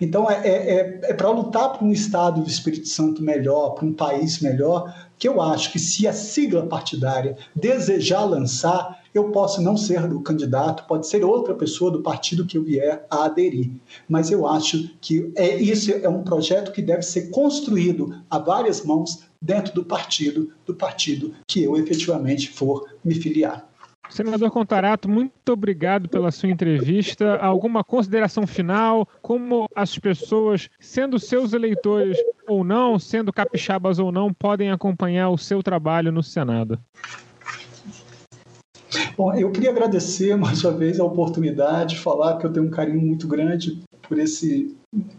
Então, 0.00 0.30
é, 0.30 0.46
é, 0.46 0.50
é, 0.50 1.00
é 1.10 1.14
para 1.14 1.30
lutar 1.30 1.72
por 1.72 1.84
um 1.84 1.92
Estado 1.92 2.42
do 2.42 2.48
Espírito 2.48 2.88
Santo 2.88 3.22
melhor, 3.22 3.70
para 3.70 3.84
um 3.84 3.92
país 3.92 4.40
melhor, 4.40 5.08
que 5.18 5.28
eu 5.28 5.40
acho 5.40 5.72
que 5.72 5.78
se 5.78 6.06
a 6.06 6.12
sigla 6.12 6.66
partidária 6.66 7.36
desejar 7.54 8.24
lançar, 8.24 9.03
Eu 9.14 9.30
posso 9.30 9.62
não 9.62 9.76
ser 9.76 10.12
o 10.12 10.20
candidato, 10.20 10.88
pode 10.88 11.06
ser 11.06 11.24
outra 11.24 11.54
pessoa 11.54 11.88
do 11.88 12.02
partido 12.02 12.44
que 12.44 12.58
eu 12.58 12.64
vier 12.64 13.06
a 13.08 13.26
aderir, 13.26 13.70
mas 14.08 14.32
eu 14.32 14.44
acho 14.44 14.90
que 15.00 15.32
é, 15.36 15.56
isso 15.56 15.92
é 15.92 16.08
um 16.08 16.24
projeto 16.24 16.72
que 16.72 16.82
deve 16.82 17.02
ser 17.02 17.30
construído 17.30 18.12
a 18.28 18.40
várias 18.40 18.84
mãos 18.84 19.22
dentro 19.40 19.72
do 19.72 19.84
partido, 19.84 20.50
do 20.66 20.74
partido 20.74 21.32
que 21.46 21.62
eu 21.62 21.76
efetivamente 21.76 22.50
for 22.50 22.88
me 23.04 23.14
filiar. 23.14 23.64
Senador 24.10 24.50
Contarato, 24.50 25.08
muito 25.08 25.52
obrigado 25.52 26.08
pela 26.08 26.30
sua 26.30 26.48
entrevista. 26.48 27.36
Alguma 27.36 27.82
consideração 27.82 28.46
final? 28.46 29.08
Como 29.22 29.68
as 29.74 29.98
pessoas, 29.98 30.68
sendo 30.78 31.18
seus 31.18 31.52
eleitores 31.52 32.18
ou 32.46 32.62
não, 32.62 32.98
sendo 32.98 33.32
capixabas 33.32 33.98
ou 33.98 34.12
não, 34.12 34.32
podem 34.32 34.70
acompanhar 34.70 35.30
o 35.30 35.38
seu 35.38 35.62
trabalho 35.62 36.12
no 36.12 36.22
Senado? 36.22 36.78
Bom, 39.16 39.34
eu 39.34 39.50
queria 39.50 39.70
agradecer 39.70 40.36
mais 40.36 40.64
uma 40.64 40.72
vez 40.72 41.00
a 41.00 41.04
oportunidade 41.04 41.94
de 41.94 42.00
falar 42.00 42.38
que 42.38 42.46
eu 42.46 42.52
tenho 42.52 42.66
um 42.66 42.70
carinho 42.70 43.00
muito 43.00 43.26
grande 43.26 43.82
por 44.02 44.18
esse 44.18 44.74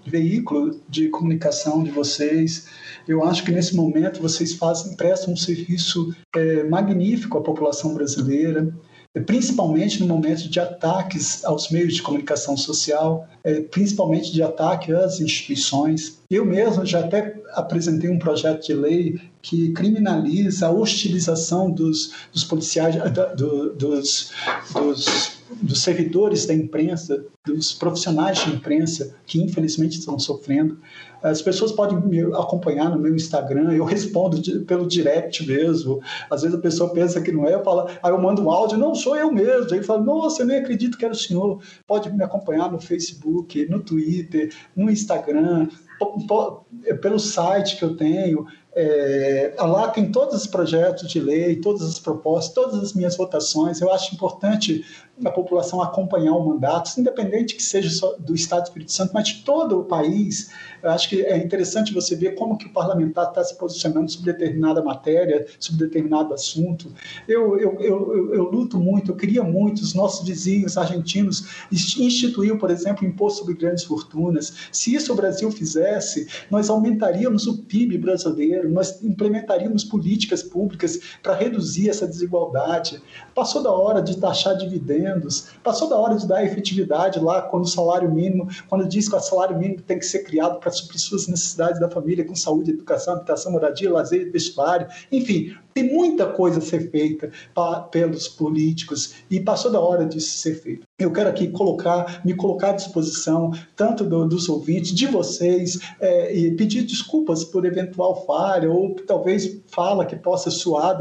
veículo 0.05 0.79
de 0.87 1.09
comunicação 1.09 1.83
de 1.83 1.91
vocês. 1.91 2.67
Eu 3.07 3.23
acho 3.23 3.43
que 3.43 3.51
nesse 3.51 3.75
momento 3.75 4.21
vocês 4.21 4.53
fazem, 4.53 4.95
prestam 4.95 5.33
um 5.33 5.37
serviço 5.37 6.15
é, 6.35 6.63
magnífico 6.63 7.37
à 7.37 7.41
população 7.41 7.93
brasileira 7.93 8.73
principalmente 9.21 10.01
no 10.01 10.07
momento 10.07 10.49
de 10.49 10.59
ataques 10.59 11.43
aos 11.45 11.69
meios 11.69 11.93
de 11.93 12.01
comunicação 12.01 12.57
social, 12.57 13.27
é, 13.43 13.61
principalmente 13.61 14.31
de 14.31 14.43
ataque 14.43 14.91
às 14.91 15.19
instituições. 15.19 16.19
Eu 16.29 16.45
mesmo 16.45 16.85
já 16.85 16.99
até 16.99 17.35
apresentei 17.53 18.09
um 18.09 18.19
projeto 18.19 18.65
de 18.65 18.73
lei 18.73 19.19
que 19.41 19.71
criminaliza 19.71 20.67
a 20.67 20.71
hostilização 20.71 21.71
dos, 21.71 22.11
dos 22.33 22.43
policiais, 22.43 22.95
do, 23.35 23.73
dos, 23.73 24.31
dos, 24.73 25.34
dos 25.61 25.81
servidores 25.81 26.45
da 26.45 26.53
imprensa, 26.53 27.25
dos 27.45 27.73
profissionais 27.73 28.43
de 28.43 28.51
imprensa 28.51 29.15
que 29.25 29.41
infelizmente 29.41 29.99
estão 29.99 30.17
sofrendo. 30.17 30.77
As 31.21 31.41
pessoas 31.41 31.71
podem 31.71 31.99
me 31.99 32.21
acompanhar 32.21 32.89
no 32.89 32.99
meu 32.99 33.15
Instagram, 33.15 33.71
eu 33.71 33.83
respondo 33.83 34.39
pelo 34.65 34.87
direct 34.87 35.45
mesmo. 35.45 36.01
Às 36.29 36.43
vezes 36.43 36.55
a 36.55 36.61
pessoa 36.61 36.93
pensa 36.93 37.21
que 37.21 37.31
não 37.31 37.47
é, 37.47 37.55
eu 37.55 37.63
falo, 37.63 37.87
aí 38.01 38.11
eu 38.11 38.21
mando 38.21 38.43
um 38.43 38.51
áudio, 38.51 38.77
não 38.77 38.93
sou 38.93 39.15
eu 39.15 39.31
mesmo. 39.31 39.73
Aí 39.73 39.81
fala, 39.81 40.03
nossa, 40.03 40.43
eu 40.43 40.47
nem 40.47 40.57
acredito 40.57 40.97
que 40.97 41.05
era 41.05 41.13
o 41.13 41.17
senhor. 41.17 41.61
Pode 41.87 42.11
me 42.11 42.23
acompanhar 42.23 42.71
no 42.71 42.79
Facebook, 42.79 43.67
no 43.67 43.79
Twitter, 43.79 44.53
no 44.75 44.89
Instagram, 44.89 45.67
pelo 47.01 47.19
site 47.19 47.77
que 47.77 47.83
eu 47.83 47.95
tenho. 47.95 48.45
É, 48.77 49.53
lá 49.57 49.87
tem 49.87 50.11
todos 50.11 50.35
os 50.35 50.47
projetos 50.47 51.09
de 51.09 51.19
lei, 51.19 51.55
todas 51.55 51.83
as 51.83 51.97
propostas, 51.97 52.53
todas 52.53 52.83
as 52.83 52.93
minhas 52.93 53.15
votações. 53.15 53.79
Eu 53.79 53.91
acho 53.91 54.13
importante 54.13 54.83
a 55.23 55.31
população 55.31 55.81
acompanhar 55.81 56.33
o 56.33 56.45
mandato, 56.45 56.91
independente 56.99 57.55
que 57.55 57.63
seja 57.63 57.89
do 58.19 58.35
Estado 58.35 58.63
do 58.63 58.67
Espírito 58.67 58.91
Santo, 58.91 59.11
mas 59.13 59.29
de 59.29 59.43
todo 59.43 59.79
o 59.79 59.83
país. 59.85 60.51
Eu 60.83 60.91
acho 60.91 61.07
que 61.07 61.21
é 61.21 61.37
interessante 61.37 61.93
você 61.93 62.15
ver 62.15 62.35
como 62.35 62.57
que 62.57 62.65
o 62.65 62.73
parlamentar 62.73 63.29
está 63.29 63.43
se 63.43 63.57
posicionando 63.57 64.11
sobre 64.11 64.33
determinada 64.33 64.83
matéria, 64.83 65.47
sobre 65.57 65.85
determinado 65.85 66.33
assunto. 66.33 66.93
Eu, 67.27 67.57
eu, 67.57 67.77
eu, 67.79 68.13
eu, 68.13 68.35
eu 68.35 68.43
luto 68.43 68.77
muito, 68.77 69.11
eu 69.11 69.15
queria 69.15 69.43
muito, 69.43 69.79
os 69.79 69.93
nossos 69.93 70.27
vizinhos 70.27 70.77
argentinos 70.77 71.65
instituiu, 71.71 72.57
por 72.57 72.69
exemplo, 72.69 73.05
imposto 73.05 73.39
sobre 73.39 73.55
grandes 73.55 73.85
fortunas. 73.85 74.53
Se 74.71 74.93
isso 74.93 75.13
o 75.13 75.15
Brasil 75.15 75.49
fizesse, 75.49 76.27
nós 76.51 76.69
aumentaríamos 76.69 77.47
o 77.47 77.63
PIB 77.63 77.97
brasileiro, 77.97 78.64
nós 78.71 79.03
implementaríamos 79.03 79.83
políticas 79.83 80.43
públicas 80.43 80.99
para 81.21 81.35
reduzir 81.35 81.89
essa 81.89 82.07
desigualdade. 82.07 83.01
Passou 83.33 83.61
da 83.61 83.71
hora 83.71 84.01
de 84.01 84.17
taxar 84.17 84.57
dividendos, 84.57 85.49
passou 85.63 85.89
da 85.89 85.97
hora 85.97 86.15
de 86.15 86.27
dar 86.27 86.43
efetividade 86.43 87.19
lá 87.19 87.41
quando 87.43 87.63
o 87.63 87.67
salário 87.67 88.13
mínimo, 88.13 88.47
quando 88.67 88.87
diz 88.87 89.09
que 89.09 89.15
o 89.15 89.19
salário 89.19 89.57
mínimo 89.57 89.81
tem 89.81 89.99
que 89.99 90.05
ser 90.05 90.19
criado 90.23 90.59
para 90.59 90.71
suprir 90.71 90.99
suas 90.99 91.27
necessidades 91.27 91.79
da 91.79 91.89
família 91.89 92.25
com 92.25 92.35
saúde, 92.35 92.71
educação, 92.71 93.15
habitação, 93.15 93.51
moradia, 93.51 93.91
lazer, 93.91 94.31
vestuário, 94.31 94.87
enfim, 95.11 95.55
tem 95.75 95.93
muita 95.93 96.25
coisa 96.25 96.59
a 96.59 96.61
ser 96.61 96.89
feita 96.89 97.29
pelos 97.91 98.29
políticos 98.29 99.15
e 99.29 99.41
passou 99.41 99.69
da 99.69 99.79
hora 99.79 100.05
disso 100.05 100.37
ser 100.37 100.55
feito. 100.55 100.87
Eu 100.97 101.11
quero 101.11 101.27
aqui 101.27 101.49
colocar, 101.49 102.21
me 102.23 102.33
colocar 102.33 102.69
à 102.69 102.73
disposição, 102.73 103.51
tanto 103.75 104.05
do, 104.05 104.25
dos 104.25 104.47
ouvintes, 104.47 104.93
de 104.93 105.05
vocês, 105.05 105.77
é, 105.99 106.33
e 106.33 106.55
pedir 106.55 106.83
desculpas 106.83 107.43
por 107.43 107.65
eventual 107.65 108.25
falha, 108.25 108.71
ou 108.71 108.95
talvez 108.95 109.59
fala 109.67 110.05
que 110.05 110.15
possa 110.15 110.49
soar, 110.49 110.97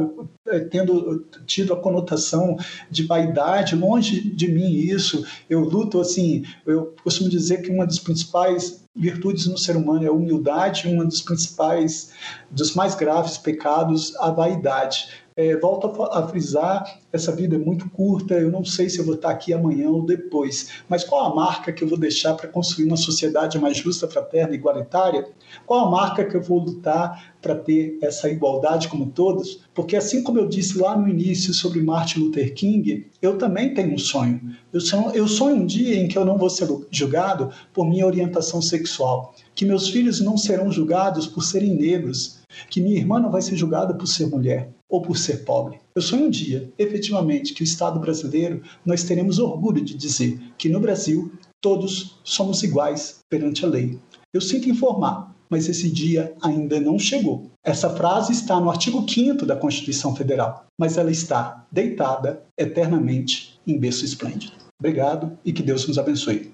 é, 0.48 0.59
tendo 0.59 1.24
tido 1.46 1.72
a 1.72 1.80
conotação 1.80 2.56
de 2.90 3.05
vaidade, 3.05 3.76
longe 3.76 4.28
de 4.28 4.48
mim 4.48 4.72
isso. 4.72 5.24
Eu 5.48 5.60
luto, 5.60 6.01
assim, 6.01 6.44
eu 6.66 6.92
costumo 7.05 7.30
dizer 7.30 7.62
que 7.62 7.70
uma 7.70 7.86
das 7.86 8.01
principais 8.01 8.84
virtudes 8.94 9.46
no 9.46 9.58
ser 9.58 9.76
humano 9.76 10.04
é 10.04 10.08
a 10.08 10.12
humildade, 10.12 10.86
uma 10.86 11.04
dos 11.04 11.20
principais, 11.20 12.12
dos 12.50 12.74
mais 12.74 12.94
graves 12.94 13.36
pecados, 13.36 14.14
a 14.16 14.30
vaidade. 14.30 15.08
É, 15.36 15.56
volto 15.56 16.01
a, 16.12 16.28
frisar, 16.28 17.01
essa 17.12 17.35
vida 17.35 17.56
é 17.56 17.59
muito 17.59 17.90
curta, 17.90 18.35
eu 18.35 18.52
não 18.52 18.65
sei 18.65 18.89
se 18.89 19.01
eu 19.01 19.05
vou 19.05 19.16
estar 19.16 19.31
aqui 19.31 19.52
amanhã 19.52 19.90
ou 19.90 20.06
depois, 20.06 20.70
mas 20.89 21.02
qual 21.02 21.24
a 21.24 21.35
marca 21.35 21.73
que 21.73 21.82
eu 21.82 21.89
vou 21.89 21.98
deixar 21.98 22.35
para 22.35 22.48
construir 22.48 22.86
uma 22.86 22.97
sociedade 22.97 23.59
mais 23.59 23.77
justa, 23.77 24.06
fraterna 24.06 24.55
igualitária? 24.55 25.28
Qual 25.66 25.89
a 25.89 25.90
marca 25.90 26.24
que 26.24 26.36
eu 26.36 26.40
vou 26.40 26.61
lutar 26.61 27.35
para 27.43 27.56
ter 27.56 27.98
essa 28.01 28.31
igualdade 28.31 28.86
como 28.86 29.06
todos? 29.06 29.61
Porque 29.74 29.97
assim 29.97 30.23
como 30.23 30.39
eu 30.39 30.47
disse 30.47 30.78
lá 30.78 30.97
no 30.97 31.09
início 31.09 31.52
sobre 31.52 31.82
Martin 31.82 32.20
Luther 32.20 32.55
King, 32.55 33.11
eu 33.20 33.36
também 33.36 33.74
tenho 33.74 33.93
um 33.93 33.98
sonho. 33.98 34.40
Eu 34.73 34.81
sonho, 34.81 35.11
eu 35.16 35.27
sonho 35.27 35.56
um 35.56 35.66
dia 35.66 35.98
em 35.98 36.06
que 36.06 36.16
eu 36.16 36.24
não 36.24 36.39
vou 36.39 36.48
ser 36.48 36.69
julgado 36.93 37.51
por 37.73 37.85
minha 37.85 38.06
orientação 38.06 38.62
sexual, 38.62 39.35
que 39.52 39.65
meus 39.65 39.89
filhos 39.89 40.20
não 40.20 40.36
serão 40.36 40.70
julgados 40.70 41.27
por 41.27 41.43
serem 41.43 41.74
negros, 41.74 42.43
que 42.68 42.81
minha 42.81 42.97
irmã 42.97 43.20
não 43.20 43.31
vai 43.31 43.43
ser 43.43 43.56
julgada 43.56 43.94
por 43.94 44.06
ser 44.06 44.26
mulher 44.26 44.70
ou 44.89 45.02
por 45.02 45.16
ser 45.16 45.44
pobre. 45.44 45.78
Eu 45.94 46.02
sonho 46.02 46.26
um 46.26 46.31
dia, 46.31 46.72
efetivamente, 46.78 47.55
que 47.55 47.62
o 47.62 47.64
Estado 47.64 47.98
brasileiro 47.98 48.62
nós 48.85 49.02
teremos 49.05 49.39
orgulho 49.39 49.85
de 49.85 49.94
dizer 49.94 50.40
que 50.56 50.68
no 50.68 50.81
Brasil 50.81 51.32
todos 51.60 52.20
somos 52.22 52.62
iguais 52.62 53.20
perante 53.28 53.64
a 53.64 53.68
lei. 53.68 53.98
Eu 54.32 54.40
sinto 54.40 54.68
informar, 54.68 55.35
mas 55.48 55.68
esse 55.68 55.90
dia 55.90 56.35
ainda 56.43 56.81
não 56.81 56.98
chegou. 56.98 57.51
Essa 57.64 57.89
frase 57.90 58.32
está 58.32 58.60
no 58.60 58.70
artigo 58.70 59.09
5 59.09 59.47
da 59.47 59.56
Constituição 59.56 60.14
Federal, 60.14 60.66
mas 60.78 60.98
ela 60.98 61.10
está 61.10 61.66
deitada 61.70 62.43
eternamente 62.59 63.59
em 63.66 63.78
berço 63.78 64.05
esplêndido. 64.05 64.52
Obrigado 64.78 65.39
e 65.44 65.52
que 65.52 65.62
Deus 65.62 65.86
nos 65.86 65.97
abençoe. 65.97 66.52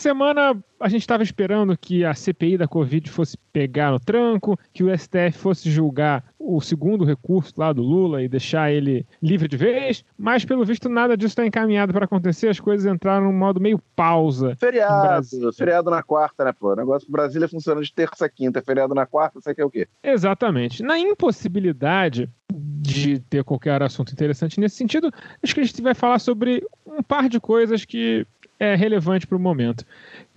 Semana 0.00 0.56
a 0.80 0.88
gente 0.88 1.02
estava 1.02 1.22
esperando 1.22 1.76
que 1.76 2.04
a 2.04 2.14
CPI 2.14 2.56
da 2.56 2.66
Covid 2.66 3.10
fosse 3.10 3.36
pegar 3.52 3.92
no 3.92 4.00
tranco, 4.00 4.58
que 4.72 4.82
o 4.82 4.98
STF 4.98 5.32
fosse 5.32 5.70
julgar 5.70 6.24
o 6.38 6.60
segundo 6.60 7.04
recurso 7.04 7.52
lá 7.56 7.72
do 7.72 7.82
Lula 7.82 8.22
e 8.22 8.28
deixar 8.28 8.72
ele 8.72 9.06
livre 9.22 9.46
de 9.46 9.56
vez, 9.56 10.02
mas 10.16 10.44
pelo 10.44 10.64
visto 10.64 10.88
nada 10.88 11.16
disso 11.16 11.32
está 11.32 11.46
encaminhado 11.46 11.92
para 11.92 12.06
acontecer, 12.06 12.48
as 12.48 12.58
coisas 12.58 12.90
entraram 12.90 13.26
num 13.26 13.38
modo 13.38 13.60
meio 13.60 13.78
pausa. 13.94 14.56
Feriado, 14.58 15.52
feriado 15.52 15.90
na 15.90 16.02
quarta, 16.02 16.44
né, 16.44 16.52
pô? 16.52 16.72
O 16.72 16.76
negócio 16.76 17.06
do 17.06 17.12
Brasília 17.12 17.46
funciona 17.46 17.82
de 17.82 17.92
terça 17.92 18.24
a 18.24 18.28
quinta, 18.28 18.62
feriado 18.62 18.94
na 18.94 19.04
quarta, 19.04 19.40
você 19.40 19.54
quer 19.54 19.64
o 19.64 19.70
quê? 19.70 19.86
Exatamente. 20.02 20.82
Na 20.82 20.98
impossibilidade 20.98 22.30
de 22.50 23.20
ter 23.20 23.44
qualquer 23.44 23.82
assunto 23.82 24.12
interessante 24.12 24.58
nesse 24.58 24.76
sentido, 24.76 25.12
acho 25.42 25.54
que 25.54 25.60
a 25.60 25.64
gente 25.64 25.82
vai 25.82 25.94
falar 25.94 26.18
sobre 26.18 26.66
um 26.86 27.02
par 27.02 27.28
de 27.28 27.38
coisas 27.38 27.84
que 27.84 28.26
é 28.60 28.74
relevante 28.74 29.26
para 29.26 29.36
o 29.36 29.40
momento. 29.40 29.84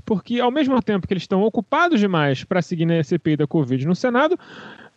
Porque, 0.05 0.39
ao 0.39 0.49
mesmo 0.49 0.81
tempo 0.81 1.05
que 1.05 1.13
eles 1.13 1.23
estão 1.23 1.43
ocupados 1.43 1.99
demais 1.99 2.43
para 2.43 2.61
seguir 2.61 2.85
na 2.85 3.03
CPI 3.03 3.37
da 3.37 3.45
Covid 3.45 3.85
no 3.85 3.95
Senado, 3.95 4.39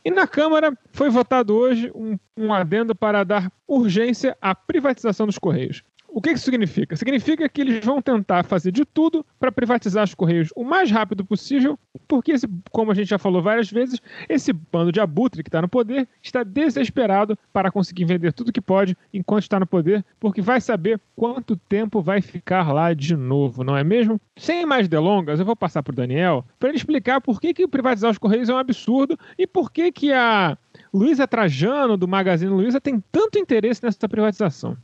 e 0.04 0.10
na 0.10 0.26
Câmara 0.26 0.72
foi 0.92 1.10
votado 1.10 1.54
hoje 1.54 1.90
um, 1.92 2.16
um 2.36 2.54
adendo 2.54 2.94
para 2.94 3.24
dar 3.24 3.50
urgência 3.66 4.36
à 4.40 4.54
privatização 4.54 5.26
dos 5.26 5.36
Correios. 5.36 5.82
O 6.16 6.22
que 6.22 6.30
isso 6.30 6.46
significa? 6.46 6.96
Significa 6.96 7.46
que 7.46 7.60
eles 7.60 7.84
vão 7.84 8.00
tentar 8.00 8.42
fazer 8.42 8.72
de 8.72 8.86
tudo 8.86 9.22
para 9.38 9.52
privatizar 9.52 10.02
os 10.02 10.14
Correios 10.14 10.48
o 10.56 10.64
mais 10.64 10.90
rápido 10.90 11.22
possível, 11.22 11.78
porque, 12.08 12.32
esse, 12.32 12.48
como 12.70 12.90
a 12.90 12.94
gente 12.94 13.08
já 13.08 13.18
falou 13.18 13.42
várias 13.42 13.70
vezes, 13.70 14.00
esse 14.26 14.50
bando 14.50 14.90
de 14.90 14.98
abutre 14.98 15.42
que 15.42 15.50
está 15.50 15.60
no 15.60 15.68
poder 15.68 16.08
está 16.22 16.42
desesperado 16.42 17.38
para 17.52 17.70
conseguir 17.70 18.06
vender 18.06 18.32
tudo 18.32 18.50
que 18.50 18.62
pode 18.62 18.96
enquanto 19.12 19.42
está 19.42 19.60
no 19.60 19.66
poder, 19.66 20.02
porque 20.18 20.40
vai 20.40 20.58
saber 20.58 20.98
quanto 21.14 21.54
tempo 21.54 22.00
vai 22.00 22.22
ficar 22.22 22.72
lá 22.72 22.94
de 22.94 23.14
novo, 23.14 23.62
não 23.62 23.76
é 23.76 23.84
mesmo? 23.84 24.18
Sem 24.38 24.64
mais 24.64 24.88
delongas, 24.88 25.38
eu 25.38 25.44
vou 25.44 25.54
passar 25.54 25.82
para 25.82 25.92
o 25.92 25.96
Daniel 25.96 26.46
para 26.58 26.70
ele 26.70 26.78
explicar 26.78 27.20
por 27.20 27.38
que, 27.38 27.52
que 27.52 27.68
privatizar 27.68 28.10
os 28.10 28.16
Correios 28.16 28.48
é 28.48 28.54
um 28.54 28.58
absurdo 28.58 29.18
e 29.36 29.46
por 29.46 29.70
que, 29.70 29.92
que 29.92 30.14
a 30.14 30.56
Luísa 30.94 31.28
Trajano, 31.28 31.94
do 31.94 32.08
Magazine 32.08 32.50
Luiza, 32.50 32.80
tem 32.80 33.04
tanto 33.12 33.38
interesse 33.38 33.84
nessa 33.84 34.08
privatização? 34.08 34.78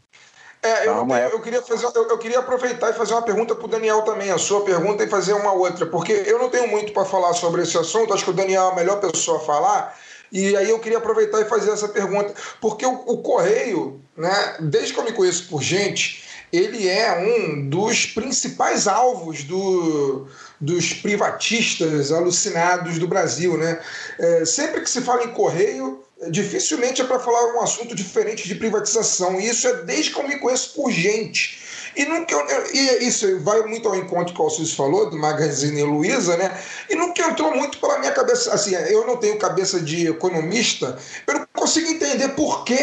É, 0.62 0.86
eu, 0.86 1.14
é. 1.14 1.26
eu 1.32 1.40
queria 1.40 1.60
fazer, 1.60 1.86
eu, 1.86 2.08
eu 2.08 2.18
queria 2.18 2.38
aproveitar 2.38 2.90
e 2.90 2.92
fazer 2.92 3.14
uma 3.14 3.22
pergunta 3.22 3.52
para 3.54 3.64
o 3.64 3.68
Daniel 3.68 4.02
também, 4.02 4.30
a 4.30 4.38
sua 4.38 4.60
pergunta 4.60 5.02
e 5.02 5.08
fazer 5.08 5.32
uma 5.32 5.52
outra, 5.52 5.86
porque 5.86 6.12
eu 6.12 6.38
não 6.38 6.48
tenho 6.48 6.68
muito 6.68 6.92
para 6.92 7.04
falar 7.04 7.32
sobre 7.34 7.62
esse 7.62 7.76
assunto, 7.76 8.14
acho 8.14 8.24
que 8.24 8.30
o 8.30 8.34
Daniel 8.34 8.68
é 8.68 8.72
a 8.72 8.74
melhor 8.76 9.00
pessoa 9.00 9.38
a 9.38 9.40
falar, 9.40 9.98
e 10.30 10.56
aí 10.56 10.70
eu 10.70 10.78
queria 10.78 10.98
aproveitar 10.98 11.40
e 11.40 11.46
fazer 11.46 11.72
essa 11.72 11.88
pergunta, 11.88 12.32
porque 12.60 12.86
o, 12.86 12.92
o 13.06 13.18
Correio, 13.18 14.00
né, 14.16 14.56
desde 14.60 14.94
que 14.94 15.00
eu 15.00 15.04
me 15.04 15.12
conheço 15.12 15.48
por 15.48 15.60
gente, 15.60 16.22
ele 16.52 16.86
é 16.86 17.18
um 17.18 17.68
dos 17.68 18.06
principais 18.06 18.86
alvos 18.86 19.42
do, 19.42 20.28
dos 20.60 20.92
privatistas 20.92 22.12
alucinados 22.12 22.98
do 22.98 23.08
Brasil. 23.08 23.56
Né? 23.56 23.80
É, 24.18 24.44
sempre 24.44 24.82
que 24.82 24.90
se 24.90 25.00
fala 25.00 25.24
em 25.24 25.32
Correio, 25.32 26.04
dificilmente 26.30 27.00
é 27.00 27.04
para 27.04 27.18
falar 27.18 27.54
um 27.54 27.60
assunto 27.60 27.94
diferente 27.94 28.46
de 28.46 28.54
privatização. 28.54 29.40
E 29.40 29.48
isso 29.48 29.66
é 29.66 29.82
desde 29.82 30.10
que 30.10 30.20
eu 30.20 30.28
me 30.28 30.38
conheço 30.38 30.74
por 30.74 30.90
gente. 30.90 31.60
E, 31.94 32.04
nunca, 32.04 32.34
e 32.72 33.06
isso 33.06 33.38
vai 33.40 33.62
muito 33.62 33.88
ao 33.88 33.96
encontro 33.96 34.34
que 34.34 34.40
o 34.40 34.44
Alcides 34.44 34.72
falou, 34.72 35.10
do 35.10 35.18
Magazine 35.18 35.82
Luiza, 35.82 36.36
né? 36.36 36.58
E 36.88 36.94
nunca 36.94 37.22
entrou 37.22 37.54
muito 37.54 37.78
pela 37.78 37.98
minha 37.98 38.12
cabeça. 38.12 38.52
Assim, 38.52 38.74
eu 38.74 39.06
não 39.06 39.16
tenho 39.16 39.38
cabeça 39.38 39.78
de 39.80 40.08
economista, 40.08 40.96
eu 41.26 41.34
não 41.34 41.46
consigo 41.52 41.88
entender 41.88 42.28
por 42.30 42.64
que 42.64 42.78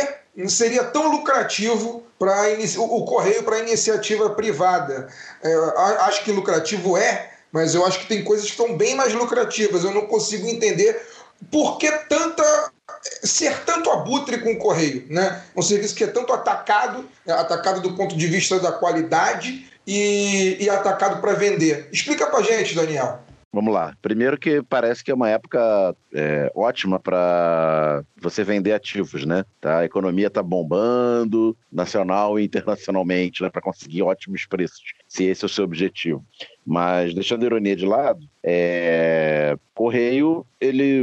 seria 0.47 0.83
tão 0.83 1.11
lucrativo 1.11 2.03
para 2.17 2.49
o, 2.77 3.05
Correio 3.05 3.43
para 3.43 3.59
iniciativa 3.59 4.29
privada. 4.29 5.07
É, 5.41 5.53
acho 6.01 6.23
que 6.23 6.31
lucrativo 6.31 6.95
é, 6.95 7.31
mas 7.51 7.73
eu 7.73 7.85
acho 7.85 7.99
que 7.99 8.07
tem 8.07 8.23
coisas 8.23 8.45
que 8.45 8.51
estão 8.51 8.77
bem 8.77 8.95
mais 8.95 9.13
lucrativas. 9.13 9.83
Eu 9.83 9.91
não 9.91 10.05
consigo 10.05 10.47
entender 10.47 11.01
por 11.49 11.77
que 11.77 11.89
tanta 12.07 12.71
ser 13.01 13.63
tanto 13.65 13.89
abutre 13.89 14.39
com 14.39 14.53
o 14.53 14.57
correio, 14.57 15.05
né? 15.09 15.41
Um 15.55 15.61
serviço 15.61 15.95
que 15.95 16.03
é 16.03 16.07
tanto 16.07 16.33
atacado, 16.33 17.05
é 17.25 17.31
atacado 17.31 17.81
do 17.81 17.95
ponto 17.95 18.15
de 18.15 18.27
vista 18.27 18.59
da 18.59 18.71
qualidade 18.71 19.67
e, 19.85 20.57
e 20.59 20.69
atacado 20.69 21.19
para 21.21 21.33
vender. 21.33 21.89
Explica 21.91 22.27
para 22.27 22.43
gente, 22.43 22.75
Daniel. 22.75 23.19
Vamos 23.51 23.73
lá. 23.73 23.95
Primeiro 23.99 24.37
que 24.37 24.61
parece 24.61 25.03
que 25.03 25.09
é 25.09 25.13
uma 25.13 25.27
época 25.27 25.95
é, 26.13 26.51
ótima 26.53 26.99
para 26.99 28.03
você 28.15 28.43
vender 28.43 28.73
ativos, 28.73 29.25
né? 29.25 29.43
Tá? 29.59 29.79
A 29.79 29.85
economia 29.85 30.27
está 30.27 30.43
bombando, 30.43 31.57
nacional 31.71 32.39
e 32.39 32.45
internacionalmente, 32.45 33.41
né? 33.41 33.49
Para 33.49 33.61
conseguir 33.61 34.03
ótimos 34.03 34.45
preços, 34.45 34.93
se 35.07 35.23
esse 35.23 35.43
é 35.43 35.47
o 35.47 35.49
seu 35.49 35.63
objetivo. 35.63 36.23
Mas 36.69 37.15
deixando 37.15 37.41
a 37.41 37.45
ironia 37.47 37.75
de 37.75 37.83
lado, 37.83 38.29
é... 38.43 39.57
Correio 39.73 40.45
ele, 40.61 41.01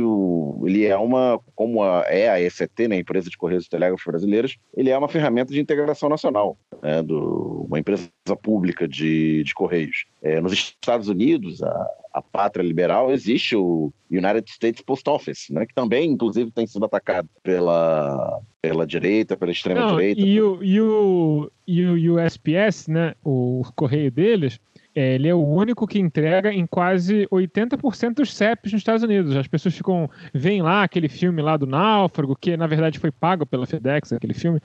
ele 0.64 0.84
é 0.84 0.96
uma, 0.96 1.40
como 1.54 1.82
a, 1.82 2.04
é 2.08 2.28
a 2.28 2.40
ECT, 2.40 2.88
né, 2.88 2.98
Empresa 2.98 3.30
de 3.30 3.36
Correios 3.36 3.64
e 3.64 3.70
Telégrafos 3.70 4.04
Brasileiros, 4.04 4.58
ele 4.76 4.90
é 4.90 4.98
uma 4.98 5.08
ferramenta 5.08 5.52
de 5.52 5.60
integração 5.60 6.08
nacional, 6.08 6.58
né, 6.82 7.02
do, 7.02 7.64
uma 7.66 7.78
empresa 7.78 8.10
pública 8.42 8.86
de, 8.86 9.42
de 9.42 9.54
Correios. 9.54 10.04
É, 10.22 10.40
nos 10.40 10.52
Estados 10.52 11.08
Unidos, 11.08 11.62
a, 11.62 11.86
a 12.12 12.20
pátria 12.20 12.62
liberal, 12.62 13.10
existe 13.10 13.56
o 13.56 13.90
United 14.10 14.48
States 14.50 14.82
Post 14.82 15.08
Office, 15.08 15.46
né, 15.48 15.64
que 15.64 15.74
também, 15.74 16.10
inclusive, 16.10 16.50
tem 16.50 16.66
sido 16.66 16.84
atacado 16.84 17.28
pela, 17.42 18.40
pela 18.60 18.86
direita, 18.86 19.38
pela 19.38 19.52
extrema-direita. 19.52 20.20
E, 20.20 20.40
o, 20.40 20.62
e, 20.62 20.80
o, 20.80 21.50
e 21.66 21.86
o 21.86 22.22
USPS, 22.22 22.88
né, 22.88 23.14
o 23.24 23.62
correio 23.74 24.10
deles, 24.10 24.60
é, 24.96 25.14
ele 25.14 25.28
é 25.28 25.34
o 25.34 25.44
único 25.44 25.86
que 25.86 25.98
entrega 25.98 26.50
em 26.50 26.66
quase 26.66 27.28
80% 27.30 28.14
dos 28.14 28.34
CEPs 28.34 28.72
nos 28.72 28.80
Estados 28.80 29.02
Unidos. 29.02 29.36
As 29.36 29.46
pessoas 29.46 29.76
ficam. 29.76 30.08
veem 30.32 30.62
lá 30.62 30.82
aquele 30.82 31.06
filme 31.08 31.42
lá 31.42 31.58
do 31.58 31.66
Náufrago, 31.66 32.34
que 32.34 32.56
na 32.56 32.66
verdade 32.66 32.98
foi 32.98 33.12
pago 33.12 33.44
pela 33.44 33.66
FedEx, 33.66 34.14
aquele 34.14 34.32
filme. 34.32 34.58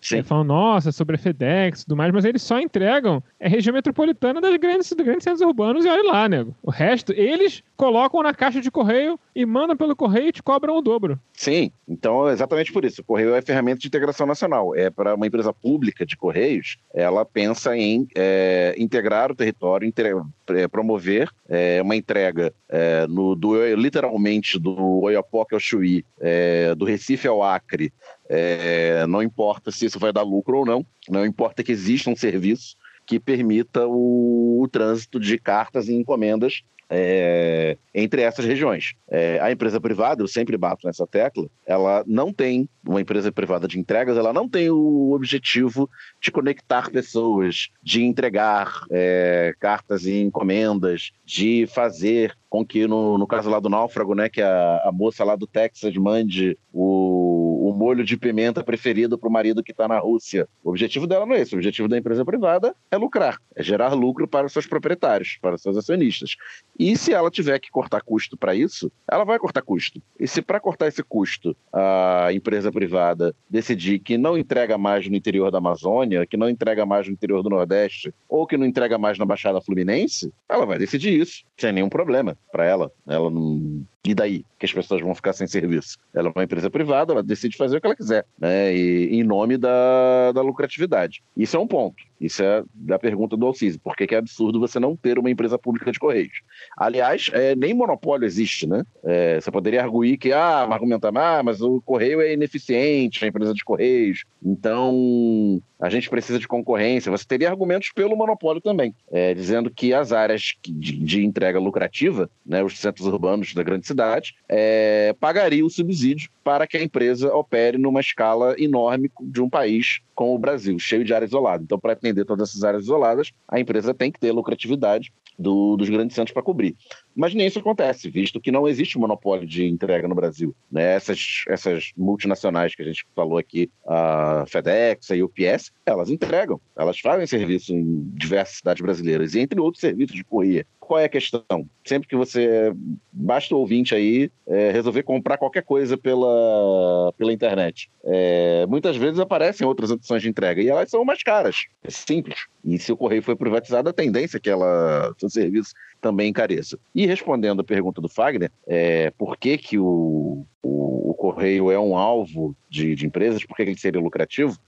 Sim. 0.00 0.18
E 0.18 0.22
falam, 0.24 0.42
nossa, 0.42 0.90
sobre 0.90 1.14
a 1.14 1.18
FedEx 1.18 1.82
e 1.82 1.84
tudo 1.84 1.96
mais, 1.96 2.12
mas 2.12 2.24
eles 2.24 2.42
só 2.42 2.58
entregam 2.58 3.22
é 3.38 3.48
região 3.48 3.72
metropolitana 3.72 4.40
das 4.40 4.56
grandes, 4.56 4.92
dos 4.92 5.04
grandes 5.04 5.22
centros 5.22 5.40
urbanos 5.40 5.84
e 5.84 5.88
olha 5.88 6.02
lá, 6.02 6.28
nego. 6.28 6.52
O 6.62 6.70
resto, 6.70 7.12
eles 7.12 7.62
colocam 7.76 8.22
na 8.22 8.34
caixa 8.34 8.60
de 8.60 8.70
correio 8.70 9.18
e 9.34 9.46
mandam 9.46 9.76
pelo 9.76 9.94
correio 9.94 10.28
e 10.28 10.32
te 10.32 10.42
cobram 10.42 10.76
o 10.76 10.82
dobro. 10.82 11.20
Sim, 11.32 11.70
então 11.86 12.28
é 12.28 12.32
exatamente 12.32 12.72
por 12.72 12.84
isso. 12.84 13.02
O 13.02 13.04
correio 13.04 13.34
é 13.34 13.42
ferramenta 13.42 13.78
de 13.78 13.86
integração 13.86 14.26
nacional. 14.26 14.74
É 14.74 14.90
para 14.90 15.14
uma 15.14 15.26
empresa 15.26 15.52
pública 15.52 16.04
de 16.04 16.16
correios, 16.16 16.78
ela 16.92 17.24
pensa 17.24 17.76
em 17.76 18.08
é, 18.16 18.74
integrar 18.78 19.30
o 19.30 19.34
território, 19.34 19.75
é, 19.84 20.68
promover 20.68 21.30
é, 21.48 21.80
uma 21.82 21.96
entrega 21.96 22.52
é, 22.68 23.06
no, 23.06 23.34
do, 23.34 23.74
literalmente 23.74 24.58
do 24.58 25.00
Oiapoque 25.02 25.54
ao 25.54 25.60
Chuí, 25.60 26.04
é, 26.20 26.74
do 26.74 26.84
Recife 26.84 27.26
ao 27.26 27.42
Acre. 27.42 27.92
É, 28.28 29.06
não 29.06 29.22
importa 29.22 29.70
se 29.70 29.86
isso 29.86 29.98
vai 29.98 30.12
dar 30.12 30.22
lucro 30.22 30.58
ou 30.58 30.66
não, 30.66 30.84
não 31.08 31.24
importa 31.24 31.62
que 31.62 31.72
exista 31.72 32.10
um 32.10 32.16
serviço 32.16 32.76
que 33.06 33.20
permita 33.20 33.86
o, 33.86 34.60
o 34.62 34.68
trânsito 34.68 35.20
de 35.20 35.38
cartas 35.38 35.88
e 35.88 35.94
encomendas 35.94 36.62
é, 36.88 37.76
entre 37.94 38.22
essas 38.22 38.44
regiões. 38.44 38.94
É, 39.08 39.38
a 39.40 39.50
empresa 39.50 39.80
privada, 39.80 40.22
eu 40.22 40.28
sempre 40.28 40.56
bato 40.56 40.86
nessa 40.86 41.06
tecla, 41.06 41.48
ela 41.66 42.04
não 42.06 42.32
tem, 42.32 42.68
uma 42.84 43.00
empresa 43.00 43.32
privada 43.32 43.66
de 43.66 43.78
entregas, 43.78 44.16
ela 44.16 44.32
não 44.32 44.48
tem 44.48 44.70
o 44.70 45.12
objetivo 45.12 45.90
de 46.20 46.30
conectar 46.30 46.90
pessoas, 46.90 47.68
de 47.82 48.02
entregar 48.04 48.84
é, 48.90 49.54
cartas 49.58 50.06
e 50.06 50.20
encomendas, 50.20 51.10
de 51.24 51.66
fazer 51.66 52.36
com 52.48 52.64
que, 52.64 52.86
no, 52.86 53.18
no 53.18 53.26
caso 53.26 53.50
lá 53.50 53.58
do 53.58 53.68
náufrago, 53.68 54.14
né, 54.14 54.28
que 54.28 54.40
a, 54.40 54.82
a 54.84 54.92
moça 54.92 55.24
lá 55.24 55.34
do 55.34 55.46
Texas 55.46 55.94
mande 55.96 56.56
o, 56.72 57.26
o 57.35 57.35
molho 57.76 58.04
de 58.04 58.16
pimenta 58.16 58.64
preferido 58.64 59.18
para 59.18 59.28
o 59.28 59.32
marido 59.32 59.62
que 59.62 59.70
está 59.70 59.86
na 59.86 59.98
Rússia. 59.98 60.48
O 60.64 60.70
objetivo 60.70 61.06
dela 61.06 61.26
não 61.26 61.34
é 61.34 61.40
esse. 61.40 61.54
O 61.54 61.58
objetivo 61.58 61.88
da 61.88 61.98
empresa 61.98 62.24
privada 62.24 62.74
é 62.90 62.96
lucrar, 62.96 63.38
é 63.54 63.62
gerar 63.62 63.92
lucro 63.92 64.26
para 64.26 64.46
os 64.46 64.52
seus 64.52 64.66
proprietários, 64.66 65.38
para 65.40 65.54
os 65.54 65.62
seus 65.62 65.76
acionistas. 65.76 66.36
E 66.78 66.96
se 66.96 67.12
ela 67.12 67.30
tiver 67.30 67.58
que 67.58 67.70
cortar 67.70 68.02
custo 68.02 68.36
para 68.36 68.54
isso, 68.54 68.90
ela 69.10 69.24
vai 69.24 69.38
cortar 69.38 69.62
custo. 69.62 70.00
E 70.18 70.26
se 70.26 70.40
para 70.40 70.60
cortar 70.60 70.88
esse 70.88 71.02
custo 71.02 71.56
a 71.72 72.32
empresa 72.32 72.72
privada 72.72 73.34
decidir 73.48 73.98
que 73.98 74.16
não 74.16 74.36
entrega 74.36 74.78
mais 74.78 75.08
no 75.08 75.16
interior 75.16 75.50
da 75.50 75.58
Amazônia, 75.58 76.26
que 76.26 76.36
não 76.36 76.48
entrega 76.48 76.86
mais 76.86 77.06
no 77.06 77.12
interior 77.12 77.42
do 77.42 77.50
Nordeste, 77.50 78.12
ou 78.28 78.46
que 78.46 78.56
não 78.56 78.66
entrega 78.66 78.98
mais 78.98 79.18
na 79.18 79.24
Baixada 79.24 79.60
Fluminense, 79.60 80.32
ela 80.48 80.64
vai 80.64 80.78
decidir 80.78 81.20
isso, 81.20 81.44
sem 81.56 81.72
nenhum 81.72 81.88
problema 81.88 82.36
para 82.50 82.64
ela. 82.64 82.92
Ela 83.06 83.30
não. 83.30 83.84
E 84.04 84.14
daí? 84.14 84.44
Que 84.58 84.66
as 84.66 84.72
pessoas 84.72 85.02
vão 85.02 85.14
ficar 85.14 85.32
sem 85.32 85.46
serviço? 85.46 85.98
Ela 86.14 86.28
é 86.28 86.32
uma 86.34 86.44
empresa 86.44 86.70
privada, 86.70 87.12
ela 87.12 87.22
decide 87.22 87.56
fazer 87.56 87.76
o 87.76 87.80
que 87.80 87.86
ela 87.86 87.96
quiser, 87.96 88.24
né? 88.38 88.74
E, 88.74 89.16
em 89.16 89.24
nome 89.24 89.56
da, 89.56 90.32
da 90.32 90.42
lucratividade. 90.42 91.22
Isso 91.36 91.56
é 91.56 91.60
um 91.60 91.66
ponto. 91.66 92.02
Isso 92.20 92.42
é 92.42 92.62
da 92.74 92.98
pergunta 92.98 93.36
do 93.36 93.46
Alcise. 93.46 93.78
Por 93.78 93.94
que, 93.96 94.14
é 94.14 94.18
absurdo 94.18 94.60
você 94.60 94.80
não 94.80 94.96
ter 94.96 95.18
uma 95.18 95.30
empresa 95.30 95.58
pública 95.58 95.92
de 95.92 95.98
Correios? 95.98 96.40
Aliás, 96.76 97.30
é, 97.32 97.54
nem 97.54 97.74
monopólio 97.74 98.26
existe, 98.26 98.66
né? 98.66 98.84
É, 99.04 99.40
você 99.40 99.50
poderia 99.50 99.82
arguir 99.82 100.16
que, 100.16 100.32
ah, 100.32 100.66
argumentar, 100.70 101.12
ah, 101.14 101.42
mas 101.42 101.60
o 101.60 101.80
Correio 101.82 102.20
é 102.20 102.32
ineficiente, 102.32 103.24
a 103.24 103.28
empresa 103.28 103.52
de 103.52 103.64
Correios, 103.64 104.24
então 104.42 105.60
a 105.78 105.90
gente 105.90 106.08
precisa 106.08 106.38
de 106.38 106.48
concorrência. 106.48 107.10
Você 107.10 107.24
teria 107.26 107.50
argumentos 107.50 107.90
pelo 107.92 108.16
monopólio 108.16 108.60
também, 108.60 108.94
é, 109.10 109.34
dizendo 109.34 109.70
que 109.70 109.92
as 109.92 110.12
áreas 110.12 110.54
de, 110.64 110.92
de, 110.98 111.24
entrega 111.24 111.58
lucrativa, 111.58 112.30
né, 112.44 112.62
os 112.64 112.78
centros 112.78 113.06
urbanos 113.06 113.52
da 113.52 113.62
grande 113.62 113.86
cidade, 113.86 114.34
é, 114.48 115.14
pagariam 115.20 115.66
o 115.66 115.70
subsídio 115.70 116.30
para 116.42 116.66
que 116.66 116.76
a 116.76 116.82
empresa 116.82 117.34
opere 117.34 117.76
numa 117.76 118.00
escala 118.00 118.54
enorme 118.58 119.10
de 119.20 119.42
um 119.42 119.50
país 119.50 120.00
como 120.14 120.34
o 120.34 120.38
Brasil, 120.38 120.78
cheio 120.78 121.04
de 121.04 121.12
áreas 121.12 121.30
isoladas. 121.30 121.62
Então, 121.62 121.78
para 121.78 121.94
atender 122.06 122.24
todas 122.24 122.50
essas 122.50 122.64
áreas 122.64 122.84
isoladas, 122.84 123.32
a 123.48 123.60
empresa 123.60 123.94
tem 123.94 124.10
que 124.10 124.20
ter 124.20 124.32
lucratividade 124.32 125.12
do, 125.38 125.76
dos 125.76 125.88
grandes 125.88 126.14
centros 126.14 126.32
para 126.32 126.42
cobrir. 126.42 126.76
Mas 127.16 127.34
nem 127.34 127.46
isso 127.46 127.58
acontece, 127.58 128.10
visto 128.10 128.38
que 128.38 128.52
não 128.52 128.68
existe 128.68 128.98
monopólio 128.98 129.46
de 129.46 129.64
entrega 129.64 130.06
no 130.06 130.14
Brasil. 130.14 130.54
Né? 130.70 130.94
Essas, 130.94 131.44
essas 131.48 131.92
multinacionais 131.96 132.74
que 132.74 132.82
a 132.82 132.84
gente 132.84 133.06
falou 133.14 133.38
aqui, 133.38 133.70
a 133.86 134.44
FedEx, 134.46 135.10
a 135.10 135.14
UPS, 135.14 135.72
elas 135.86 136.10
entregam, 136.10 136.60
elas 136.76 137.00
fazem 137.00 137.26
serviço 137.26 137.72
em 137.72 138.02
diversas 138.14 138.58
cidades 138.58 138.82
brasileiras, 138.82 139.34
e 139.34 139.40
entre 139.40 139.58
outros 139.58 139.80
serviços 139.80 140.14
de 140.14 140.22
correia. 140.22 140.66
Qual 140.78 141.00
é 141.00 141.04
a 141.06 141.08
questão? 141.08 141.68
Sempre 141.84 142.06
que 142.06 142.14
você, 142.14 142.72
basta 143.10 143.52
o 143.54 143.58
ouvinte 143.58 143.92
aí, 143.92 144.30
é, 144.46 144.70
resolver 144.70 145.02
comprar 145.02 145.36
qualquer 145.36 145.62
coisa 145.62 145.96
pela, 145.96 147.12
pela 147.18 147.32
internet. 147.32 147.90
É, 148.04 148.64
muitas 148.66 148.96
vezes 148.96 149.18
aparecem 149.18 149.66
outras 149.66 149.90
opções 149.90 150.22
de 150.22 150.28
entrega 150.28 150.62
e 150.62 150.68
elas 150.68 150.88
são 150.88 151.04
mais 151.04 151.24
caras. 151.24 151.64
É 151.82 151.90
simples. 151.90 152.46
E 152.64 152.78
se 152.78 152.92
o 152.92 152.96
correio 152.96 153.22
foi 153.22 153.34
privatizado, 153.34 153.88
a 153.88 153.92
tendência 153.92 154.36
é 154.36 154.40
que 154.40 154.50
ela, 154.50 155.12
seu 155.18 155.28
serviço 155.28 155.72
também 156.00 156.30
encareça. 156.30 156.78
E 156.94 157.06
respondendo 157.06 157.60
a 157.60 157.64
pergunta 157.64 158.00
do 158.00 158.08
Fagner, 158.08 158.50
é, 158.66 159.10
por 159.12 159.36
que, 159.36 159.58
que 159.58 159.78
o, 159.78 160.44
o, 160.62 161.10
o 161.10 161.14
correio 161.14 161.70
é 161.70 161.78
um 161.78 161.96
alvo 161.96 162.56
de, 162.68 162.94
de 162.94 163.06
empresas, 163.06 163.44
por 163.44 163.56
que 163.56 163.62
ele 163.62 163.78
seria 163.78 164.00
lucrativo? 164.00 164.58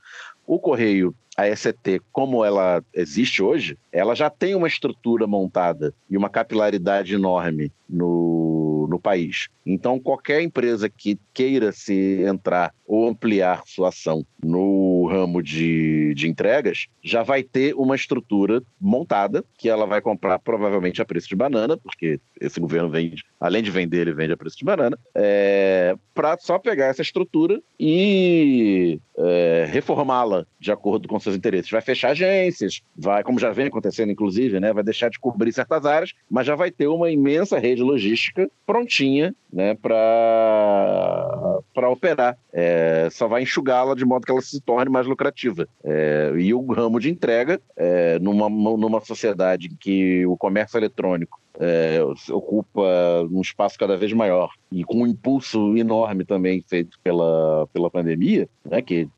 O 0.46 0.58
correio 0.58 1.14
a 1.36 1.46
ECT, 1.46 2.02
como 2.10 2.44
ela 2.44 2.82
existe 2.92 3.40
hoje, 3.40 3.78
ela 3.92 4.16
já 4.16 4.28
tem 4.28 4.56
uma 4.56 4.66
estrutura 4.66 5.24
montada 5.24 5.94
e 6.10 6.16
uma 6.16 6.28
capilaridade 6.28 7.14
enorme 7.14 7.70
no, 7.88 8.88
no 8.88 8.98
no 8.98 8.98
país. 8.98 9.48
Então, 9.64 10.00
qualquer 10.00 10.42
empresa 10.42 10.88
que 10.88 11.18
queira 11.32 11.70
se 11.70 12.22
entrar 12.22 12.74
ou 12.86 13.08
ampliar 13.08 13.62
sua 13.66 13.88
ação 13.88 14.26
no 14.42 14.87
ramo 15.08 15.42
de, 15.42 16.14
de 16.14 16.28
entregas, 16.28 16.86
já 17.02 17.22
vai 17.22 17.42
ter 17.42 17.74
uma 17.74 17.96
estrutura 17.96 18.62
montada 18.80 19.44
que 19.56 19.68
ela 19.68 19.86
vai 19.86 20.00
comprar 20.00 20.38
provavelmente 20.38 21.02
a 21.02 21.04
preço 21.04 21.28
de 21.28 21.34
banana, 21.34 21.76
porque 21.76 22.20
esse 22.40 22.60
governo 22.60 22.88
vende, 22.88 23.24
além 23.40 23.62
de 23.62 23.70
vender, 23.70 24.02
ele 24.02 24.12
vende 24.12 24.32
a 24.32 24.36
preço 24.36 24.56
de 24.58 24.64
banana, 24.64 24.96
é, 25.14 25.96
para 26.14 26.36
só 26.38 26.58
pegar 26.58 26.86
essa 26.86 27.02
estrutura 27.02 27.60
e 27.78 29.00
é, 29.16 29.66
reformá-la 29.70 30.46
de 30.60 30.70
acordo 30.70 31.08
com 31.08 31.18
seus 31.18 31.36
interesses. 31.36 31.70
Vai 31.70 31.80
fechar 31.80 32.10
agências, 32.10 32.82
vai, 32.96 33.22
como 33.22 33.38
já 33.38 33.50
vem 33.50 33.66
acontecendo, 33.66 34.12
inclusive, 34.12 34.60
né, 34.60 34.72
vai 34.72 34.84
deixar 34.84 35.10
de 35.10 35.18
cobrir 35.18 35.52
certas 35.52 35.84
áreas, 35.84 36.12
mas 36.30 36.46
já 36.46 36.54
vai 36.54 36.70
ter 36.70 36.86
uma 36.86 37.10
imensa 37.10 37.58
rede 37.58 37.82
logística 37.82 38.50
prontinha 38.66 39.34
né, 39.52 39.74
para 39.74 41.60
operar. 41.90 42.36
É, 42.52 43.08
só 43.10 43.26
vai 43.26 43.42
enxugá-la 43.42 43.94
de 43.94 44.04
modo 44.04 44.24
que 44.24 44.32
ela 44.32 44.40
se 44.40 44.60
torne 44.60 44.90
mais 44.90 45.06
lucrativa. 45.06 45.66
É, 45.82 46.32
e 46.36 46.52
o 46.52 46.72
ramo 46.72 47.00
de 47.00 47.10
entrega, 47.10 47.60
é, 47.76 48.18
numa, 48.18 48.48
numa 48.48 49.00
sociedade 49.00 49.68
em 49.68 49.76
que 49.76 50.26
o 50.26 50.36
comércio 50.36 50.78
eletrônico 50.78 51.40
é, 51.58 51.98
ocupa 52.30 52.82
um 53.30 53.40
espaço 53.40 53.78
cada 53.78 53.96
vez 53.96 54.12
maior 54.12 54.50
e 54.70 54.84
com 54.84 55.02
um 55.02 55.06
impulso 55.06 55.76
enorme 55.76 56.24
também 56.24 56.62
feito 56.66 56.98
pela, 57.02 57.66
pela 57.72 57.90
pandemia, 57.90 58.48
né, 58.64 58.82
que 58.82 59.08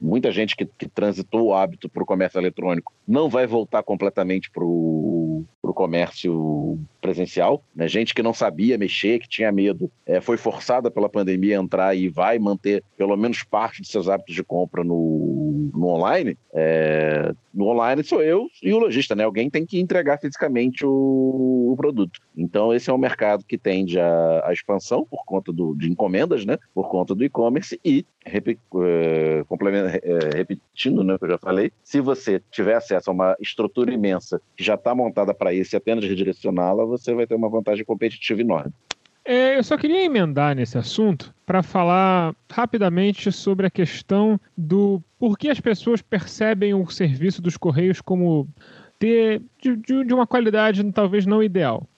muita 0.00 0.30
gente 0.32 0.56
que, 0.56 0.64
que 0.64 0.88
transitou 0.88 1.48
o 1.48 1.54
hábito 1.54 1.88
para 1.88 2.02
o 2.02 2.06
comércio 2.06 2.38
eletrônico 2.38 2.92
não 3.06 3.28
vai 3.28 3.46
voltar 3.46 3.82
completamente 3.82 4.50
para 4.50 4.64
o 4.64 5.44
comércio 5.74 6.78
presencial. 7.00 7.62
Né? 7.74 7.88
Gente 7.88 8.14
que 8.14 8.22
não 8.22 8.34
sabia 8.34 8.76
mexer, 8.76 9.18
que 9.18 9.28
tinha 9.28 9.50
medo, 9.50 9.90
é, 10.04 10.20
foi 10.20 10.36
forçada 10.36 10.90
pela 10.90 11.08
pandemia 11.08 11.58
a 11.58 11.62
entrar 11.62 11.96
e 11.96 12.08
vai 12.08 12.38
manter 12.38 12.82
pelo 12.96 13.16
menos 13.16 13.42
parte 13.42 13.80
de 13.80 13.88
seus 13.88 14.08
hábitos 14.08 14.34
de 14.34 14.42
compra 14.42 14.84
no, 14.84 15.70
no 15.74 15.86
online. 15.86 16.36
É, 16.52 17.32
no 17.52 17.68
online 17.68 18.04
sou 18.04 18.22
eu 18.22 18.46
e 18.62 18.72
o 18.72 18.78
lojista, 18.78 19.14
né? 19.14 19.24
Alguém 19.24 19.48
tem 19.48 19.64
que 19.64 19.80
entregar 19.80 20.18
fisicamente 20.18 20.84
o, 20.84 21.70
o 21.72 21.76
produto. 21.80 22.20
Então, 22.36 22.74
esse 22.74 22.90
é 22.90 22.92
um 22.92 22.98
mercado 22.98 23.42
que 23.42 23.56
tende 23.56 23.98
a, 23.98 24.42
a 24.44 24.52
expansão 24.52 25.06
por 25.06 25.24
conta 25.24 25.50
do, 25.50 25.74
de 25.74 25.90
encomendas, 25.90 26.44
né? 26.44 26.58
Por 26.74 26.90
conta 26.90 27.14
do 27.14 27.24
e-commerce 27.24 27.80
e, 27.82 28.04
rep, 28.26 28.58
uh, 28.70 28.78
uh, 29.48 30.36
repetindo 30.36 31.02
né, 31.02 31.16
que 31.16 31.24
eu 31.24 31.30
já 31.30 31.38
falei, 31.38 31.72
se 31.82 32.02
você 32.02 32.42
tiver 32.50 32.74
acesso 32.74 33.08
a 33.08 33.14
uma 33.14 33.34
estrutura 33.40 33.94
imensa 33.94 34.42
que 34.54 34.62
já 34.62 34.74
está 34.74 34.94
montada 34.94 35.32
para 35.32 35.54
isso 35.54 35.74
e 35.74 35.78
apenas 35.78 36.04
redirecioná-la, 36.04 36.84
você 36.84 37.14
vai 37.14 37.26
ter 37.26 37.34
uma 37.34 37.48
vantagem 37.48 37.82
competitiva 37.82 38.42
enorme. 38.42 38.74
É, 39.24 39.56
eu 39.56 39.62
só 39.62 39.76
queria 39.76 40.04
emendar 40.04 40.56
nesse 40.56 40.76
assunto 40.76 41.34
para 41.46 41.62
falar 41.62 42.34
rapidamente 42.50 43.30
sobre 43.30 43.66
a 43.66 43.70
questão 43.70 44.40
do 44.56 45.02
por 45.18 45.38
que 45.38 45.48
as 45.48 45.60
pessoas 45.60 46.00
percebem 46.00 46.74
o 46.74 46.88
serviço 46.90 47.42
dos 47.42 47.56
Correios 47.56 48.00
como 48.00 48.48
ter 49.00 49.42
de, 49.60 50.04
de 50.04 50.14
uma 50.14 50.26
qualidade 50.26 50.84
talvez 50.92 51.26
não 51.26 51.42
ideal. 51.42 51.88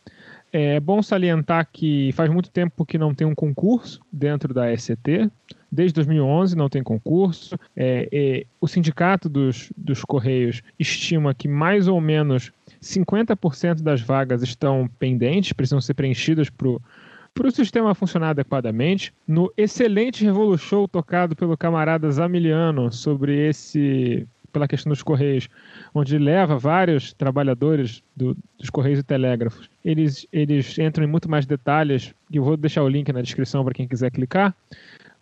É 0.52 0.78
bom 0.78 1.02
salientar 1.02 1.66
que 1.72 2.12
faz 2.12 2.30
muito 2.30 2.50
tempo 2.50 2.84
que 2.84 2.98
não 2.98 3.14
tem 3.14 3.26
um 3.26 3.34
concurso 3.34 4.00
dentro 4.12 4.52
da 4.54 4.74
SCT. 4.76 5.30
Desde 5.70 5.94
2011 5.94 6.54
não 6.54 6.68
tem 6.68 6.82
concurso. 6.82 7.56
É, 7.74 8.06
é, 8.12 8.46
o 8.60 8.68
sindicato 8.68 9.30
dos, 9.30 9.72
dos 9.74 10.04
Correios 10.04 10.62
estima 10.78 11.34
que 11.34 11.48
mais 11.48 11.88
ou 11.88 11.98
menos 12.02 12.52
50% 12.82 13.80
das 13.80 14.02
vagas 14.02 14.42
estão 14.42 14.88
pendentes, 14.98 15.54
precisam 15.54 15.80
ser 15.80 15.94
preenchidas 15.94 16.50
para 16.50 16.68
o 16.68 17.50
sistema 17.50 17.94
funcionar 17.94 18.30
adequadamente. 18.30 19.12
No 19.26 19.50
excelente 19.56 20.22
Revolution 20.22 20.86
tocado 20.86 21.34
pelo 21.34 21.56
camarada 21.56 22.10
Zamiliano 22.10 22.92
sobre 22.92 23.48
esse 23.48 24.28
pela 24.52 24.68
questão 24.68 24.90
dos 24.90 25.02
Correios, 25.02 25.48
onde 25.94 26.18
leva 26.18 26.58
vários 26.58 27.12
trabalhadores 27.12 28.02
do, 28.14 28.36
dos 28.58 28.70
Correios 28.70 28.98
e 29.00 29.02
Telégrafos. 29.02 29.70
Eles, 29.84 30.26
eles 30.32 30.78
entram 30.78 31.04
em 31.04 31.08
muito 31.08 31.30
mais 31.30 31.46
detalhes, 31.46 32.14
e 32.30 32.36
eu 32.36 32.44
vou 32.44 32.56
deixar 32.56 32.82
o 32.82 32.88
link 32.88 33.10
na 33.12 33.22
descrição 33.22 33.64
para 33.64 33.74
quem 33.74 33.88
quiser 33.88 34.10
clicar, 34.10 34.54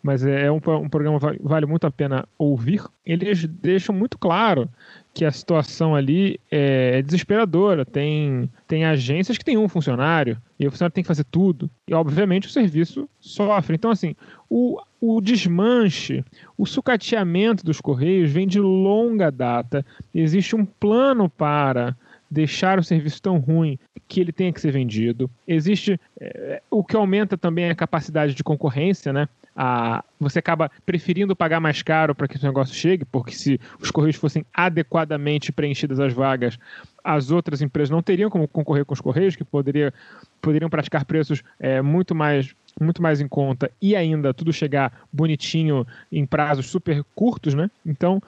mas 0.01 0.25
é, 0.25 0.45
é 0.45 0.51
um, 0.51 0.57
um 0.57 0.89
programa 0.89 1.19
que 1.19 1.39
vale 1.41 1.65
muito 1.65 1.85
a 1.85 1.91
pena 1.91 2.27
ouvir. 2.37 2.83
Eles 3.05 3.45
deixam 3.45 3.93
muito 3.93 4.17
claro 4.17 4.69
que 5.13 5.25
a 5.25 5.31
situação 5.31 5.95
ali 5.95 6.39
é, 6.49 6.99
é 6.99 7.01
desesperadora. 7.01 7.85
Tem, 7.85 8.49
tem 8.67 8.85
agências 8.85 9.37
que 9.37 9.45
tem 9.45 9.57
um 9.57 9.67
funcionário 9.67 10.41
e 10.59 10.67
o 10.67 10.71
funcionário 10.71 10.93
tem 10.93 11.03
que 11.03 11.07
fazer 11.07 11.25
tudo. 11.25 11.69
E, 11.87 11.93
obviamente, 11.93 12.47
o 12.47 12.51
serviço 12.51 13.07
sofre. 13.19 13.75
Então, 13.75 13.91
assim, 13.91 14.15
o, 14.49 14.79
o 14.99 15.21
desmanche, 15.21 16.23
o 16.57 16.65
sucateamento 16.65 17.63
dos 17.63 17.79
Correios 17.79 18.31
vem 18.31 18.47
de 18.47 18.59
longa 18.59 19.31
data. 19.31 19.85
Existe 20.13 20.55
um 20.55 20.65
plano 20.65 21.29
para 21.29 21.95
deixar 22.31 22.79
o 22.79 22.83
serviço 22.83 23.21
tão 23.21 23.37
ruim 23.37 23.77
que 24.07 24.21
ele 24.21 24.31
tenha 24.31 24.53
que 24.53 24.61
ser 24.61 24.71
vendido. 24.71 25.29
Existe 25.45 25.99
é, 26.19 26.61
o 26.71 26.81
que 26.81 26.95
aumenta 26.95 27.37
também 27.37 27.69
a 27.69 27.75
capacidade 27.75 28.33
de 28.33 28.43
concorrência, 28.43 29.11
né? 29.11 29.27
A, 29.53 30.01
você 30.17 30.39
acaba 30.39 30.71
preferindo 30.85 31.35
pagar 31.35 31.59
mais 31.59 31.81
caro 31.81 32.15
para 32.15 32.25
que 32.25 32.37
o 32.37 32.41
negócio 32.41 32.73
chegue, 32.73 33.03
porque 33.03 33.33
se 33.33 33.59
os 33.81 33.91
correios 33.91 34.15
fossem 34.15 34.45
adequadamente 34.53 35.51
preenchidas 35.51 35.99
as 35.99 36.13
vagas, 36.13 36.57
as 37.03 37.31
outras 37.31 37.61
empresas 37.61 37.89
não 37.89 38.01
teriam 38.01 38.29
como 38.29 38.47
concorrer 38.47 38.85
com 38.85 38.93
os 38.93 39.01
correios, 39.01 39.35
que 39.35 39.43
poderia, 39.43 39.93
poderiam 40.41 40.69
praticar 40.69 41.03
preços 41.03 41.43
é, 41.59 41.81
muito 41.81 42.15
mais 42.15 42.55
muito 42.79 43.01
mais 43.01 43.19
em 43.19 43.27
conta 43.27 43.69
e 43.81 43.97
ainda 43.97 44.33
tudo 44.33 44.53
chegar 44.53 45.05
bonitinho 45.11 45.85
em 46.09 46.25
prazos 46.25 46.67
super 46.67 47.03
curtos, 47.13 47.53
né? 47.53 47.69
Então 47.85 48.21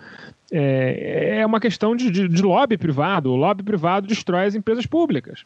é, 0.55 1.39
é 1.39 1.45
uma 1.45 1.59
questão 1.59 1.95
de, 1.95 2.11
de, 2.11 2.27
de 2.27 2.41
lobby 2.43 2.77
privado. 2.77 3.31
O 3.31 3.35
lobby 3.35 3.63
privado 3.63 4.05
destrói 4.05 4.45
as 4.45 4.53
empresas 4.53 4.85
públicas. 4.85 5.43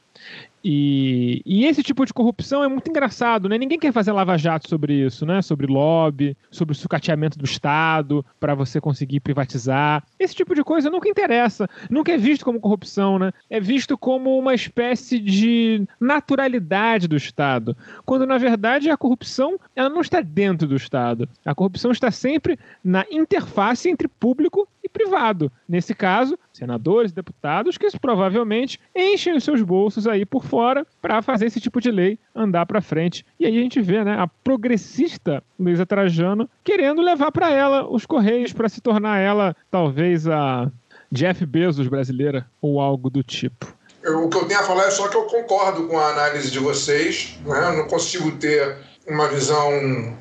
E, 0.62 1.42
e, 1.46 1.66
esse 1.66 1.82
tipo 1.82 2.06
de 2.06 2.14
corrupção 2.14 2.62
é 2.62 2.68
muito 2.68 2.90
engraçado, 2.90 3.48
né? 3.48 3.58
Ninguém 3.58 3.80
quer 3.80 3.94
fazer 3.94 4.12
lava-jato 4.12 4.68
sobre 4.68 5.06
isso, 5.06 5.26
né? 5.26 5.42
Sobre 5.42 5.66
lobby, 5.66 6.36
sobre 6.52 6.74
o 6.74 6.76
sucateamento 6.76 7.40
do 7.40 7.46
Estado 7.46 8.26
para 8.38 8.54
você 8.54 8.82
conseguir 8.82 9.22
privatizar. 9.22 10.04
Esse 10.20 10.36
tipo 10.36 10.54
de 10.54 10.66
coisa 10.66 10.90
nunca 10.90 11.08
interessa, 11.08 11.70
nunca 11.90 12.12
é 12.12 12.18
visto 12.18 12.44
como 12.44 12.60
corrupção, 12.60 13.18
né? 13.18 13.32
É 13.50 13.62
visto 13.62 13.98
como 13.98 14.38
uma 14.38 14.54
espécie 14.54 15.20
de 15.20 15.88
naturalidade 16.02 17.08
do 17.08 17.16
Estado, 17.16 17.78
quando 18.06 18.26
na 18.26 18.38
verdade 18.38 18.90
a 18.90 18.98
corrupção 18.98 19.58
ela 19.74 19.90
não 19.90 20.02
está 20.02 20.20
dentro 20.20 20.68
do 20.68 20.76
Estado. 20.76 21.30
A 21.46 21.56
corrupção 21.56 21.92
está 21.92 22.12
sempre 22.12 22.60
na 22.84 23.06
interface 23.10 23.90
entre 23.90 24.10
público 24.10 24.68
privado. 24.98 25.52
Nesse 25.70 25.94
caso, 25.94 26.38
senadores, 26.52 27.12
deputados 27.12 27.78
que 27.78 27.88
provavelmente 28.00 28.80
enchem 28.96 29.36
os 29.36 29.44
seus 29.44 29.62
bolsos 29.62 30.08
aí 30.08 30.26
por 30.26 30.44
fora 30.44 30.86
para 31.00 31.22
fazer 31.22 31.46
esse 31.46 31.62
tipo 31.62 31.80
de 31.80 31.92
lei 31.92 32.18
andar 32.36 32.66
para 32.66 32.82
frente. 32.82 33.24
E 33.40 33.46
aí 33.46 33.58
a 33.58 33.62
gente 33.62 33.80
vê, 33.80 34.04
né, 34.04 34.16
a 34.20 34.28
progressista 34.28 35.44
Luísa 35.60 35.86
Trajano 35.86 36.50
querendo 36.64 37.02
levar 37.02 37.32
para 37.32 37.52
ela 37.52 37.88
os 37.88 38.06
correios 38.06 38.54
para 38.54 38.68
se 38.68 38.82
tornar 38.82 39.20
ela 39.20 39.56
talvez 39.70 40.28
a 40.28 40.72
Jeff 41.12 41.46
Bezos 41.46 41.88
brasileira 41.88 42.48
ou 42.60 42.82
algo 42.82 43.10
do 43.10 43.22
tipo. 43.22 43.78
Eu, 44.02 44.26
o 44.26 44.30
que 44.30 44.38
eu 44.38 44.46
tenho 44.46 44.60
a 44.60 44.64
falar 44.64 44.88
é 44.88 44.92
só 44.92 45.08
que 45.08 45.16
eu 45.16 45.24
concordo 45.24 45.88
com 45.88 46.00
a 46.00 46.10
análise 46.10 46.50
de 46.50 46.60
vocês. 46.60 47.38
Né? 47.46 47.70
Eu 47.70 47.78
não 47.78 47.88
consigo 47.88 48.32
ter 48.38 48.78
uma 49.08 49.28
visão 49.28 50.16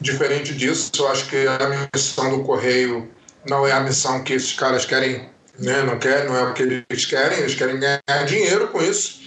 diferente 0.00 0.54
disso. 0.54 0.90
Eu 0.98 1.08
acho 1.08 1.28
que 1.28 1.46
a 1.46 1.88
missão 1.94 2.30
do 2.30 2.44
Correio 2.44 3.08
não 3.48 3.66
é 3.66 3.72
a 3.72 3.80
missão 3.80 4.22
que 4.22 4.34
esses 4.34 4.52
caras 4.52 4.84
querem, 4.84 5.28
né? 5.58 5.82
não, 5.82 5.98
quer, 5.98 6.26
não 6.26 6.36
é 6.36 6.42
o 6.42 6.52
que 6.52 6.62
eles 6.62 7.04
querem, 7.04 7.38
eles 7.38 7.54
querem 7.54 7.78
ganhar 7.78 8.24
dinheiro 8.26 8.68
com 8.68 8.82
isso. 8.82 9.20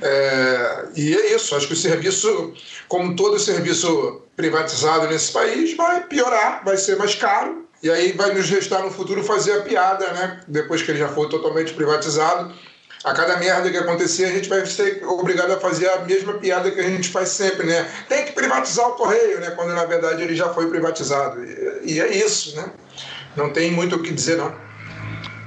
É, 0.00 0.84
e 0.96 1.14
é 1.14 1.34
isso, 1.34 1.54
acho 1.54 1.66
que 1.66 1.74
o 1.74 1.76
serviço, 1.76 2.54
como 2.88 3.14
todo 3.14 3.38
serviço 3.38 4.22
privatizado 4.34 5.06
nesse 5.08 5.32
país, 5.32 5.76
vai 5.76 6.04
piorar, 6.04 6.62
vai 6.64 6.76
ser 6.76 6.96
mais 6.96 7.14
caro, 7.14 7.66
e 7.82 7.90
aí 7.90 8.12
vai 8.12 8.32
nos 8.32 8.48
restar 8.48 8.82
no 8.82 8.90
futuro 8.90 9.22
fazer 9.22 9.52
a 9.52 9.60
piada, 9.62 10.06
né? 10.12 10.40
Depois 10.48 10.82
que 10.82 10.90
ele 10.90 10.98
já 10.98 11.08
for 11.08 11.28
totalmente 11.28 11.74
privatizado, 11.74 12.54
a 13.04 13.12
cada 13.12 13.36
merda 13.36 13.70
que 13.70 13.76
acontecer, 13.76 14.24
a 14.24 14.32
gente 14.32 14.48
vai 14.48 14.64
ser 14.66 15.04
obrigado 15.04 15.52
a 15.52 15.60
fazer 15.60 15.88
a 15.90 16.00
mesma 16.00 16.34
piada 16.34 16.70
que 16.70 16.80
a 16.80 16.82
gente 16.82 17.08
faz 17.10 17.28
sempre, 17.28 17.66
né? 17.66 17.88
Tem 18.08 18.24
que 18.24 18.32
privatizar 18.32 18.88
o 18.88 18.94
correio, 18.94 19.40
né? 19.40 19.50
Quando 19.50 19.74
na 19.74 19.84
verdade 19.84 20.22
ele 20.22 20.34
já 20.34 20.52
foi 20.52 20.68
privatizado. 20.68 21.44
E, 21.44 21.92
e 21.92 22.00
é 22.00 22.16
isso, 22.16 22.56
né? 22.56 22.70
Não 23.36 23.52
tem 23.52 23.70
muito 23.70 23.96
o 23.96 24.02
que 24.02 24.12
dizer, 24.12 24.36
não. 24.36 24.54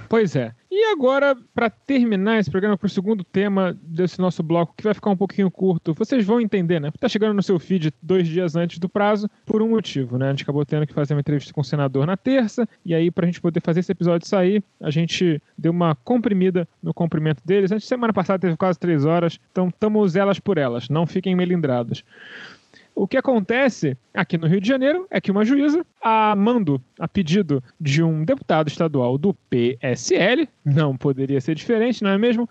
Pois 0.09 0.35
é. 0.35 0.51
E 0.71 0.85
agora, 0.91 1.35
para 1.53 1.69
terminar 1.69 2.39
esse 2.39 2.49
programa, 2.49 2.77
para 2.77 2.87
o 2.87 2.89
segundo 2.89 3.23
tema 3.23 3.77
desse 3.83 4.19
nosso 4.19 4.41
bloco, 4.41 4.73
que 4.75 4.83
vai 4.83 4.93
ficar 4.93 5.11
um 5.11 5.17
pouquinho 5.17 5.51
curto, 5.51 5.93
vocês 5.93 6.25
vão 6.25 6.41
entender, 6.41 6.79
né? 6.79 6.91
Tá 6.99 7.07
chegando 7.07 7.35
no 7.35 7.43
seu 7.43 7.59
feed 7.59 7.93
dois 8.01 8.27
dias 8.27 8.55
antes 8.55 8.79
do 8.79 8.89
prazo, 8.89 9.29
por 9.45 9.61
um 9.61 9.69
motivo, 9.69 10.17
né? 10.17 10.27
A 10.27 10.31
gente 10.31 10.43
acabou 10.43 10.65
tendo 10.65 10.87
que 10.87 10.93
fazer 10.93 11.13
uma 11.13 11.19
entrevista 11.19 11.53
com 11.53 11.61
o 11.61 11.63
senador 11.63 12.07
na 12.07 12.17
terça, 12.17 12.67
e 12.83 12.95
aí, 12.95 13.11
para 13.11 13.25
a 13.25 13.27
gente 13.27 13.41
poder 13.41 13.61
fazer 13.61 13.81
esse 13.81 13.91
episódio 13.91 14.27
sair, 14.27 14.63
a 14.79 14.89
gente 14.89 15.41
deu 15.57 15.71
uma 15.71 15.93
comprimida 15.95 16.67
no 16.81 16.93
comprimento 16.93 17.43
deles. 17.45 17.71
Antes, 17.71 17.87
semana 17.87 18.13
passada 18.13 18.39
teve 18.39 18.57
quase 18.57 18.79
três 18.79 19.05
horas, 19.05 19.39
então 19.51 19.67
estamos 19.67 20.15
elas 20.15 20.39
por 20.39 20.57
elas, 20.57 20.89
não 20.89 21.05
fiquem 21.05 21.35
melindrados. 21.35 22.03
O 22.99 23.07
que 23.07 23.15
acontece 23.15 23.97
aqui 24.13 24.37
no 24.37 24.45
Rio 24.45 24.59
de 24.59 24.67
Janeiro 24.67 25.07
é 25.09 25.21
que 25.21 25.31
uma 25.31 25.45
juíza, 25.45 25.85
a 26.01 26.35
mando, 26.35 26.81
a 26.99 27.07
pedido 27.07 27.63
de 27.79 28.03
um 28.03 28.25
deputado 28.25 28.67
estadual 28.67 29.17
do 29.17 29.33
PSL, 29.49 30.49
não 30.65 30.97
poderia 30.97 31.39
ser 31.39 31.55
diferente, 31.55 32.03
não 32.03 32.09
é 32.09 32.17
mesmo? 32.17 32.49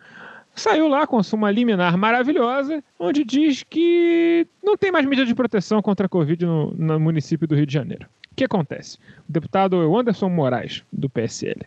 Saiu 0.55 0.89
lá 0.89 1.07
com 1.07 1.21
uma 1.35 1.51
liminar 1.51 1.99
maravilhosa, 1.99 2.83
onde 2.99 3.25
diz 3.25 3.63
que 3.63 4.47
não 4.65 4.75
tem 4.75 4.91
mais 4.91 5.05
medida 5.05 5.27
de 5.27 5.35
proteção 5.35 5.83
contra 5.83 6.07
a 6.07 6.09
Covid 6.09 6.47
no, 6.47 6.73
no 6.73 6.99
município 6.99 7.47
do 7.47 7.55
Rio 7.55 7.67
de 7.67 7.75
Janeiro. 7.75 8.07
O 8.33 8.35
que 8.35 8.45
acontece? 8.45 8.97
O 9.29 9.31
deputado 9.31 9.77
Anderson 9.95 10.31
Moraes, 10.31 10.83
do 10.91 11.11
PSL. 11.11 11.61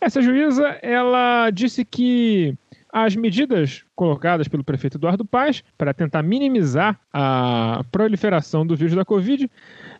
Essa 0.00 0.22
juíza, 0.22 0.78
ela 0.80 1.50
disse 1.50 1.84
que 1.84 2.56
as 2.92 3.14
medidas 3.16 3.84
colocadas 3.94 4.48
pelo 4.48 4.64
prefeito 4.64 4.96
Eduardo 4.96 5.24
Paes 5.24 5.62
para 5.76 5.92
tentar 5.92 6.22
minimizar 6.22 6.98
a 7.12 7.84
proliferação 7.90 8.66
do 8.66 8.76
vírus 8.76 8.94
da 8.94 9.04
Covid 9.04 9.50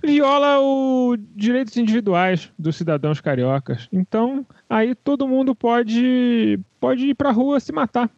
viola 0.03 0.61
os 0.61 1.19
direitos 1.35 1.77
individuais 1.77 2.53
dos 2.59 2.77
cidadãos 2.77 3.21
cariocas. 3.21 3.89
Então, 3.93 4.47
aí 4.69 4.95
todo 4.95 5.29
mundo 5.29 5.55
pode, 5.55 6.59
pode 6.81 7.09
ir 7.09 7.15
para 7.15 7.31
a 7.31 7.33
rua 7.33 7.61
se 7.61 7.73
matar, 7.73 8.11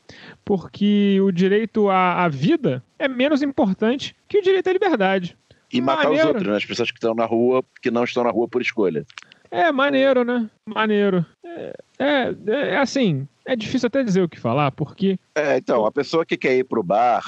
porque 0.45 1.21
o 1.21 1.33
direito 1.33 1.89
à, 1.89 2.25
à, 2.25 2.29
vida 2.29 2.83
é 2.99 3.09
menos 3.09 3.43
importante 3.43 4.15
que 4.29 4.39
o 4.39 4.43
direito 4.43 4.69
à 4.69 4.73
liberdade. 4.73 5.37
E 5.73 5.81
matar 5.81 6.05
maneiro. 6.05 6.23
os 6.23 6.29
outros, 6.29 6.49
né? 6.49 6.57
as 6.57 6.65
pessoas 6.65 6.91
que 6.91 6.97
estão 6.97 7.15
na 7.15 7.27
rua, 7.27 7.63
que 7.83 7.91
não 7.91 8.05
estão 8.05 8.25
na 8.25 8.31
rua 8.31 8.49
por 8.49 8.63
escolha. 8.63 9.05
É 9.51 9.73
maneiro, 9.73 10.25
né? 10.25 10.49
Maneiro. 10.67 11.25
É, 11.45 11.75
é, 11.99 12.35
é 12.47 12.77
assim, 12.79 13.27
é 13.49 13.57
difícil 13.57 13.87
até 13.87 14.05
dizer 14.05 14.23
o 14.23 14.29
que 14.29 14.39
falar, 14.39 14.71
porque. 14.73 15.19
É, 15.35 15.57
então, 15.57 15.87
a 15.87 15.91
pessoa 15.91 16.27
que 16.27 16.37
quer 16.37 16.59
ir 16.59 16.65
pro 16.65 16.83
bar 16.83 17.23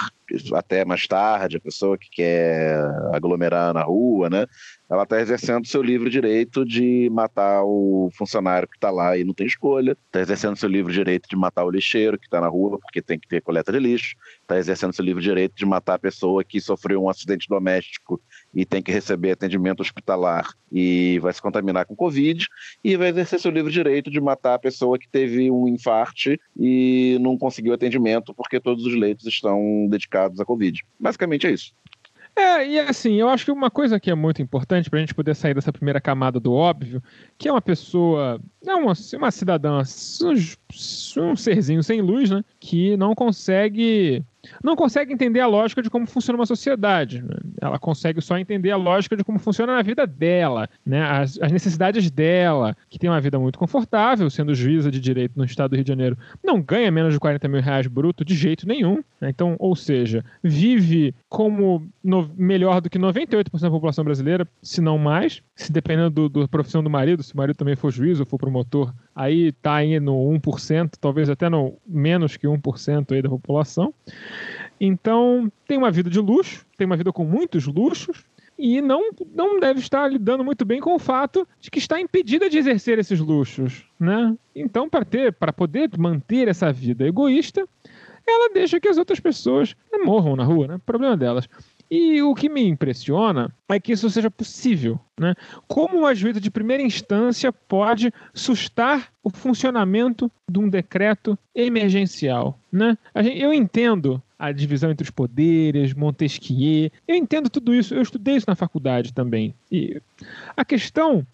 até 0.55 0.85
mais 0.85 1.07
tarde, 1.07 1.57
a 1.57 1.61
pessoa 1.61 1.97
que 1.97 2.11
quer 2.11 2.79
aglomerar 3.13 3.73
na 3.73 3.83
rua, 3.83 4.29
né? 4.29 4.47
Ela 4.89 5.05
está 5.05 5.21
exercendo 5.21 5.67
seu 5.67 5.83
livre 5.83 6.11
direito 6.11 6.65
de 6.65 7.09
matar 7.11 7.63
o 7.65 8.11
funcionário 8.13 8.69
que 8.69 8.77
está 8.77 8.91
lá 8.91 9.17
e 9.17 9.25
não 9.25 9.33
tem 9.33 9.47
escolha, 9.47 9.97
está 10.07 10.21
exercendo 10.21 10.57
seu 10.57 10.69
livre 10.69 10.93
direito 10.93 11.29
de 11.29 11.37
matar 11.37 11.65
o 11.65 11.71
lixeiro 11.71 12.19
que 12.19 12.27
está 12.27 12.41
na 12.41 12.49
rua 12.49 12.79
porque 12.79 13.01
tem 13.01 13.19
que 13.19 13.27
ter 13.27 13.41
coleta 13.41 13.73
de 13.73 13.79
lixo, 13.79 14.15
está 14.43 14.59
exercendo 14.59 14.93
seu 14.93 15.05
livre 15.05 15.23
direito 15.23 15.55
de 15.57 15.65
matar 15.65 15.95
a 15.95 15.99
pessoa 15.99 16.45
que 16.45 16.61
sofreu 16.61 17.03
um 17.03 17.09
acidente 17.09 17.49
doméstico 17.49 18.21
e 18.55 18.65
tem 18.65 18.83
que 18.83 18.93
receber 18.93 19.33
atendimento 19.33 19.81
hospitalar 19.81 20.53
e 20.73 21.19
vai 21.21 21.33
se 21.33 21.41
contaminar 21.41 21.87
com 21.87 21.95
Covid, 21.95 22.47
e 22.83 22.97
vai 22.97 23.09
exercer 23.09 23.39
seu 23.41 23.51
livre 23.51 23.73
direito 23.73 24.11
de 24.11 24.21
matar 24.21 24.55
a 24.55 24.59
pessoa 24.59 24.99
que 24.99 25.09
teve 25.09 25.51
um 25.51 25.69
infarte 25.69 26.41
e 26.59 27.19
não 27.21 27.39
conseguiu 27.39 27.75
atendimento 27.75 28.35
porque 28.35 28.61
todos 28.61 28.85
os 28.85 28.95
leitos 28.95 29.27
estão 29.27 29.87
dedicados 29.89 30.41
à 30.41 30.45
Covid. 30.45 30.83
Basicamente 30.99 31.47
é 31.47 31.53
isso. 31.53 31.73
É, 32.37 32.67
e 32.67 32.79
assim, 32.79 33.15
eu 33.15 33.29
acho 33.29 33.45
que 33.45 33.51
uma 33.51 33.71
coisa 33.71 33.99
que 33.99 34.11
é 34.11 34.15
muito 34.15 34.41
importante 34.41 34.89
para 34.89 34.99
a 34.99 35.01
gente 35.01 35.15
poder 35.15 35.35
sair 35.35 35.55
dessa 35.55 35.73
primeira 35.73 36.01
camada 36.01 36.39
do 36.39 36.53
óbvio, 36.53 37.03
que 37.37 37.49
é 37.49 37.53
uma 37.53 37.61
pessoa, 37.61 38.41
é 38.65 38.75
uma, 38.75 38.93
uma 39.15 39.31
cidadã, 39.31 39.83
um, 40.23 41.23
um 41.23 41.37
serzinho 41.37 41.83
sem 41.83 42.01
luz, 42.01 42.31
né, 42.31 42.43
que 42.59 42.97
não 42.97 43.15
consegue 43.15 44.25
não 44.63 44.77
consegue 44.77 45.13
entender 45.13 45.41
a 45.41 45.47
lógica 45.47 45.83
de 45.83 45.91
como 45.91 46.07
funciona 46.07 46.39
uma 46.39 46.47
sociedade. 46.47 47.23
Né? 47.23 47.37
Ela 47.61 47.79
consegue 47.79 48.21
só 48.21 48.39
entender 48.39 48.71
a 48.71 48.77
lógica 48.77 49.17
de 49.17 49.25
como 49.25 49.39
funciona 49.39 49.79
a 49.79 49.83
vida 49.83 50.07
dela, 50.07 50.69
né? 50.85 51.03
as, 51.03 51.39
as, 51.41 51.53
necessidades 51.53 52.11
dela, 52.11 52.77
que 52.89 52.99
tem 52.99 53.11
uma 53.11 53.21
vida 53.21 53.39
muito 53.39 53.59
confortável, 53.59 54.29
sendo 54.31 54.55
juíza 54.55 54.91
de 54.91 55.01
direito 55.01 55.33
no 55.37 55.45
estado 55.45 55.71
do 55.71 55.77
Rio 55.77 55.85
de 55.85 55.89
Janeiro, 55.89 56.19
não 56.43 56.61
ganha 56.61 56.91
menos 56.91 57.13
de 57.13 57.21
40 57.21 57.49
mil 57.49 57.61
reais 57.61 57.87
bruto 57.87 58.25
de 58.25 58.35
jeito 58.35 58.67
nenhum. 58.67 59.03
Né? 59.21 59.31
Então, 59.31 59.57
ou 59.59 59.77
seja, 59.77 60.25
vive 60.43 61.15
como 61.29 61.87
no, 62.03 62.31
melhor 62.37 62.81
do 62.81 62.89
que 62.89 62.99
98% 62.99 63.61
da 63.61 63.71
população 63.71 64.05
brasileira, 64.05 64.47
se 64.63 64.81
não 64.81 64.99
mais, 64.99 65.43
se 65.55 65.73
dependendo 65.73 66.29
da 66.29 66.49
profissão 66.49 66.83
do 66.83 66.91
marido, 66.91 67.23
se 67.23 67.35
o 67.35 67.37
marido 67.37 67.57
também 67.57 67.77
for 67.77 67.91
juiz 67.91 68.21
ou 68.21 68.27
for 68.27 68.39
promotor, 68.39 68.93
aí 69.15 69.49
está 69.49 69.77
aí 69.77 69.99
no 70.01 70.15
1%, 70.15 70.93
talvez 71.01 71.29
até 71.29 71.49
no 71.49 71.75
menos 71.87 72.37
que 72.37 72.47
1% 72.47 73.13
aí 73.13 73.23
da 73.23 73.29
população. 73.29 73.93
Então, 74.81 75.51
tem 75.67 75.77
uma 75.77 75.91
vida 75.91 76.09
de 76.09 76.19
luxo, 76.19 76.65
tem 76.77 76.87
uma 76.87 76.97
vida 76.97 77.13
com 77.13 77.25
muitos 77.25 77.67
luxos, 77.67 78.25
e 78.63 78.83
não, 78.83 79.11
não 79.35 79.59
deve 79.59 79.81
estar 79.81 80.07
lidando 80.07 80.45
muito 80.45 80.67
bem 80.67 80.81
com 80.81 80.95
o 80.95 80.99
fato 80.99 81.49
de 81.59 81.71
que 81.71 81.79
está 81.79 81.99
impedida 81.99 82.51
de 82.51 82.59
exercer 82.59 82.99
esses 82.99 83.19
luxos, 83.19 83.87
né? 83.99 84.37
Então, 84.55 84.89
para 84.89 85.03
ter, 85.03 85.33
para 85.33 85.51
poder 85.51 85.91
manter 85.97 86.47
essa 86.47 86.71
vida 86.71 87.07
egoísta, 87.07 87.67
ela 88.27 88.53
deixa 88.53 88.79
que 88.79 88.89
as 88.89 88.99
outras 88.99 89.19
pessoas 89.19 89.75
morram 90.05 90.37
na 90.37 90.45
rua, 90.45 90.67
né? 90.67 90.81
Problema 90.85 91.17
delas. 91.17 91.49
E 91.91 92.23
o 92.23 92.35
que 92.35 92.49
me 92.49 92.63
impressiona 92.63 93.53
é 93.69 93.81
que 93.81 93.93
isso 93.93 94.09
seja 94.09 94.31
possível. 94.31 95.01
Né? 95.19 95.35
Como 95.67 96.07
a 96.07 96.15
juíza 96.15 96.41
de 96.41 96.51
primeira 96.51 96.83
instância 96.83 97.53
pode 97.53 98.13
sustar 98.33 99.09
o 99.25 99.31
funcionamento 99.31 100.31
de 100.49 100.59
um 100.61 100.69
decreto 100.69 101.37
emergencial? 101.55 102.59
Né? 102.71 102.97
Eu 103.15 103.53
entendo 103.53 104.23
a 104.39 104.53
divisão 104.53 104.91
entre 104.91 105.05
os 105.05 105.11
poderes, 105.11 105.93
Montesquieu, 105.93 106.91
eu 107.07 107.15
entendo 107.15 107.51
tudo 107.51 107.75
isso, 107.75 107.95
eu 107.95 108.01
estudei 108.01 108.37
isso 108.37 108.47
na 108.49 108.55
faculdade 108.55 109.13
também. 109.13 109.55
E 109.71 110.01
a 110.57 110.65
questão 110.65 111.27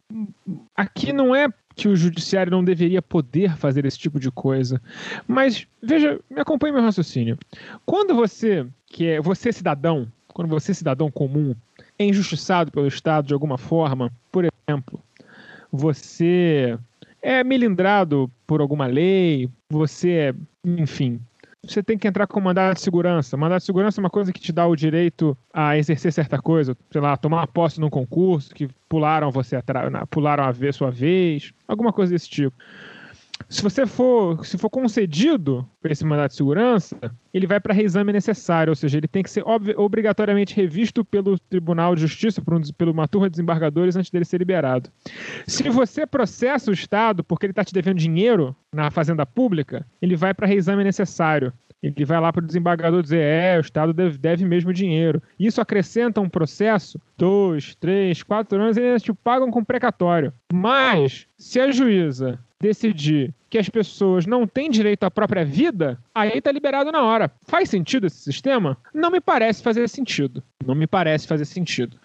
aqui 0.74 1.12
não 1.12 1.32
é 1.34 1.48
que 1.76 1.86
o 1.86 1.94
judiciário 1.94 2.50
não 2.50 2.64
deveria 2.64 3.02
poder 3.02 3.54
fazer 3.56 3.84
esse 3.84 3.98
tipo 3.98 4.18
de 4.18 4.30
coisa. 4.30 4.80
Mas 5.28 5.68
veja, 5.80 6.18
me 6.28 6.40
acompanhe 6.40 6.72
meu 6.72 6.82
raciocínio. 6.82 7.38
Quando 7.84 8.14
você, 8.14 8.66
que 8.86 9.06
é 9.06 9.20
você 9.20 9.52
cidadão, 9.52 10.10
quando 10.36 10.50
você, 10.50 10.74
cidadão 10.74 11.10
comum, 11.10 11.54
é 11.98 12.04
injustiçado 12.04 12.70
pelo 12.70 12.86
Estado 12.86 13.26
de 13.26 13.32
alguma 13.32 13.56
forma, 13.56 14.12
por 14.30 14.44
exemplo, 14.44 15.00
você 15.72 16.78
é 17.22 17.42
melindrado 17.42 18.30
por 18.46 18.60
alguma 18.60 18.86
lei, 18.86 19.48
você 19.70 20.10
é, 20.10 20.34
enfim, 20.62 21.18
você 21.64 21.82
tem 21.82 21.96
que 21.96 22.06
entrar 22.06 22.26
com 22.26 22.38
mandado 22.38 22.74
de 22.74 22.82
segurança. 22.82 23.34
Mandado 23.34 23.60
de 23.60 23.64
segurança 23.64 23.98
é 23.98 24.02
uma 24.02 24.10
coisa 24.10 24.30
que 24.30 24.38
te 24.38 24.52
dá 24.52 24.66
o 24.66 24.76
direito 24.76 25.34
a 25.54 25.78
exercer 25.78 26.12
certa 26.12 26.38
coisa, 26.38 26.76
sei 26.90 27.00
lá, 27.00 27.16
tomar 27.16 27.38
uma 27.38 27.46
posse 27.46 27.80
num 27.80 27.88
concurso, 27.88 28.54
que 28.54 28.68
pularam 28.90 29.30
você 29.30 29.56
atrás, 29.56 29.90
pularam 30.10 30.44
a 30.44 30.52
ver 30.52 30.74
sua 30.74 30.90
vez, 30.90 31.50
alguma 31.66 31.94
coisa 31.94 32.12
desse 32.12 32.28
tipo 32.28 32.54
se 33.48 33.62
você 33.62 33.86
for, 33.86 34.44
se 34.44 34.58
for 34.58 34.70
concedido 34.70 35.68
esse 35.84 36.04
mandato 36.04 36.30
de 36.30 36.36
segurança, 36.36 36.96
ele 37.32 37.46
vai 37.46 37.60
para 37.60 37.72
reexame 37.72 38.12
necessário, 38.12 38.70
ou 38.70 38.74
seja, 38.74 38.98
ele 38.98 39.06
tem 39.06 39.22
que 39.22 39.30
ser 39.30 39.42
ob 39.46 39.72
obrigatoriamente 39.76 40.54
revisto 40.54 41.04
pelo 41.04 41.38
Tribunal 41.38 41.94
de 41.94 42.00
Justiça, 42.00 42.42
por, 42.42 42.54
um, 42.54 42.90
uma 42.90 43.06
turma 43.06 43.28
de 43.28 43.32
desembargadores 43.32 43.94
antes 43.94 44.10
dele 44.10 44.24
ser 44.24 44.38
liberado. 44.38 44.90
Se 45.46 45.68
você 45.68 46.06
processa 46.06 46.70
o 46.70 46.74
Estado 46.74 47.22
porque 47.22 47.46
ele 47.46 47.52
está 47.52 47.62
te 47.62 47.72
devendo 47.72 47.98
dinheiro 47.98 48.56
na 48.72 48.90
fazenda 48.90 49.24
pública, 49.24 49.86
ele 50.02 50.16
vai 50.16 50.34
para 50.34 50.46
reexame 50.46 50.82
necessário. 50.82 51.52
Ele 51.82 52.04
vai 52.04 52.20
lá 52.20 52.32
para 52.32 52.42
o 52.42 52.46
desembargador 52.46 53.02
dizer: 53.02 53.20
é, 53.20 53.58
o 53.58 53.60
Estado 53.60 53.92
deve, 53.92 54.18
deve 54.18 54.44
mesmo 54.44 54.72
dinheiro. 54.72 55.22
Isso 55.38 55.60
acrescenta 55.60 56.20
um 56.20 56.28
processo, 56.28 57.00
dois, 57.16 57.74
três, 57.76 58.22
quatro 58.22 58.60
anos, 58.60 58.76
eles 58.76 59.02
te 59.02 59.12
pagam 59.12 59.50
com 59.50 59.62
precatório. 59.62 60.32
Mas, 60.52 61.26
se 61.38 61.60
a 61.60 61.70
juíza 61.70 62.40
decidir 62.60 63.34
que 63.48 63.58
as 63.58 63.68
pessoas 63.68 64.26
não 64.26 64.46
têm 64.46 64.70
direito 64.70 65.04
à 65.04 65.10
própria 65.10 65.44
vida, 65.44 65.98
aí 66.14 66.40
tá 66.40 66.50
liberado 66.50 66.90
na 66.90 67.02
hora. 67.02 67.30
Faz 67.46 67.70
sentido 67.70 68.06
esse 68.06 68.18
sistema? 68.18 68.76
Não 68.92 69.10
me 69.10 69.20
parece 69.20 69.62
fazer 69.62 69.88
sentido. 69.88 70.42
Não 70.64 70.74
me 70.74 70.86
parece 70.86 71.26
fazer 71.26 71.44
sentido. 71.44 71.96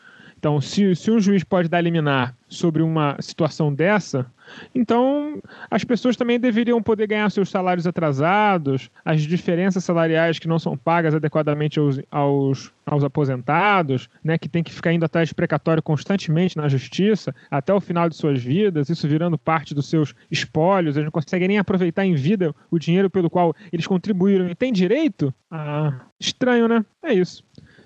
Então, 0.42 0.60
se, 0.60 0.96
se 0.96 1.12
um 1.12 1.20
juiz 1.20 1.44
pode 1.44 1.70
dar 1.70 1.82
liminar 1.82 2.36
sobre 2.50 2.82
uma 2.82 3.16
situação 3.20 3.72
dessa, 3.72 4.26
então 4.74 5.40
as 5.70 5.84
pessoas 5.84 6.18
também 6.18 6.40
deveriam 6.40 6.82
poder 6.82 7.06
ganhar 7.06 7.30
seus 7.30 7.48
salários 7.48 7.86
atrasados, 7.86 8.90
as 9.06 9.22
diferenças 9.22 9.84
salariais 9.84 10.40
que 10.40 10.48
não 10.48 10.58
são 10.58 10.76
pagas 10.76 11.14
adequadamente 11.14 11.78
aos, 11.78 12.00
aos, 12.10 12.74
aos 12.88 13.04
aposentados, 13.04 14.10
né, 14.24 14.36
que 14.36 14.50
tem 14.50 14.64
que 14.64 14.74
ficar 14.74 14.92
indo 14.92 15.06
atrás 15.06 15.30
de 15.30 15.36
precatório 15.36 15.84
constantemente 15.84 16.58
na 16.58 16.68
justiça 16.68 17.36
até 17.52 17.72
o 17.72 17.80
final 17.80 18.10
de 18.10 18.16
suas 18.16 18.42
vidas, 18.42 18.90
isso 18.90 19.08
virando 19.08 19.38
parte 19.38 19.76
dos 19.76 19.88
seus 19.88 20.16
espólios, 20.32 20.98
eles 20.98 21.06
não 21.06 21.12
conseguem 21.12 21.50
nem 21.50 21.60
aproveitar 21.60 22.04
em 22.04 22.16
vida 22.16 22.52
o 22.72 22.80
dinheiro 22.80 23.12
pelo 23.12 23.30
qual 23.30 23.56
eles 23.72 23.86
contribuíram 23.86 24.50
e 24.50 24.56
têm 24.56 24.74
direito? 24.74 25.32
Ah, 25.52 26.00
estranho, 26.20 26.68
né? 26.68 26.84
É 27.04 27.14
isso. 27.14 27.44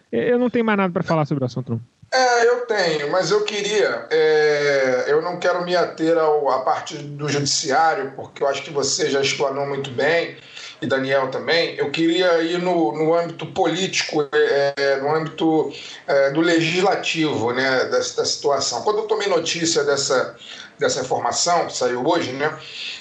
Eu 0.10 0.40
não 0.40 0.49
tenho 0.49 0.64
mais 0.64 0.77
nada 0.77 0.94
para 0.94 1.03
falar 1.03 1.26
sobre 1.26 1.44
o 1.44 1.45
assunto. 1.45 1.73
Não. 1.73 1.94
É, 2.15 2.47
eu 2.47 2.65
tenho, 2.65 3.11
mas 3.11 3.29
eu 3.29 3.43
queria. 3.43 4.07
É, 4.09 5.03
eu 5.07 5.21
não 5.21 5.37
quero 5.37 5.65
me 5.65 5.75
ater 5.75 6.17
ao, 6.17 6.49
à 6.49 6.59
parte 6.59 6.97
do 6.97 7.27
judiciário, 7.27 8.13
porque 8.15 8.41
eu 8.41 8.47
acho 8.47 8.63
que 8.63 8.69
você 8.69 9.09
já 9.09 9.19
explanou 9.19 9.65
muito 9.67 9.91
bem, 9.91 10.37
e 10.81 10.87
Daniel 10.87 11.29
também. 11.29 11.75
Eu 11.75 11.91
queria 11.91 12.41
ir 12.41 12.57
no, 12.59 12.93
no 12.93 13.13
âmbito 13.13 13.45
político, 13.47 14.25
é, 14.31 14.95
no 15.01 15.13
âmbito 15.13 15.73
é, 16.07 16.29
do 16.31 16.39
legislativo, 16.39 17.51
né, 17.51 17.83
dessa, 17.85 18.23
situação. 18.23 18.81
Quando 18.83 18.99
eu 18.99 19.07
tomei 19.07 19.27
notícia 19.27 19.83
dessa, 19.83 20.37
dessa 20.79 21.01
informação 21.01 21.67
que 21.67 21.75
saiu 21.75 22.07
hoje, 22.07 22.31
né, 22.31 22.57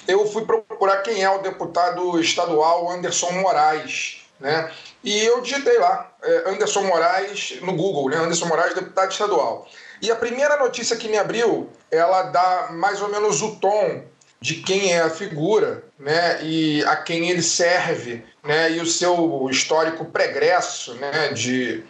eu 0.08 0.26
fui 0.26 0.44
procurar 0.44 0.98
quem 0.98 1.22
é 1.22 1.30
o 1.30 1.38
deputado 1.38 2.18
estadual 2.18 2.90
Anderson 2.90 3.30
Moraes. 3.30 4.23
Né? 4.40 4.70
E 5.02 5.24
eu 5.24 5.40
digitei 5.40 5.78
lá, 5.78 6.12
é, 6.22 6.50
Anderson 6.50 6.82
Moraes, 6.82 7.58
no 7.62 7.72
Google, 7.74 8.10
né? 8.10 8.16
Anderson 8.16 8.46
Moraes, 8.46 8.74
deputado 8.74 9.10
estadual. 9.10 9.68
E 10.02 10.10
a 10.10 10.16
primeira 10.16 10.56
notícia 10.56 10.96
que 10.96 11.08
me 11.08 11.16
abriu, 11.16 11.70
ela 11.90 12.24
dá 12.24 12.68
mais 12.72 13.00
ou 13.00 13.08
menos 13.08 13.40
o 13.42 13.56
tom 13.56 14.04
de 14.44 14.56
quem 14.56 14.92
é 14.92 15.00
a 15.00 15.08
figura, 15.08 15.82
né, 15.98 16.38
e 16.42 16.84
a 16.84 16.96
quem 16.96 17.30
ele 17.30 17.42
serve, 17.42 18.22
né, 18.42 18.72
e 18.72 18.80
o 18.80 18.84
seu 18.86 19.48
histórico 19.50 20.04
pregresso, 20.04 20.92
né, 20.96 21.28
de, 21.28 21.82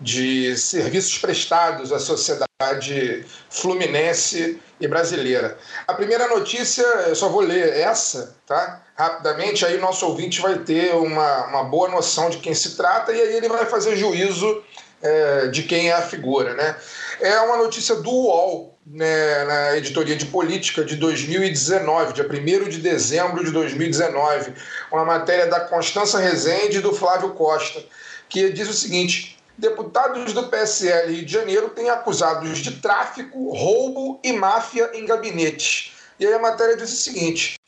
de 0.00 0.56
serviços 0.56 1.18
prestados 1.18 1.92
à 1.92 1.98
sociedade 1.98 3.26
fluminense 3.50 4.58
e 4.80 4.88
brasileira. 4.88 5.58
A 5.86 5.92
primeira 5.92 6.26
notícia, 6.28 6.82
eu 6.82 7.14
só 7.14 7.28
vou 7.28 7.42
ler 7.42 7.76
essa, 7.76 8.34
tá? 8.46 8.82
Rapidamente, 8.98 9.64
aí 9.64 9.76
o 9.76 9.80
nosso 9.80 10.04
ouvinte 10.04 10.40
vai 10.40 10.58
ter 10.58 10.92
uma, 10.92 11.46
uma 11.46 11.62
boa 11.62 11.88
noção 11.88 12.28
de 12.30 12.38
quem 12.38 12.52
se 12.52 12.76
trata 12.76 13.12
e 13.12 13.20
aí 13.20 13.36
ele 13.36 13.48
vai 13.48 13.64
fazer 13.64 13.94
juízo 13.94 14.60
é, 15.00 15.46
de 15.46 15.62
quem 15.62 15.88
é 15.88 15.92
a 15.92 16.02
figura, 16.02 16.52
né? 16.54 16.76
É 17.20 17.38
uma 17.42 17.58
notícia 17.58 17.94
do 17.94 18.10
UOL, 18.10 18.76
né, 18.84 19.44
na 19.44 19.76
editoria 19.76 20.16
de 20.16 20.26
política 20.26 20.84
de 20.84 20.96
2019, 20.96 22.12
dia 22.12 22.26
1 22.28 22.68
de 22.68 22.78
dezembro 22.78 23.44
de 23.44 23.52
2019, 23.52 24.52
uma 24.90 25.04
matéria 25.04 25.46
da 25.46 25.60
Constança 25.60 26.18
Rezende 26.18 26.78
e 26.78 26.80
do 26.80 26.92
Flávio 26.92 27.34
Costa, 27.34 27.80
que 28.28 28.50
diz 28.50 28.68
o 28.68 28.74
seguinte: 28.74 29.38
deputados 29.56 30.32
do 30.32 30.48
PSL 30.48 31.14
Rio 31.14 31.24
de 31.24 31.32
Janeiro 31.32 31.68
têm 31.68 31.88
acusados 31.88 32.58
de 32.58 32.72
tráfico, 32.80 33.52
roubo 33.52 34.18
e 34.24 34.32
máfia 34.32 34.90
em 34.92 35.06
gabinetes. 35.06 35.92
E 36.18 36.26
aí 36.26 36.34
a 36.34 36.40
matéria 36.40 36.76
diz 36.76 36.92
o 36.92 36.96
seguinte: 36.96 37.58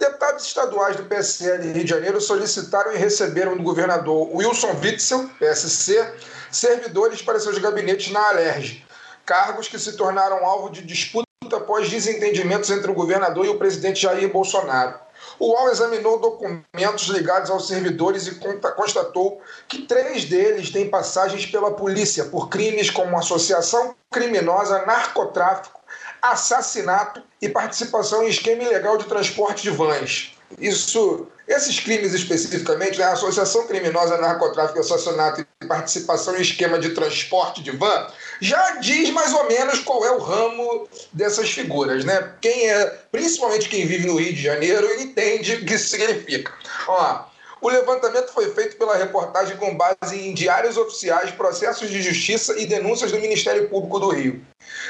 deputados 0.00 0.46
estaduais 0.46 0.96
do 0.96 1.04
PSL 1.04 1.72
Rio 1.72 1.84
de 1.84 1.90
Janeiro 1.90 2.20
solicitaram 2.20 2.92
e 2.92 2.96
receberam 2.96 3.56
do 3.56 3.62
governador 3.62 4.34
Wilson 4.34 4.74
Witzel, 4.82 5.28
PSC, 5.38 6.14
servidores 6.50 7.20
para 7.20 7.38
seus 7.38 7.58
gabinetes 7.58 8.10
na 8.10 8.28
Alerj, 8.30 8.84
cargos 9.26 9.68
que 9.68 9.78
se 9.78 9.96
tornaram 9.96 10.44
alvo 10.44 10.70
de 10.70 10.82
disputa 10.82 11.26
após 11.52 11.90
desentendimentos 11.90 12.70
entre 12.70 12.90
o 12.90 12.94
governador 12.94 13.44
e 13.44 13.50
o 13.50 13.58
presidente 13.58 14.00
Jair 14.00 14.32
Bolsonaro. 14.32 14.98
O 15.38 15.52
UOL 15.52 15.70
examinou 15.70 16.18
documentos 16.18 17.08
ligados 17.08 17.50
aos 17.50 17.68
servidores 17.68 18.26
e 18.26 18.40
constatou 18.76 19.40
que 19.68 19.82
três 19.82 20.24
deles 20.24 20.70
têm 20.70 20.88
passagens 20.88 21.44
pela 21.44 21.72
polícia 21.72 22.24
por 22.24 22.48
crimes 22.48 22.90
como 22.90 23.18
associação 23.18 23.94
criminosa, 24.10 24.84
narcotráfico, 24.86 25.79
assassinato 26.22 27.22
e 27.40 27.48
participação 27.48 28.22
em 28.22 28.28
esquema 28.28 28.62
ilegal 28.62 28.96
de 28.96 29.04
transporte 29.04 29.62
de 29.62 29.70
vans. 29.70 30.34
Isso, 30.58 31.28
esses 31.46 31.78
crimes 31.78 32.12
especificamente, 32.12 32.98
né, 32.98 33.04
associação 33.04 33.66
criminosa, 33.66 34.18
narcotráfico, 34.18 34.80
assassinato 34.80 35.46
e 35.62 35.66
participação 35.66 36.36
em 36.36 36.42
esquema 36.42 36.78
de 36.78 36.90
transporte 36.90 37.62
de 37.62 37.70
van, 37.70 38.08
já 38.40 38.76
diz 38.76 39.10
mais 39.10 39.32
ou 39.32 39.46
menos 39.48 39.78
qual 39.80 40.04
é 40.04 40.10
o 40.10 40.18
ramo 40.18 40.88
dessas 41.12 41.50
figuras, 41.50 42.04
né? 42.04 42.34
Quem 42.40 42.68
é, 42.68 42.86
principalmente 43.12 43.68
quem 43.68 43.86
vive 43.86 44.08
no 44.08 44.16
Rio 44.16 44.32
de 44.32 44.42
Janeiro, 44.42 44.86
entende 45.00 45.54
o 45.54 45.64
que 45.64 45.78
significa. 45.78 46.52
Ó, 46.88 47.24
o 47.60 47.68
levantamento 47.68 48.32
foi 48.32 48.50
feito 48.54 48.76
pela 48.76 48.96
reportagem 48.96 49.56
com 49.58 49.76
base 49.76 50.16
em 50.16 50.32
diários 50.32 50.76
oficiais, 50.78 51.30
processos 51.30 51.90
de 51.90 52.00
justiça 52.00 52.58
e 52.58 52.66
denúncias 52.66 53.12
do 53.12 53.18
Ministério 53.18 53.68
Público 53.68 54.00
do 54.00 54.08
Rio. 54.08 54.40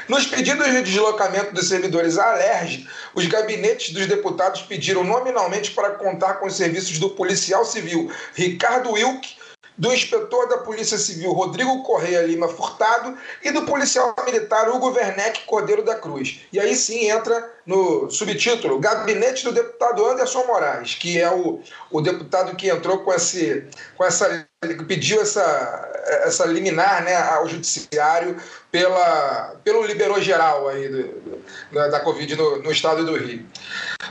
Nos 0.07 0.25
pedidos 0.25 0.67
de 0.67 0.81
deslocamento 0.81 1.53
dos 1.53 1.67
servidores 1.67 2.17
à 2.17 2.31
Alerj, 2.31 2.87
os 3.13 3.25
gabinetes 3.25 3.93
dos 3.93 4.07
deputados 4.07 4.61
pediram 4.61 5.03
nominalmente 5.03 5.71
para 5.71 5.91
contar 5.91 6.35
com 6.35 6.47
os 6.47 6.55
serviços 6.55 6.99
do 6.99 7.09
policial 7.11 7.65
civil 7.65 8.11
Ricardo 8.33 8.91
Wilk 8.91 9.41
do 9.77 9.91
inspetor 9.91 10.47
da 10.47 10.59
Polícia 10.59 10.97
Civil 10.97 11.31
Rodrigo 11.31 11.81
Correia 11.81 12.21
Lima 12.21 12.47
Furtado 12.47 13.17
e 13.43 13.51
do 13.51 13.63
policial 13.63 14.13
militar 14.25 14.69
Hugo 14.69 14.91
Werneck 14.91 15.45
Cordeiro 15.45 15.83
da 15.83 15.95
Cruz. 15.95 16.41
E 16.53 16.59
aí 16.59 16.75
sim 16.75 17.09
entra 17.09 17.51
no 17.71 18.11
subtítulo 18.11 18.79
Gabinete 18.79 19.45
do 19.45 19.53
deputado 19.53 20.05
Anderson 20.05 20.45
Moraes, 20.45 20.95
que 20.95 21.19
é 21.19 21.31
o, 21.31 21.61
o 21.89 22.01
deputado 22.01 22.55
que 22.55 22.69
entrou 22.69 22.99
com, 22.99 23.13
esse, 23.13 23.65
com 23.95 24.03
essa 24.03 24.45
que 24.61 24.85
pediu 24.85 25.19
essa, 25.19 25.89
essa 26.23 26.45
liminar 26.45 27.03
né, 27.03 27.15
ao 27.15 27.47
judiciário 27.47 28.37
pela, 28.71 29.55
pelo 29.63 29.83
liberou 29.83 30.21
geral 30.21 30.67
aí 30.67 30.87
do, 30.87 31.41
da, 31.71 31.87
da 31.87 31.99
Covid 32.01 32.35
no, 32.35 32.61
no, 32.61 32.71
estado 32.71 33.03
do 33.03 33.17
Rio. 33.17 33.43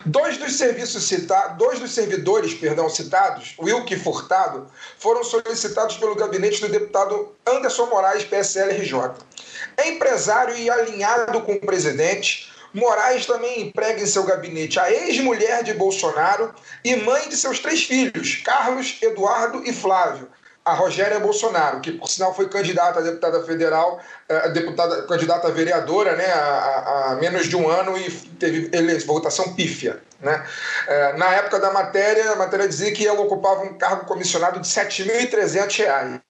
Dois 0.05 0.39
dos 0.39 0.57
serviços 0.57 1.05
citados, 1.05 1.57
dois 1.57 1.78
dos 1.78 1.93
servidores, 1.93 2.53
perdão, 2.55 2.89
citados, 2.89 3.55
Wilke 3.61 3.97
Furtado, 3.97 4.66
foram 4.99 5.23
solicitados 5.23 5.99
pelo 5.99 6.16
gabinete 6.16 6.61
do 6.61 6.69
deputado 6.69 7.32
Anderson 7.47 7.87
Moraes, 7.87 8.24
PSL-RJ. 8.24 9.12
Empresário 9.87 10.57
e 10.57 10.69
alinhado 10.69 11.43
com 11.43 11.53
o 11.53 11.61
presidente, 11.61 12.49
Moraes 12.72 13.26
também 13.26 13.62
emprega 13.62 14.01
em 14.01 14.06
seu 14.06 14.24
gabinete 14.24 14.78
a 14.78 14.90
ex-mulher 14.90 15.62
de 15.64 15.74
Bolsonaro 15.74 16.55
e 16.84 16.97
mãe 16.97 17.28
de 17.28 17.36
seus 17.36 17.59
três 17.59 17.84
filhos, 17.84 18.36
Carlos, 18.44 18.98
Eduardo 19.02 19.62
e 19.64 19.72
Flávio, 19.72 20.28
a 20.64 20.74
Rogéria 20.74 21.18
Bolsonaro, 21.18 21.80
que 21.80 21.92
por 21.92 22.09
sinal 22.09 22.34
foi 22.34 22.48
candidata 22.48 23.01
a 23.01 23.02
deputada 23.02 23.42
federal, 23.44 24.01
a 24.28 24.34
eh, 24.34 24.48
deputada, 24.51 25.02
candidata 25.02 25.48
a 25.48 25.51
vereadora 25.51 26.14
né, 26.14 26.26
há, 26.26 27.18
menos 27.20 27.48
de 27.48 27.56
um 27.56 27.68
ano 27.68 27.97
e 27.98 28.10
teve 28.38 28.70
ele, 28.72 28.98
votação 29.01 29.55
pífia. 29.55 30.01
Né? 30.20 30.47
Eh, 30.86 31.12
na 31.14 31.34
época 31.34 31.59
da 31.59 31.72
matéria, 31.72 32.32
a 32.32 32.36
matéria 32.36 32.68
dizia 32.68 32.92
que 32.92 33.06
ela 33.06 33.20
ocupava 33.20 33.62
um 33.62 33.76
cargo 33.78 34.05
comissionado 34.05 34.60
de 34.60 34.68
R$ 34.68 34.84
7.300. 34.84 36.20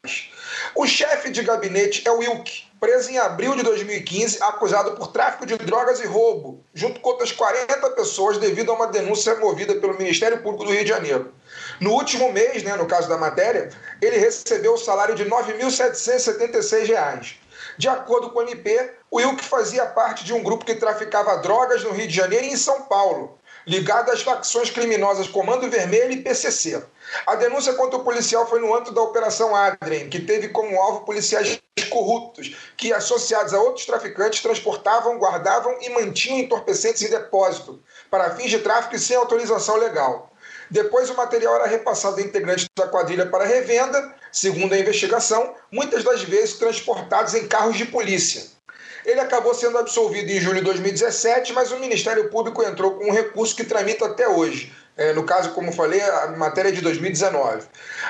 O 0.75 0.87
chefe 0.87 1.31
de 1.31 1.43
gabinete 1.43 2.07
é 2.07 2.11
o 2.11 2.19
Wilk, 2.19 2.70
preso 2.81 3.11
em 3.11 3.19
abril 3.19 3.55
de 3.55 3.63
2015, 3.63 4.43
acusado 4.43 4.93
por 4.93 5.09
tráfico 5.09 5.45
de 5.45 5.59
drogas 5.59 6.01
e 6.01 6.07
roubo, 6.07 6.65
junto 6.73 6.99
com 7.01 7.11
outras 7.11 7.31
40 7.31 7.91
pessoas, 7.91 8.39
devido 8.39 8.73
a 8.73 8.75
uma 8.75 8.87
denúncia 8.87 9.35
movida 9.37 9.75
pelo 9.75 9.99
Ministério 9.99 10.43
Público 10.43 10.65
do 10.65 10.73
Rio 10.73 10.83
de 10.83 10.89
Janeiro. 10.89 11.31
No 11.79 11.93
último 11.93 12.33
mês, 12.33 12.63
né, 12.63 12.75
no 12.77 12.87
caso 12.87 13.07
da 13.09 13.19
matéria, 13.19 13.69
ele 14.01 14.17
recebeu 14.17 14.73
o 14.73 14.79
salário 14.79 15.15
de 15.15 15.25
R$ 15.25 15.31
9.776. 15.31 17.35
De 17.77 17.89
acordo 17.89 18.31
com 18.31 18.39
o 18.39 18.43
MP, 18.43 18.93
o 19.11 19.19
Wilk 19.19 19.45
fazia 19.45 19.85
parte 19.85 20.25
de 20.25 20.33
um 20.33 20.43
grupo 20.43 20.65
que 20.65 20.75
traficava 20.75 21.37
drogas 21.37 21.85
no 21.85 21.93
Rio 21.93 22.09
de 22.09 22.17
Janeiro 22.17 22.47
e 22.47 22.53
em 22.53 22.57
São 22.57 22.83
Paulo, 22.83 23.39
ligado 23.67 24.11
às 24.11 24.23
facções 24.23 24.71
criminosas 24.71 25.29
Comando 25.29 25.71
Vermelho 25.71 26.13
e 26.13 26.23
PCC. 26.23 26.83
A 27.27 27.35
denúncia 27.35 27.75
contra 27.75 27.99
o 27.99 28.05
policial 28.05 28.47
foi 28.49 28.61
no 28.61 28.75
âmbito 28.75 28.93
da 28.93 29.03
Operação 29.03 29.55
Adrien, 29.55 30.09
que 30.09 30.21
teve 30.21 30.49
como 30.49 30.81
alvo 30.81 31.05
policiais 31.05 31.61
corruptos, 31.91 32.57
que, 32.77 32.93
associados 32.93 33.53
a 33.53 33.61
outros 33.61 33.85
traficantes, 33.85 34.43
transportavam, 34.43 35.19
guardavam 35.19 35.77
e 35.81 35.91
mantinham 35.91 36.39
entorpecentes 36.39 37.03
em 37.03 37.11
depósito, 37.11 37.83
para 38.11 38.35
fins 38.37 38.51
de 38.51 38.61
tráfico 38.61 38.95
e 38.95 38.99
sem 38.99 39.17
autorização 39.17 39.77
legal. 39.77 40.31
Depois 40.71 41.11
o 41.11 41.17
material 41.17 41.57
era 41.57 41.67
repassado 41.67 42.19
a 42.19 42.23
integrantes 42.23 42.67
da 42.79 42.87
quadrilha 42.87 43.27
para 43.27 43.45
revenda, 43.45 44.15
segundo 44.31 44.73
a 44.73 44.79
investigação, 44.79 45.55
muitas 45.71 46.05
das 46.05 46.23
vezes 46.23 46.55
transportados 46.59 47.35
em 47.35 47.49
carros 47.49 47.77
de 47.77 47.85
polícia. 47.87 48.45
Ele 49.05 49.19
acabou 49.19 49.55
sendo 49.55 49.79
absolvido 49.79 50.31
em 50.31 50.39
julho 50.39 50.59
de 50.59 50.65
2017, 50.67 51.53
mas 51.53 51.73
o 51.73 51.79
Ministério 51.79 52.29
Público 52.29 52.63
entrou 52.63 52.93
com 52.93 53.07
um 53.07 53.13
recurso 53.13 53.57
que 53.57 53.65
tramita 53.65 54.07
até 54.07 54.29
hoje. 54.29 54.73
É, 55.01 55.15
no 55.15 55.25
caso, 55.25 55.53
como 55.53 55.73
falei, 55.73 55.99
a 55.99 56.27
matéria 56.37 56.69
é 56.69 56.73
de 56.73 56.83
2019. 56.83 57.63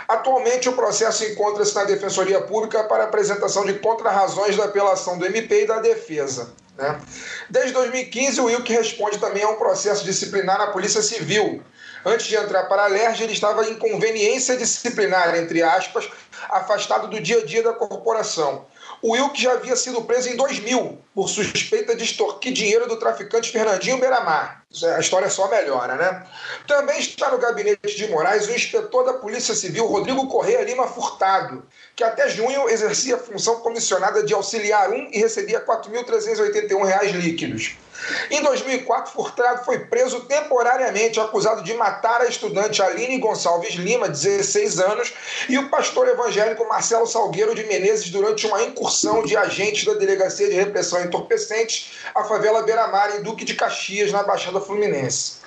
Atualmente, 0.09 0.69
o 0.69 0.73
processo 0.73 1.25
encontra-se 1.25 1.73
na 1.73 1.85
Defensoria 1.85 2.41
Pública 2.41 2.83
para 2.83 3.05
apresentação 3.05 3.65
de 3.65 3.75
contrarrazões 3.75 4.57
da 4.57 4.65
apelação 4.65 5.17
do 5.17 5.25
MP 5.25 5.63
e 5.63 5.67
da 5.69 5.79
defesa. 5.79 6.53
Né? 6.77 7.01
Desde 7.49 7.73
2015, 7.75 8.41
o 8.41 8.47
Wilk 8.47 8.73
responde 8.73 9.19
também 9.19 9.45
a 9.45 9.51
um 9.51 9.55
processo 9.55 10.05
disciplinar 10.05 10.59
na 10.59 10.67
Polícia 10.73 11.01
Civil, 11.01 11.63
Antes 12.05 12.27
de 12.27 12.35
entrar 12.35 12.65
para 12.65 12.85
a 12.85 12.87
LERJ, 12.87 13.25
ele 13.25 13.33
estava 13.35 13.69
em 13.69 13.75
conveniência 13.75 14.57
disciplinar, 14.57 15.37
entre 15.37 15.63
aspas, 15.63 16.09
afastado 16.49 17.09
do 17.09 17.21
dia 17.21 17.41
a 17.41 17.45
dia 17.45 17.63
da 17.63 17.75
corporação. 17.75 18.65
O 19.03 19.13
Wilk 19.13 19.41
já 19.41 19.53
havia 19.53 19.75
sido 19.77 20.03
preso 20.03 20.29
em 20.29 20.37
2000 20.37 20.99
por 21.15 21.29
suspeita 21.29 21.97
de 21.97 22.05
extorquir 22.05 22.53
dinheiro 22.53 22.87
do 22.87 22.99
traficante 22.99 23.51
Fernandinho 23.51 23.99
Beiramar. 23.99 24.63
A 24.95 25.01
história 25.01 25.29
só 25.31 25.49
melhora, 25.49 25.97
né? 25.97 26.27
Também 26.67 27.01
está 27.01 27.31
no 27.31 27.39
gabinete 27.39 27.97
de 27.97 28.09
Moraes 28.09 28.47
o 28.47 28.55
inspetor 28.55 29.05
da 29.05 29.15
Polícia 29.15 29.55
Civil, 29.55 29.87
Rodrigo 29.87 30.29
Correia 30.29 30.63
Lima 30.63 30.87
Furtado, 30.87 31.65
que 31.97 32.05
até 32.05 32.29
junho 32.29 32.69
exercia 32.69 33.17
a 33.17 33.19
função 33.19 33.61
comissionada 33.61 34.23
de 34.23 34.35
auxiliar 34.35 34.91
um 34.91 35.09
e 35.11 35.19
recebia 35.19 35.59
R$ 35.59 35.65
4.381 35.65 37.13
líquidos. 37.13 37.77
Em 38.31 38.43
2004, 38.43 39.13
Furtado 39.13 39.65
foi 39.65 39.81
preso 39.81 40.21
temporariamente, 40.23 41.21
acusado 41.21 41.63
de 41.63 41.75
matar 41.75 42.21
a 42.21 42.27
estudante 42.27 42.83
Aline 42.83 43.19
Gonçalves 43.19 43.75
Lima, 43.75 44.09
16 44.09 44.81
anos, 44.81 45.13
e 45.49 45.59
o 45.59 45.69
pastor 45.69 46.09
evangélico 46.09 46.67
Marcelo 46.69 47.07
Salgueiro 47.07 47.55
de 47.55 47.65
Menezes 47.65 48.11
durante 48.11 48.47
uma 48.47 48.63
incursão 48.63 49.25
de 49.25 49.37
agentes 49.37 49.85
da 49.85 49.95
Delegacia 49.95 50.49
de 50.49 50.55
Repressão 50.55 51.03
Entorpecentes 51.03 51.93
à 52.15 52.25
favela 52.25 52.63
Beira-Mar, 52.63 53.17
em 53.17 53.23
Duque 53.23 53.45
de 53.45 53.55
Caxias, 53.55 54.13
na 54.13 54.23
Baixada 54.23 54.61
Fluminense. 54.61 55.41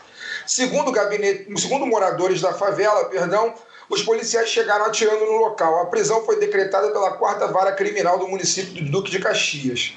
Segundo, 0.45 0.91
gabinete, 0.91 1.47
segundo 1.59 1.85
moradores 1.85 2.41
da 2.41 2.53
favela, 2.53 3.05
perdão, 3.05 3.53
os 3.89 4.01
policiais 4.01 4.49
chegaram 4.49 4.85
atirando 4.85 5.25
no 5.25 5.37
local. 5.37 5.81
A 5.81 5.85
prisão 5.85 6.25
foi 6.25 6.39
decretada 6.39 6.89
pela 6.91 7.11
quarta 7.11 7.47
vara 7.47 7.71
criminal 7.71 8.19
do 8.19 8.27
município 8.27 8.73
de 8.73 8.81
Duque 8.81 9.11
de 9.11 9.19
Caxias. 9.19 9.93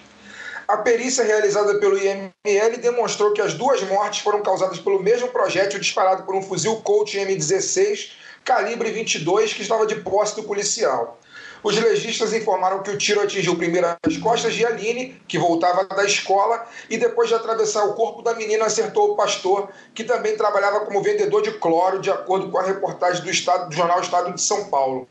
A 0.68 0.78
perícia 0.78 1.22
realizada 1.22 1.78
pelo 1.78 1.96
IML 1.96 2.76
demonstrou 2.80 3.32
que 3.32 3.40
as 3.40 3.54
duas 3.54 3.80
mortes 3.82 4.20
foram 4.20 4.42
causadas 4.42 4.80
pelo 4.80 5.00
mesmo 5.00 5.28
projétil 5.28 5.78
disparado 5.78 6.24
por 6.24 6.34
um 6.34 6.42
fuzil 6.42 6.76
Colt 6.82 7.14
M16 7.14 8.10
calibre 8.44 8.90
22 8.90 9.52
que 9.52 9.62
estava 9.62 9.86
de 9.86 9.96
posse 9.96 10.34
do 10.34 10.42
policial. 10.42 11.20
Os 11.62 11.76
legistas 11.76 12.32
informaram 12.32 12.82
que 12.82 12.90
o 12.90 12.98
tiro 12.98 13.20
atingiu 13.20 13.56
primeiro 13.56 13.88
as 14.04 14.16
costas 14.18 14.54
de 14.54 14.64
Aline, 14.64 15.20
que 15.26 15.38
voltava 15.38 15.84
da 15.84 16.04
escola, 16.04 16.64
e 16.88 16.96
depois 16.96 17.28
de 17.28 17.34
atravessar 17.34 17.84
o 17.84 17.94
corpo 17.94 18.22
da 18.22 18.34
menina, 18.34 18.66
acertou 18.66 19.12
o 19.12 19.16
pastor, 19.16 19.68
que 19.94 20.04
também 20.04 20.36
trabalhava 20.36 20.80
como 20.80 21.02
vendedor 21.02 21.42
de 21.42 21.52
cloro, 21.52 22.00
de 22.00 22.10
acordo 22.10 22.50
com 22.50 22.58
a 22.58 22.62
reportagem 22.62 23.22
do, 23.22 23.30
estado, 23.30 23.68
do 23.68 23.74
jornal 23.74 24.00
Estado 24.00 24.32
de 24.32 24.42
São 24.42 24.66
Paulo. 24.66 25.08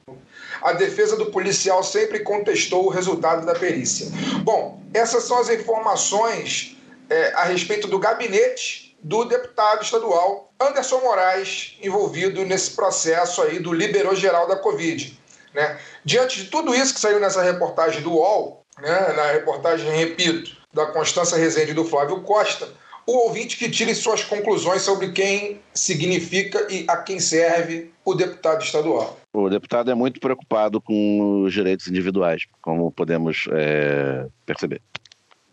A 0.61 0.73
defesa 0.73 1.15
do 1.15 1.27
policial 1.27 1.83
sempre 1.83 2.19
contestou 2.19 2.85
o 2.85 2.89
resultado 2.89 3.45
da 3.45 3.55
perícia. 3.55 4.07
Bom, 4.43 4.81
essas 4.93 5.23
são 5.23 5.37
as 5.39 5.49
informações 5.49 6.77
é, 7.09 7.33
a 7.35 7.43
respeito 7.43 7.87
do 7.87 7.99
gabinete 7.99 8.97
do 9.01 9.23
deputado 9.25 9.83
estadual 9.83 10.51
Anderson 10.59 10.99
Moraes, 11.01 11.77
envolvido 11.81 12.43
nesse 12.45 12.71
processo 12.71 13.41
aí 13.41 13.59
do 13.59 13.73
liberou 13.73 14.15
geral 14.15 14.47
da 14.47 14.55
Covid. 14.55 15.19
Né? 15.53 15.79
Diante 16.03 16.43
de 16.43 16.49
tudo 16.49 16.73
isso 16.73 16.93
que 16.93 16.99
saiu 16.99 17.19
nessa 17.19 17.41
reportagem 17.41 18.01
do 18.01 18.13
UOL, 18.13 18.65
né, 18.79 19.13
na 19.15 19.31
reportagem, 19.31 19.89
repito, 19.89 20.57
da 20.73 20.85
Constança 20.87 21.37
Rezende 21.37 21.71
e 21.71 21.75
do 21.75 21.85
Flávio 21.85 22.21
Costa, 22.21 22.67
o 23.05 23.13
ouvinte 23.27 23.57
que 23.57 23.69
tire 23.69 23.93
suas 23.93 24.23
conclusões 24.23 24.81
sobre 24.81 25.11
quem 25.11 25.61
significa 25.73 26.67
e 26.69 26.85
a 26.87 26.97
quem 26.97 27.19
serve 27.19 27.93
o 28.03 28.13
deputado 28.13 28.63
estadual. 28.63 29.17
O 29.35 29.49
deputado 29.49 29.91
é 29.91 29.95
muito 29.95 30.19
preocupado 30.19 30.79
com 30.79 31.43
os 31.43 31.53
direitos 31.53 31.87
individuais, 31.87 32.45
como 32.61 32.91
podemos 32.91 33.47
é, 33.51 34.27
perceber 34.45 34.81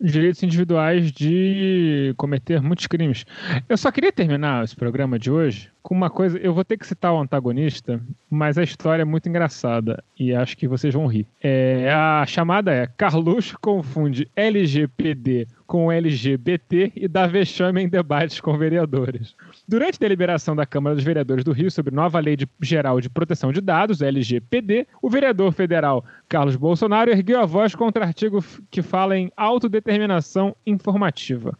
direitos 0.03 0.43
individuais 0.43 1.11
de 1.11 2.13
cometer 2.17 2.61
muitos 2.61 2.87
crimes. 2.87 3.25
Eu 3.69 3.77
só 3.77 3.89
queria 3.89 4.11
terminar 4.11 4.63
esse 4.63 4.75
programa 4.75 5.17
de 5.17 5.31
hoje 5.31 5.71
com 5.81 5.95
uma 5.95 6.09
coisa. 6.09 6.37
Eu 6.37 6.53
vou 6.53 6.65
ter 6.65 6.77
que 6.77 6.85
citar 6.85 7.13
o 7.13 7.19
antagonista, 7.19 8.01
mas 8.29 8.57
a 8.57 8.63
história 8.63 9.03
é 9.03 9.05
muito 9.05 9.29
engraçada 9.29 10.03
e 10.19 10.35
acho 10.35 10.57
que 10.57 10.67
vocês 10.67 10.93
vão 10.93 11.07
rir. 11.07 11.25
É, 11.41 11.89
a 11.91 12.25
chamada 12.25 12.73
é 12.73 12.85
Carluxo 12.85 13.57
confunde 13.61 14.29
LGPD 14.35 15.47
com 15.73 15.91
LGBT 15.91 16.91
e 16.95 17.07
dá 17.07 17.25
vexame 17.25 17.81
em 17.81 17.89
debates 17.89 18.39
com 18.39 18.55
vereadores. 18.55 19.35
Durante 19.67 19.95
a 19.95 20.01
deliberação 20.01 20.55
da 20.55 20.67
Câmara 20.67 20.95
dos 20.95 21.03
Vereadores 21.03 21.43
do 21.43 21.51
Rio 21.51 21.71
sobre 21.71 21.91
nova 21.91 22.19
Lei 22.19 22.35
de, 22.35 22.47
Geral 22.61 23.01
de 23.01 23.09
Proteção 23.09 23.51
de 23.51 23.59
Dados, 23.59 23.99
LGPD, 23.99 24.85
o 25.01 25.09
vereador 25.09 25.51
federal 25.51 26.05
Carlos 26.29 26.55
Bolsonaro 26.55 27.09
ergueu 27.09 27.39
a 27.39 27.47
voz 27.47 27.73
contra 27.73 28.05
artigo 28.05 28.45
que 28.69 28.83
fala 28.83 29.17
em 29.17 29.31
autodeterminação 29.35 30.55
informativa. 30.63 31.57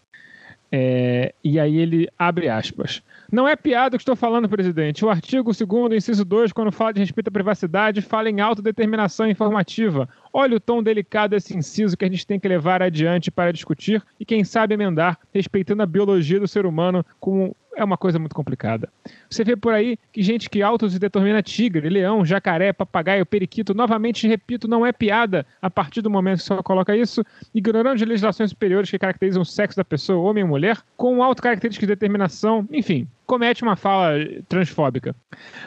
É, 0.72 1.34
e 1.44 1.60
aí 1.60 1.78
ele 1.78 2.08
abre 2.18 2.50
aspas. 2.50 3.02
Não 3.32 3.48
é 3.48 3.56
piada 3.56 3.96
o 3.96 3.98
que 3.98 4.04
estou 4.04 4.16
falando, 4.16 4.48
presidente. 4.48 5.04
O 5.04 5.10
artigo 5.10 5.52
2 5.52 5.94
inciso 5.94 6.24
2, 6.24 6.52
quando 6.52 6.72
fala 6.72 6.94
de 6.94 7.00
respeito 7.00 7.30
à 7.30 7.32
privacidade, 7.32 8.02
fala 8.02 8.30
em 8.30 8.42
autodeterminação 8.42 9.28
informativa. 9.28 10.08
Olha 10.36 10.58
o 10.58 10.60
tom 10.60 10.82
delicado 10.82 11.32
desse 11.32 11.56
inciso 11.56 11.96
que 11.96 12.04
a 12.04 12.10
gente 12.10 12.26
tem 12.26 12.40
que 12.40 12.48
levar 12.48 12.82
adiante 12.82 13.30
para 13.30 13.54
discutir 13.54 14.04
e, 14.20 14.26
quem 14.26 14.44
sabe, 14.44 14.74
emendar, 14.74 15.20
respeitando 15.32 15.84
a 15.84 15.86
biologia 15.86 16.40
do 16.40 16.48
ser 16.48 16.66
humano 16.66 17.06
como 17.20 17.56
é 17.76 17.84
uma 17.84 17.98
coisa 17.98 18.20
muito 18.20 18.36
complicada. 18.36 18.90
Você 19.30 19.44
vê 19.44 19.56
por 19.56 19.74
aí 19.74 19.98
que 20.12 20.22
gente 20.22 20.50
que 20.50 20.62
auto 20.62 20.90
se 20.90 21.00
determina 21.00 21.42
tigre, 21.42 21.90
leão, 21.90 22.26
jacaré, 22.26 22.72
papagaio, 22.74 23.26
periquito, 23.26 23.74
novamente 23.74 24.28
repito, 24.28 24.68
não 24.68 24.86
é 24.86 24.92
piada 24.92 25.46
a 25.62 25.70
partir 25.70 26.02
do 26.02 26.10
momento 26.10 26.40
que 26.40 26.46
você 26.46 26.64
coloca 26.64 26.96
isso, 26.96 27.24
ignorando 27.54 27.96
as 27.96 28.02
legislações 28.02 28.52
superiores 28.52 28.90
que 28.90 29.00
caracterizam 29.00 29.42
o 29.42 29.46
sexo 29.46 29.78
da 29.78 29.86
pessoa, 29.86 30.30
homem 30.30 30.44
ou 30.44 30.50
mulher, 30.50 30.78
com 30.98 31.24
autocaracterísticas 31.24 31.88
de 31.88 31.94
determinação, 31.96 32.68
enfim, 32.72 33.08
comete 33.26 33.64
uma 33.64 33.76
fala 33.76 34.14
transfóbica. 34.48 35.16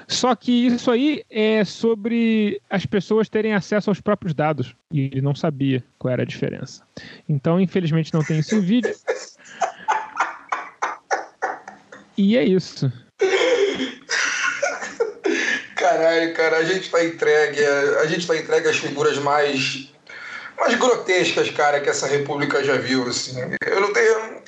Só 0.07 0.35
que 0.35 0.67
isso 0.67 0.91
aí 0.91 1.25
é 1.31 1.65
sobre 1.65 2.61
as 2.71 2.87
pessoas 2.87 3.29
terem 3.29 3.55
acesso 3.55 3.91
aos 3.91 4.01
próprios 4.01 4.35
dados. 4.35 4.75
E 4.93 5.07
ele 5.07 5.21
não 5.21 5.35
sabia 5.35 5.83
qual 5.99 6.13
era 6.13 6.23
a 6.23 6.27
diferença. 6.27 6.83
Então, 7.29 7.61
infelizmente, 7.61 8.15
não 8.15 8.23
tem 8.23 8.39
isso 8.39 8.55
em 8.55 8.61
vídeo. 8.61 8.95
E 12.17 12.37
é 12.37 12.45
isso. 12.45 12.91
Caralho, 15.77 16.35
cara, 16.35 16.57
a 16.59 16.65
gente 16.65 16.91
tá 16.91 17.05
entregue, 17.05 17.65
a 18.01 18.07
gente 18.07 18.27
tá 18.27 18.37
entregue 18.37 18.69
às 18.69 18.77
figuras 18.77 19.19
mais 19.19 19.93
mais 20.59 20.75
grotescas, 20.75 21.51
cara, 21.51 21.81
que 21.81 21.89
essa 21.89 22.07
república 22.07 22.65
já 22.65 22.77
viu, 22.77 23.07
assim. 23.07 23.39
Eu 23.67 23.81
não 23.81 23.93
tenho, 23.93 24.43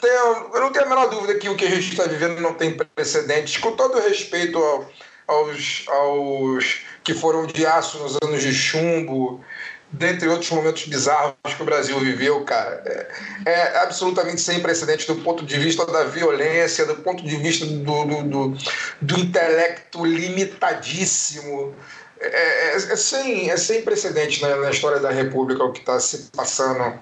tenho 0.00 0.54
eu 0.54 0.60
não 0.60 0.72
tenho 0.72 0.86
a 0.86 0.88
menor 0.88 1.08
dúvida 1.08 1.38
que 1.38 1.48
o 1.48 1.56
que 1.56 1.64
a 1.64 1.70
gente 1.70 1.90
está 1.90 2.04
vivendo 2.04 2.40
não 2.40 2.54
tem 2.54 2.76
precedentes, 2.76 3.56
com 3.58 3.72
todo 3.72 4.00
respeito 4.00 4.58
ao, 4.58 4.90
aos, 5.28 5.84
aos 5.88 6.80
que 7.04 7.14
foram 7.14 7.46
de 7.46 7.66
aço 7.66 7.98
nos 7.98 8.18
anos 8.22 8.42
de 8.42 8.52
chumbo, 8.52 9.44
dentre 9.92 10.28
outros 10.28 10.50
momentos 10.50 10.86
bizarros 10.86 11.34
que 11.56 11.62
o 11.62 11.64
Brasil 11.64 11.98
viveu, 11.98 12.44
cara, 12.44 12.82
é, 12.86 13.50
é, 13.50 13.78
absolutamente 13.78 14.40
sem 14.40 14.60
precedente 14.60 15.06
do 15.06 15.16
ponto 15.16 15.44
de 15.44 15.58
vista 15.58 15.84
da 15.86 16.04
violência, 16.04 16.86
do 16.86 16.96
ponto 16.96 17.24
de 17.24 17.36
vista 17.36 17.66
do, 17.66 18.04
do, 18.04 18.22
do, 18.22 18.58
do 19.00 19.20
intelecto 19.20 20.04
limitadíssimo. 20.04 21.74
É, 22.22 22.26
é, 22.26 22.74
é, 22.74 22.96
sem, 22.96 23.50
é 23.50 23.56
sem 23.56 23.80
precedente 23.80 24.42
né, 24.42 24.54
na 24.56 24.70
história 24.70 25.00
da 25.00 25.10
República 25.10 25.64
o 25.64 25.72
que 25.72 25.80
está 25.80 25.98
se 25.98 26.30
passando 26.36 27.00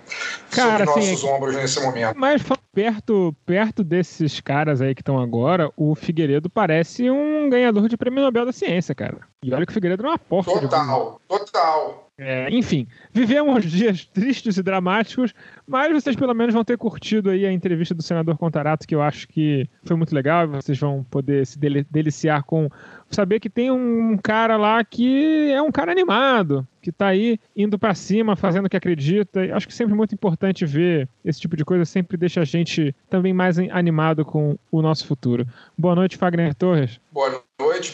Cara, 0.53 0.87
sobre 0.87 1.01
assim, 1.01 1.11
nossos 1.11 1.25
ombros 1.25 1.57
nesse 1.57 1.81
momento. 1.81 2.17
Mas 2.17 2.41
perto, 2.79 3.35
perto 3.45 3.83
desses 3.83 4.41
caras 4.41 4.81
aí 4.81 4.95
que 4.95 5.01
estão 5.01 5.19
agora, 5.19 5.69
o 5.77 5.97
Figueiredo 5.97 6.49
parece 6.49 7.11
um 7.11 7.51
ganhador 7.51 7.89
de 7.89 7.97
prêmio 7.97 8.23
Nobel 8.23 8.47
da 8.47 8.53
Ciência, 8.53 8.95
cara. 8.95 9.19
E 9.45 9.55
olha 9.55 9.65
que 9.65 9.71
o 9.71 9.75
Figueiredo 9.75 10.05
é 10.05 10.09
uma 10.09 10.19
porta. 10.19 10.51
Total, 10.51 11.21
total. 11.29 12.09
É, 12.19 12.51
enfim, 12.51 12.89
vivemos 13.13 13.63
dias 13.71 14.05
tristes 14.05 14.57
e 14.57 14.63
dramáticos, 14.65 15.33
mas 15.65 15.93
vocês 15.93 16.17
pelo 16.17 16.35
menos 16.35 16.53
vão 16.53 16.65
ter 16.65 16.77
curtido 16.77 17.31
aí 17.31 17.47
a 17.47 17.53
entrevista 17.53 17.95
do 17.95 18.03
senador 18.03 18.37
Contarato, 18.37 18.85
que 18.85 18.95
eu 18.97 19.01
acho 19.01 19.29
que 19.29 19.69
foi 19.85 19.97
muito 19.97 20.13
legal. 20.13 20.49
Vocês 20.49 20.77
vão 20.77 21.05
poder 21.05 21.47
se 21.47 21.57
deliciar 21.57 22.43
com 22.43 22.69
saber 23.09 23.39
que 23.39 23.49
tem 23.49 23.71
um 23.71 24.19
cara 24.19 24.57
lá 24.57 24.85
que 24.85 25.53
é 25.53 25.63
um 25.63 25.71
cara 25.71 25.93
animado, 25.93 26.67
que 26.83 26.91
está 26.91 27.07
aí 27.07 27.39
indo 27.57 27.79
para 27.79 27.95
cima, 27.95 28.35
fazendo 28.35 28.67
o 28.67 28.69
que 28.69 28.77
acredita. 28.77 29.47
E 29.47 29.53
acho 29.53 29.69
que 29.69 29.75
sempre 29.75 29.95
muito 29.95 30.13
importante 30.13 30.67
ver 30.67 31.09
esse 31.25 31.41
tipo 31.41 31.57
de 31.57 31.65
coisa, 31.65 31.85
sempre 31.85 32.17
deixa 32.17 32.41
a 32.41 32.45
gente 32.45 32.93
também 33.09 33.33
mais 33.33 33.57
animado 33.57 34.25
com 34.25 34.59
o 34.73 34.83
nosso 34.83 35.07
futuro. 35.07 35.47
Boa 35.77 35.95
noite, 35.95 36.17
Fagner 36.17 36.53
Torres. 36.57 37.01
Boa 37.13 37.31
noite, 37.31 37.48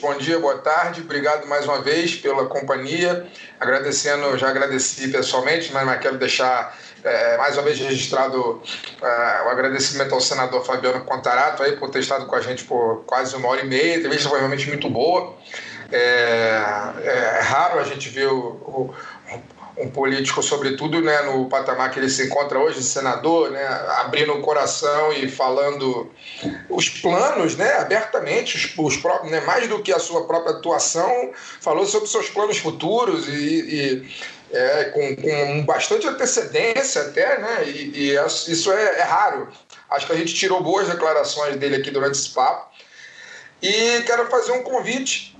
bom 0.05 0.19
dia, 0.19 0.39
boa 0.39 0.59
tarde. 0.59 1.01
Obrigado 1.01 1.47
mais 1.47 1.65
uma 1.65 1.81
vez 1.81 2.15
pela 2.15 2.45
companhia. 2.45 3.27
Agradecendo, 3.59 4.37
já 4.37 4.51
agradeci 4.51 5.09
pessoalmente, 5.09 5.73
mas 5.73 5.99
quero 5.99 6.19
deixar 6.19 6.79
é, 7.03 7.39
mais 7.39 7.57
uma 7.57 7.63
vez 7.63 7.79
registrado 7.79 8.63
é, 9.01 9.43
o 9.47 9.49
agradecimento 9.49 10.15
ao 10.15 10.21
senador 10.21 10.63
Fabiano 10.67 11.03
Contarato 11.07 11.63
aí, 11.63 11.77
por 11.77 11.89
ter 11.89 12.01
estado 12.01 12.27
com 12.27 12.37
a 12.37 12.43
gente 12.43 12.65
por 12.65 13.05
quase 13.07 13.35
uma 13.37 13.49
hora 13.49 13.63
e 13.63 13.67
meia. 13.67 13.95
A 13.95 13.97
entrevista 13.97 14.29
foi 14.29 14.39
realmente 14.39 14.69
muito 14.69 14.91
boa. 14.91 15.35
É, 15.91 16.61
é 17.03 17.41
raro 17.41 17.81
a 17.81 17.85
gente 17.85 18.11
ver 18.11 18.29
o, 18.29 18.37
o, 18.37 18.95
um 19.77 19.91
político, 19.91 20.43
sobretudo 20.43 21.01
né, 21.03 21.23
no 21.23 21.49
patamar 21.49 21.91
que 21.91 21.99
ele 21.99 22.09
se 22.09 22.27
encontra 22.27 22.59
hoje, 22.59 22.83
senador, 22.83 23.51
né, 23.51 23.67
abrindo 23.99 24.33
o 24.33 24.41
coração 24.41 25.13
e 25.13 25.29
falando 25.29 26.11
os 26.69 26.89
planos 26.89 27.57
né, 27.57 27.73
abertamente, 27.79 28.57
os, 28.57 28.79
os 28.79 28.97
próprios, 28.97 29.33
né, 29.33 29.41
mais 29.41 29.67
do 29.67 29.83
que 29.83 29.93
a 29.93 29.99
sua 29.99 30.27
própria 30.27 30.57
atuação, 30.57 31.33
falou 31.61 31.85
sobre 31.87 32.09
seus 32.09 32.29
planos 32.31 32.59
futuros 32.59 33.27
e, 33.29 33.33
e 33.33 34.09
é, 34.53 34.85
com, 34.85 35.17
com 35.17 35.65
bastante 35.65 36.07
antecedência 36.07 37.03
até, 37.03 37.39
né? 37.41 37.69
E, 37.69 38.13
e 38.13 38.27
isso 38.27 38.73
é, 38.73 39.01
é, 39.01 39.03
raro. 39.03 39.49
Acho 39.91 40.07
que 40.07 40.13
a 40.13 40.17
gente 40.17 40.33
tirou 40.33 40.63
boas 40.63 40.89
declarações 40.89 41.57
dele 41.57 41.77
aqui 41.77 41.91
durante 41.91 42.17
esse 42.17 42.31
papo. 42.31 42.73
E 43.61 44.03
quero 44.03 44.29
fazer 44.31 44.53
um 44.53 44.63
convite 44.63 45.37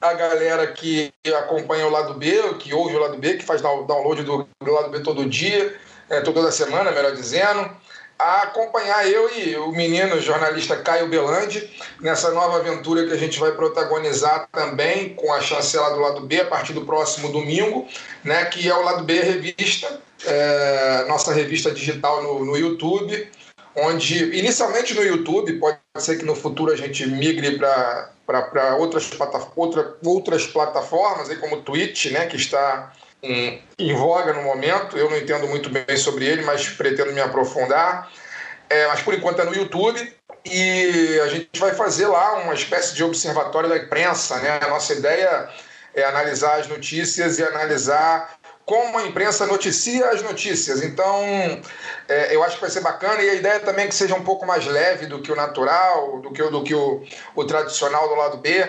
à 0.00 0.14
galera 0.14 0.66
que 0.68 1.12
acompanha 1.38 1.86
o 1.86 1.90
lado 1.90 2.14
B, 2.14 2.54
que 2.58 2.72
ouve 2.72 2.96
o 2.96 3.00
lado 3.00 3.18
B, 3.18 3.34
que 3.34 3.44
faz 3.44 3.60
download 3.60 4.22
do, 4.22 4.48
do 4.62 4.72
lado 4.72 4.90
B 4.90 5.00
todo 5.00 5.28
dia, 5.28 5.76
é, 6.08 6.20
toda 6.20 6.50
semana, 6.50 6.90
melhor 6.90 7.14
dizendo 7.14 7.70
a 8.20 8.42
acompanhar 8.42 9.08
eu 9.08 9.30
e 9.34 9.56
o 9.56 9.72
menino 9.72 10.20
jornalista 10.20 10.76
Caio 10.76 11.08
Belandi 11.08 11.70
nessa 12.00 12.30
nova 12.32 12.58
aventura 12.58 13.06
que 13.06 13.14
a 13.14 13.16
gente 13.16 13.40
vai 13.40 13.52
protagonizar 13.52 14.46
também 14.52 15.14
com 15.14 15.32
a 15.32 15.40
chancela 15.40 15.94
do 15.94 16.00
lado 16.00 16.20
B 16.20 16.40
a 16.40 16.44
partir 16.44 16.74
do 16.74 16.84
próximo 16.84 17.32
domingo, 17.32 17.88
né, 18.22 18.44
que 18.44 18.68
é 18.68 18.74
o 18.74 18.82
lado 18.82 19.04
B 19.04 19.20
Revista, 19.20 20.00
é, 20.26 21.06
nossa 21.08 21.32
revista 21.32 21.70
digital 21.70 22.22
no, 22.22 22.44
no 22.44 22.58
YouTube, 22.58 23.26
onde 23.74 24.36
inicialmente 24.36 24.92
no 24.92 25.02
YouTube, 25.02 25.54
pode 25.54 25.78
ser 25.98 26.18
que 26.18 26.24
no 26.24 26.34
futuro 26.34 26.72
a 26.72 26.76
gente 26.76 27.06
migre 27.06 27.56
para 27.56 28.10
outras, 28.78 29.10
outra, 29.56 29.94
outras 30.04 30.46
plataformas, 30.46 31.30
aí 31.30 31.36
como 31.36 31.62
Twitch, 31.62 32.06
né, 32.06 32.26
que 32.26 32.36
está 32.36 32.92
em, 33.22 33.62
em 33.78 33.94
voga 33.94 34.32
no 34.32 34.42
momento. 34.42 34.96
Eu 34.96 35.10
não 35.10 35.16
entendo 35.16 35.46
muito 35.48 35.70
bem 35.70 35.96
sobre 35.96 36.26
ele, 36.26 36.42
mas 36.42 36.68
pretendo 36.68 37.12
me 37.12 37.20
aprofundar. 37.20 38.10
É, 38.68 38.86
mas 38.86 39.02
por 39.02 39.14
enquanto 39.14 39.40
é 39.40 39.44
no 39.44 39.54
YouTube 39.54 40.14
e 40.44 41.20
a 41.24 41.28
gente 41.28 41.58
vai 41.58 41.74
fazer 41.74 42.06
lá 42.06 42.38
uma 42.38 42.54
espécie 42.54 42.94
de 42.94 43.02
observatório 43.02 43.68
da 43.68 43.76
imprensa. 43.76 44.38
Né? 44.38 44.60
A 44.62 44.68
nossa 44.68 44.92
ideia 44.94 45.48
é 45.94 46.04
analisar 46.04 46.60
as 46.60 46.68
notícias 46.68 47.38
e 47.38 47.42
analisar 47.42 48.38
como 48.70 48.98
a 48.98 49.04
imprensa 49.04 49.48
noticia 49.48 50.10
as 50.10 50.22
notícias. 50.22 50.80
Então, 50.80 51.24
é, 52.08 52.32
eu 52.32 52.44
acho 52.44 52.54
que 52.54 52.60
vai 52.60 52.70
ser 52.70 52.82
bacana 52.82 53.20
e 53.20 53.28
a 53.28 53.34
ideia 53.34 53.58
também 53.58 53.86
é 53.86 53.88
que 53.88 53.94
seja 53.96 54.14
um 54.14 54.22
pouco 54.22 54.46
mais 54.46 54.64
leve 54.64 55.06
do 55.06 55.20
que 55.20 55.32
o 55.32 55.34
natural, 55.34 56.20
do 56.20 56.30
que, 56.30 56.40
do 56.40 56.62
que 56.62 56.72
o, 56.72 57.02
o 57.34 57.44
tradicional 57.44 58.08
do 58.08 58.14
lado 58.14 58.36
B. 58.36 58.64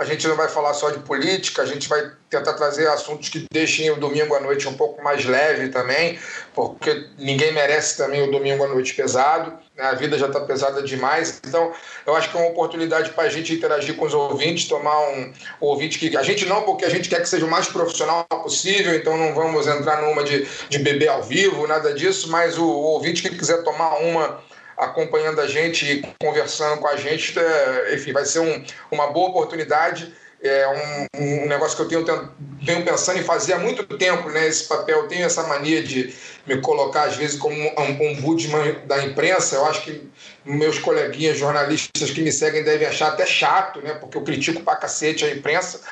A 0.00 0.04
gente 0.06 0.26
não 0.26 0.34
vai 0.34 0.48
falar 0.48 0.72
só 0.72 0.88
de 0.88 0.98
política, 1.00 1.60
a 1.60 1.66
gente 1.66 1.86
vai 1.86 2.10
tentar 2.30 2.54
trazer 2.54 2.88
assuntos 2.88 3.28
que 3.28 3.44
deixem 3.52 3.90
o 3.90 3.96
domingo 3.96 4.34
à 4.34 4.40
noite 4.40 4.66
um 4.66 4.72
pouco 4.72 5.04
mais 5.04 5.26
leve 5.26 5.68
também, 5.68 6.18
porque 6.54 7.06
ninguém 7.18 7.52
merece 7.52 7.98
também 7.98 8.26
o 8.26 8.32
domingo 8.32 8.64
à 8.64 8.68
noite 8.68 8.94
pesado, 8.94 9.52
né? 9.76 9.84
a 9.84 9.92
vida 9.92 10.16
já 10.16 10.28
está 10.28 10.40
pesada 10.40 10.82
demais. 10.82 11.38
Então, 11.46 11.70
eu 12.06 12.16
acho 12.16 12.30
que 12.30 12.38
é 12.38 12.40
uma 12.40 12.48
oportunidade 12.48 13.10
para 13.10 13.24
a 13.24 13.28
gente 13.28 13.52
interagir 13.52 13.94
com 13.94 14.06
os 14.06 14.14
ouvintes, 14.14 14.66
tomar 14.66 14.98
um, 15.10 15.34
ouvinte 15.60 15.98
que. 15.98 16.16
A 16.16 16.22
gente 16.22 16.46
não, 16.46 16.62
porque 16.62 16.86
a 16.86 16.90
gente 16.90 17.06
quer 17.06 17.20
que 17.20 17.28
seja 17.28 17.44
o 17.44 17.50
mais 17.50 17.68
profissional 17.68 18.24
possível, 18.24 18.94
então 18.94 19.18
não 19.18 19.34
vamos 19.34 19.66
entrar 19.66 20.00
numa 20.00 20.24
de, 20.24 20.48
de 20.70 20.78
beber 20.78 21.08
ao 21.08 21.22
vivo, 21.22 21.66
nada 21.66 21.92
disso, 21.92 22.30
mas 22.30 22.56
o, 22.56 22.64
o 22.64 22.84
ouvinte 22.94 23.20
que 23.20 23.36
quiser 23.36 23.62
tomar 23.64 23.96
uma 23.98 24.40
acompanhando 24.80 25.40
a 25.40 25.46
gente 25.46 25.84
e 25.84 26.02
conversando 26.18 26.80
com 26.80 26.88
a 26.88 26.96
gente. 26.96 27.38
É, 27.38 27.94
enfim, 27.94 28.12
vai 28.12 28.24
ser 28.24 28.40
um, 28.40 28.64
uma 28.90 29.08
boa 29.08 29.28
oportunidade. 29.28 30.12
É 30.42 31.06
um, 31.14 31.42
um 31.42 31.46
negócio 31.46 31.76
que 31.76 31.94
eu 31.94 32.02
tenho, 32.02 32.32
tenho 32.64 32.82
pensando 32.82 33.18
em 33.18 33.22
fazer 33.22 33.52
há 33.52 33.58
muito 33.58 33.84
tempo, 33.84 34.30
né? 34.30 34.48
Esse 34.48 34.64
papel, 34.64 35.00
eu 35.00 35.08
tenho 35.08 35.26
essa 35.26 35.42
mania 35.42 35.82
de 35.82 36.14
me 36.46 36.62
colocar, 36.62 37.02
às 37.02 37.16
vezes, 37.16 37.38
como 37.38 37.54
um, 37.54 38.14
budman 38.22 38.78
da 38.86 39.04
imprensa. 39.04 39.56
Eu 39.56 39.66
acho 39.66 39.82
que 39.82 40.08
meus 40.42 40.78
coleguinhas 40.78 41.36
jornalistas 41.36 42.10
que 42.10 42.22
me 42.22 42.32
seguem 42.32 42.64
devem 42.64 42.88
achar 42.88 43.08
até 43.08 43.26
chato, 43.26 43.82
né? 43.82 43.92
Porque 43.92 44.16
eu 44.16 44.22
critico 44.22 44.62
pra 44.62 44.76
cacete 44.76 45.26
a 45.26 45.30
imprensa, 45.30 45.82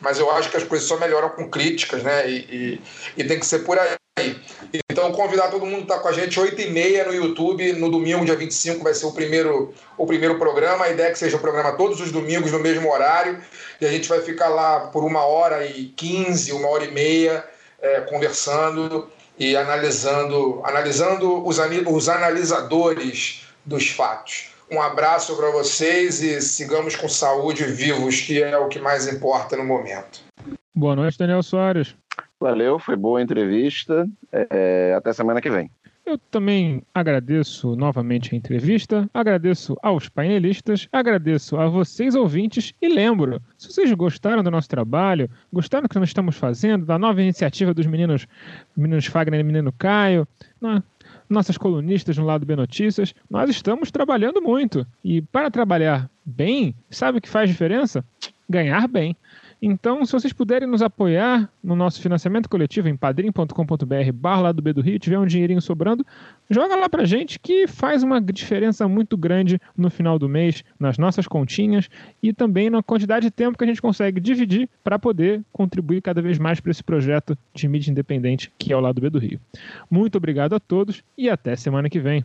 mas 0.00 0.18
eu 0.18 0.30
acho 0.30 0.50
que 0.50 0.56
as 0.56 0.64
coisas 0.64 0.88
só 0.88 0.96
melhoram 0.96 1.28
com 1.28 1.46
críticas, 1.50 2.02
né? 2.02 2.30
E, 2.30 2.36
e, 2.50 2.80
e 3.18 3.24
tem 3.24 3.38
que 3.38 3.44
ser 3.44 3.58
por 3.58 3.78
aí. 3.78 3.97
Então, 4.90 5.12
convidar 5.12 5.48
todo 5.48 5.64
mundo 5.64 5.80
a 5.80 5.82
estar 5.82 5.98
com 6.00 6.08
a 6.08 6.12
gente 6.12 6.38
8h30 6.38 7.06
no 7.06 7.14
YouTube, 7.14 7.72
no 7.74 7.90
domingo, 7.90 8.24
dia 8.24 8.36
25, 8.36 8.82
vai 8.82 8.94
ser 8.94 9.06
o 9.06 9.12
primeiro, 9.12 9.72
o 9.96 10.06
primeiro 10.06 10.38
programa. 10.38 10.84
A 10.84 10.90
ideia 10.90 11.08
é 11.08 11.10
que 11.10 11.18
seja 11.18 11.36
o 11.36 11.40
programa 11.40 11.72
todos 11.72 12.00
os 12.00 12.10
domingos 12.10 12.52
no 12.52 12.58
mesmo 12.58 12.90
horário. 12.92 13.40
E 13.80 13.86
a 13.86 13.90
gente 13.90 14.08
vai 14.08 14.20
ficar 14.20 14.48
lá 14.48 14.88
por 14.88 15.04
uma 15.04 15.24
hora 15.24 15.64
e 15.66 15.86
quinze, 15.96 16.52
uma 16.52 16.68
hora 16.68 16.84
e 16.84 16.90
meia, 16.90 17.44
é, 17.80 18.00
conversando 18.02 19.08
e 19.38 19.56
analisando, 19.56 20.60
analisando 20.64 21.46
os, 21.46 21.58
os 21.58 22.08
analisadores 22.08 23.46
dos 23.64 23.88
fatos. 23.90 24.50
Um 24.70 24.82
abraço 24.82 25.34
para 25.36 25.50
vocês 25.50 26.22
e 26.22 26.42
sigamos 26.42 26.94
com 26.94 27.08
saúde 27.08 27.64
vivos, 27.64 28.20
que 28.20 28.42
é 28.42 28.58
o 28.58 28.68
que 28.68 28.78
mais 28.78 29.06
importa 29.06 29.56
no 29.56 29.64
momento. 29.64 30.20
Boa 30.74 30.94
noite, 30.94 31.16
Daniel 31.16 31.42
Soares. 31.42 31.94
Valeu, 32.40 32.78
foi 32.78 32.96
boa 32.96 33.18
a 33.18 33.22
entrevista. 33.22 34.08
É, 34.32 34.94
até 34.96 35.12
semana 35.12 35.40
que 35.40 35.50
vem. 35.50 35.70
Eu 36.08 36.16
também 36.16 36.82
agradeço 36.94 37.76
novamente 37.76 38.34
a 38.34 38.38
entrevista, 38.38 39.06
agradeço 39.12 39.76
aos 39.82 40.08
painelistas, 40.08 40.88
agradeço 40.90 41.58
a 41.58 41.68
vocês 41.68 42.14
ouvintes 42.14 42.72
e 42.80 42.88
lembro, 42.88 43.42
se 43.58 43.70
vocês 43.70 43.92
gostaram 43.92 44.42
do 44.42 44.50
nosso 44.50 44.70
trabalho, 44.70 45.28
gostaram 45.52 45.82
do 45.82 45.88
que 45.90 45.98
nós 45.98 46.08
estamos 46.08 46.34
fazendo, 46.34 46.86
da 46.86 46.98
nova 46.98 47.20
iniciativa 47.20 47.74
dos 47.74 47.84
meninos, 47.84 48.26
meninos 48.74 49.04
Fagner 49.04 49.40
e 49.40 49.42
menino 49.42 49.70
Caio, 49.70 50.26
nossas 51.28 51.58
colunistas 51.58 52.16
no 52.16 52.24
lado 52.24 52.46
B 52.46 52.56
Notícias, 52.56 53.14
nós 53.28 53.50
estamos 53.50 53.90
trabalhando 53.90 54.40
muito. 54.40 54.86
E 55.04 55.20
para 55.20 55.50
trabalhar 55.50 56.08
bem, 56.24 56.74
sabe 56.88 57.18
o 57.18 57.20
que 57.20 57.28
faz 57.28 57.50
diferença? 57.50 58.02
Ganhar 58.48 58.88
bem. 58.88 59.14
Então, 59.60 60.04
se 60.04 60.12
vocês 60.12 60.32
puderem 60.32 60.68
nos 60.68 60.82
apoiar 60.82 61.50
no 61.62 61.74
nosso 61.74 62.00
financiamento 62.00 62.48
coletivo 62.48 62.88
em 62.88 62.96
padrim.com.br 62.96 64.12
barra 64.14 64.42
lá 64.42 64.52
do 64.52 64.62
B 64.62 64.72
do 64.72 64.80
Rio, 64.80 64.98
tiver 64.98 65.18
um 65.18 65.26
dinheirinho 65.26 65.60
sobrando, 65.60 66.06
joga 66.48 66.76
lá 66.76 66.88
pra 66.88 67.04
gente 67.04 67.40
que 67.40 67.66
faz 67.66 68.04
uma 68.04 68.20
diferença 68.20 68.86
muito 68.86 69.16
grande 69.16 69.60
no 69.76 69.90
final 69.90 70.18
do 70.18 70.28
mês, 70.28 70.62
nas 70.78 70.96
nossas 70.96 71.26
continhas 71.26 71.88
e 72.22 72.32
também 72.32 72.70
na 72.70 72.82
quantidade 72.82 73.26
de 73.26 73.30
tempo 73.32 73.58
que 73.58 73.64
a 73.64 73.66
gente 73.66 73.82
consegue 73.82 74.20
dividir 74.20 74.68
para 74.84 74.98
poder 74.98 75.42
contribuir 75.52 76.02
cada 76.02 76.22
vez 76.22 76.38
mais 76.38 76.60
para 76.60 76.70
esse 76.70 76.84
projeto 76.84 77.36
de 77.52 77.66
mídia 77.66 77.90
independente 77.90 78.52
que 78.56 78.72
é 78.72 78.76
o 78.76 78.80
lado 78.80 79.00
B 79.00 79.10
do 79.10 79.18
Rio. 79.18 79.40
Muito 79.90 80.16
obrigado 80.16 80.54
a 80.54 80.60
todos 80.60 81.02
e 81.16 81.28
até 81.28 81.56
semana 81.56 81.90
que 81.90 81.98
vem. 81.98 82.24